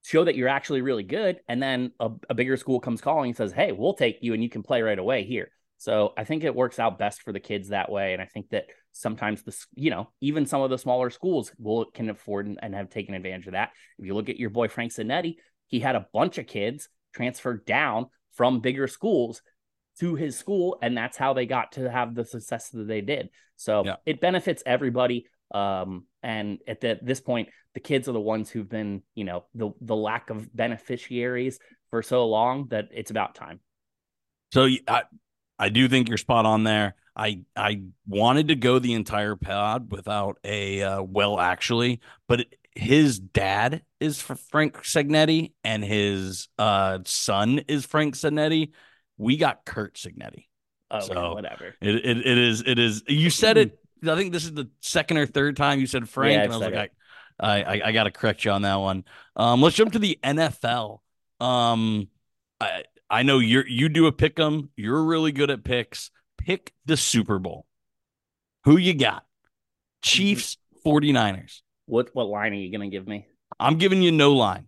show 0.04 0.24
that 0.24 0.36
you're 0.36 0.48
actually 0.48 0.82
really 0.82 1.04
good, 1.04 1.40
and 1.48 1.62
then 1.62 1.92
a, 2.00 2.12
a 2.30 2.34
bigger 2.34 2.58
school 2.58 2.80
comes 2.80 3.02
calling 3.02 3.30
and 3.30 3.38
says, 3.38 3.52
Hey, 3.52 3.72
we'll 3.72 3.94
take 3.94 4.20
you 4.22 4.34
and 4.34 4.44
you 4.44 4.50
can 4.50 4.64
play 4.64 4.82
right 4.82 4.98
away 4.98 5.24
here. 5.24 5.52
So 5.78 6.14
I 6.18 6.24
think 6.24 6.44
it 6.44 6.56
works 6.56 6.80
out 6.80 6.98
best 6.98 7.22
for 7.22 7.32
the 7.32 7.40
kids 7.40 7.70
that 7.70 7.92
way. 7.92 8.14
And 8.14 8.22
I 8.22 8.26
think 8.26 8.50
that 8.50 8.66
sometimes 8.94 9.44
the 9.44 9.56
you 9.76 9.92
know 9.92 10.10
even 10.22 10.46
some 10.46 10.62
of 10.62 10.70
the 10.70 10.78
smaller 10.78 11.10
schools 11.10 11.52
will 11.60 11.86
can 11.86 12.10
afford 12.10 12.48
and, 12.48 12.58
and 12.62 12.74
have 12.74 12.90
taken 12.90 13.16
advantage 13.16 13.48
of 13.48 13.54
that. 13.54 13.72
If 14.00 14.06
you 14.06 14.16
look 14.16 14.30
at 14.30 14.40
your 14.40 14.50
boy 14.50 14.70
Frank 14.70 14.92
Cignetti, 14.92 15.36
he 15.68 15.80
had 15.80 15.96
a 15.96 16.08
bunch 16.14 16.38
of 16.38 16.48
kids 16.48 16.90
transferred 17.14 17.66
down 17.66 18.08
from 18.34 18.60
bigger 18.60 18.88
schools 18.88 19.42
to 20.00 20.16
his 20.16 20.38
school, 20.38 20.78
and 20.82 20.98
that's 20.98 21.18
how 21.18 21.34
they 21.34 21.46
got 21.46 21.74
to 21.74 21.90
have 21.90 22.16
the 22.16 22.26
success 22.26 22.70
that 22.70 22.88
they 22.88 23.02
did. 23.02 23.30
So 23.56 23.84
yeah. 23.86 23.96
it 24.06 24.22
benefits 24.22 24.64
everybody. 24.66 25.26
Um, 25.54 26.06
and 26.22 26.60
at 26.68 26.82
the, 26.82 27.00
this 27.02 27.22
point, 27.22 27.50
the 27.74 27.80
kids 27.80 28.08
are 28.08 28.14
the 28.14 28.20
ones 28.20 28.50
who've 28.50 28.68
been, 28.68 29.04
you 29.16 29.24
know, 29.24 29.46
the 29.54 29.72
the 29.82 29.96
lack 29.96 30.30
of 30.30 30.54
beneficiaries 30.56 31.60
for 31.90 32.02
so 32.02 32.28
long 32.28 32.68
that 32.70 32.90
it's 32.92 33.12
about 33.12 33.36
time. 33.36 33.60
So 34.52 34.68
I, 34.88 35.04
I 35.60 35.70
do 35.70 35.88
think 35.88 36.10
you're 36.10 36.18
spot 36.18 36.46
on 36.46 36.64
there. 36.64 36.96
I 37.16 37.42
I 37.56 37.84
wanted 38.08 38.50
to 38.50 38.56
go 38.56 38.80
the 38.80 38.94
entire 38.94 39.36
pod 39.36 39.92
without 39.92 40.38
a 40.44 40.82
uh, 40.82 41.02
well 41.02 41.40
actually, 41.40 42.02
but 42.28 42.46
his 42.76 43.20
dad 43.20 43.82
is 44.00 44.22
Frank 44.22 44.84
Cignetti 44.84 45.54
and 45.64 45.84
his 45.84 46.48
uh, 46.60 47.00
son 47.06 47.60
is 47.68 47.86
Frank 47.86 48.16
Cignetti. 48.16 48.72
We 49.18 49.38
got 49.38 49.66
Curt 49.66 49.96
Cignetti. 49.96 50.46
Oh, 50.90 51.00
so 51.00 51.34
whatever. 51.34 51.76
It, 51.82 51.96
it 51.96 52.18
it 52.26 52.38
is 52.38 52.64
it 52.66 52.80
is. 52.80 53.04
You 53.08 53.30
said 53.30 53.58
it. 53.58 53.80
I 54.08 54.16
think 54.16 54.32
this 54.32 54.46
is 54.46 54.54
the 54.54 54.70
second 54.80 55.18
or 55.18 55.26
third 55.26 55.58
time 55.58 55.80
you 55.80 55.88
said 55.88 56.08
Frank, 56.08 56.36
yeah, 56.36 56.44
and 56.44 56.54
I 56.54 56.58
was 56.58 56.68
like, 56.68 56.92
I, 57.40 57.64
I 57.64 57.82
I 57.86 57.92
got 57.92 58.04
to 58.04 58.12
correct 58.12 58.46
you 58.46 58.52
on 58.52 58.62
that 58.62 58.76
one. 58.76 59.04
Um, 59.36 59.62
let's 59.62 59.76
jump 59.76 59.94
to 59.94 60.00
the 60.00 60.20
NFL. 60.24 61.00
Um, 61.40 62.08
I 62.62 62.84
I 63.10 63.24
know 63.24 63.40
you're 63.40 63.68
you 63.68 63.90
do 63.90 64.06
a 64.06 64.12
pick 64.12 64.40
'em. 64.40 64.70
You're 64.76 65.04
really 65.04 65.32
good 65.32 65.50
at 65.50 65.64
picks. 65.64 66.12
Pick 66.38 66.74
the 66.86 66.96
Super 66.96 67.40
Bowl. 67.40 67.66
Who 68.66 68.78
you 68.78 68.94
got? 68.94 69.26
Chiefs, 70.02 70.58
49ers. 70.86 71.62
What 71.86 72.10
what 72.14 72.28
line 72.28 72.54
are 72.54 72.56
you 72.56 72.72
gonna 72.72 72.90
give 72.90 73.08
me? 73.08 73.28
I'm 73.60 73.78
giving 73.78 74.02
you 74.02 74.12
no 74.12 74.34
line. 74.34 74.68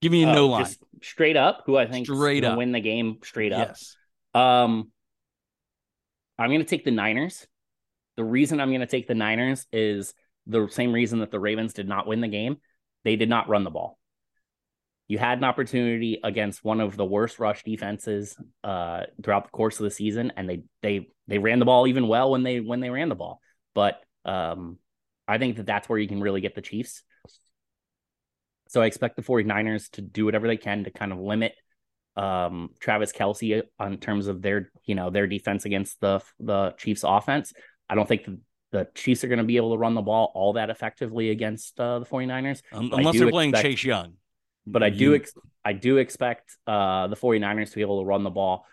Giving 0.00 0.20
you 0.20 0.28
oh, 0.28 0.34
no 0.34 0.46
line. 0.48 0.66
straight 1.02 1.36
up, 1.36 1.62
who 1.66 1.76
I 1.76 1.86
think 1.86 2.06
straight 2.06 2.44
up 2.44 2.56
win 2.56 2.72
the 2.72 2.80
game 2.80 3.18
straight 3.24 3.52
up. 3.52 3.68
Yes. 3.68 3.96
Um 4.34 4.90
I'm 6.38 6.50
gonna 6.50 6.64
take 6.64 6.84
the 6.84 6.90
Niners. 6.90 7.46
The 8.16 8.24
reason 8.24 8.60
I'm 8.60 8.72
gonna 8.72 8.86
take 8.86 9.08
the 9.08 9.14
Niners 9.14 9.66
is 9.72 10.14
the 10.46 10.68
same 10.68 10.92
reason 10.92 11.20
that 11.20 11.30
the 11.30 11.40
Ravens 11.40 11.74
did 11.74 11.88
not 11.88 12.06
win 12.06 12.20
the 12.20 12.28
game. 12.28 12.58
They 13.04 13.16
did 13.16 13.28
not 13.28 13.48
run 13.48 13.64
the 13.64 13.70
ball. 13.70 13.98
You 15.08 15.18
had 15.18 15.38
an 15.38 15.44
opportunity 15.44 16.20
against 16.22 16.62
one 16.62 16.80
of 16.80 16.96
the 16.96 17.04
worst 17.04 17.38
rush 17.38 17.64
defenses 17.64 18.36
uh, 18.62 19.04
throughout 19.22 19.44
the 19.44 19.50
course 19.50 19.80
of 19.80 19.84
the 19.84 19.90
season, 19.90 20.32
and 20.36 20.48
they 20.48 20.64
they 20.82 21.08
they 21.26 21.38
ran 21.38 21.58
the 21.58 21.64
ball 21.64 21.86
even 21.86 22.08
well 22.08 22.30
when 22.30 22.42
they 22.42 22.60
when 22.60 22.80
they 22.80 22.90
ran 22.90 23.08
the 23.08 23.14
ball. 23.14 23.40
But 23.74 24.02
um, 24.26 24.78
I 25.26 25.38
think 25.38 25.56
that 25.56 25.66
that's 25.66 25.88
where 25.88 25.98
you 25.98 26.08
can 26.08 26.20
really 26.20 26.42
get 26.42 26.54
the 26.54 26.60
Chiefs. 26.60 27.02
So 28.68 28.82
I 28.82 28.86
expect 28.86 29.16
the 29.16 29.22
49ers 29.22 29.90
to 29.92 30.02
do 30.02 30.24
whatever 30.24 30.46
they 30.46 30.56
can 30.56 30.84
to 30.84 30.90
kind 30.90 31.12
of 31.12 31.18
limit 31.18 31.54
um, 32.16 32.70
Travis 32.80 33.12
Kelce 33.12 33.62
on 33.78 33.98
terms 33.98 34.26
of 34.26 34.42
their, 34.42 34.70
you 34.84 34.94
know, 34.94 35.10
their 35.10 35.26
defense 35.26 35.64
against 35.64 36.00
the 36.00 36.20
the 36.40 36.74
Chiefs 36.78 37.04
offense. 37.04 37.52
I 37.88 37.94
don't 37.94 38.08
think 38.08 38.24
the, 38.24 38.38
the 38.72 38.88
Chiefs 38.94 39.24
are 39.24 39.28
going 39.28 39.38
to 39.38 39.44
be 39.44 39.56
able 39.56 39.72
to 39.72 39.78
run 39.78 39.94
the 39.94 40.02
ball 40.02 40.32
all 40.34 40.54
that 40.54 40.70
effectively 40.70 41.30
against 41.30 41.78
uh, 41.80 42.00
the 42.00 42.06
49ers. 42.06 42.62
Um, 42.72 42.90
unless 42.92 43.18
they're 43.18 43.30
playing 43.30 43.54
Chase 43.54 43.84
Young. 43.84 44.14
But 44.66 44.82
I 44.82 44.90
do 44.90 45.14
ex- 45.14 45.32
I 45.64 45.72
do 45.72 45.96
expect 45.96 46.56
uh, 46.66 47.06
the 47.06 47.16
49ers 47.16 47.70
to 47.70 47.76
be 47.76 47.80
able 47.80 48.00
to 48.00 48.06
run 48.06 48.22
the 48.22 48.30
ball 48.30 48.66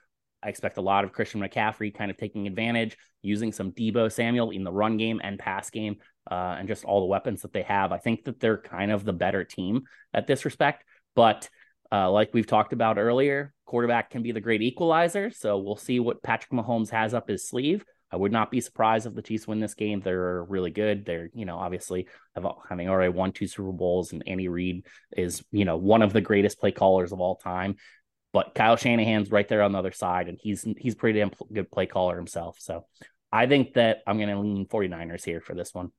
I 0.45 0.49
expect 0.49 0.77
a 0.77 0.81
lot 0.81 1.03
of 1.03 1.11
Christian 1.11 1.41
McCaffrey 1.41 1.93
kind 1.93 2.11
of 2.11 2.17
taking 2.17 2.45
advantage, 2.45 2.97
using 3.23 3.51
some 3.51 3.71
Deebo 3.71 4.11
Samuel 4.11 4.51
in 4.51 4.63
the 4.63 4.71
run 4.71 4.95
game 4.97 5.19
and 5.23 5.39
pass 5.39 5.71
game, 5.71 5.97
uh, 6.29 6.55
and 6.57 6.67
just 6.67 6.85
all 6.85 7.01
the 7.01 7.05
weapons 7.05 7.41
that 7.41 7.53
they 7.53 7.63
have. 7.63 7.91
I 7.91 7.97
think 7.97 8.25
that 8.25 8.39
they're 8.39 8.57
kind 8.57 8.91
of 8.91 9.03
the 9.03 9.13
better 9.13 9.43
team 9.43 9.83
at 10.13 10.27
this 10.27 10.45
respect. 10.45 10.83
But 11.15 11.49
uh, 11.91 12.11
like 12.11 12.33
we've 12.33 12.47
talked 12.47 12.73
about 12.73 12.97
earlier, 12.97 13.53
quarterback 13.65 14.09
can 14.09 14.23
be 14.23 14.31
the 14.31 14.41
great 14.41 14.61
equalizer. 14.61 15.31
So 15.31 15.57
we'll 15.57 15.77
see 15.77 15.99
what 15.99 16.23
Patrick 16.23 16.51
Mahomes 16.51 16.89
has 16.89 17.13
up 17.13 17.29
his 17.29 17.47
sleeve. 17.47 17.85
I 18.11 18.17
would 18.17 18.31
not 18.31 18.51
be 18.51 18.61
surprised 18.61 19.07
if 19.07 19.13
the 19.13 19.21
Chiefs 19.21 19.47
win 19.47 19.59
this 19.59 19.73
game. 19.73 19.99
They're 19.99 20.43
really 20.43 20.71
good. 20.71 21.05
They're, 21.05 21.29
you 21.33 21.45
know, 21.45 21.57
obviously 21.57 22.07
having 22.69 22.87
already 22.87 23.11
won 23.11 23.31
two 23.31 23.47
Super 23.47 23.71
Bowls, 23.71 24.13
and 24.13 24.23
Andy 24.27 24.47
Reid 24.47 24.85
is, 25.17 25.43
you 25.51 25.65
know, 25.65 25.75
one 25.77 26.01
of 26.01 26.13
the 26.13 26.21
greatest 26.21 26.59
play 26.59 26.71
callers 26.71 27.11
of 27.11 27.19
all 27.19 27.35
time. 27.35 27.75
But 28.31 28.53
Kyle 28.53 28.77
Shanahan's 28.77 29.31
right 29.31 29.47
there 29.47 29.63
on 29.63 29.71
the 29.71 29.79
other 29.79 29.91
side, 29.91 30.29
and 30.29 30.37
he's 30.41 30.65
he's 30.77 30.95
pretty 30.95 31.19
damn 31.19 31.31
good 31.51 31.71
play 31.71 31.87
caller 31.87 32.15
himself. 32.15 32.57
So 32.59 32.85
I 33.31 33.47
think 33.47 33.73
that 33.73 34.01
I'm 34.05 34.17
going 34.17 34.29
to 34.29 34.39
lean 34.39 34.65
49ers 34.65 35.25
here 35.25 35.41
for 35.41 35.55
this 35.55 35.73
one. 35.73 35.91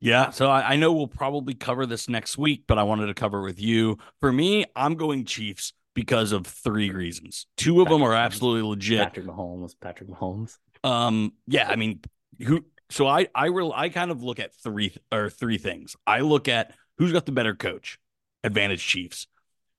Yeah, 0.00 0.30
so 0.30 0.48
I, 0.50 0.72
I, 0.72 0.76
know 0.76 0.92
we'll 0.92 1.06
probably 1.06 1.54
cover 1.54 1.86
this 1.86 2.06
next 2.08 2.36
week, 2.36 2.64
but 2.66 2.78
I 2.78 2.82
wanted 2.82 3.06
to 3.06 3.14
cover 3.14 3.40
with 3.40 3.58
you. 3.60 3.96
For 4.20 4.30
me, 4.30 4.66
I'm 4.76 4.94
going 4.94 5.24
Chiefs 5.24 5.72
because 5.94 6.32
of 6.32 6.46
three 6.46 6.90
reasons. 6.90 7.46
Two 7.56 7.80
of 7.80 7.86
Patrick 7.86 8.00
them 8.00 8.06
are 8.06 8.14
absolutely 8.14 8.62
legit. 8.62 9.00
Patrick 9.00 9.26
Mahomes, 9.26 9.72
Patrick 9.80 10.10
Mahomes. 10.10 10.58
Um, 10.84 11.32
yeah, 11.46 11.68
I 11.68 11.76
mean, 11.76 12.00
who? 12.46 12.66
So 12.90 13.06
I 13.06 13.28
I 13.34 13.48
will 13.48 13.72
I 13.72 13.88
kind 13.88 14.10
of 14.10 14.22
look 14.22 14.38
at 14.38 14.54
three 14.54 14.94
or 15.10 15.30
three 15.30 15.56
things. 15.56 15.96
I 16.06 16.20
look 16.20 16.46
at 16.46 16.74
who's 16.98 17.12
got 17.12 17.24
the 17.24 17.32
better 17.32 17.54
coach, 17.54 17.98
advantage 18.44 18.86
Chiefs. 18.86 19.26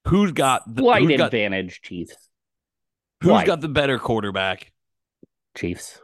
Who's 0.08 0.32
got 0.32 0.64
the 0.74 0.82
slight 0.82 1.04
who's 1.04 1.20
advantage, 1.22 1.82
got, 1.82 1.88
Chiefs? 1.88 2.16
Who's 3.22 3.30
Slight. 3.30 3.48
got 3.48 3.62
the 3.62 3.68
better 3.68 4.00
quarterback? 4.00 4.72
Chiefs. 5.56 6.00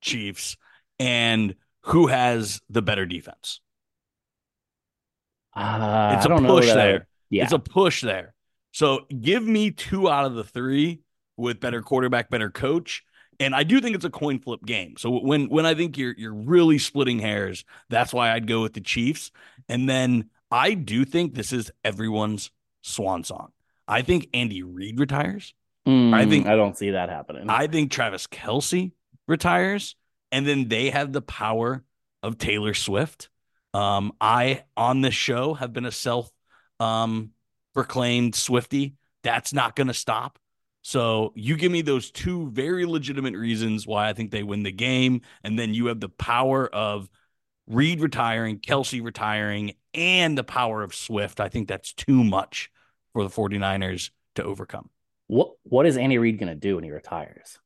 Chiefs. 0.00 0.56
And 0.98 1.54
who 1.90 2.06
has 2.06 2.60
the 2.68 2.82
better 2.82 3.06
defense? 3.06 3.60
Uh, 5.54 6.14
it's 6.16 6.26
a 6.26 6.28
push 6.28 6.66
there. 6.66 7.06
Yeah. 7.28 7.44
It's 7.44 7.52
a 7.52 7.58
push 7.58 8.02
there. 8.02 8.34
So 8.72 9.06
give 9.20 9.42
me 9.42 9.70
two 9.70 10.08
out 10.08 10.24
of 10.24 10.34
the 10.34 10.44
three 10.44 11.00
with 11.36 11.60
better 11.60 11.82
quarterback, 11.82 12.30
better 12.30 12.50
coach. 12.50 13.02
And 13.40 13.54
I 13.54 13.62
do 13.62 13.80
think 13.80 13.96
it's 13.96 14.04
a 14.04 14.10
coin 14.10 14.38
flip 14.38 14.60
game. 14.64 14.96
So 14.98 15.10
when 15.10 15.48
when 15.48 15.64
I 15.64 15.74
think 15.74 15.96
you're 15.96 16.14
you're 16.16 16.34
really 16.34 16.78
splitting 16.78 17.18
hairs, 17.18 17.64
that's 17.88 18.12
why 18.12 18.32
I'd 18.32 18.46
go 18.46 18.62
with 18.62 18.74
the 18.74 18.80
Chiefs. 18.80 19.30
And 19.68 19.88
then 19.88 20.28
I 20.50 20.74
do 20.74 21.04
think 21.04 21.34
this 21.34 21.52
is 21.52 21.72
everyone's 21.82 22.50
swan 22.82 23.24
song. 23.24 23.52
I 23.88 24.02
think 24.02 24.28
Andy 24.34 24.62
Reid 24.62 25.00
retires. 25.00 25.54
Mm, 25.88 26.14
I 26.14 26.26
think 26.26 26.46
I 26.46 26.54
don't 26.54 26.76
see 26.76 26.90
that 26.90 27.08
happening. 27.08 27.48
I 27.48 27.66
think 27.66 27.90
Travis 27.90 28.26
Kelce 28.26 28.92
retires, 29.26 29.96
and 30.32 30.46
then 30.46 30.68
they 30.68 30.90
have 30.90 31.12
the 31.12 31.22
power 31.22 31.84
of 32.22 32.38
Taylor 32.38 32.74
Swift. 32.74 33.28
Um, 33.72 34.12
I 34.20 34.64
on 34.76 35.00
this 35.00 35.14
show 35.14 35.54
have 35.54 35.72
been 35.72 35.86
a 35.86 35.92
self 35.92 36.30
um, 36.78 37.30
proclaimed 37.74 38.34
Swifty. 38.34 38.94
That's 39.22 39.52
not 39.52 39.76
going 39.76 39.86
to 39.88 39.94
stop. 39.94 40.38
So 40.82 41.32
you 41.36 41.56
give 41.56 41.70
me 41.70 41.82
those 41.82 42.10
two 42.10 42.50
very 42.50 42.86
legitimate 42.86 43.36
reasons 43.36 43.86
why 43.86 44.08
I 44.08 44.12
think 44.14 44.30
they 44.30 44.42
win 44.42 44.62
the 44.62 44.72
game, 44.72 45.20
and 45.44 45.58
then 45.58 45.74
you 45.74 45.86
have 45.86 46.00
the 46.00 46.08
power 46.08 46.66
of 46.66 47.10
Reid 47.66 48.00
retiring, 48.00 48.58
Kelce 48.58 49.04
retiring, 49.04 49.74
and 49.94 50.36
the 50.36 50.42
power 50.42 50.82
of 50.82 50.94
Swift. 50.94 51.38
I 51.38 51.48
think 51.48 51.68
that's 51.68 51.92
too 51.92 52.24
much 52.24 52.70
for 53.12 53.22
the 53.22 53.30
49ers 53.30 54.10
to 54.36 54.44
overcome. 54.44 54.90
What 55.28 55.52
what 55.62 55.86
is 55.86 55.96
Andy 55.96 56.18
Reid 56.18 56.38
going 56.38 56.48
to 56.48 56.56
do 56.56 56.74
when 56.74 56.84
he 56.84 56.90
retires? 56.90 57.58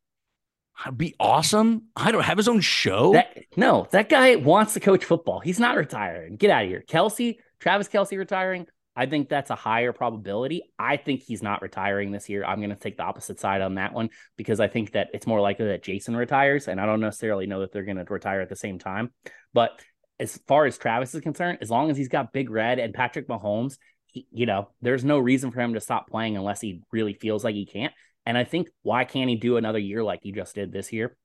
Be 0.97 1.15
awesome. 1.19 1.85
I 1.97 2.11
don't 2.13 2.25
have 2.25 2.37
his 2.37 2.49
own 2.49 2.61
show. 2.61 3.13
That, 3.13 3.45
no, 3.57 3.87
that 3.93 4.09
guy 4.09 4.37
wants 4.37 4.75
to 4.75 4.81
coach 4.81 5.05
football. 5.05 5.41
He's 5.41 5.61
not 5.61 5.77
retiring. 5.77 6.37
Get 6.37 6.51
out 6.51 6.65
of 6.65 6.69
here. 6.69 6.85
Kelce, 6.87 7.37
Travis 7.61 7.89
Kelce 7.89 8.19
retiring. 8.19 8.67
I 8.97 9.07
think 9.07 9.29
that's 9.29 9.51
a 9.51 9.57
higher 9.57 9.93
probability. 9.93 10.63
I 10.79 10.97
think 10.97 11.23
he's 11.23 11.43
not 11.43 11.63
retiring 11.63 12.13
this 12.13 12.29
year. 12.29 12.45
I'm 12.45 12.59
going 12.59 12.71
to 12.71 12.77
take 12.77 12.97
the 12.97 13.03
opposite 13.03 13.41
side 13.41 13.61
on 13.61 13.75
that 13.75 13.93
one 13.93 14.11
because 14.37 14.61
I 14.61 14.69
think 14.69 14.93
that 14.93 15.09
it's 15.13 15.27
more 15.27 15.41
likely 15.41 15.67
that 15.67 15.83
Jason 15.83 16.17
retires. 16.17 16.69
And 16.69 16.81
I 16.81 16.87
don't 16.87 17.01
necessarily 17.01 17.47
know 17.47 17.61
that 17.61 17.73
they're 17.73 17.85
going 17.85 17.97
to 17.97 18.05
retire 18.09 18.41
at 18.41 18.49
the 18.49 18.57
same 18.57 18.79
time. 18.79 19.13
But 19.53 19.81
as 20.21 20.39
far 20.47 20.67
as 20.67 20.79
Travis 20.79 21.15
is 21.15 21.23
concerned, 21.23 21.59
as 21.61 21.71
long 21.71 21.91
as 21.91 21.97
he's 21.97 22.09
got 22.09 22.33
Big 22.33 22.51
Red 22.51 22.79
and 22.79 22.95
Patrick 22.95 23.27
Mahomes, 23.27 23.79
he, 24.07 24.29
you 24.31 24.47
know, 24.47 24.69
there's 24.81 25.05
no 25.05 25.19
reason 25.19 25.51
for 25.51 25.61
him 25.61 25.75
to 25.75 25.81
stop 25.81 26.09
playing 26.09 26.37
unless 26.37 26.61
he 26.61 26.83
really 26.93 27.15
feels 27.15 27.43
like 27.43 27.57
he 27.57 27.67
can't. 27.67 27.93
And 28.27 28.39
I 28.39 28.45
think 28.45 28.69
why 28.83 29.05
can't 29.05 29.31
he 29.31 29.37
do 29.37 29.57
another 29.57 29.79
year 29.79 30.03
like 30.03 30.21
he 30.23 30.33
just 30.33 30.55
did 30.55 30.73
this 30.73 30.93
year? 30.93 31.17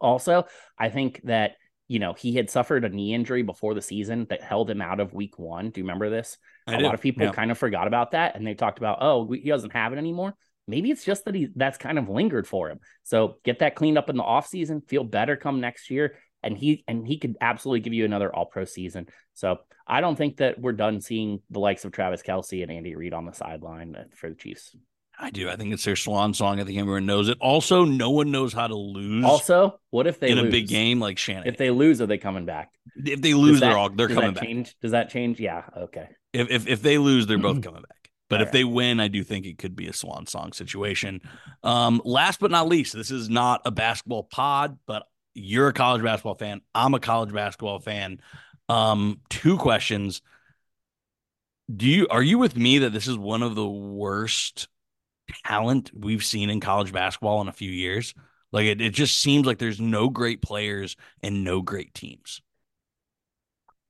Also, 0.00 0.44
I 0.78 0.88
think 0.88 1.20
that 1.24 1.52
you 1.88 1.98
know 1.98 2.14
he 2.14 2.34
had 2.34 2.50
suffered 2.50 2.84
a 2.84 2.88
knee 2.88 3.14
injury 3.14 3.42
before 3.42 3.74
the 3.74 3.82
season 3.82 4.26
that 4.30 4.42
held 4.42 4.70
him 4.70 4.80
out 4.80 5.00
of 5.00 5.12
week 5.12 5.38
one. 5.38 5.70
Do 5.70 5.80
you 5.80 5.84
remember 5.84 6.10
this? 6.10 6.38
I 6.66 6.74
a 6.74 6.78
do. 6.78 6.84
lot 6.84 6.94
of 6.94 7.00
people 7.00 7.24
yeah. 7.24 7.32
kind 7.32 7.50
of 7.50 7.58
forgot 7.58 7.86
about 7.86 8.12
that, 8.12 8.36
and 8.36 8.46
they 8.46 8.54
talked 8.54 8.78
about, 8.78 8.98
oh, 9.00 9.30
he 9.30 9.48
doesn't 9.48 9.72
have 9.72 9.92
it 9.92 9.98
anymore. 9.98 10.34
Maybe 10.66 10.90
it's 10.90 11.04
just 11.04 11.24
that 11.24 11.34
he 11.34 11.48
that's 11.54 11.78
kind 11.78 11.98
of 11.98 12.08
lingered 12.08 12.46
for 12.46 12.70
him. 12.70 12.80
So 13.02 13.38
get 13.44 13.58
that 13.58 13.74
cleaned 13.74 13.98
up 13.98 14.08
in 14.08 14.16
the 14.16 14.22
off 14.22 14.46
season. 14.46 14.82
Feel 14.82 15.04
better 15.04 15.36
come 15.36 15.60
next 15.60 15.90
year 15.90 16.16
and 16.42 16.56
he 16.56 16.84
and 16.88 17.06
he 17.06 17.18
could 17.18 17.36
absolutely 17.40 17.80
give 17.80 17.92
you 17.92 18.04
another 18.04 18.34
all 18.34 18.46
pro 18.46 18.64
season. 18.64 19.06
So 19.34 19.58
I 19.86 20.00
don't 20.00 20.16
think 20.16 20.38
that 20.38 20.60
we're 20.60 20.72
done 20.72 21.00
seeing 21.00 21.40
the 21.50 21.60
likes 21.60 21.84
of 21.84 21.92
Travis 21.92 22.22
Kelce 22.22 22.62
and 22.62 22.70
Andy 22.70 22.94
Reid 22.94 23.12
on 23.12 23.26
the 23.26 23.32
sideline 23.32 23.96
uh, 23.96 24.04
for 24.14 24.30
the 24.30 24.36
Chiefs. 24.36 24.74
I 25.22 25.30
do. 25.30 25.50
I 25.50 25.56
think 25.56 25.74
it's 25.74 25.84
their 25.84 25.96
swan 25.96 26.32
song. 26.32 26.60
I 26.60 26.64
think 26.64 26.78
everyone 26.78 27.04
knows 27.04 27.28
it. 27.28 27.36
Also, 27.40 27.84
no 27.84 28.10
one 28.10 28.30
knows 28.30 28.54
how 28.54 28.66
to 28.66 28.74
lose. 28.74 29.24
Also, 29.24 29.78
what 29.90 30.06
if 30.06 30.18
they 30.18 30.30
in 30.30 30.38
lose? 30.38 30.48
a 30.48 30.50
big 30.50 30.66
game 30.66 30.98
like 30.98 31.18
Shannon? 31.18 31.46
If 31.46 31.58
they 31.58 31.70
lose, 31.70 32.00
are 32.00 32.06
they 32.06 32.16
coming 32.16 32.46
back? 32.46 32.72
If 32.96 33.20
they 33.20 33.34
lose, 33.34 33.60
that, 33.60 33.68
they're 33.68 33.78
all 33.78 33.90
they're 33.90 34.08
coming 34.08 34.32
back. 34.32 34.44
Change? 34.44 34.74
Does 34.80 34.92
that 34.92 35.10
change? 35.10 35.38
Yeah. 35.38 35.64
Okay. 35.76 36.08
If 36.32 36.50
if 36.50 36.66
if 36.66 36.82
they 36.82 36.96
lose, 36.96 37.26
they're 37.26 37.38
both 37.38 37.62
coming 37.62 37.82
back. 37.82 38.10
But 38.30 38.36
all 38.36 38.42
if 38.42 38.46
right. 38.46 38.52
they 38.52 38.64
win, 38.64 38.98
I 38.98 39.08
do 39.08 39.22
think 39.22 39.44
it 39.44 39.58
could 39.58 39.76
be 39.76 39.88
a 39.88 39.92
swan 39.92 40.26
song 40.26 40.52
situation. 40.52 41.20
Um, 41.62 42.00
last 42.04 42.40
but 42.40 42.50
not 42.50 42.68
least, 42.68 42.94
this 42.94 43.10
is 43.10 43.28
not 43.28 43.60
a 43.66 43.70
basketball 43.70 44.22
pod, 44.22 44.78
but 44.86 45.02
you're 45.34 45.68
a 45.68 45.72
college 45.74 46.02
basketball 46.02 46.36
fan. 46.36 46.62
I'm 46.74 46.94
a 46.94 47.00
college 47.00 47.32
basketball 47.32 47.80
fan. 47.80 48.20
Um, 48.70 49.20
two 49.28 49.58
questions. 49.58 50.22
Do 51.74 51.86
you 51.86 52.08
are 52.08 52.22
you 52.22 52.38
with 52.38 52.56
me 52.56 52.78
that 52.78 52.92
this 52.92 53.06
is 53.06 53.18
one 53.18 53.42
of 53.42 53.54
the 53.54 53.68
worst 53.68 54.68
talent 55.44 55.90
we've 55.94 56.24
seen 56.24 56.50
in 56.50 56.60
college 56.60 56.92
basketball 56.92 57.40
in 57.40 57.48
a 57.48 57.52
few 57.52 57.70
years. 57.70 58.14
Like 58.52 58.66
it, 58.66 58.80
it 58.80 58.94
just 58.94 59.18
seems 59.18 59.46
like 59.46 59.58
there's 59.58 59.80
no 59.80 60.08
great 60.08 60.42
players 60.42 60.96
and 61.22 61.44
no 61.44 61.62
great 61.62 61.94
teams. 61.94 62.42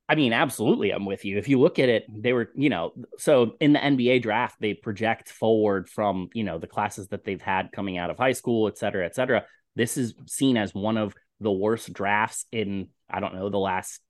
I 0.08 0.16
mean, 0.16 0.32
absolutely, 0.32 0.90
I'm 0.90 1.06
with 1.06 1.24
you. 1.24 1.38
If 1.38 1.48
you 1.48 1.60
look 1.60 1.78
at 1.78 1.88
it, 1.88 2.04
they 2.08 2.32
were, 2.32 2.50
you 2.56 2.68
know, 2.68 2.92
so 3.16 3.54
in 3.60 3.72
the 3.72 3.78
NBA 3.78 4.22
draft, 4.22 4.56
they 4.60 4.74
project 4.74 5.30
forward 5.30 5.88
from, 5.88 6.30
you 6.34 6.42
know, 6.42 6.58
the 6.58 6.66
classes 6.66 7.06
that 7.08 7.22
they've 7.22 7.40
had 7.40 7.70
coming 7.70 7.96
out 7.96 8.10
of 8.10 8.18
high 8.18 8.32
school, 8.32 8.66
et 8.66 8.76
cetera, 8.76 9.06
et 9.06 9.14
cetera. 9.14 9.44
This 9.76 9.96
is 9.96 10.14
seen 10.26 10.56
as 10.56 10.74
one 10.74 10.96
of 10.96 11.14
the 11.38 11.52
worst 11.52 11.92
drafts 11.92 12.44
in, 12.50 12.88
I 13.08 13.20
don't 13.20 13.36
know, 13.36 13.50
the 13.50 13.58
last 13.58 14.00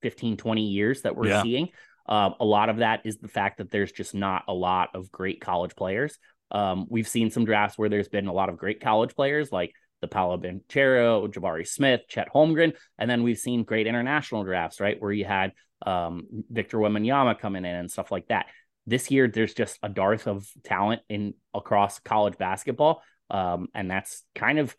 15, 0.00 0.38
20 0.38 0.62
years 0.62 1.02
that 1.02 1.14
we're 1.14 1.28
yeah. 1.28 1.42
seeing. 1.42 1.68
Um, 2.06 2.34
a 2.40 2.44
lot 2.44 2.70
of 2.70 2.78
that 2.78 3.02
is 3.04 3.18
the 3.18 3.28
fact 3.28 3.58
that 3.58 3.70
there's 3.70 3.92
just 3.92 4.14
not 4.14 4.44
a 4.48 4.54
lot 4.54 4.90
of 4.94 5.12
great 5.12 5.40
college 5.40 5.76
players. 5.76 6.18
Um, 6.52 6.86
we've 6.88 7.08
seen 7.08 7.30
some 7.30 7.44
drafts 7.44 7.78
where 7.78 7.88
there's 7.88 8.08
been 8.08 8.28
a 8.28 8.32
lot 8.32 8.48
of 8.48 8.58
great 8.58 8.80
college 8.80 9.16
players 9.16 9.50
like 9.50 9.72
the 10.02 10.08
Paolo 10.08 10.36
Banchero, 10.36 11.32
Jabari 11.32 11.66
Smith, 11.66 12.02
Chet 12.08 12.28
Holmgren, 12.34 12.74
and 12.98 13.10
then 13.10 13.22
we've 13.22 13.38
seen 13.38 13.64
great 13.64 13.86
international 13.86 14.44
drafts, 14.44 14.80
right, 14.80 15.00
where 15.00 15.12
you 15.12 15.24
had 15.24 15.52
um, 15.86 16.26
Victor 16.50 16.78
Wembanyama 16.78 17.38
coming 17.38 17.64
in 17.64 17.74
and 17.74 17.90
stuff 17.90 18.12
like 18.12 18.28
that. 18.28 18.46
This 18.86 19.10
year, 19.10 19.28
there's 19.28 19.54
just 19.54 19.78
a 19.82 19.88
dearth 19.88 20.26
of 20.26 20.46
talent 20.64 21.02
in 21.08 21.34
across 21.54 22.00
college 22.00 22.36
basketball, 22.36 23.02
um, 23.30 23.68
and 23.74 23.90
that's 23.90 24.24
kind 24.34 24.58
of 24.58 24.74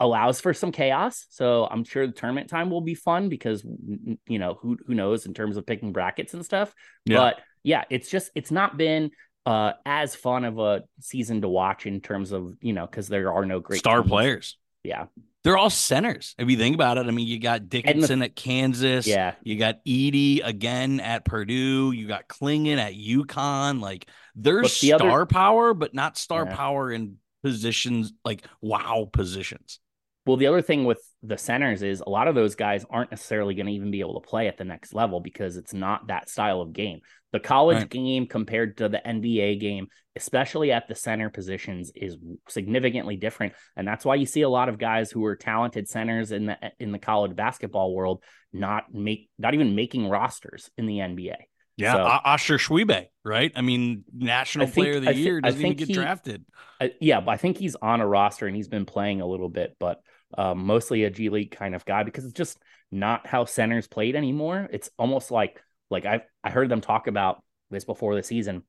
allows 0.00 0.40
for 0.40 0.54
some 0.54 0.70
chaos. 0.70 1.26
So 1.30 1.66
I'm 1.66 1.82
sure 1.82 2.06
the 2.06 2.12
tournament 2.12 2.48
time 2.48 2.70
will 2.70 2.82
be 2.82 2.94
fun 2.94 3.28
because 3.28 3.64
you 3.64 4.38
know 4.38 4.58
who 4.60 4.76
who 4.86 4.94
knows 4.94 5.26
in 5.26 5.34
terms 5.34 5.56
of 5.56 5.66
picking 5.66 5.92
brackets 5.92 6.34
and 6.34 6.44
stuff. 6.44 6.74
Yeah. 7.04 7.16
But 7.16 7.40
yeah, 7.62 7.84
it's 7.90 8.10
just 8.10 8.30
it's 8.34 8.50
not 8.50 8.76
been 8.76 9.10
uh, 9.48 9.72
as 9.86 10.14
fun 10.14 10.44
of 10.44 10.58
a 10.58 10.84
season 11.00 11.40
to 11.40 11.48
watch 11.48 11.86
in 11.86 12.02
terms 12.02 12.32
of 12.32 12.54
you 12.60 12.74
know 12.74 12.86
because 12.86 13.08
there 13.08 13.32
are 13.32 13.46
no 13.46 13.60
great 13.60 13.78
star 13.78 14.02
teams. 14.02 14.10
players. 14.10 14.58
Yeah, 14.84 15.06
they're 15.42 15.56
all 15.56 15.70
centers. 15.70 16.34
If 16.38 16.50
you 16.50 16.58
think 16.58 16.74
about 16.74 16.98
it, 16.98 17.06
I 17.06 17.10
mean, 17.12 17.26
you 17.26 17.40
got 17.40 17.70
Dickinson 17.70 18.18
the, 18.18 18.26
at 18.26 18.36
Kansas. 18.36 19.06
Yeah, 19.06 19.36
you 19.42 19.56
got 19.56 19.82
Edey 19.86 20.42
again 20.44 21.00
at 21.00 21.24
Purdue. 21.24 21.92
You 21.92 22.06
got 22.06 22.28
Clingan 22.28 22.76
at 22.76 22.92
UConn. 22.92 23.80
Like 23.80 24.06
there's 24.34 24.78
the 24.80 24.88
star 24.88 25.22
other, 25.22 25.26
power, 25.26 25.72
but 25.72 25.94
not 25.94 26.18
star 26.18 26.44
yeah. 26.44 26.54
power 26.54 26.92
in 26.92 27.16
positions 27.42 28.12
like 28.26 28.44
wow 28.60 29.08
positions. 29.10 29.80
Well, 30.26 30.36
the 30.36 30.48
other 30.48 30.60
thing 30.60 30.84
with 30.84 31.00
the 31.22 31.38
centers 31.38 31.82
is 31.82 32.00
a 32.00 32.08
lot 32.08 32.28
of 32.28 32.34
those 32.34 32.54
guys 32.54 32.84
aren't 32.88 33.10
necessarily 33.10 33.54
going 33.54 33.66
to 33.66 33.72
even 33.72 33.90
be 33.90 34.00
able 34.00 34.20
to 34.20 34.28
play 34.28 34.46
at 34.46 34.56
the 34.56 34.64
next 34.64 34.94
level 34.94 35.20
because 35.20 35.56
it's 35.56 35.74
not 35.74 36.06
that 36.06 36.28
style 36.28 36.60
of 36.60 36.72
game. 36.72 37.00
The 37.32 37.40
college 37.40 37.78
right. 37.78 37.90
game 37.90 38.26
compared 38.26 38.78
to 38.78 38.88
the 38.88 39.02
NBA 39.04 39.60
game, 39.60 39.88
especially 40.16 40.72
at 40.72 40.88
the 40.88 40.94
center 40.94 41.28
positions, 41.28 41.92
is 41.94 42.16
significantly 42.48 43.16
different, 43.16 43.52
and 43.76 43.86
that's 43.86 44.04
why 44.04 44.14
you 44.14 44.24
see 44.24 44.42
a 44.42 44.48
lot 44.48 44.68
of 44.68 44.78
guys 44.78 45.10
who 45.10 45.24
are 45.26 45.36
talented 45.36 45.88
centers 45.88 46.32
in 46.32 46.46
the 46.46 46.56
in 46.78 46.92
the 46.92 46.98
college 46.98 47.36
basketball 47.36 47.94
world 47.94 48.22
not 48.52 48.94
make 48.94 49.28
not 49.38 49.52
even 49.52 49.74
making 49.74 50.08
rosters 50.08 50.70
in 50.78 50.86
the 50.86 50.98
NBA. 50.98 51.36
Yeah, 51.76 51.92
so, 51.92 52.02
Oscar 52.02 52.58
Tshiebwe, 52.58 53.06
right? 53.24 53.52
I 53.54 53.60
mean, 53.60 54.04
national 54.12 54.66
think, 54.66 54.74
player 54.74 54.96
of 54.96 55.04
the 55.04 55.14
year 55.14 55.40
doesn't 55.40 55.60
even 55.60 55.76
get 55.76 55.88
he, 55.88 55.94
drafted. 55.94 56.44
Uh, 56.80 56.88
yeah, 57.00 57.20
but 57.20 57.30
I 57.30 57.36
think 57.36 57.56
he's 57.56 57.76
on 57.76 58.00
a 58.00 58.06
roster 58.06 58.48
and 58.48 58.56
he's 58.56 58.66
been 58.66 58.84
playing 58.84 59.20
a 59.20 59.26
little 59.26 59.48
bit, 59.48 59.76
but 59.78 60.00
um, 60.36 60.64
mostly 60.66 61.04
a 61.04 61.10
G 61.10 61.30
League 61.30 61.50
kind 61.50 61.74
of 61.74 61.84
guy 61.84 62.02
because 62.02 62.24
it's 62.24 62.34
just 62.34 62.58
not 62.90 63.26
how 63.26 63.44
centers 63.44 63.86
played 63.86 64.16
anymore. 64.16 64.68
It's 64.72 64.90
almost 64.98 65.30
like 65.30 65.62
like 65.90 66.04
I 66.06 66.22
I 66.44 66.50
heard 66.50 66.68
them 66.68 66.80
talk 66.80 67.06
about 67.06 67.42
this 67.70 67.84
before 67.84 68.14
the 68.14 68.22
season. 68.22 68.62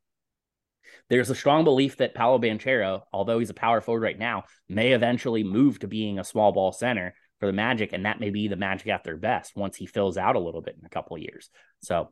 There's 1.10 1.30
a 1.30 1.36
strong 1.36 1.65
belief 1.65 1.98
that 1.98 2.15
Paolo 2.15 2.40
Banchero, 2.40 3.02
although 3.14 3.40
he's 3.40 3.49
a 3.49 3.56
power 3.56 3.81
forward 3.81 4.02
right 4.02 4.18
now, 4.18 4.45
may 4.68 4.94
eventually 4.94 5.44
move 5.44 5.80
to 5.80 5.88
being 5.88 6.18
a 6.18 6.23
small 6.23 6.52
ball 6.52 6.72
center 6.72 7.14
for 7.40 7.45
the 7.45 7.53
Magic, 7.53 7.94
and 7.94 8.06
that 8.06 8.19
may 8.19 8.31
be 8.31 8.48
the 8.48 8.56
Magic 8.56 8.88
at 8.88 9.03
their 9.03 9.18
best 9.18 9.56
once 9.56 9.76
he 9.76 9.86
fills 9.86 10.18
out 10.18 10.36
a 10.36 10.40
little 10.40 10.61
bit 10.61 10.77
in 10.80 10.86
a 10.86 10.90
couple 10.90 11.15
of 11.15 11.22
years. 11.22 11.49
So 11.81 12.10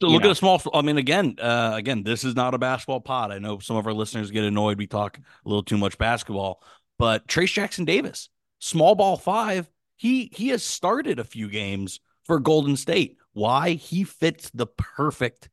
so 0.00 0.08
look 0.08 0.22
know. 0.22 0.28
at 0.28 0.32
a 0.32 0.36
small. 0.36 0.62
I 0.72 0.82
mean, 0.82 0.96
again, 0.96 1.36
uh, 1.40 1.72
again, 1.74 2.04
this 2.04 2.22
is 2.22 2.36
not 2.36 2.54
a 2.54 2.58
basketball 2.58 3.00
pod. 3.00 3.32
I 3.32 3.38
know 3.38 3.58
some 3.58 3.76
of 3.76 3.86
our 3.86 3.92
listeners 3.92 4.30
get 4.30 4.44
annoyed 4.44 4.78
we 4.78 4.86
talk 4.86 5.18
a 5.18 5.48
little 5.48 5.64
too 5.64 5.78
much 5.78 5.98
basketball, 5.98 6.62
but 6.98 7.26
Trayce 7.26 7.52
Jackson 7.52 7.84
Davis, 7.84 8.28
small 8.58 8.94
ball 8.94 9.16
five, 9.16 9.70
he 9.96 10.30
he 10.34 10.48
has 10.48 10.62
started 10.62 11.18
a 11.18 11.24
few 11.24 11.48
games 11.48 12.00
for 12.24 12.38
Golden 12.38 12.76
State. 12.76 13.16
Why? 13.32 13.70
He 13.72 14.04
fits 14.04 14.50
the 14.50 14.66
perfect 14.66 15.48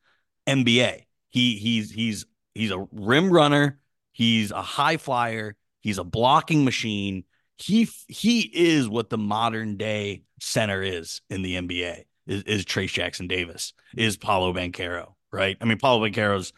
NBA. 0.47 1.01
He 1.29 1.57
he's 1.57 1.91
he's 1.91 2.25
he's 2.53 2.71
a 2.71 2.85
rim 2.91 3.31
runner. 3.31 3.79
He's 4.11 4.51
a 4.51 4.61
high 4.61 4.97
flyer. 4.97 5.55
He's 5.81 5.97
a 5.97 6.03
blocking 6.03 6.63
machine. 6.65 7.25
He 7.57 7.87
he 8.07 8.41
is 8.41 8.89
what 8.89 9.09
the 9.09 9.17
modern 9.17 9.77
day 9.77 10.23
center 10.39 10.81
is 10.81 11.21
in 11.29 11.41
the 11.41 11.55
NBA. 11.55 12.05
Is, 12.27 12.43
is 12.43 12.65
Trayce 12.65 12.93
Jackson 12.93 13.27
Davis? 13.27 13.73
Is 13.95 14.17
Paolo 14.17 14.53
Banchero? 14.53 15.13
Right? 15.31 15.57
I 15.61 15.65
mean, 15.65 15.77
Paolo 15.77 16.07
Banchero's 16.07 16.53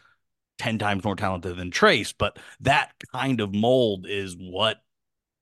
ten 0.58 0.78
times 0.78 1.04
more 1.04 1.16
talented 1.16 1.56
than 1.56 1.70
Trayce, 1.70 2.14
but 2.16 2.38
that 2.60 2.92
kind 3.12 3.40
of 3.40 3.54
mold 3.54 4.06
is 4.08 4.34
what 4.38 4.78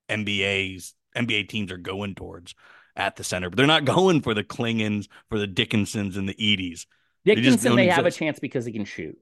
NBA's 0.08 0.94
NBA 1.16 1.48
teams 1.48 1.72
are 1.72 1.76
going 1.76 2.14
towards 2.14 2.54
at 2.94 3.16
the 3.16 3.24
center, 3.24 3.50
but 3.50 3.56
they're 3.56 3.66
not 3.66 3.84
going 3.96 4.22
for 4.22 4.34
the 4.34 4.44
Clingans, 4.44 5.08
for 5.28 5.38
the 5.38 5.48
Dickinsons, 5.48 6.16
and 6.16 6.28
the 6.28 6.34
Edeys. 6.34 6.86
Dickinson, 7.24 7.74
they, 7.74 7.86
they 7.86 7.92
have 7.92 8.06
a 8.06 8.10
chance 8.10 8.38
because 8.38 8.64
he 8.64 8.72
can 8.72 8.84
shoot. 8.84 9.18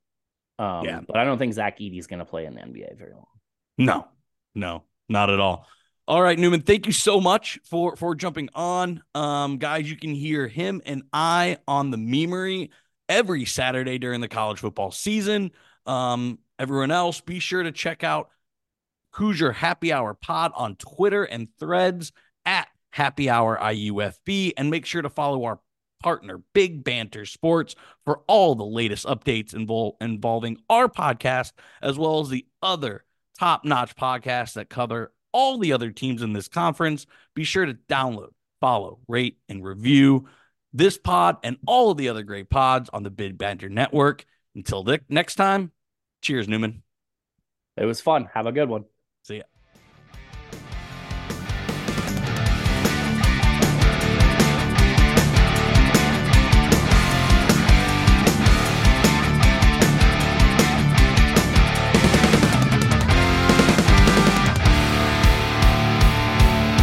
Um, 0.59 0.85
yeah, 0.85 1.01
but 1.07 1.17
I 1.17 1.25
don't 1.25 1.39
think 1.39 1.55
Zach 1.55 1.79
Edey 1.79 1.99
is 1.99 2.07
going 2.07 2.19
to 2.19 2.25
play 2.25 2.45
in 2.45 2.55
the 2.55 2.61
NBA 2.61 2.97
very 2.99 3.15
long. 3.15 3.27
No, 3.79 4.07
no, 4.55 4.85
not 5.09 5.31
at 5.31 5.41
all. 5.41 5.67
All 6.07 6.23
right, 6.23 6.39
Newman, 6.39 6.61
thank 6.61 6.87
you 6.87 6.93
so 6.93 7.19
much 7.21 7.59
for 7.65 7.97
for 7.97 8.15
jumping 8.15 8.51
on. 8.55 9.03
Um, 9.15 9.57
guys, 9.57 9.91
you 9.91 9.97
can 9.97 10.15
hear 10.15 10.47
him 10.47 10.83
and 10.85 11.05
I 11.13 11.57
on 11.67 11.91
the 11.91 11.97
memory 11.97 12.71
every 13.09 13.47
Saturday 13.47 13.99
during 13.99 14.21
the 14.21 14.29
college 14.29 14.59
football 14.59 14.91
season. 14.91 15.51
Um, 15.87 16.39
everyone 16.59 16.91
else, 16.91 17.21
be 17.21 17.39
sure 17.39 17.63
to 17.63 17.73
check 17.73 18.05
out 18.05 18.29
Hoosier 19.15 19.53
Happy 19.53 19.93
Hour 19.93 20.15
Pod 20.15 20.53
on 20.55 20.77
Twitter 20.77 21.25
and 21.25 21.49
threads 21.59 22.13
at 22.45 22.69
Happy 22.91 23.31
Hour 23.31 23.59
IUFB. 23.61 24.53
And 24.57 24.71
make 24.71 24.87
sure 24.87 25.03
to 25.03 25.11
follow 25.11 25.45
our 25.45 25.61
partner, 26.03 26.43
Big 26.53 26.85
Banter 26.85 27.25
Sports, 27.25 27.75
for 28.05 28.23
all 28.27 28.55
the 28.55 28.65
latest 28.65 29.07
updates 29.07 29.55
invol- 29.55 29.95
involving 30.01 30.59
our 30.69 30.89
podcast, 30.89 31.53
as 31.81 31.97
well 31.97 32.21
as 32.21 32.29
the 32.29 32.47
other 32.63 33.05
top 33.39 33.65
notch 33.65 33.97
podcasts 33.97 34.55
that 34.55 34.69
cover 34.69 35.13
all 35.33 35.59
the 35.59 35.73
other 35.73 35.91
teams 35.91 36.23
in 36.23 36.33
this 36.33 36.49
conference. 36.49 37.07
Be 37.35 37.45
sure 37.45 37.67
to 37.67 37.75
download, 37.89 38.31
follow, 38.61 39.01
rate, 39.09 39.39
and 39.49 39.65
review 39.65 40.29
this 40.73 40.99
pod 40.99 41.37
and 41.43 41.57
all 41.67 41.91
of 41.91 41.99
the 41.99 42.09
other 42.09 42.23
great 42.23 42.51
pods 42.51 42.91
on 42.93 43.03
the 43.03 43.11
Big 43.11 43.39
Banter 43.39 43.69
Network. 43.69 44.25
Until 44.55 44.85
next 45.09 45.37
time, 45.37 45.73
cheers, 46.21 46.49
Newman. 46.49 46.83
It 47.77 47.85
was 47.85 48.01
fun. 48.01 48.29
Have 48.35 48.47
a 48.47 48.53
good 48.53 48.69
one. 48.69 48.85